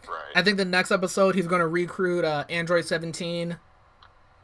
Right. 0.07 0.31
I 0.35 0.41
think 0.41 0.57
the 0.57 0.65
next 0.65 0.91
episode 0.91 1.35
he's 1.35 1.47
going 1.47 1.59
to 1.59 1.67
recruit 1.67 2.23
uh, 2.23 2.45
Android 2.49 2.85
17. 2.85 3.57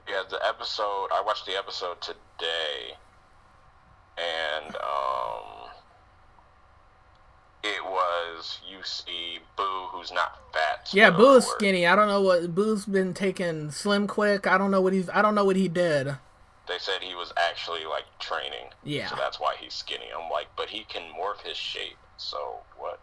Yeah, 0.08 0.24
the 0.30 0.40
episode 0.48 1.10
I 1.12 1.24
watched 1.26 1.46
the 1.46 1.58
episode 1.58 2.02
today, 2.02 2.98
and 4.18 4.76
um, 4.76 5.70
it 7.64 7.84
was 7.84 8.60
you 8.70 8.78
see 8.84 9.40
Boo, 9.58 9.88
who's 9.92 10.12
not 10.12 10.40
fat. 10.54 10.90
Yeah, 10.94 11.10
so 11.10 11.18
Boo 11.18 11.36
is 11.36 11.46
skinny. 11.48 11.86
I 11.88 11.96
don't 11.96 12.08
know 12.08 12.22
what 12.22 12.54
Boo's 12.54 12.86
been 12.86 13.14
taking 13.14 13.72
slim 13.72 14.08
quick. 14.08 14.48
I 14.48 14.58
don't 14.58 14.72
know 14.72 14.82
what 14.82 14.94
he's. 14.94 15.10
I 15.10 15.22
don't 15.22 15.36
know 15.36 15.46
what 15.46 15.56
he 15.56 15.68
did. 15.68 16.16
They 16.68 16.80
said 16.80 17.02
he 17.02 17.14
was 17.14 17.32
actually 17.38 17.86
like 17.86 18.06
training. 18.20 18.70
Yeah. 18.84 19.08
So 19.10 19.16
that's 19.16 19.40
why 19.40 19.56
he's 19.60 19.74
skinny. 19.74 20.06
I'm 20.16 20.30
like, 20.32 20.48
but 20.56 20.70
he 20.70 20.84
can 20.84 21.04
morph 21.20 21.42
his 21.46 21.58
shape. 21.58 21.98
So 22.18 22.58
what? 22.78 23.00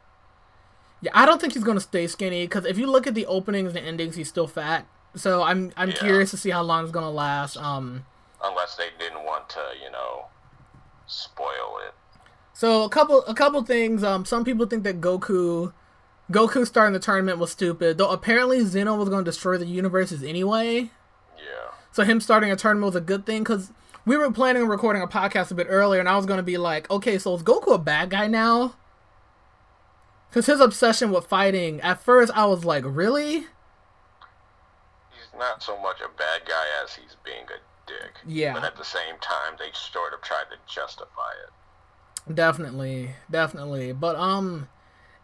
Yeah, 1.00 1.10
I 1.14 1.26
don't 1.26 1.40
think 1.40 1.54
he's 1.54 1.64
gonna 1.64 1.80
stay 1.80 2.06
skinny 2.06 2.44
because 2.44 2.64
if 2.64 2.78
you 2.78 2.86
look 2.86 3.06
at 3.06 3.14
the 3.14 3.26
openings 3.26 3.74
and 3.74 3.86
endings, 3.86 4.16
he's 4.16 4.28
still 4.28 4.46
fat. 4.46 4.86
So 5.14 5.42
I'm 5.42 5.72
I'm 5.76 5.90
Yeah. 5.90 5.96
curious 5.96 6.30
to 6.30 6.36
see 6.36 6.50
how 6.50 6.62
long 6.62 6.84
it's 6.84 6.92
gonna 6.92 7.10
last. 7.10 7.56
Um, 7.56 8.06
Unless 8.42 8.76
they 8.76 8.88
didn't 8.98 9.24
want 9.24 9.48
to, 9.50 9.60
you 9.82 9.90
know, 9.90 10.26
spoil 11.06 11.78
it. 11.86 11.94
so 12.52 12.84
a 12.84 12.88
couple 12.88 13.24
a 13.26 13.34
couple 13.34 13.62
things. 13.64 14.02
Um, 14.04 14.24
some 14.24 14.44
people 14.44 14.66
think 14.66 14.84
that 14.84 15.00
Goku, 15.00 15.72
Goku 16.30 16.66
starting 16.66 16.92
the 16.92 16.98
tournament 16.98 17.38
was 17.38 17.50
stupid. 17.50 17.98
Though 17.98 18.10
apparently 18.10 18.64
Zeno 18.64 18.96
was 18.96 19.08
gonna 19.08 19.24
destroy 19.24 19.56
the 19.58 19.66
universes 19.66 20.22
anyway. 20.22 20.90
Yeah. 21.36 21.72
So 21.92 22.04
him 22.04 22.20
starting 22.20 22.50
a 22.50 22.56
tournament 22.56 22.86
was 22.86 22.96
a 22.96 23.00
good 23.00 23.26
thing 23.26 23.42
because 23.42 23.72
we 24.04 24.16
were 24.16 24.30
planning 24.32 24.62
on 24.62 24.68
recording 24.68 25.02
a 25.02 25.06
podcast 25.06 25.50
a 25.50 25.54
bit 25.54 25.66
earlier, 25.70 26.00
and 26.00 26.08
I 26.08 26.16
was 26.16 26.26
gonna 26.26 26.42
be 26.42 26.58
like, 26.58 26.90
okay, 26.90 27.18
so 27.18 27.34
is 27.34 27.42
Goku 27.42 27.74
a 27.74 27.78
bad 27.78 28.10
guy 28.10 28.26
now? 28.26 28.74
Because 30.28 30.46
his 30.46 30.60
obsession 30.60 31.10
with 31.10 31.26
fighting, 31.26 31.80
at 31.82 32.00
first 32.02 32.32
I 32.34 32.46
was 32.46 32.64
like, 32.64 32.84
really? 32.86 33.40
He's 35.10 35.38
not 35.38 35.62
so 35.62 35.78
much 35.78 36.00
a 36.00 36.08
bad 36.16 36.42
guy 36.46 36.64
as 36.82 36.94
he's 36.94 37.16
being 37.22 37.44
a 37.44 37.60
dick. 38.00 38.14
Yeah. 38.26 38.54
But 38.54 38.64
at 38.64 38.76
the 38.76 38.84
same 38.84 39.18
time, 39.20 39.56
they 39.58 39.70
sort 39.72 40.14
of 40.14 40.20
tried 40.22 40.44
to 40.50 40.56
justify 40.72 41.32
it. 41.44 42.34
Definitely, 42.34 43.10
definitely. 43.30 43.92
But 43.92 44.16
um, 44.16 44.68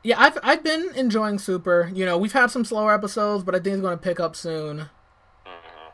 yeah, 0.02 0.20
I've 0.20 0.38
I've 0.42 0.64
been 0.64 0.90
enjoying 0.94 1.38
Super. 1.38 1.90
You 1.94 2.04
know, 2.04 2.18
we've 2.18 2.32
had 2.32 2.50
some 2.50 2.64
slower 2.64 2.92
episodes, 2.92 3.44
but 3.44 3.54
I 3.54 3.58
think 3.58 3.74
it's 3.74 3.82
gonna 3.82 3.96
pick 3.96 4.20
up 4.20 4.34
soon. 4.34 4.88
hmm 5.44 5.88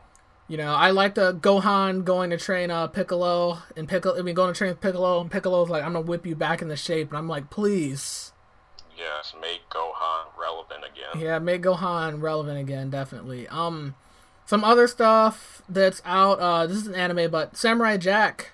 You 0.47 0.57
know, 0.57 0.73
I 0.73 0.91
like 0.91 1.15
the 1.15 1.33
Gohan 1.33 2.03
going 2.03 2.29
to 2.31 2.37
train 2.37 2.71
uh 2.71 2.87
Piccolo 2.87 3.59
and 3.75 3.87
Piccolo. 3.87 4.17
I 4.17 4.21
mean, 4.21 4.35
going 4.35 4.53
to 4.53 4.57
train 4.57 4.73
Piccolo 4.75 5.21
and 5.21 5.29
Piccolo's 5.29 5.69
like, 5.69 5.83
I'm 5.83 5.93
gonna 5.93 6.05
whip 6.05 6.25
you 6.25 6.35
back 6.35 6.61
into 6.61 6.75
shape, 6.75 7.09
and 7.09 7.17
I'm 7.17 7.27
like, 7.29 7.49
please. 7.49 8.31
Yes, 8.97 9.35
make 9.39 9.69
Gohan 9.69 10.27
relevant 10.39 10.85
again. 10.85 11.21
Yeah, 11.21 11.37
make 11.39 11.63
Gohan 11.63 12.21
relevant 12.21 12.57
again, 12.57 12.89
definitely. 12.89 13.47
Um, 13.49 13.93
some 14.45 14.63
other 14.63 14.87
stuff 14.87 15.61
that's 15.67 16.01
out. 16.05 16.39
Uh, 16.39 16.67
this 16.67 16.77
is 16.77 16.87
an 16.87 16.95
anime, 16.95 17.29
but 17.31 17.57
Samurai 17.57 17.97
Jack. 17.97 18.51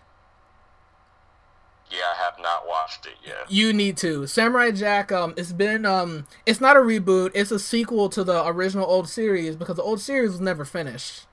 Yeah, 1.92 2.00
I 2.18 2.24
have 2.24 2.40
not 2.42 2.66
watched 2.66 3.06
it 3.06 3.16
yet. 3.26 3.52
You 3.52 3.74
need 3.74 3.98
to. 3.98 4.26
Samurai 4.26 4.72
Jack. 4.72 5.12
Um, 5.12 5.34
it's 5.36 5.52
been 5.52 5.86
um, 5.86 6.26
it's 6.46 6.62
not 6.62 6.78
a 6.78 6.80
reboot. 6.80 7.32
It's 7.36 7.52
a 7.52 7.60
sequel 7.60 8.08
to 8.10 8.24
the 8.24 8.48
original 8.48 8.86
old 8.86 9.10
series 9.10 9.58
because 9.58 9.76
the 9.76 9.84
old 9.84 10.00
series 10.00 10.32
was 10.32 10.40
never 10.40 10.64
finished. 10.64 11.26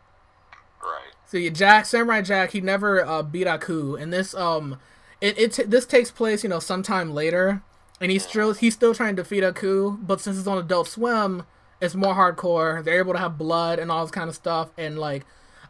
Right. 0.82 1.12
So 1.26 1.36
yeah, 1.36 1.50
Jack, 1.50 1.86
Samurai 1.86 2.22
Jack, 2.22 2.50
he 2.50 2.60
never 2.60 3.04
uh, 3.04 3.22
beat 3.22 3.46
Aku, 3.46 3.94
and 3.94 4.12
this 4.12 4.34
um, 4.34 4.80
it, 5.20 5.38
it 5.38 5.52
t- 5.52 5.62
this 5.62 5.86
takes 5.86 6.10
place 6.10 6.42
you 6.42 6.48
know 6.48 6.58
sometime 6.58 7.14
later, 7.14 7.62
and 8.00 8.10
he's 8.10 8.26
still 8.26 8.52
he's 8.52 8.74
still 8.74 8.94
trying 8.94 9.14
to 9.14 9.22
defeat 9.22 9.44
Aku, 9.44 9.98
but 9.98 10.20
since 10.20 10.38
it's 10.38 10.48
on 10.48 10.58
Adult 10.58 10.88
Swim, 10.88 11.44
it's 11.80 11.94
more 11.94 12.14
hardcore. 12.14 12.82
They're 12.82 12.98
able 12.98 13.12
to 13.12 13.18
have 13.18 13.38
blood 13.38 13.78
and 13.78 13.90
all 13.90 14.04
this 14.04 14.10
kind 14.10 14.28
of 14.28 14.34
stuff, 14.34 14.70
and 14.76 14.98
like, 14.98 15.24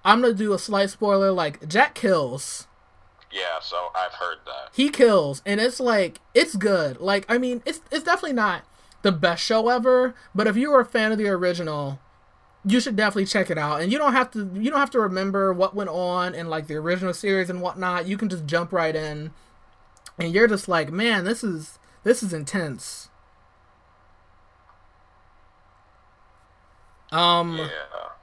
I'm 0.05 0.21
gonna 0.21 0.35
do 0.35 0.53
a 0.53 0.59
slight 0.59 0.91
spoiler. 0.91 1.33
Like 1.33 1.69
Jack 1.69 1.95
kills. 1.95 2.67
Yeah, 3.31 3.61
so 3.61 3.89
I've 3.95 4.15
heard 4.15 4.39
that. 4.47 4.71
He 4.75 4.89
kills, 4.89 5.43
and 5.45 5.61
it's 5.61 5.81
like 5.81 6.21
it's 6.35 6.57
good. 6.57 7.01
Like 7.01 7.27
I 7.29 7.39
mean, 7.39 7.63
it's 7.67 7.81
it's 7.91 8.05
definitely 8.05 8.35
not 8.35 8.63
the 9.03 9.13
best 9.13 9.43
show 9.43 9.69
ever, 9.69 10.15
but 10.35 10.47
if 10.47 10.57
you 10.57 10.71
were 10.71 10.81
a 10.81 10.85
fan 10.85 11.13
of 11.13 11.19
the 11.19 11.29
original, 11.29 12.01
you 12.65 12.81
should 12.81 12.97
definitely 12.97 13.27
check 13.27 13.51
it 13.51 13.59
out. 13.59 13.81
And 13.81 13.93
you 13.93 13.99
don't 13.99 14.13
have 14.13 14.31
to 14.33 14.51
you 14.55 14.71
don't 14.71 14.81
have 14.81 14.91
to 14.91 15.01
remember 15.01 15.53
what 15.53 15.75
went 15.75 15.91
on 15.91 16.35
in 16.35 16.49
like 16.49 16.67
the 16.67 16.77
original 16.77 17.13
series 17.13 17.51
and 17.51 17.61
whatnot. 17.61 18.07
You 18.07 18.17
can 18.17 18.29
just 18.29 18.47
jump 18.47 18.73
right 18.73 18.97
in, 18.97 19.33
and 20.19 20.33
you're 20.33 20.49
just 20.49 20.69
like, 20.69 20.91
man, 20.91 21.25
this 21.25 21.45
is 21.45 21.79
this 22.05 22.23
is 22.23 22.33
intense. 22.33 23.08
Um, 27.13 27.57
Yeah. 27.59 27.69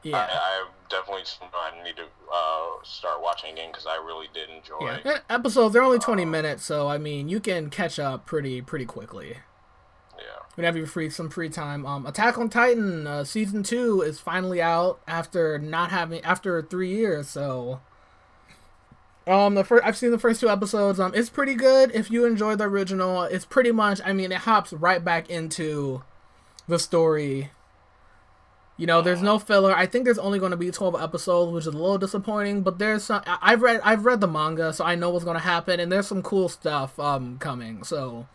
yeah. 0.03 0.17
I, 0.17 0.21
I 0.21 0.65
definitely 0.89 1.23
I 1.53 1.83
need 1.83 1.95
to 1.95 2.03
uh, 2.03 2.83
start 2.83 3.21
watching 3.21 3.53
again 3.53 3.69
because 3.71 3.85
I 3.87 3.95
really 3.95 4.27
did 4.33 4.49
enjoy. 4.49 4.99
yeah. 5.03 5.11
Eh, 5.13 5.19
Episodes 5.29 5.73
they're 5.73 5.81
only 5.83 5.99
twenty 5.99 6.25
minutes, 6.25 6.63
so 6.63 6.87
I 6.87 6.97
mean 6.97 7.27
you 7.29 7.39
can 7.39 7.69
catch 7.69 7.97
up 7.99 8.25
pretty 8.25 8.61
pretty 8.61 8.85
quickly. 8.85 9.37
Yeah. 10.17 10.23
whenever 10.55 10.77
you're 10.77 10.87
free 10.87 11.09
some 11.09 11.29
free 11.29 11.49
time 11.49 11.85
um 11.85 12.05
attack 12.05 12.37
on 12.37 12.47
titan 12.49 13.05
uh, 13.05 13.25
season 13.25 13.63
two 13.63 14.01
is 14.01 14.17
finally 14.21 14.61
out 14.61 15.01
after 15.09 15.59
not 15.59 15.91
having 15.91 16.21
after 16.23 16.61
three 16.61 16.87
years 16.95 17.27
so 17.27 17.81
um 19.27 19.55
the 19.55 19.63
first 19.65 19.83
i've 19.83 19.97
seen 19.97 20.11
the 20.11 20.17
first 20.17 20.39
two 20.39 20.47
episodes 20.47 21.01
um 21.01 21.11
it's 21.13 21.29
pretty 21.29 21.53
good 21.53 21.91
if 21.93 22.09
you 22.09 22.23
enjoyed 22.25 22.59
the 22.59 22.63
original 22.63 23.23
it's 23.23 23.43
pretty 23.43 23.73
much 23.73 23.99
i 24.05 24.13
mean 24.13 24.31
it 24.31 24.37
hops 24.39 24.71
right 24.71 25.03
back 25.03 25.29
into 25.29 26.01
the 26.69 26.79
story 26.79 27.51
you 28.77 28.85
know 28.85 29.01
there's 29.01 29.21
no 29.21 29.39
filler 29.39 29.73
i 29.75 29.85
think 29.85 30.05
there's 30.05 30.17
only 30.17 30.37
going 30.39 30.51
to 30.51 30.57
be 30.57 30.69
12 30.69 31.01
episodes 31.01 31.51
which 31.51 31.61
is 31.61 31.67
a 31.67 31.71
little 31.71 31.97
disappointing 31.97 32.61
but 32.61 32.77
there's 32.77 33.03
some 33.03 33.21
i've 33.25 33.61
read 33.61 33.79
i've 33.83 34.05
read 34.05 34.19
the 34.19 34.27
manga 34.27 34.73
so 34.73 34.83
i 34.83 34.95
know 34.95 35.09
what's 35.09 35.23
going 35.23 35.37
to 35.37 35.43
happen 35.43 35.79
and 35.79 35.91
there's 35.91 36.07
some 36.07 36.21
cool 36.21 36.49
stuff 36.49 36.99
um 36.99 37.37
coming 37.37 37.83
so 37.83 38.27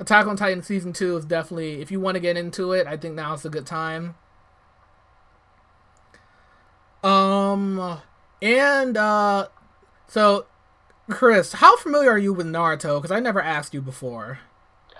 Attack 0.00 0.26
on 0.26 0.36
Titan 0.36 0.62
season 0.62 0.92
two 0.92 1.16
is 1.16 1.24
definitely 1.24 1.80
if 1.80 1.90
you 1.90 2.00
want 2.00 2.16
to 2.16 2.20
get 2.20 2.36
into 2.36 2.72
it, 2.72 2.86
I 2.86 2.96
think 2.96 3.14
now's 3.14 3.44
a 3.44 3.50
good 3.50 3.66
time. 3.66 4.16
Um 7.02 8.00
and 8.42 8.96
uh 8.96 9.48
so 10.08 10.46
Chris, 11.08 11.54
how 11.54 11.76
familiar 11.76 12.10
are 12.10 12.18
you 12.18 12.32
with 12.32 12.46
Naruto? 12.46 13.00
Because 13.00 13.12
I 13.12 13.20
never 13.20 13.40
asked 13.40 13.72
you 13.72 13.80
before. 13.80 14.40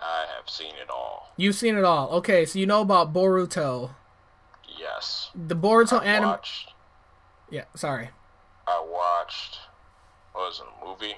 I 0.01 0.27
have 0.37 0.49
seen 0.49 0.75
it 0.81 0.91
all. 0.91 1.33
You've 1.37 1.57
seen 1.57 1.77
it 1.77 1.85
all. 1.85 2.11
Okay, 2.11 2.45
so 2.45 2.59
you 2.59 2.67
know 2.67 2.83
about 2.83 3.13
Boruto. 3.13 3.91
Yes. 4.85 5.31
The 5.35 5.57
Boruto 5.57 6.05
anime. 6.05 6.37
Yeah, 7.51 7.65
sorry. 7.75 8.11
I 8.67 8.85
watched. 8.87 9.59
What 10.33 10.49
was 10.49 10.61
it? 10.61 10.67
A 10.67 10.87
movie? 10.87 11.15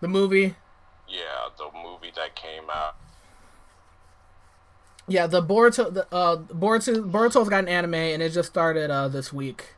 The 0.00 0.08
movie. 0.08 0.56
Yeah, 1.08 1.48
the 1.56 1.68
movie 1.72 2.12
that 2.16 2.34
came 2.34 2.68
out. 2.68 2.96
Yeah, 5.06 5.28
the 5.28 5.40
Boruto 5.42 5.92
the 5.92 6.12
uh 6.12 6.38
Boruto 6.38 7.08
Boruto's 7.08 7.48
got 7.48 7.60
an 7.60 7.68
anime 7.68 7.94
and 7.94 8.22
it 8.22 8.30
just 8.30 8.48
started 8.48 8.90
uh 8.90 9.06
this 9.08 9.32
week. 9.32 9.74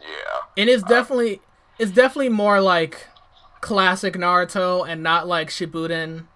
Yeah. 0.00 0.40
And 0.56 0.68
it's 0.68 0.82
definitely 0.82 1.40
it's 1.78 1.92
definitely 1.92 2.30
more 2.30 2.60
like 2.60 3.06
classic 3.62 4.14
Naruto 4.14 4.86
and 4.86 5.02
not 5.02 5.26
like 5.26 5.48
Shippuden. 5.48 6.26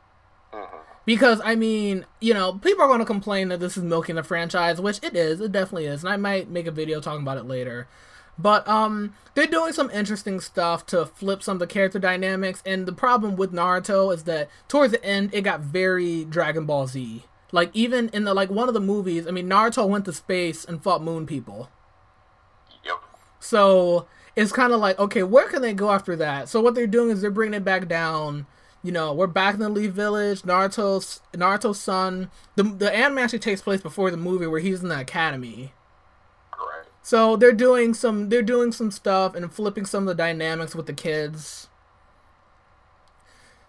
Because 1.04 1.40
I 1.44 1.54
mean, 1.54 2.06
you 2.20 2.32
know, 2.34 2.54
people 2.54 2.84
are 2.84 2.88
going 2.88 3.00
to 3.00 3.04
complain 3.04 3.48
that 3.48 3.60
this 3.60 3.76
is 3.76 3.82
milking 3.82 4.16
the 4.16 4.22
franchise, 4.22 4.80
which 4.80 5.02
it 5.02 5.16
is. 5.16 5.40
It 5.40 5.52
definitely 5.52 5.86
is, 5.86 6.04
and 6.04 6.12
I 6.12 6.16
might 6.16 6.48
make 6.48 6.66
a 6.66 6.70
video 6.70 7.00
talking 7.00 7.22
about 7.22 7.38
it 7.38 7.44
later. 7.44 7.88
But 8.38 8.66
um, 8.66 9.14
they're 9.34 9.46
doing 9.46 9.72
some 9.72 9.90
interesting 9.90 10.40
stuff 10.40 10.86
to 10.86 11.06
flip 11.06 11.42
some 11.42 11.56
of 11.56 11.60
the 11.60 11.66
character 11.66 11.98
dynamics. 11.98 12.62
And 12.64 12.86
the 12.86 12.92
problem 12.92 13.36
with 13.36 13.52
Naruto 13.52 14.12
is 14.12 14.24
that 14.24 14.48
towards 14.68 14.92
the 14.92 15.04
end, 15.04 15.30
it 15.34 15.42
got 15.42 15.60
very 15.60 16.24
Dragon 16.24 16.64
Ball 16.64 16.86
Z. 16.86 17.24
Like 17.52 17.70
even 17.74 18.08
in 18.08 18.24
the 18.24 18.32
like 18.32 18.50
one 18.50 18.68
of 18.68 18.74
the 18.74 18.80
movies, 18.80 19.26
I 19.26 19.30
mean, 19.30 19.48
Naruto 19.48 19.86
went 19.86 20.06
to 20.06 20.12
space 20.12 20.64
and 20.64 20.82
fought 20.82 21.02
Moon 21.02 21.26
people. 21.26 21.68
Yep. 22.84 22.96
So 23.38 24.06
it's 24.34 24.52
kind 24.52 24.72
of 24.72 24.80
like, 24.80 24.98
okay, 24.98 25.22
where 25.22 25.48
can 25.48 25.60
they 25.60 25.74
go 25.74 25.90
after 25.90 26.16
that? 26.16 26.48
So 26.48 26.60
what 26.60 26.74
they're 26.74 26.86
doing 26.86 27.10
is 27.10 27.20
they're 27.20 27.30
bringing 27.30 27.54
it 27.54 27.64
back 27.64 27.86
down. 27.86 28.46
You 28.84 28.90
know, 28.90 29.12
we're 29.12 29.28
back 29.28 29.54
in 29.54 29.60
the 29.60 29.68
Leaf 29.68 29.92
Village. 29.92 30.42
Naruto's 30.42 31.20
Naruto's 31.32 31.80
son. 31.80 32.30
The 32.56 32.64
the 32.64 32.92
anime 32.92 33.18
actually 33.18 33.38
takes 33.38 33.62
place 33.62 33.80
before 33.80 34.10
the 34.10 34.16
movie 34.16 34.46
where 34.46 34.60
he's 34.60 34.82
in 34.82 34.88
the 34.88 34.98
academy. 34.98 35.72
Right. 36.58 36.86
So 37.00 37.36
they're 37.36 37.52
doing 37.52 37.94
some 37.94 38.28
they're 38.28 38.42
doing 38.42 38.72
some 38.72 38.90
stuff 38.90 39.36
and 39.36 39.52
flipping 39.52 39.86
some 39.86 40.02
of 40.02 40.08
the 40.08 40.20
dynamics 40.20 40.74
with 40.74 40.86
the 40.86 40.92
kids. 40.92 41.68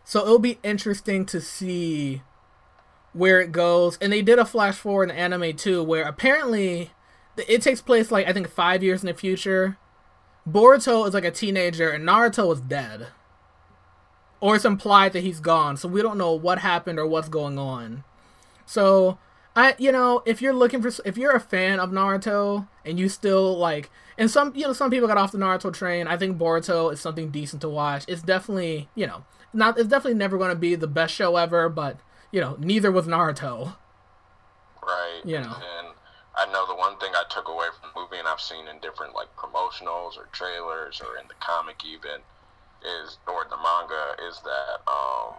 So 0.03 0.22
it'll 0.22 0.39
be 0.39 0.57
interesting 0.64 1.28
to 1.28 1.39
see 1.39 2.24
where 3.14 3.39
it 3.39 3.51
goes. 3.51 3.99
And 4.01 4.11
they 4.11 4.24
did 4.24 4.39
a 4.39 4.45
flash 4.45 4.76
forward 4.76 5.09
in 5.11 5.16
the 5.16 5.22
anime 5.22 5.55
too, 5.55 5.84
where 5.84 6.05
apparently 6.05 6.89
it 7.38 7.61
takes 7.61 7.82
place 7.82 8.09
like 8.09 8.28
I 8.28 8.34
think 8.34 8.49
five 8.49 8.82
years 8.82 9.03
in 9.03 9.07
the 9.07 9.14
future. 9.14 9.78
Boruto 10.49 11.07
is 11.07 11.14
like 11.14 11.24
a 11.24 11.32
teenager 11.32 11.91
and 11.91 12.03
Naruto 12.03 12.51
is 12.51 12.61
dead. 12.61 13.09
Or 14.43 14.57
it's 14.57 14.65
implied 14.65 15.13
that 15.13 15.21
he's 15.21 15.39
gone, 15.39 15.77
so 15.77 15.87
we 15.87 16.01
don't 16.01 16.17
know 16.17 16.33
what 16.33 16.59
happened 16.59 16.99
or 16.99 17.07
what's 17.07 17.29
going 17.29 17.57
on. 17.57 18.03
So 18.65 19.17
I, 19.55 19.73
you 19.77 19.89
know, 19.89 20.21
if 20.25 20.41
you're 20.41 20.51
looking 20.51 20.81
for, 20.81 20.91
if 21.05 21.17
you're 21.17 21.31
a 21.31 21.39
fan 21.39 21.79
of 21.79 21.91
Naruto 21.91 22.67
and 22.83 22.99
you 22.99 23.07
still 23.07 23.57
like, 23.57 23.89
and 24.17 24.29
some, 24.29 24.53
you 24.53 24.63
know, 24.63 24.73
some 24.73 24.91
people 24.91 25.07
got 25.07 25.17
off 25.17 25.31
the 25.31 25.37
Naruto 25.37 25.73
train. 25.73 26.07
I 26.07 26.17
think 26.17 26.37
Boruto 26.37 26.91
is 26.91 26.99
something 26.99 27.29
decent 27.29 27.61
to 27.61 27.69
watch. 27.69 28.03
It's 28.09 28.21
definitely, 28.21 28.89
you 28.95 29.07
know, 29.07 29.23
not, 29.53 29.79
it's 29.79 29.87
definitely 29.87 30.19
never 30.19 30.37
going 30.37 30.49
to 30.49 30.57
be 30.57 30.75
the 30.75 30.87
best 30.87 31.13
show 31.13 31.37
ever, 31.37 31.69
but 31.69 31.97
you 32.33 32.41
know, 32.41 32.57
neither 32.59 32.91
was 32.91 33.07
Naruto. 33.07 33.77
Right. 34.86 35.21
You 35.24 35.39
know. 35.39 35.55
And 35.55 35.87
I 36.36 36.51
know 36.51 36.67
the 36.67 36.75
one 36.75 36.97
thing 36.97 37.11
I 37.15 37.24
took 37.29 37.47
away 37.47 37.67
from 37.79 37.91
the 37.93 38.01
movie, 38.01 38.20
and 38.20 38.28
I've 38.28 38.41
seen 38.41 38.67
in 38.67 38.79
different 38.79 39.15
like 39.15 39.33
promotionals 39.37 40.17
or 40.17 40.28
trailers 40.33 40.99
or 40.99 41.15
in 41.17 41.29
the 41.29 41.36
comic 41.39 41.86
even, 41.86 42.20
is 42.84 43.18
or 43.28 43.46
the 43.50 43.58
manga 43.58 44.16
is 44.28 44.39
that 44.43 44.82
um, 44.92 45.36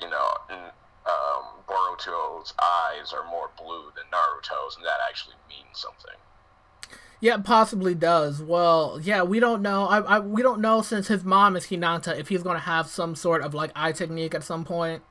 you 0.00 0.08
know, 0.08 0.28
n- 0.50 0.72
um, 1.06 1.44
Boruto's 1.68 2.54
eyes 2.60 3.12
are 3.12 3.28
more 3.30 3.50
blue 3.56 3.90
than 3.94 4.04
Naruto's, 4.12 4.76
and 4.76 4.84
that 4.84 4.98
actually 5.08 5.36
means 5.48 5.78
something. 5.78 6.16
Yeah, 7.20 7.36
possibly 7.38 7.94
does. 7.94 8.42
Well, 8.42 8.98
yeah, 9.02 9.22
we 9.22 9.40
don't 9.40 9.60
know. 9.60 9.84
I, 9.86 9.98
I 9.98 10.18
we 10.20 10.42
don't 10.42 10.60
know 10.60 10.80
since 10.80 11.08
his 11.08 11.22
mom 11.22 11.54
is 11.54 11.66
Hinata 11.66 12.18
if 12.18 12.28
he's 12.28 12.42
going 12.42 12.56
to 12.56 12.64
have 12.64 12.88
some 12.88 13.14
sort 13.14 13.42
of 13.42 13.52
like 13.52 13.70
eye 13.76 13.92
technique 13.92 14.34
at 14.34 14.42
some 14.42 14.64
point. 14.64 15.02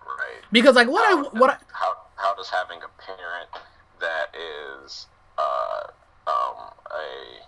Right. 0.00 0.42
Because 0.50 0.76
like 0.76 0.88
what 0.88 1.04
how, 1.04 1.26
I 1.26 1.38
what 1.38 1.50
I, 1.50 1.56
how 1.72 1.96
how 2.16 2.34
does 2.34 2.48
having 2.48 2.78
a 2.78 2.88
parent 3.02 3.50
that 4.00 4.34
is 4.34 5.06
uh 5.36 5.88
um 6.26 6.72
a 6.90 7.42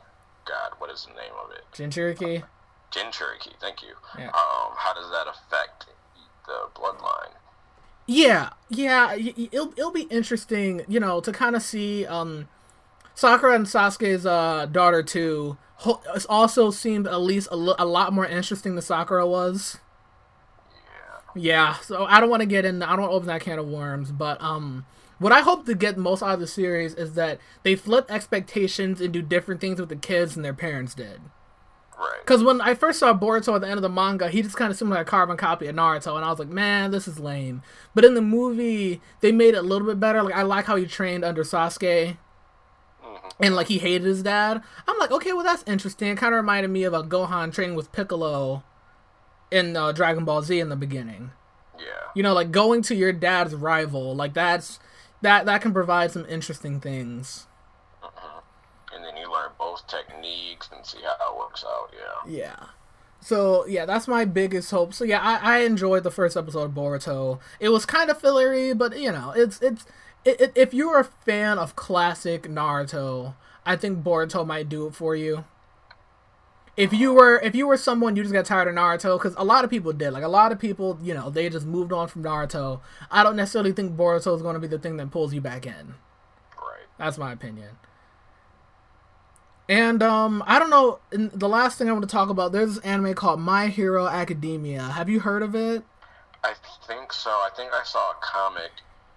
God, 0.48 0.72
what 0.78 0.90
is 0.90 1.06
the 1.06 1.12
name 1.12 1.32
of 1.44 1.50
it? 1.52 1.64
Jinchuriki. 1.72 2.42
Jinchuriki, 2.90 3.52
thank 3.60 3.82
you. 3.82 3.94
Yeah. 4.18 4.28
Um, 4.28 4.72
how 4.76 4.94
does 4.94 5.10
that 5.10 5.26
affect 5.28 5.86
the 6.46 6.68
bloodline? 6.74 7.32
Yeah, 8.06 8.50
yeah, 8.70 9.14
it'll 9.14 9.72
it'll 9.76 9.92
be 9.92 10.04
interesting, 10.04 10.82
you 10.88 10.98
know, 10.98 11.20
to 11.20 11.30
kind 11.30 11.54
of 11.54 11.62
see 11.62 12.06
um 12.06 12.48
Sakura 13.14 13.54
and 13.54 13.66
Sasuke's 13.66 14.24
uh 14.24 14.64
daughter 14.66 15.02
too. 15.02 15.58
It's 16.14 16.26
also 16.26 16.70
seemed 16.70 17.06
at 17.06 17.20
least 17.20 17.48
a, 17.52 17.56
lo- 17.56 17.76
a 17.78 17.84
lot 17.84 18.12
more 18.12 18.26
interesting 18.26 18.74
than 18.74 18.82
Sakura 18.82 19.26
was. 19.26 19.78
Yeah. 21.36 21.42
Yeah, 21.42 21.74
so 21.74 22.04
I 22.06 22.18
don't 22.18 22.30
want 22.30 22.40
to 22.40 22.46
get 22.48 22.64
in. 22.64 22.82
I 22.82 22.90
don't 22.92 23.02
want 23.02 23.12
to 23.12 23.16
open 23.16 23.28
that 23.28 23.42
can 23.42 23.58
of 23.58 23.68
worms, 23.68 24.10
but 24.10 24.40
um, 24.42 24.86
what 25.18 25.32
I 25.32 25.40
hope 25.40 25.66
to 25.66 25.74
get 25.74 25.96
most 25.98 26.22
out 26.22 26.34
of 26.34 26.40
the 26.40 26.46
series 26.46 26.94
is 26.94 27.14
that 27.14 27.38
they 27.62 27.74
flip 27.76 28.10
expectations 28.10 29.00
and 29.00 29.12
do 29.12 29.22
different 29.22 29.60
things 29.60 29.80
with 29.80 29.88
the 29.88 29.96
kids 29.96 30.34
than 30.34 30.42
their 30.42 30.54
parents 30.54 30.94
did. 30.94 31.20
Because 32.20 32.44
when 32.44 32.60
I 32.60 32.74
first 32.74 33.00
saw 33.00 33.12
Boruto 33.12 33.56
at 33.56 33.62
the 33.62 33.66
end 33.66 33.76
of 33.78 33.82
the 33.82 33.88
manga, 33.88 34.28
he 34.28 34.40
just 34.42 34.56
kind 34.56 34.70
of 34.70 34.76
seemed 34.76 34.92
like 34.92 35.00
a 35.00 35.04
carbon 35.10 35.36
copy 35.36 35.66
of 35.66 35.74
Naruto, 35.74 36.14
and 36.14 36.24
I 36.24 36.30
was 36.30 36.38
like, 36.38 36.48
man, 36.48 36.92
this 36.92 37.08
is 37.08 37.18
lame. 37.18 37.62
But 37.94 38.04
in 38.04 38.14
the 38.14 38.22
movie, 38.22 39.00
they 39.20 39.32
made 39.32 39.54
it 39.54 39.58
a 39.58 39.62
little 39.62 39.86
bit 39.88 39.98
better. 39.98 40.22
Like 40.22 40.36
I 40.36 40.42
like 40.42 40.66
how 40.66 40.76
he 40.76 40.86
trained 40.86 41.24
under 41.24 41.42
Sasuke, 41.42 42.16
Mhm. 43.04 43.30
and 43.40 43.56
like 43.56 43.66
he 43.66 43.78
hated 43.78 44.04
his 44.06 44.22
dad. 44.22 44.62
I'm 44.86 44.98
like, 44.98 45.10
okay, 45.10 45.32
well 45.32 45.42
that's 45.42 45.64
interesting. 45.66 46.08
It 46.10 46.18
kind 46.18 46.34
of 46.34 46.38
reminded 46.38 46.68
me 46.70 46.84
of 46.84 46.94
a 46.94 47.02
Gohan 47.02 47.52
training 47.52 47.74
with 47.74 47.90
Piccolo, 47.90 48.62
in 49.50 49.76
uh, 49.76 49.90
Dragon 49.90 50.24
Ball 50.24 50.42
Z 50.42 50.60
in 50.60 50.68
the 50.68 50.76
beginning. 50.76 51.32
Yeah. 51.78 51.84
You 52.14 52.22
know, 52.22 52.32
like 52.34 52.52
going 52.52 52.82
to 52.82 52.94
your 52.94 53.12
dad's 53.12 53.54
rival, 53.56 54.14
like 54.14 54.34
that's 54.34 54.78
that 55.22 55.46
that 55.46 55.60
can 55.60 55.72
provide 55.72 56.12
some 56.12 56.26
interesting 56.26 56.80
things. 56.80 57.46
Uh-huh. 58.02 58.40
And 58.94 59.04
then 59.04 59.16
you 59.16 59.30
learn 59.30 59.50
both 59.58 59.86
techniques 59.86 60.68
and 60.74 60.84
see 60.84 60.98
how 61.02 61.34
it 61.34 61.38
works 61.38 61.64
out. 61.66 61.90
Yeah. 61.92 62.30
Yeah. 62.40 62.66
So 63.20 63.66
yeah, 63.66 63.84
that's 63.84 64.08
my 64.08 64.24
biggest 64.24 64.70
hope. 64.70 64.94
So 64.94 65.04
yeah, 65.04 65.20
I, 65.20 65.56
I 65.56 65.58
enjoyed 65.60 66.04
the 66.04 66.10
first 66.10 66.36
episode 66.36 66.62
of 66.62 66.70
Boruto. 66.72 67.40
It 67.60 67.70
was 67.70 67.84
kind 67.84 68.10
of 68.10 68.20
fillery, 68.20 68.72
but 68.74 68.98
you 68.98 69.12
know, 69.12 69.32
it's 69.36 69.60
it's 69.60 69.84
it, 70.24 70.40
it, 70.40 70.52
if 70.54 70.72
you're 70.74 71.00
a 71.00 71.04
fan 71.04 71.58
of 71.58 71.76
classic 71.76 72.44
Naruto, 72.44 73.34
I 73.66 73.76
think 73.76 74.02
Boruto 74.02 74.46
might 74.46 74.68
do 74.68 74.86
it 74.86 74.94
for 74.94 75.16
you. 75.16 75.44
If 76.78 76.92
you 76.92 77.12
were 77.12 77.40
if 77.40 77.56
you 77.56 77.66
were 77.66 77.76
someone 77.76 78.14
you 78.14 78.22
just 78.22 78.32
got 78.32 78.44
tired 78.44 78.68
of 78.68 78.74
Naruto, 78.76 79.18
because 79.18 79.34
a 79.36 79.42
lot 79.42 79.64
of 79.64 79.70
people 79.70 79.92
did. 79.92 80.12
Like 80.12 80.22
a 80.22 80.28
lot 80.28 80.52
of 80.52 80.60
people, 80.60 80.96
you 81.02 81.12
know, 81.12 81.28
they 81.28 81.50
just 81.50 81.66
moved 81.66 81.92
on 81.92 82.06
from 82.06 82.22
Naruto. 82.22 82.80
I 83.10 83.24
don't 83.24 83.34
necessarily 83.34 83.72
think 83.72 83.96
Boruto 83.96 84.36
is 84.36 84.42
going 84.42 84.54
to 84.54 84.60
be 84.60 84.68
the 84.68 84.78
thing 84.78 84.96
that 84.98 85.10
pulls 85.10 85.34
you 85.34 85.40
back 85.40 85.66
in. 85.66 85.96
Right. 86.56 86.86
That's 86.96 87.18
my 87.18 87.32
opinion. 87.32 87.70
And 89.68 90.04
um, 90.04 90.44
I 90.46 90.60
don't 90.60 90.70
know. 90.70 91.00
The 91.10 91.48
last 91.48 91.78
thing 91.78 91.88
I 91.88 91.92
want 91.92 92.08
to 92.08 92.12
talk 92.12 92.30
about, 92.30 92.52
there's 92.52 92.76
this 92.76 92.84
anime 92.84 93.14
called 93.14 93.40
My 93.40 93.66
Hero 93.66 94.06
Academia. 94.06 94.82
Have 94.82 95.08
you 95.08 95.18
heard 95.18 95.42
of 95.42 95.56
it? 95.56 95.82
I 96.44 96.54
think 96.86 97.12
so. 97.12 97.30
I 97.30 97.50
think 97.56 97.72
I 97.72 97.82
saw 97.82 98.12
a 98.12 98.16
comic 98.22 98.70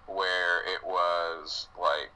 where 0.08 0.64
it 0.64 0.84
was 0.84 1.68
like 1.80 2.10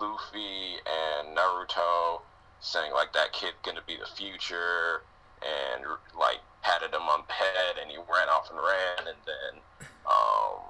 Luffy 0.00 0.78
and 0.86 1.36
Naruto 1.36 2.22
saying 2.60 2.92
like 2.92 3.12
that 3.12 3.32
kid 3.32 3.54
gonna 3.64 3.82
be 3.86 3.96
the 3.96 4.06
future, 4.06 5.02
and 5.42 5.84
like 6.18 6.38
patted 6.62 6.92
him 6.94 7.02
on 7.02 7.22
the 7.26 7.32
head, 7.32 7.76
and 7.80 7.90
he 7.90 7.96
ran 7.96 8.28
off 8.28 8.50
and 8.50 8.58
ran, 8.58 9.08
and 9.08 9.16
then 9.26 9.62
um, 10.06 10.60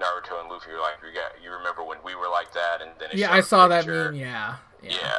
Naruto 0.00 0.40
and 0.40 0.48
Luffy 0.50 0.72
were 0.72 0.78
like, 0.80 0.94
"You 1.02 1.12
got, 1.14 1.32
you 1.42 1.50
remember 1.52 1.84
when 1.84 1.98
we 2.04 2.14
were 2.14 2.28
like 2.28 2.52
that?" 2.54 2.80
And 2.82 2.90
then 2.98 3.10
it 3.12 3.18
Yeah, 3.18 3.32
I 3.32 3.40
saw 3.40 3.68
that 3.68 3.86
meme. 3.86 4.14
Yeah. 4.14 4.56
Yeah. 4.82 5.12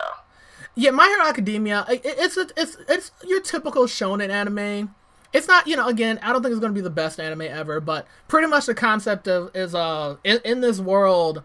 Yeah, 0.75 0.91
My 0.91 1.05
Hero 1.07 1.23
Academia. 1.25 1.85
i- 1.87 1.93
i- 1.93 2.01
It's 2.03 2.35
a, 2.37 2.47
it's 2.57 2.77
it's 2.89 3.11
your 3.23 3.41
typical 3.41 3.83
shonen 3.85 4.29
anime. 4.29 4.93
It's 5.31 5.47
not, 5.47 5.67
you 5.67 5.75
know, 5.75 5.87
again, 5.87 6.19
I 6.21 6.31
don't 6.31 6.41
think 6.43 6.51
it's 6.51 6.59
going 6.59 6.73
to 6.73 6.77
be 6.77 6.81
the 6.81 6.89
best 6.91 7.19
anime 7.19 7.41
ever, 7.41 7.79
but 7.79 8.05
pretty 8.27 8.47
much 8.47 8.65
the 8.67 8.75
concept 8.75 9.27
of 9.27 9.49
is 9.55 9.73
uh 9.75 10.17
in, 10.23 10.39
in 10.45 10.61
this 10.61 10.79
world, 10.79 11.43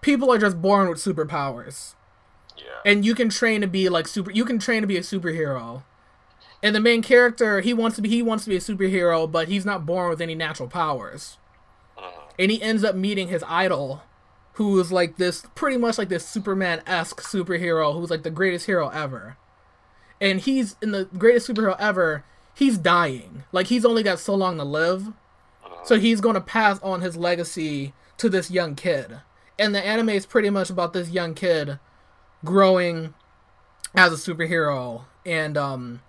people 0.00 0.32
are 0.32 0.38
just 0.38 0.60
born 0.60 0.88
with 0.88 0.98
superpowers. 0.98 1.94
Yeah, 2.66 2.90
and 2.90 3.04
you 3.04 3.14
can 3.14 3.28
train 3.28 3.60
to 3.60 3.66
be 3.66 3.88
like 3.88 4.08
super 4.08 4.30
you 4.30 4.44
can 4.44 4.58
train 4.58 4.82
to 4.82 4.86
be 4.86 4.96
a 4.96 5.00
superhero. 5.00 5.84
And 6.62 6.74
the 6.74 6.80
main 6.80 7.02
character 7.02 7.60
he 7.60 7.72
wants 7.72 7.96
to 7.96 8.02
be 8.02 8.08
he 8.08 8.22
wants 8.22 8.44
to 8.44 8.50
be 8.50 8.56
a 8.56 8.60
superhero 8.60 9.30
but 9.30 9.48
he's 9.48 9.64
not 9.64 9.86
born 9.86 10.10
with 10.10 10.20
any 10.20 10.34
natural 10.34 10.68
powers. 10.68 11.38
Uh-huh. 11.96 12.32
And 12.38 12.50
he 12.50 12.60
ends 12.60 12.82
up 12.84 12.94
meeting 12.94 13.28
his 13.28 13.44
idol 13.46 14.02
who 14.54 14.78
is 14.80 14.90
like 14.90 15.16
this 15.16 15.44
pretty 15.54 15.76
much 15.76 15.98
like 15.98 16.08
this 16.08 16.26
superman-esque 16.26 17.22
superhero 17.22 17.94
who's 17.94 18.10
like 18.10 18.22
the 18.22 18.30
greatest 18.30 18.66
hero 18.66 18.88
ever. 18.88 19.36
And 20.20 20.40
he's 20.40 20.76
in 20.82 20.92
the 20.92 21.04
greatest 21.04 21.48
superhero 21.48 21.76
ever 21.78 22.24
he's 22.56 22.78
dying. 22.78 23.44
Like 23.52 23.68
he's 23.68 23.84
only 23.84 24.02
got 24.02 24.18
so 24.18 24.34
long 24.34 24.56
to 24.56 24.64
live. 24.64 25.08
Uh-huh. 25.08 25.84
So 25.84 25.98
he's 26.00 26.20
going 26.20 26.34
to 26.34 26.40
pass 26.40 26.80
on 26.80 27.02
his 27.02 27.16
legacy 27.16 27.92
to 28.16 28.28
this 28.28 28.50
young 28.50 28.74
kid. 28.74 29.20
And 29.58 29.74
the 29.74 29.84
anime 29.84 30.10
is 30.10 30.26
pretty 30.26 30.50
much 30.50 30.70
about 30.70 30.92
this 30.92 31.10
young 31.10 31.34
kid 31.34 31.78
growing 32.44 33.14
as 33.94 34.12
a 34.12 34.16
superhero 34.16 35.04
and 35.24 35.56
um 35.56 36.00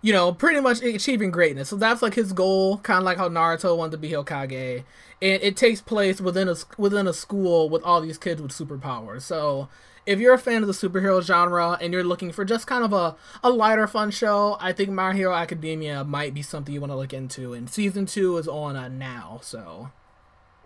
you 0.00 0.12
know 0.12 0.32
pretty 0.32 0.60
much 0.60 0.82
achieving 0.82 1.30
greatness. 1.30 1.68
So 1.68 1.76
that's 1.76 2.02
like 2.02 2.14
his 2.14 2.32
goal 2.32 2.78
kind 2.78 2.98
of 2.98 3.04
like 3.04 3.18
how 3.18 3.28
naruto 3.28 3.76
wanted 3.76 3.92
to 3.92 3.98
be 3.98 4.10
hokage. 4.10 4.84
And 5.20 5.42
it 5.42 5.56
takes 5.56 5.80
place 5.80 6.20
within 6.20 6.48
a 6.48 6.56
within 6.78 7.06
a 7.06 7.12
school 7.12 7.68
with 7.68 7.82
all 7.82 8.00
these 8.00 8.18
kids 8.18 8.40
with 8.42 8.52
superpowers. 8.52 9.22
So 9.22 9.68
if 10.04 10.18
you're 10.18 10.34
a 10.34 10.38
fan 10.38 10.62
of 10.62 10.66
the 10.66 10.72
superhero 10.74 11.22
genre 11.22 11.78
and 11.80 11.92
you're 11.92 12.02
looking 12.02 12.32
for 12.32 12.44
just 12.44 12.66
kind 12.66 12.84
of 12.84 12.92
a, 12.92 13.14
a 13.44 13.50
lighter 13.50 13.86
fun 13.86 14.10
show 14.10 14.56
i 14.60 14.72
think 14.72 14.90
my 14.90 15.14
hero 15.14 15.32
academia 15.32 16.02
might 16.02 16.34
be 16.34 16.42
something 16.42 16.74
you 16.74 16.80
want 16.80 16.90
to 16.90 16.96
look 16.96 17.12
into. 17.12 17.52
And 17.52 17.70
season 17.70 18.06
two 18.06 18.36
is 18.36 18.48
on 18.48 18.76
uh, 18.76 18.88
now 18.88 19.38
so. 19.42 19.90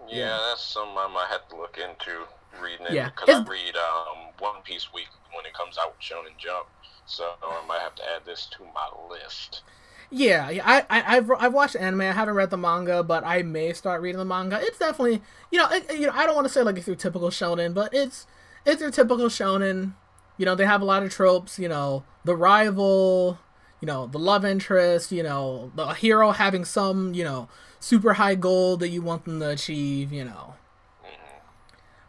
Yeah, 0.09 0.38
That's 0.48 0.64
something 0.64 0.97
I 0.97 1.09
might 1.09 1.28
have 1.30 1.48
to 1.48 1.56
look 1.56 1.78
into 1.78 2.26
reading 2.62 2.86
it 2.86 2.92
Yeah, 2.92 3.10
because 3.10 3.28
I 3.28 3.50
read 3.50 3.76
um, 3.76 4.32
One 4.38 4.62
Piece 4.62 4.92
week 4.92 5.08
when 5.34 5.46
it 5.46 5.54
comes 5.54 5.76
out 5.78 5.92
with 5.92 6.00
Shonen 6.00 6.36
Jump, 6.38 6.66
so 7.06 7.34
I 7.42 7.66
might 7.66 7.80
have 7.80 7.94
to 7.96 8.02
add 8.14 8.22
this 8.24 8.46
to 8.52 8.64
my 8.74 8.88
list. 9.10 9.62
Yeah, 10.10 10.50
yeah. 10.50 10.62
I, 10.64 10.84
I 10.88 11.16
I've 11.16 11.30
I've 11.38 11.52
watched 11.52 11.76
anime. 11.76 12.02
I 12.02 12.12
haven't 12.12 12.34
read 12.34 12.50
the 12.50 12.56
manga, 12.56 13.02
but 13.02 13.24
I 13.24 13.42
may 13.42 13.72
start 13.72 14.02
reading 14.02 14.18
the 14.18 14.24
manga. 14.24 14.58
It's 14.60 14.78
definitely 14.78 15.22
you 15.50 15.58
know 15.58 15.68
it, 15.70 15.92
you 15.98 16.06
know 16.06 16.12
I 16.14 16.26
don't 16.26 16.34
want 16.34 16.46
to 16.46 16.52
say 16.52 16.62
like 16.62 16.76
it's 16.76 16.86
your 16.86 16.96
typical 16.96 17.30
shonen, 17.30 17.74
but 17.74 17.92
it's 17.92 18.26
it's 18.64 18.80
your 18.80 18.90
typical 18.90 19.26
shonen. 19.26 19.94
You 20.36 20.46
know 20.46 20.54
they 20.54 20.66
have 20.66 20.80
a 20.80 20.84
lot 20.84 21.02
of 21.02 21.10
tropes. 21.10 21.58
You 21.58 21.68
know 21.68 22.04
the 22.24 22.36
rival, 22.36 23.38
you 23.80 23.86
know 23.86 24.06
the 24.06 24.18
love 24.18 24.44
interest. 24.44 25.10
You 25.10 25.24
know 25.24 25.72
the 25.74 25.88
hero 25.88 26.30
having 26.30 26.64
some 26.64 27.12
you 27.14 27.24
know 27.24 27.48
super 27.80 28.14
high 28.14 28.36
goal 28.36 28.76
that 28.76 28.88
you 28.88 29.02
want 29.02 29.24
them 29.24 29.40
to 29.40 29.50
achieve. 29.50 30.12
You 30.12 30.24
know. 30.24 30.54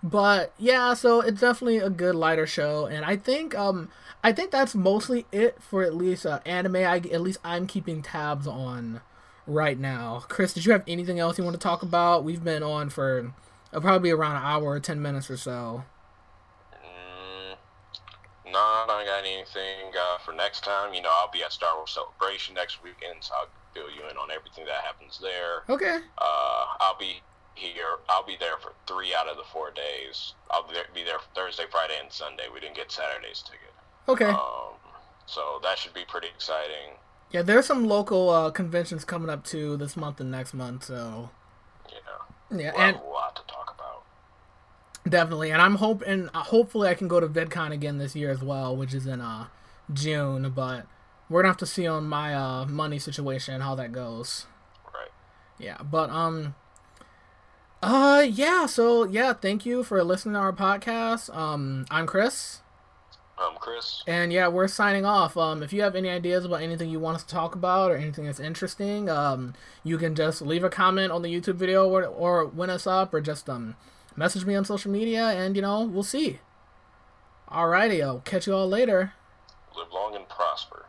But 0.04 0.54
yeah, 0.58 0.94
so 0.94 1.22
it's 1.22 1.42
definitely 1.42 1.78
a 1.78 1.90
good 1.90 2.16
lighter 2.16 2.46
show, 2.48 2.86
and 2.86 3.04
I 3.04 3.16
think 3.16 3.56
um 3.56 3.90
I 4.24 4.32
think 4.32 4.52
that's 4.52 4.76
mostly 4.76 5.26
it 5.32 5.62
for 5.62 5.84
at 5.84 5.96
least 5.96 6.26
uh, 6.26 6.40
anime. 6.46 6.76
I 6.78 6.98
at 6.98 7.22
least 7.22 7.40
I'm 7.44 7.68
keeping 7.68 8.02
tabs 8.02 8.48
on 8.48 9.02
right 9.48 9.80
now. 9.80 10.24
Chris, 10.28 10.54
did 10.54 10.66
you 10.66 10.72
have 10.72 10.84
anything 10.88 11.20
else 11.20 11.38
you 11.38 11.44
want 11.44 11.56
to 11.56 11.60
talk 11.60 11.82
about? 11.82 12.24
We've 12.24 12.44
been 12.44 12.64
on 12.64 12.90
for 12.90 13.34
uh, 13.74 13.80
probably 13.80 14.12
around 14.12 14.36
an 14.38 14.44
hour 14.44 14.66
or 14.66 14.80
ten 14.80 15.02
minutes 15.02 15.30
or 15.30 15.38
so. 15.38 15.84
Mm, 16.74 17.58
no, 18.52 18.60
I 18.60 18.86
don't 18.88 19.06
got 19.06 19.20
anything 19.20 19.92
uh, 19.98 20.18
for 20.20 20.34
next 20.34 20.64
time. 20.64 20.94
You 20.94 21.02
know, 21.02 21.12
I'll 21.22 21.32
be 21.32 21.44
at 21.44 21.52
Star 21.52 21.76
Wars 21.76 21.92
Celebration 21.92 22.54
next 22.56 22.84
weekend, 22.84 23.16
so 23.22 23.34
I'll 23.36 23.50
fill 23.74 23.90
you 23.90 24.08
in 24.10 24.18
on 24.18 24.30
everything 24.30 24.66
that 24.66 24.84
happens 24.84 25.20
there. 25.22 25.64
Okay. 25.70 26.00
Uh, 26.18 26.66
I'll 26.80 26.98
be 27.00 27.22
here. 27.58 27.98
I'll 28.10 28.26
be 28.26 28.38
there 28.40 28.58
for 28.62 28.74
three 28.88 29.14
out 29.14 29.28
of 29.28 29.38
the 29.38 29.44
four 29.52 29.72
days. 29.72 30.34
I'll 30.50 30.68
be 30.68 30.74
there, 30.74 30.86
be 30.94 31.04
there 31.04 31.20
Thursday, 31.36 31.66
Friday, 31.70 31.96
and 32.02 32.12
Sunday. 32.12 32.44
We 32.54 32.60
didn't 32.60 32.76
get 32.76 32.92
Saturday's 32.92 33.42
ticket. 33.42 33.74
Okay. 34.08 34.26
Um, 34.26 34.78
so 35.26 35.60
that 35.64 35.78
should 35.78 35.94
be 35.94 36.06
pretty 36.08 36.28
exciting. 36.28 36.96
Yeah, 37.32 37.42
there's 37.42 37.66
some 37.66 37.86
local 37.86 38.30
uh, 38.30 38.52
conventions 38.52 39.04
coming 39.04 39.30
up 39.30 39.44
too 39.44 39.76
this 39.76 39.98
month 39.98 40.22
and 40.22 40.32
next 40.32 40.54
month, 40.54 40.86
so 40.86 41.30
Yeah, 41.90 42.58
yeah, 42.58 42.72
we'll 42.74 42.82
and 42.82 42.96
a 42.96 43.04
lot 43.04 43.36
to 43.36 43.42
talk 43.54 43.76
about. 43.78 44.04
Definitely, 45.10 45.52
and 45.52 45.62
I'm 45.62 45.76
hoping, 45.76 46.30
uh, 46.34 46.44
hopefully, 46.44 46.88
I 46.88 46.94
can 46.94 47.10
go 47.10 47.20
to 47.20 47.28
VidCon 47.28 47.72
again 47.72 47.98
this 47.98 48.16
year 48.16 48.32
as 48.32 48.42
well, 48.42 48.76
which 48.76 48.94
is 48.94 49.06
in 49.08 49.20
uh 49.20 49.48
June. 49.92 50.50
But 50.52 50.86
we're 51.30 51.42
gonna 51.42 51.50
have 51.50 51.58
to 51.58 51.66
see 51.66 51.86
on 51.86 52.06
my 52.08 52.34
uh 52.34 52.66
money 52.66 53.00
situation 53.00 53.60
how 53.60 53.76
that 53.76 53.92
goes. 53.92 54.46
Right. 54.94 55.12
Yeah, 55.60 55.78
but 55.84 56.10
um, 56.10 56.56
uh, 57.82 58.26
yeah. 58.30 58.66
So 58.66 59.04
yeah, 59.06 59.34
thank 59.34 59.66
you 59.66 59.84
for 59.84 60.04
listening 60.04 60.34
to 60.34 60.40
our 60.40 60.54
podcast. 60.54 61.36
Um, 61.36 61.86
I'm 61.92 62.06
Chris, 62.08 62.62
I'm 63.38 63.56
Chris. 63.60 64.04
and 64.08 64.34
yeah, 64.34 64.48
we're 64.48 64.68
signing 64.68 65.06
off. 65.06 65.38
Um, 65.38 65.62
if 65.64 65.72
you 65.74 65.82
have 65.84 65.96
any 65.96 66.10
ideas 66.10 66.46
about 66.46 66.62
anything 66.62 66.90
you 66.90 67.00
want 67.00 67.18
us 67.18 67.24
to 67.24 67.34
talk 67.34 67.56
about 67.56 67.92
or 67.92 67.96
anything 67.98 68.26
that's 68.26 68.40
interesting, 68.40 69.10
um, 69.10 69.54
you 69.84 69.98
can 69.98 70.16
just 70.16 70.42
leave 70.42 70.64
a 70.64 70.70
comment 70.70 71.12
on 71.12 71.22
the 71.22 71.34
YouTube 71.34 71.56
video 71.56 71.88
or 71.88 72.04
or 72.06 72.46
win 72.46 72.70
us 72.70 72.88
up 72.88 73.14
or 73.14 73.22
just 73.22 73.50
um 73.50 73.76
message 74.16 74.46
me 74.46 74.56
on 74.56 74.66
social 74.66 74.92
media, 74.92 75.28
and 75.28 75.56
you 75.56 75.62
know 75.62 75.84
we'll 75.84 76.04
see. 76.04 76.40
Alrighty, 77.50 78.04
I'll 78.04 78.20
catch 78.20 78.48
you 78.48 78.54
all 78.54 78.68
later. 78.68 79.14
Live 79.76 79.88
long 79.94 80.16
and 80.16 80.28
prosper. 80.28 80.88